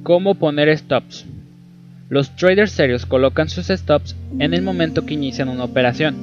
¿Cómo 0.03 0.35
poner 0.35 0.77
stops? 0.77 1.27
Los 2.09 2.35
traders 2.35 2.73
serios 2.73 3.07
colocan 3.07 3.49
sus 3.49 3.69
stops 3.69 4.17
en 4.41 4.53
el 4.53 4.63
momento 4.63 5.07
que 5.07 5.15
inician 5.15 5.49
una 5.49 5.63
operación. 5.63 6.17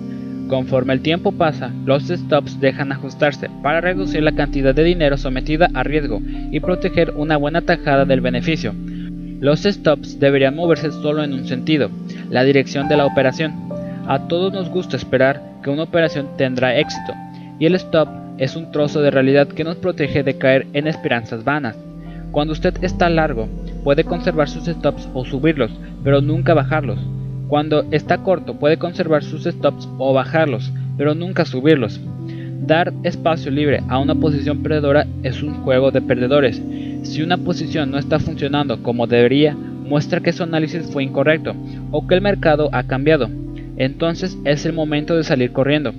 Conforme 0.48 0.94
el 0.94 1.02
tiempo 1.02 1.32
pasa, 1.32 1.72
los 1.86 2.04
stops 2.04 2.60
dejan 2.60 2.92
ajustarse 2.92 3.50
para 3.64 3.82
reducir 3.82 4.22
la 4.22 4.34
cantidad 4.34 4.76
de 4.76 4.84
dinero 4.84 5.18
sometida 5.18 5.70
a 5.74 5.84
riesgo 5.84 6.22
y 6.52 6.60
proteger 6.60 7.12
una 7.16 7.36
buena 7.38 7.62
tajada 7.62 8.06
del 8.06 8.22
beneficio. 8.22 8.74
Los 9.40 9.64
stops 9.64 10.20
deberían 10.20 10.56
moverse 10.56 10.92
solo 10.92 11.24
en 11.24 11.34
un 11.34 11.48
sentido, 11.48 11.90
la 12.30 12.44
dirección 12.44 12.88
de 12.88 12.98
la 12.98 13.06
operación. 13.06 13.54
A 14.08 14.28
todos 14.28 14.54
nos 14.54 14.70
gusta 14.70 14.98
esperar 14.98 15.42
que 15.64 15.72
una 15.72 15.84
operación 15.84 16.30
tendrá 16.38 16.78
éxito, 16.78 17.14
y 17.60 17.66
el 17.66 17.74
stop 17.76 18.08
es 18.38 18.56
un 18.56 18.72
trozo 18.72 19.02
de 19.02 19.12
realidad 19.12 19.48
que 19.48 19.64
nos 19.64 19.78
protege 19.78 20.22
de 20.22 20.38
caer 20.38 20.68
en 20.74 20.88
esperanzas 20.88 21.44
vanas. 21.44 21.76
Cuando 22.32 22.54
usted 22.54 22.84
está 22.84 23.10
largo, 23.10 23.50
puede 23.84 24.04
conservar 24.04 24.48
sus 24.48 24.66
stops 24.66 25.10
o 25.14 25.26
subirlos, 25.26 25.72
pero 26.04 26.22
nunca 26.22 26.54
bajarlos. 26.54 27.00
Cuando 27.48 27.86
está 27.92 28.20
corto, 28.20 28.56
puede 28.56 28.78
conservar 28.78 29.24
sus 29.24 29.44
stops 29.44 29.88
o 29.98 30.14
bajarlos, 30.14 30.72
pero 30.98 31.14
nunca 31.14 31.46
subirlos. 31.46 32.00
Dar 32.66 32.94
espacio 33.04 33.52
libre 33.52 33.84
a 33.88 34.00
una 34.00 34.16
posición 34.16 34.64
perdedora 34.64 35.06
es 35.22 35.44
un 35.44 35.54
juego 35.64 35.92
de 35.92 36.02
perdedores. 36.02 36.62
Si 37.04 37.22
una 37.22 37.38
posición 37.38 37.92
no 37.92 38.00
está 38.00 38.18
funcionando 38.18 38.82
como 38.82 39.06
debería, 39.06 39.54
muestra 39.56 40.22
que 40.22 40.34
su 40.34 40.42
análisis 40.42 40.90
fue 40.92 41.04
incorrecto 41.04 41.56
o 41.92 42.08
que 42.08 42.16
el 42.16 42.22
mercado 42.22 42.70
ha 42.72 42.84
cambiado. 42.84 43.30
Entonces 43.78 44.38
es 44.46 44.66
el 44.66 44.74
momento 44.74 45.16
de 45.16 45.24
salir 45.24 45.52
corriendo. 45.52 45.94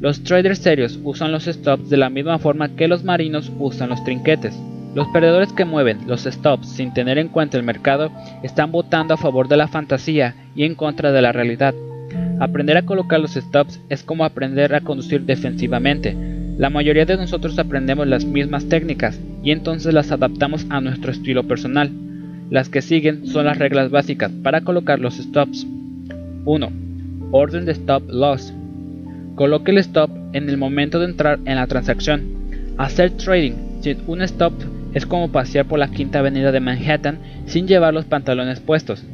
Los 0.00 0.24
traders 0.24 0.58
serios 0.58 0.98
usan 1.04 1.30
los 1.30 1.44
stops 1.44 1.90
de 1.90 1.98
la 1.98 2.10
misma 2.10 2.38
forma 2.38 2.70
que 2.70 2.88
los 2.88 3.04
marinos 3.04 3.52
usan 3.58 3.90
los 3.90 4.02
trinquetes. 4.02 4.58
Los 4.94 5.06
perdedores 5.08 5.52
que 5.52 5.64
mueven 5.64 6.08
los 6.08 6.24
stops 6.24 6.68
sin 6.68 6.92
tener 6.92 7.16
en 7.18 7.28
cuenta 7.28 7.56
el 7.56 7.62
mercado 7.62 8.10
están 8.42 8.72
votando 8.72 9.14
a 9.14 9.18
favor 9.18 9.46
de 9.46 9.56
la 9.56 9.68
fantasía 9.68 10.34
y 10.56 10.64
en 10.64 10.74
contra 10.74 11.12
de 11.12 11.22
la 11.22 11.30
realidad. 11.30 11.74
Aprender 12.40 12.76
a 12.76 12.82
colocar 12.82 13.20
los 13.20 13.34
stops 13.34 13.80
es 13.88 14.02
como 14.02 14.24
aprender 14.24 14.74
a 14.74 14.80
conducir 14.80 15.22
defensivamente. 15.22 16.16
La 16.58 16.70
mayoría 16.70 17.06
de 17.06 17.16
nosotros 17.16 17.56
aprendemos 17.58 18.08
las 18.08 18.24
mismas 18.24 18.68
técnicas 18.68 19.20
y 19.44 19.52
entonces 19.52 19.94
las 19.94 20.10
adaptamos 20.10 20.66
a 20.70 20.80
nuestro 20.80 21.12
estilo 21.12 21.44
personal. 21.44 21.92
Las 22.50 22.68
que 22.68 22.82
siguen 22.82 23.28
son 23.28 23.46
las 23.46 23.58
reglas 23.58 23.90
básicas 23.90 24.32
para 24.42 24.62
colocar 24.62 24.98
los 24.98 25.18
stops. 25.18 25.68
1. 26.44 26.72
Orden 27.30 27.64
de 27.64 27.72
stop 27.72 28.02
loss. 28.08 28.52
Coloque 29.36 29.70
el 29.70 29.78
stop 29.78 30.10
en 30.32 30.48
el 30.48 30.56
momento 30.56 30.98
de 30.98 31.06
entrar 31.06 31.38
en 31.44 31.54
la 31.54 31.68
transacción. 31.68 32.22
Hacer 32.76 33.12
trading 33.12 33.52
sin 33.82 33.98
un 34.08 34.22
stop 34.22 34.52
es 34.94 35.06
como 35.06 35.30
pasear 35.30 35.66
por 35.66 35.78
la 35.78 35.90
quinta 35.90 36.18
avenida 36.18 36.52
de 36.52 36.60
Manhattan 36.60 37.18
sin 37.46 37.66
llevar 37.66 37.94
los 37.94 38.04
pantalones 38.04 38.60
puestos. 38.60 39.04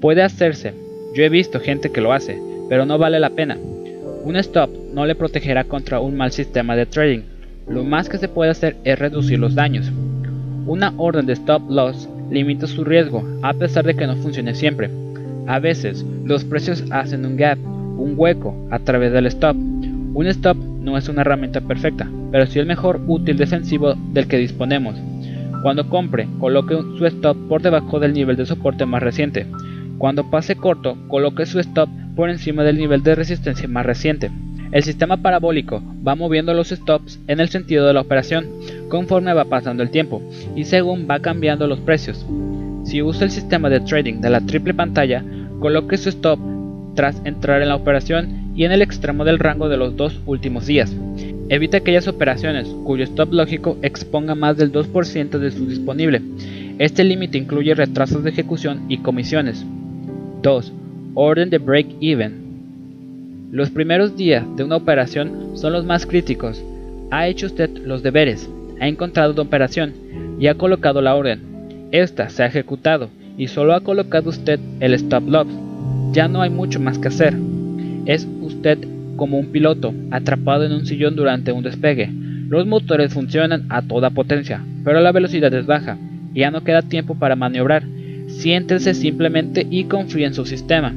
Puede 0.00 0.22
hacerse, 0.22 0.74
yo 1.14 1.24
he 1.24 1.28
visto 1.28 1.60
gente 1.60 1.90
que 1.90 2.00
lo 2.00 2.12
hace, 2.12 2.38
pero 2.68 2.86
no 2.86 2.98
vale 2.98 3.20
la 3.20 3.30
pena. 3.30 3.56
Un 4.24 4.36
stop 4.36 4.70
no 4.92 5.06
le 5.06 5.14
protegerá 5.14 5.64
contra 5.64 6.00
un 6.00 6.16
mal 6.16 6.32
sistema 6.32 6.76
de 6.76 6.86
trading. 6.86 7.22
Lo 7.68 7.84
más 7.84 8.08
que 8.08 8.18
se 8.18 8.28
puede 8.28 8.50
hacer 8.50 8.76
es 8.84 8.98
reducir 8.98 9.38
los 9.38 9.54
daños. 9.54 9.90
Una 10.66 10.92
orden 10.96 11.26
de 11.26 11.34
stop 11.34 11.70
loss 11.70 12.08
limita 12.30 12.66
su 12.66 12.84
riesgo 12.84 13.22
a 13.42 13.52
pesar 13.54 13.84
de 13.84 13.94
que 13.94 14.06
no 14.06 14.16
funcione 14.16 14.54
siempre. 14.54 14.90
A 15.46 15.58
veces, 15.58 16.04
los 16.24 16.44
precios 16.44 16.84
hacen 16.90 17.24
un 17.26 17.36
gap, 17.36 17.58
un 17.58 18.14
hueco, 18.16 18.68
a 18.70 18.78
través 18.78 19.12
del 19.12 19.26
stop. 19.26 19.56
Un 19.56 20.26
stop 20.26 20.56
no 20.56 20.96
es 20.96 21.08
una 21.08 21.22
herramienta 21.22 21.60
perfecta, 21.60 22.08
pero 22.30 22.46
sí 22.46 22.58
el 22.58 22.66
mejor 22.66 23.00
útil 23.06 23.36
defensivo 23.36 23.94
del 24.12 24.26
que 24.26 24.38
disponemos. 24.38 24.96
Cuando 25.64 25.88
compre, 25.88 26.28
coloque 26.40 26.76
su 26.98 27.06
stop 27.06 27.38
por 27.48 27.62
debajo 27.62 27.98
del 27.98 28.12
nivel 28.12 28.36
de 28.36 28.44
soporte 28.44 28.84
más 28.84 29.02
reciente. 29.02 29.46
Cuando 29.96 30.28
pase 30.28 30.56
corto, 30.56 30.98
coloque 31.08 31.46
su 31.46 31.58
stop 31.58 31.88
por 32.14 32.28
encima 32.28 32.64
del 32.64 32.76
nivel 32.76 33.02
de 33.02 33.14
resistencia 33.14 33.66
más 33.66 33.86
reciente. 33.86 34.30
El 34.72 34.82
sistema 34.82 35.16
parabólico 35.16 35.82
va 36.06 36.16
moviendo 36.16 36.52
los 36.52 36.68
stops 36.68 37.18
en 37.28 37.40
el 37.40 37.48
sentido 37.48 37.86
de 37.86 37.94
la 37.94 38.02
operación 38.02 38.44
conforme 38.90 39.32
va 39.32 39.46
pasando 39.46 39.82
el 39.82 39.90
tiempo 39.90 40.20
y 40.54 40.64
según 40.64 41.06
va 41.10 41.20
cambiando 41.20 41.66
los 41.66 41.80
precios. 41.80 42.26
Si 42.84 43.00
usa 43.00 43.24
el 43.24 43.30
sistema 43.30 43.70
de 43.70 43.80
trading 43.80 44.20
de 44.20 44.28
la 44.28 44.42
triple 44.42 44.74
pantalla, 44.74 45.24
coloque 45.60 45.96
su 45.96 46.10
stop 46.10 46.38
tras 46.94 47.22
entrar 47.24 47.62
en 47.62 47.70
la 47.70 47.76
operación 47.76 48.52
y 48.54 48.64
en 48.64 48.72
el 48.72 48.82
extremo 48.82 49.24
del 49.24 49.38
rango 49.38 49.70
de 49.70 49.78
los 49.78 49.96
dos 49.96 50.20
últimos 50.26 50.66
días. 50.66 50.94
Evita 51.50 51.76
aquellas 51.76 52.08
operaciones 52.08 52.66
cuyo 52.84 53.04
stop 53.04 53.32
lógico 53.32 53.76
exponga 53.82 54.34
más 54.34 54.56
del 54.56 54.72
2% 54.72 55.38
de 55.38 55.50
su 55.50 55.66
disponible. 55.66 56.22
Este 56.78 57.04
límite 57.04 57.36
incluye 57.36 57.74
retrasos 57.74 58.24
de 58.24 58.30
ejecución 58.30 58.86
y 58.88 58.98
comisiones. 58.98 59.64
2. 60.42 60.72
Orden 61.14 61.50
de 61.50 61.58
break-even. 61.58 62.44
Los 63.52 63.70
primeros 63.70 64.16
días 64.16 64.44
de 64.56 64.64
una 64.64 64.76
operación 64.76 65.50
son 65.54 65.74
los 65.74 65.84
más 65.84 66.06
críticos. 66.06 66.64
Ha 67.10 67.28
hecho 67.28 67.46
usted 67.46 67.70
los 67.84 68.02
deberes, 68.02 68.48
ha 68.80 68.88
encontrado 68.88 69.32
una 69.32 69.42
operación 69.42 69.92
y 70.40 70.46
ha 70.46 70.54
colocado 70.54 71.02
la 71.02 71.14
orden. 71.14 71.88
Esta 71.92 72.30
se 72.30 72.42
ha 72.42 72.46
ejecutado 72.46 73.10
y 73.36 73.48
solo 73.48 73.74
ha 73.74 73.82
colocado 73.82 74.30
usted 74.30 74.58
el 74.80 74.94
stop 74.94 75.28
loss. 75.28 75.46
Ya 76.12 76.26
no 76.26 76.40
hay 76.40 76.50
mucho 76.50 76.80
más 76.80 76.98
que 76.98 77.08
hacer. 77.08 77.36
Es 78.06 78.26
usted 78.40 78.78
como 79.16 79.38
un 79.38 79.46
piloto 79.46 79.94
atrapado 80.10 80.64
en 80.64 80.72
un 80.72 80.86
sillón 80.86 81.16
durante 81.16 81.52
un 81.52 81.62
despegue. 81.62 82.10
Los 82.48 82.66
motores 82.66 83.14
funcionan 83.14 83.66
a 83.68 83.82
toda 83.82 84.10
potencia, 84.10 84.60
pero 84.84 85.00
la 85.00 85.12
velocidad 85.12 85.52
es 85.54 85.66
baja 85.66 85.96
y 86.34 86.40
ya 86.40 86.50
no 86.50 86.62
queda 86.62 86.82
tiempo 86.82 87.14
para 87.14 87.36
maniobrar. 87.36 87.84
Siéntese 88.26 88.94
simplemente 88.94 89.66
y 89.70 89.84
confíe 89.84 90.26
en 90.26 90.34
su 90.34 90.44
sistema. 90.44 90.94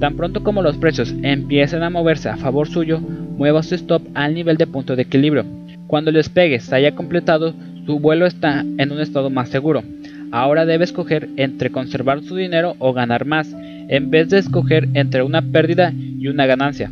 Tan 0.00 0.16
pronto 0.16 0.42
como 0.42 0.62
los 0.62 0.76
precios 0.76 1.14
empiecen 1.22 1.82
a 1.82 1.90
moverse 1.90 2.28
a 2.28 2.36
favor 2.36 2.68
suyo, 2.68 3.00
mueva 3.00 3.62
su 3.62 3.74
stop 3.74 4.02
al 4.14 4.34
nivel 4.34 4.56
de 4.56 4.66
punto 4.66 4.96
de 4.96 5.02
equilibrio. 5.02 5.44
Cuando 5.86 6.10
el 6.10 6.16
despegue 6.16 6.60
se 6.60 6.74
haya 6.74 6.94
completado, 6.94 7.54
su 7.84 7.98
vuelo 7.98 8.26
está 8.26 8.60
en 8.60 8.92
un 8.92 9.00
estado 9.00 9.30
más 9.30 9.48
seguro. 9.48 9.82
Ahora 10.30 10.66
debe 10.66 10.84
escoger 10.84 11.28
entre 11.36 11.70
conservar 11.70 12.22
su 12.22 12.36
dinero 12.36 12.76
o 12.78 12.92
ganar 12.92 13.24
más, 13.24 13.54
en 13.88 14.10
vez 14.10 14.28
de 14.28 14.38
escoger 14.38 14.88
entre 14.94 15.22
una 15.22 15.42
pérdida 15.42 15.92
y 15.92 16.28
una 16.28 16.46
ganancia. 16.46 16.90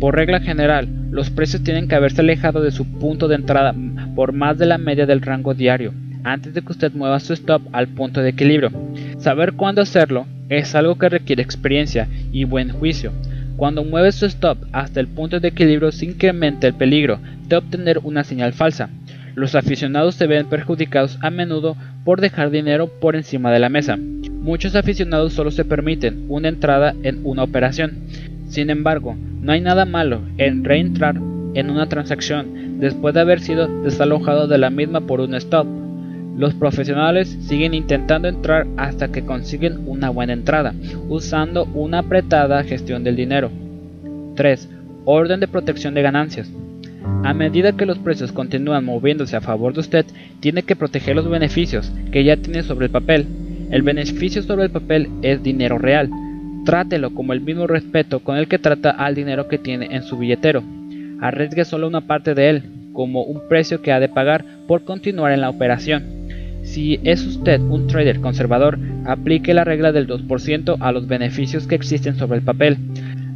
Por 0.00 0.16
regla 0.16 0.40
general, 0.40 0.88
los 1.10 1.28
precios 1.28 1.62
tienen 1.62 1.86
que 1.86 1.94
haberse 1.94 2.22
alejado 2.22 2.62
de 2.62 2.70
su 2.70 2.86
punto 2.86 3.28
de 3.28 3.34
entrada 3.34 3.74
por 4.16 4.32
más 4.32 4.56
de 4.56 4.64
la 4.64 4.78
media 4.78 5.04
del 5.04 5.20
rango 5.20 5.52
diario, 5.52 5.92
antes 6.24 6.54
de 6.54 6.62
que 6.62 6.72
usted 6.72 6.92
mueva 6.94 7.20
su 7.20 7.34
stop 7.34 7.62
al 7.72 7.86
punto 7.88 8.22
de 8.22 8.30
equilibrio. 8.30 8.70
Saber 9.18 9.52
cuándo 9.52 9.82
hacerlo 9.82 10.26
es 10.48 10.74
algo 10.74 10.96
que 10.96 11.10
requiere 11.10 11.42
experiencia 11.42 12.08
y 12.32 12.44
buen 12.44 12.70
juicio. 12.70 13.12
Cuando 13.58 13.84
mueve 13.84 14.10
su 14.12 14.24
stop 14.24 14.56
hasta 14.72 15.00
el 15.00 15.06
punto 15.06 15.38
de 15.38 15.48
equilibrio 15.48 15.92
se 15.92 16.06
incrementa 16.06 16.66
el 16.66 16.72
peligro 16.74 17.18
de 17.46 17.56
obtener 17.56 18.00
una 18.02 18.24
señal 18.24 18.54
falsa. 18.54 18.88
Los 19.34 19.54
aficionados 19.54 20.14
se 20.14 20.26
ven 20.26 20.48
perjudicados 20.48 21.18
a 21.20 21.28
menudo 21.28 21.76
por 22.06 22.22
dejar 22.22 22.50
dinero 22.50 22.88
por 22.88 23.16
encima 23.16 23.52
de 23.52 23.58
la 23.58 23.68
mesa. 23.68 23.98
Muchos 23.98 24.74
aficionados 24.74 25.34
solo 25.34 25.50
se 25.50 25.66
permiten 25.66 26.24
una 26.28 26.48
entrada 26.48 26.94
en 27.02 27.20
una 27.22 27.42
operación. 27.42 27.98
Sin 28.50 28.68
embargo, 28.68 29.16
no 29.40 29.52
hay 29.52 29.60
nada 29.60 29.84
malo 29.84 30.22
en 30.36 30.64
reentrar 30.64 31.14
en 31.54 31.70
una 31.70 31.88
transacción 31.88 32.80
después 32.80 33.14
de 33.14 33.20
haber 33.20 33.40
sido 33.40 33.68
desalojado 33.82 34.48
de 34.48 34.58
la 34.58 34.70
misma 34.70 35.02
por 35.02 35.20
un 35.20 35.36
stop. 35.36 35.68
Los 36.36 36.54
profesionales 36.54 37.38
siguen 37.42 37.74
intentando 37.74 38.26
entrar 38.26 38.66
hasta 38.76 39.12
que 39.12 39.24
consiguen 39.24 39.86
una 39.86 40.10
buena 40.10 40.32
entrada, 40.32 40.74
usando 41.08 41.64
una 41.74 42.00
apretada 42.00 42.64
gestión 42.64 43.04
del 43.04 43.14
dinero. 43.14 43.52
3. 44.34 44.68
Orden 45.04 45.38
de 45.38 45.46
protección 45.46 45.94
de 45.94 46.02
ganancias. 46.02 46.50
A 47.22 47.32
medida 47.32 47.76
que 47.76 47.86
los 47.86 47.98
precios 47.98 48.32
continúan 48.32 48.84
moviéndose 48.84 49.36
a 49.36 49.40
favor 49.40 49.74
de 49.74 49.80
usted, 49.80 50.06
tiene 50.40 50.64
que 50.64 50.74
proteger 50.74 51.14
los 51.14 51.30
beneficios 51.30 51.92
que 52.10 52.24
ya 52.24 52.36
tiene 52.36 52.64
sobre 52.64 52.86
el 52.86 52.92
papel. 52.92 53.26
El 53.70 53.82
beneficio 53.82 54.42
sobre 54.42 54.64
el 54.64 54.70
papel 54.70 55.08
es 55.22 55.40
dinero 55.40 55.78
real, 55.78 56.10
Trátelo 56.64 57.14
como 57.14 57.32
el 57.32 57.40
mismo 57.40 57.66
respeto 57.66 58.20
con 58.20 58.36
el 58.36 58.46
que 58.46 58.58
trata 58.58 58.90
al 58.90 59.14
dinero 59.14 59.48
que 59.48 59.58
tiene 59.58 59.88
en 59.90 60.02
su 60.02 60.18
billetero. 60.18 60.62
arriesgue 61.20 61.64
solo 61.64 61.86
una 61.86 62.02
parte 62.02 62.34
de 62.34 62.48
él, 62.50 62.62
como 62.92 63.22
un 63.22 63.48
precio 63.48 63.82
que 63.82 63.92
ha 63.92 64.00
de 64.00 64.08
pagar 64.08 64.44
por 64.66 64.84
continuar 64.84 65.32
en 65.32 65.40
la 65.40 65.50
operación. 65.50 66.20
Si 66.62 67.00
es 67.04 67.26
usted 67.26 67.60
un 67.60 67.86
trader 67.86 68.20
conservador, 68.20 68.78
aplique 69.06 69.54
la 69.54 69.64
regla 69.64 69.92
del 69.92 70.06
2% 70.06 70.76
a 70.80 70.92
los 70.92 71.06
beneficios 71.06 71.66
que 71.66 71.74
existen 71.74 72.16
sobre 72.16 72.38
el 72.38 72.44
papel. 72.44 72.76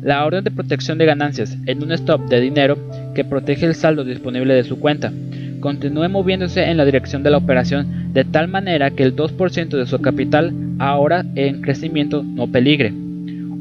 La 0.02 0.24
orden 0.24 0.44
de 0.44 0.50
protección 0.50 0.98
de 0.98 1.06
ganancias 1.06 1.56
en 1.66 1.82
un 1.82 1.92
stop 1.92 2.28
de 2.28 2.40
dinero 2.40 2.76
que 3.14 3.24
protege 3.24 3.64
el 3.66 3.74
saldo 3.74 4.04
disponible 4.04 4.54
de 4.54 4.64
su 4.64 4.78
cuenta. 4.78 5.12
Continúe 5.60 6.10
moviéndose 6.10 6.64
en 6.64 6.76
la 6.76 6.84
dirección 6.84 7.22
de 7.22 7.30
la 7.30 7.38
operación 7.38 8.12
de 8.12 8.24
tal 8.24 8.48
manera 8.48 8.90
que 8.90 9.02
el 9.02 9.16
2% 9.16 9.68
de 9.68 9.86
su 9.86 10.00
capital 10.00 10.52
ahora 10.78 11.24
en 11.34 11.62
crecimiento 11.62 12.22
no 12.22 12.46
peligre. 12.48 13.03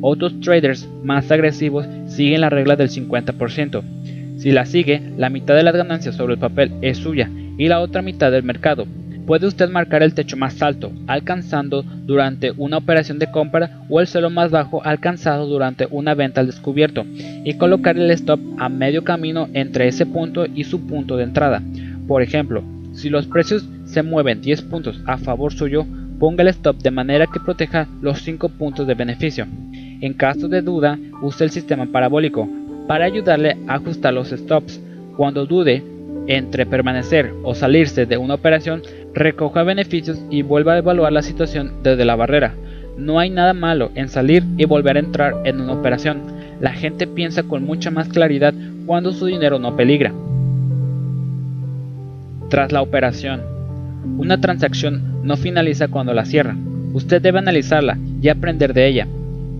Otros 0.06 0.38
traders 0.42 0.86
más 1.02 1.32
agresivos 1.32 1.88
siguen 2.08 2.42
la 2.42 2.50
regla 2.50 2.76
del 2.76 2.90
50%. 2.90 3.82
Si 4.36 4.52
la 4.52 4.66
sigue, 4.66 5.02
la 5.18 5.30
mitad 5.30 5.56
de 5.56 5.64
las 5.64 5.74
ganancias 5.74 6.16
sobre 6.16 6.34
el 6.34 6.42
papel 6.42 6.74
es 6.82 6.98
suya 6.98 7.32
y 7.58 7.70
la 7.70 7.80
otra 7.80 8.02
mitad 8.02 8.30
del 8.30 8.44
mercado. 8.44 8.86
Puede 9.26 9.48
usted 9.48 9.70
marcar 9.70 10.04
el 10.04 10.14
techo 10.14 10.36
más 10.36 10.62
alto, 10.62 10.92
alcanzando 11.08 11.84
durante 11.84 12.52
una 12.52 12.80
operación 12.80 13.18
de 13.18 13.32
compra 13.32 13.80
o 13.88 14.02
el 14.02 14.08
suelo 14.08 14.30
más 14.30 14.52
bajo 14.52 14.84
alcanzado 14.84 15.48
durante 15.48 15.88
una 15.90 16.16
venta 16.16 16.42
al 16.42 16.48
descubierto 16.48 17.06
y 17.46 17.54
colocar 17.54 17.96
el 17.96 18.12
stop 18.12 18.42
a 18.58 18.68
medio 18.68 19.06
camino 19.06 19.48
entre 19.54 19.88
ese 19.88 20.06
punto 20.06 20.46
y 20.46 20.66
su 20.66 20.86
punto 20.86 21.16
de 21.16 21.24
entrada. 21.24 21.64
Por 22.10 22.22
ejemplo, 22.22 22.62
si 22.92 23.10
los 23.10 23.26
precios 23.28 23.70
se 23.86 24.04
mueven 24.04 24.42
10 24.42 24.64
puntos 24.64 25.02
a 25.06 25.18
favor 25.18 25.54
suyo, 25.54 25.86
ponga 26.20 26.42
el 26.42 26.50
stop 26.50 26.82
de 26.82 26.92
manera 26.92 27.28
que 27.28 27.40
proteja 27.40 27.88
los 28.02 28.22
5 28.22 28.50
puntos 28.50 28.86
de 28.86 28.96
beneficio. 28.96 29.48
En 30.04 30.16
caso 30.16 30.50
de 30.50 30.62
duda, 30.62 31.00
use 31.22 31.46
el 31.46 31.50
sistema 31.50 31.86
parabólico 31.86 32.50
para 32.90 33.06
ayudarle 33.06 33.56
a 33.70 33.76
ajustar 33.76 34.14
los 34.14 34.32
stops. 34.32 34.82
Cuando 35.16 35.46
dude 35.46 35.82
entre 36.28 36.66
permanecer 36.66 37.32
o 37.42 37.56
salirse 37.56 38.06
de 38.06 38.18
una 38.18 38.34
operación, 38.34 38.82
recoja 39.14 39.64
beneficios 39.64 40.22
y 40.30 40.42
vuelva 40.42 40.74
a 40.74 40.80
evaluar 40.80 41.14
la 41.14 41.22
situación 41.22 41.76
desde 41.84 42.04
la 42.04 42.18
barrera. 42.18 42.54
No 42.98 43.18
hay 43.18 43.30
nada 43.30 43.54
malo 43.54 43.92
en 43.96 44.10
salir 44.10 44.44
y 44.58 44.66
volver 44.66 44.98
a 44.98 45.00
entrar 45.00 45.36
en 45.46 45.62
una 45.62 45.72
operación. 45.72 46.22
La 46.60 46.74
gente 46.74 47.08
piensa 47.08 47.44
con 47.44 47.64
mucha 47.64 47.90
más 47.90 48.10
claridad 48.10 48.54
cuando 48.86 49.14
su 49.14 49.26
dinero 49.28 49.58
no 49.58 49.78
peligra. 49.78 50.12
Tras 52.50 52.74
la 52.74 52.82
operación, 52.82 53.42
una 54.18 54.42
transacción 54.42 55.22
no 55.24 55.38
finaliza 55.38 55.88
cuando 55.88 56.14
la 56.14 56.26
cierra. 56.26 56.58
Usted 56.92 57.22
debe 57.22 57.40
analizarla 57.40 57.98
y 58.22 58.28
aprender 58.28 58.74
de 58.74 58.88
ella. 58.88 59.08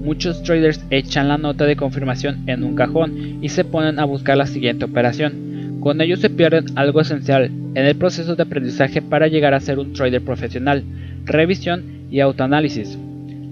Muchos 0.04 0.44
traders 0.44 0.84
echan 0.90 1.30
la 1.30 1.38
nota 1.38 1.66
de 1.66 1.78
confirmación 1.78 2.44
en 2.48 2.66
un 2.66 2.76
cajón 2.76 3.40
y 3.42 3.48
se 3.48 3.64
ponen 3.64 4.00
a 4.00 4.06
buscar 4.06 4.36
la 4.36 4.46
siguiente 4.46 4.84
operación. 4.84 5.80
Con 5.80 6.02
ello 6.02 6.18
se 6.18 6.30
pierden 6.30 6.66
algo 6.76 7.00
esencial 7.00 7.46
en 7.46 7.86
el 7.86 7.96
proceso 7.96 8.36
de 8.36 8.44
aprendizaje 8.44 9.02
para 9.02 9.30
llegar 9.30 9.54
a 9.54 9.62
ser 9.62 9.80
un 9.80 9.94
trader 9.94 10.22
profesional, 10.22 10.84
revisión 11.24 11.84
y 12.12 12.20
autoanálisis. 12.20 12.98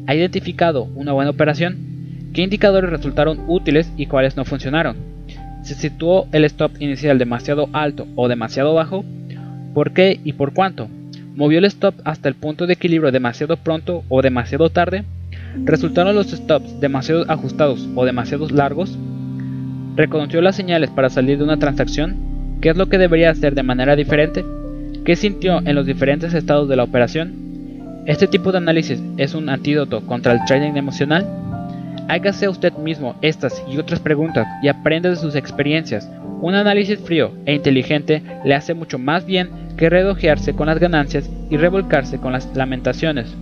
¿Ha 0.07 0.15
identificado 0.15 0.90
una 0.94 1.14
buena 1.14 1.32
operación? 1.32 1.78
¿Qué 2.34 2.41
indicadores 2.41 2.90
resultaron 2.90 3.45
útiles 3.48 3.90
y 3.95 4.07
cuáles 4.07 4.36
no 4.36 4.44
funcionaron? 4.44 4.98
¿Se 5.64 5.73
situó 5.73 6.28
el 6.34 6.44
stop 6.44 6.73
inicial 6.82 7.18
demasiado 7.18 7.69
alto 7.72 8.07
o 8.15 8.28
demasiado 8.28 8.73
bajo? 8.73 9.06
¿Por 9.73 9.94
qué 9.94 10.19
y 10.22 10.34
por 10.34 10.53
cuánto? 10.53 10.90
¿Movió 11.34 11.60
el 11.60 11.65
stop 11.65 11.95
hasta 12.03 12.28
el 12.28 12.36
punto 12.36 12.68
de 12.68 12.73
equilibrio 12.73 13.14
demasiado 13.14 13.56
pronto 13.56 14.03
o 14.10 14.22
demasiado 14.22 14.69
tarde? 14.69 15.06
¿Resultaron 15.56 16.15
los 16.15 16.32
stops 16.32 16.80
demasiado 16.80 17.26
ajustados 17.30 17.88
o 17.95 18.06
demasiado 18.06 18.48
largos? 18.49 18.98
¿Reconoció 19.95 20.41
las 20.41 20.56
señales 20.56 20.90
para 20.90 21.10
salir 21.10 21.38
de 21.38 21.44
una 21.44 21.57
transacción? 21.57 22.15
¿Qué 22.61 22.69
es 22.69 22.78
lo 22.78 22.88
que 22.88 22.98
debería 22.98 23.32
hacer 23.32 23.53
de 23.53 23.64
manera 23.64 23.95
diferente? 23.95 24.45
¿Qué 25.03 25.15
sintió 25.15 25.60
en 25.60 25.76
los 25.76 25.86
diferentes 25.86 26.34
estados 26.34 26.69
de 26.69 26.76
la 26.78 26.84
operación? 26.84 28.03
¿Este 28.06 28.28
tipo 28.28 28.52
de 28.52 28.60
análisis 28.60 29.02
es 29.18 29.34
un 29.34 29.49
antídoto 29.49 30.06
contra 30.06 30.32
el 30.34 30.40
trading 30.45 30.78
emocional? 30.78 31.28
Hágase 32.07 32.48
usted 32.48 32.73
mismo 32.73 33.15
estas 33.22 33.64
y 33.69 33.78
otras 33.78 33.99
preguntas 33.99 34.48
y 34.64 34.69
aprenda 34.69 35.10
de 35.10 35.15
sus 35.15 35.36
experiencias. 35.36 36.10
Un 36.41 36.56
análisis 36.56 36.99
frío 36.99 37.34
e 37.45 37.53
inteligente 37.53 38.23
le 38.45 38.56
hace 38.56 38.73
mucho 38.73 38.98
más 38.98 39.26
bien 39.26 39.49
que 39.78 39.90
redojearse 39.90 40.53
con 40.53 40.68
las 40.68 40.80
ganancias 40.80 41.30
y 41.49 41.57
revolcarse 41.57 42.19
con 42.19 42.32
las 42.32 42.48
lamentaciones. 42.56 43.36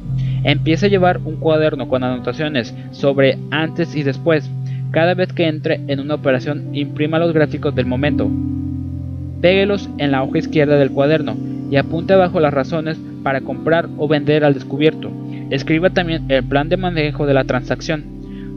Empiece 0.43 0.85
a 0.85 0.89
llevar 0.89 1.19
un 1.23 1.37
cuaderno 1.37 1.87
con 1.87 2.03
anotaciones 2.03 2.73
sobre 2.91 3.37
antes 3.51 3.95
y 3.95 4.03
después. 4.03 4.49
Cada 4.91 5.13
vez 5.13 5.33
que 5.33 5.47
entre 5.47 5.81
en 5.87 5.99
una 5.99 6.15
operación, 6.15 6.69
imprima 6.73 7.19
los 7.19 7.33
gráficos 7.33 7.75
del 7.75 7.85
momento. 7.85 8.29
Péguelos 9.41 9.89
en 9.97 10.11
la 10.11 10.23
hoja 10.23 10.39
izquierda 10.39 10.77
del 10.77 10.91
cuaderno 10.91 11.35
y 11.69 11.75
apunte 11.75 12.13
abajo 12.13 12.39
las 12.39 12.53
razones 12.53 12.99
para 13.23 13.41
comprar 13.41 13.87
o 13.97 14.07
vender 14.07 14.43
al 14.43 14.53
descubierto. 14.53 15.11
Escriba 15.49 15.89
también 15.89 16.25
el 16.29 16.43
plan 16.43 16.69
de 16.69 16.77
manejo 16.77 17.25
de 17.25 17.33
la 17.33 17.43
transacción. 17.43 18.03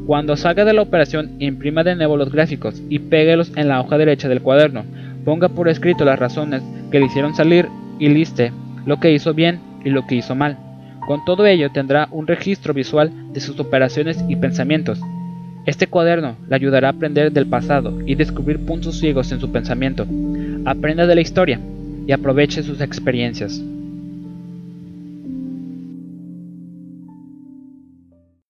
Cuando 0.06 0.36
salga 0.36 0.64
de 0.64 0.72
la 0.72 0.82
operación, 0.82 1.32
imprima 1.38 1.84
de 1.84 1.94
nuevo 1.94 2.16
los 2.16 2.32
gráficos 2.32 2.82
y 2.88 2.98
péguelos 2.98 3.52
en 3.56 3.68
la 3.68 3.80
hoja 3.80 3.98
derecha 3.98 4.28
del 4.28 4.42
cuaderno. 4.42 4.84
Ponga 5.24 5.48
por 5.48 5.68
escrito 5.68 6.04
las 6.04 6.18
razones 6.18 6.62
que 6.90 6.98
le 6.98 7.06
hicieron 7.06 7.34
salir 7.34 7.68
y 7.98 8.08
liste 8.08 8.52
lo 8.84 8.98
que 8.98 9.12
hizo 9.12 9.32
bien 9.34 9.60
y 9.84 9.90
lo 9.90 10.06
que 10.06 10.16
hizo 10.16 10.34
mal. 10.34 10.58
Con 11.12 11.26
todo 11.26 11.44
ello 11.44 11.70
tendrá 11.70 12.08
un 12.10 12.26
registro 12.26 12.72
visual 12.72 13.12
de 13.34 13.40
sus 13.40 13.60
operaciones 13.60 14.24
y 14.30 14.36
pensamientos. 14.36 14.98
Este 15.66 15.86
cuaderno 15.86 16.36
le 16.48 16.56
ayudará 16.56 16.88
a 16.88 16.92
aprender 16.92 17.30
del 17.30 17.46
pasado 17.46 18.00
y 18.06 18.14
descubrir 18.14 18.64
puntos 18.64 18.98
ciegos 18.98 19.30
en 19.30 19.38
su 19.38 19.52
pensamiento. 19.52 20.06
Aprenda 20.64 21.06
de 21.06 21.14
la 21.14 21.20
historia 21.20 21.60
y 22.06 22.12
aproveche 22.12 22.62
sus 22.62 22.80
experiencias. 22.80 23.62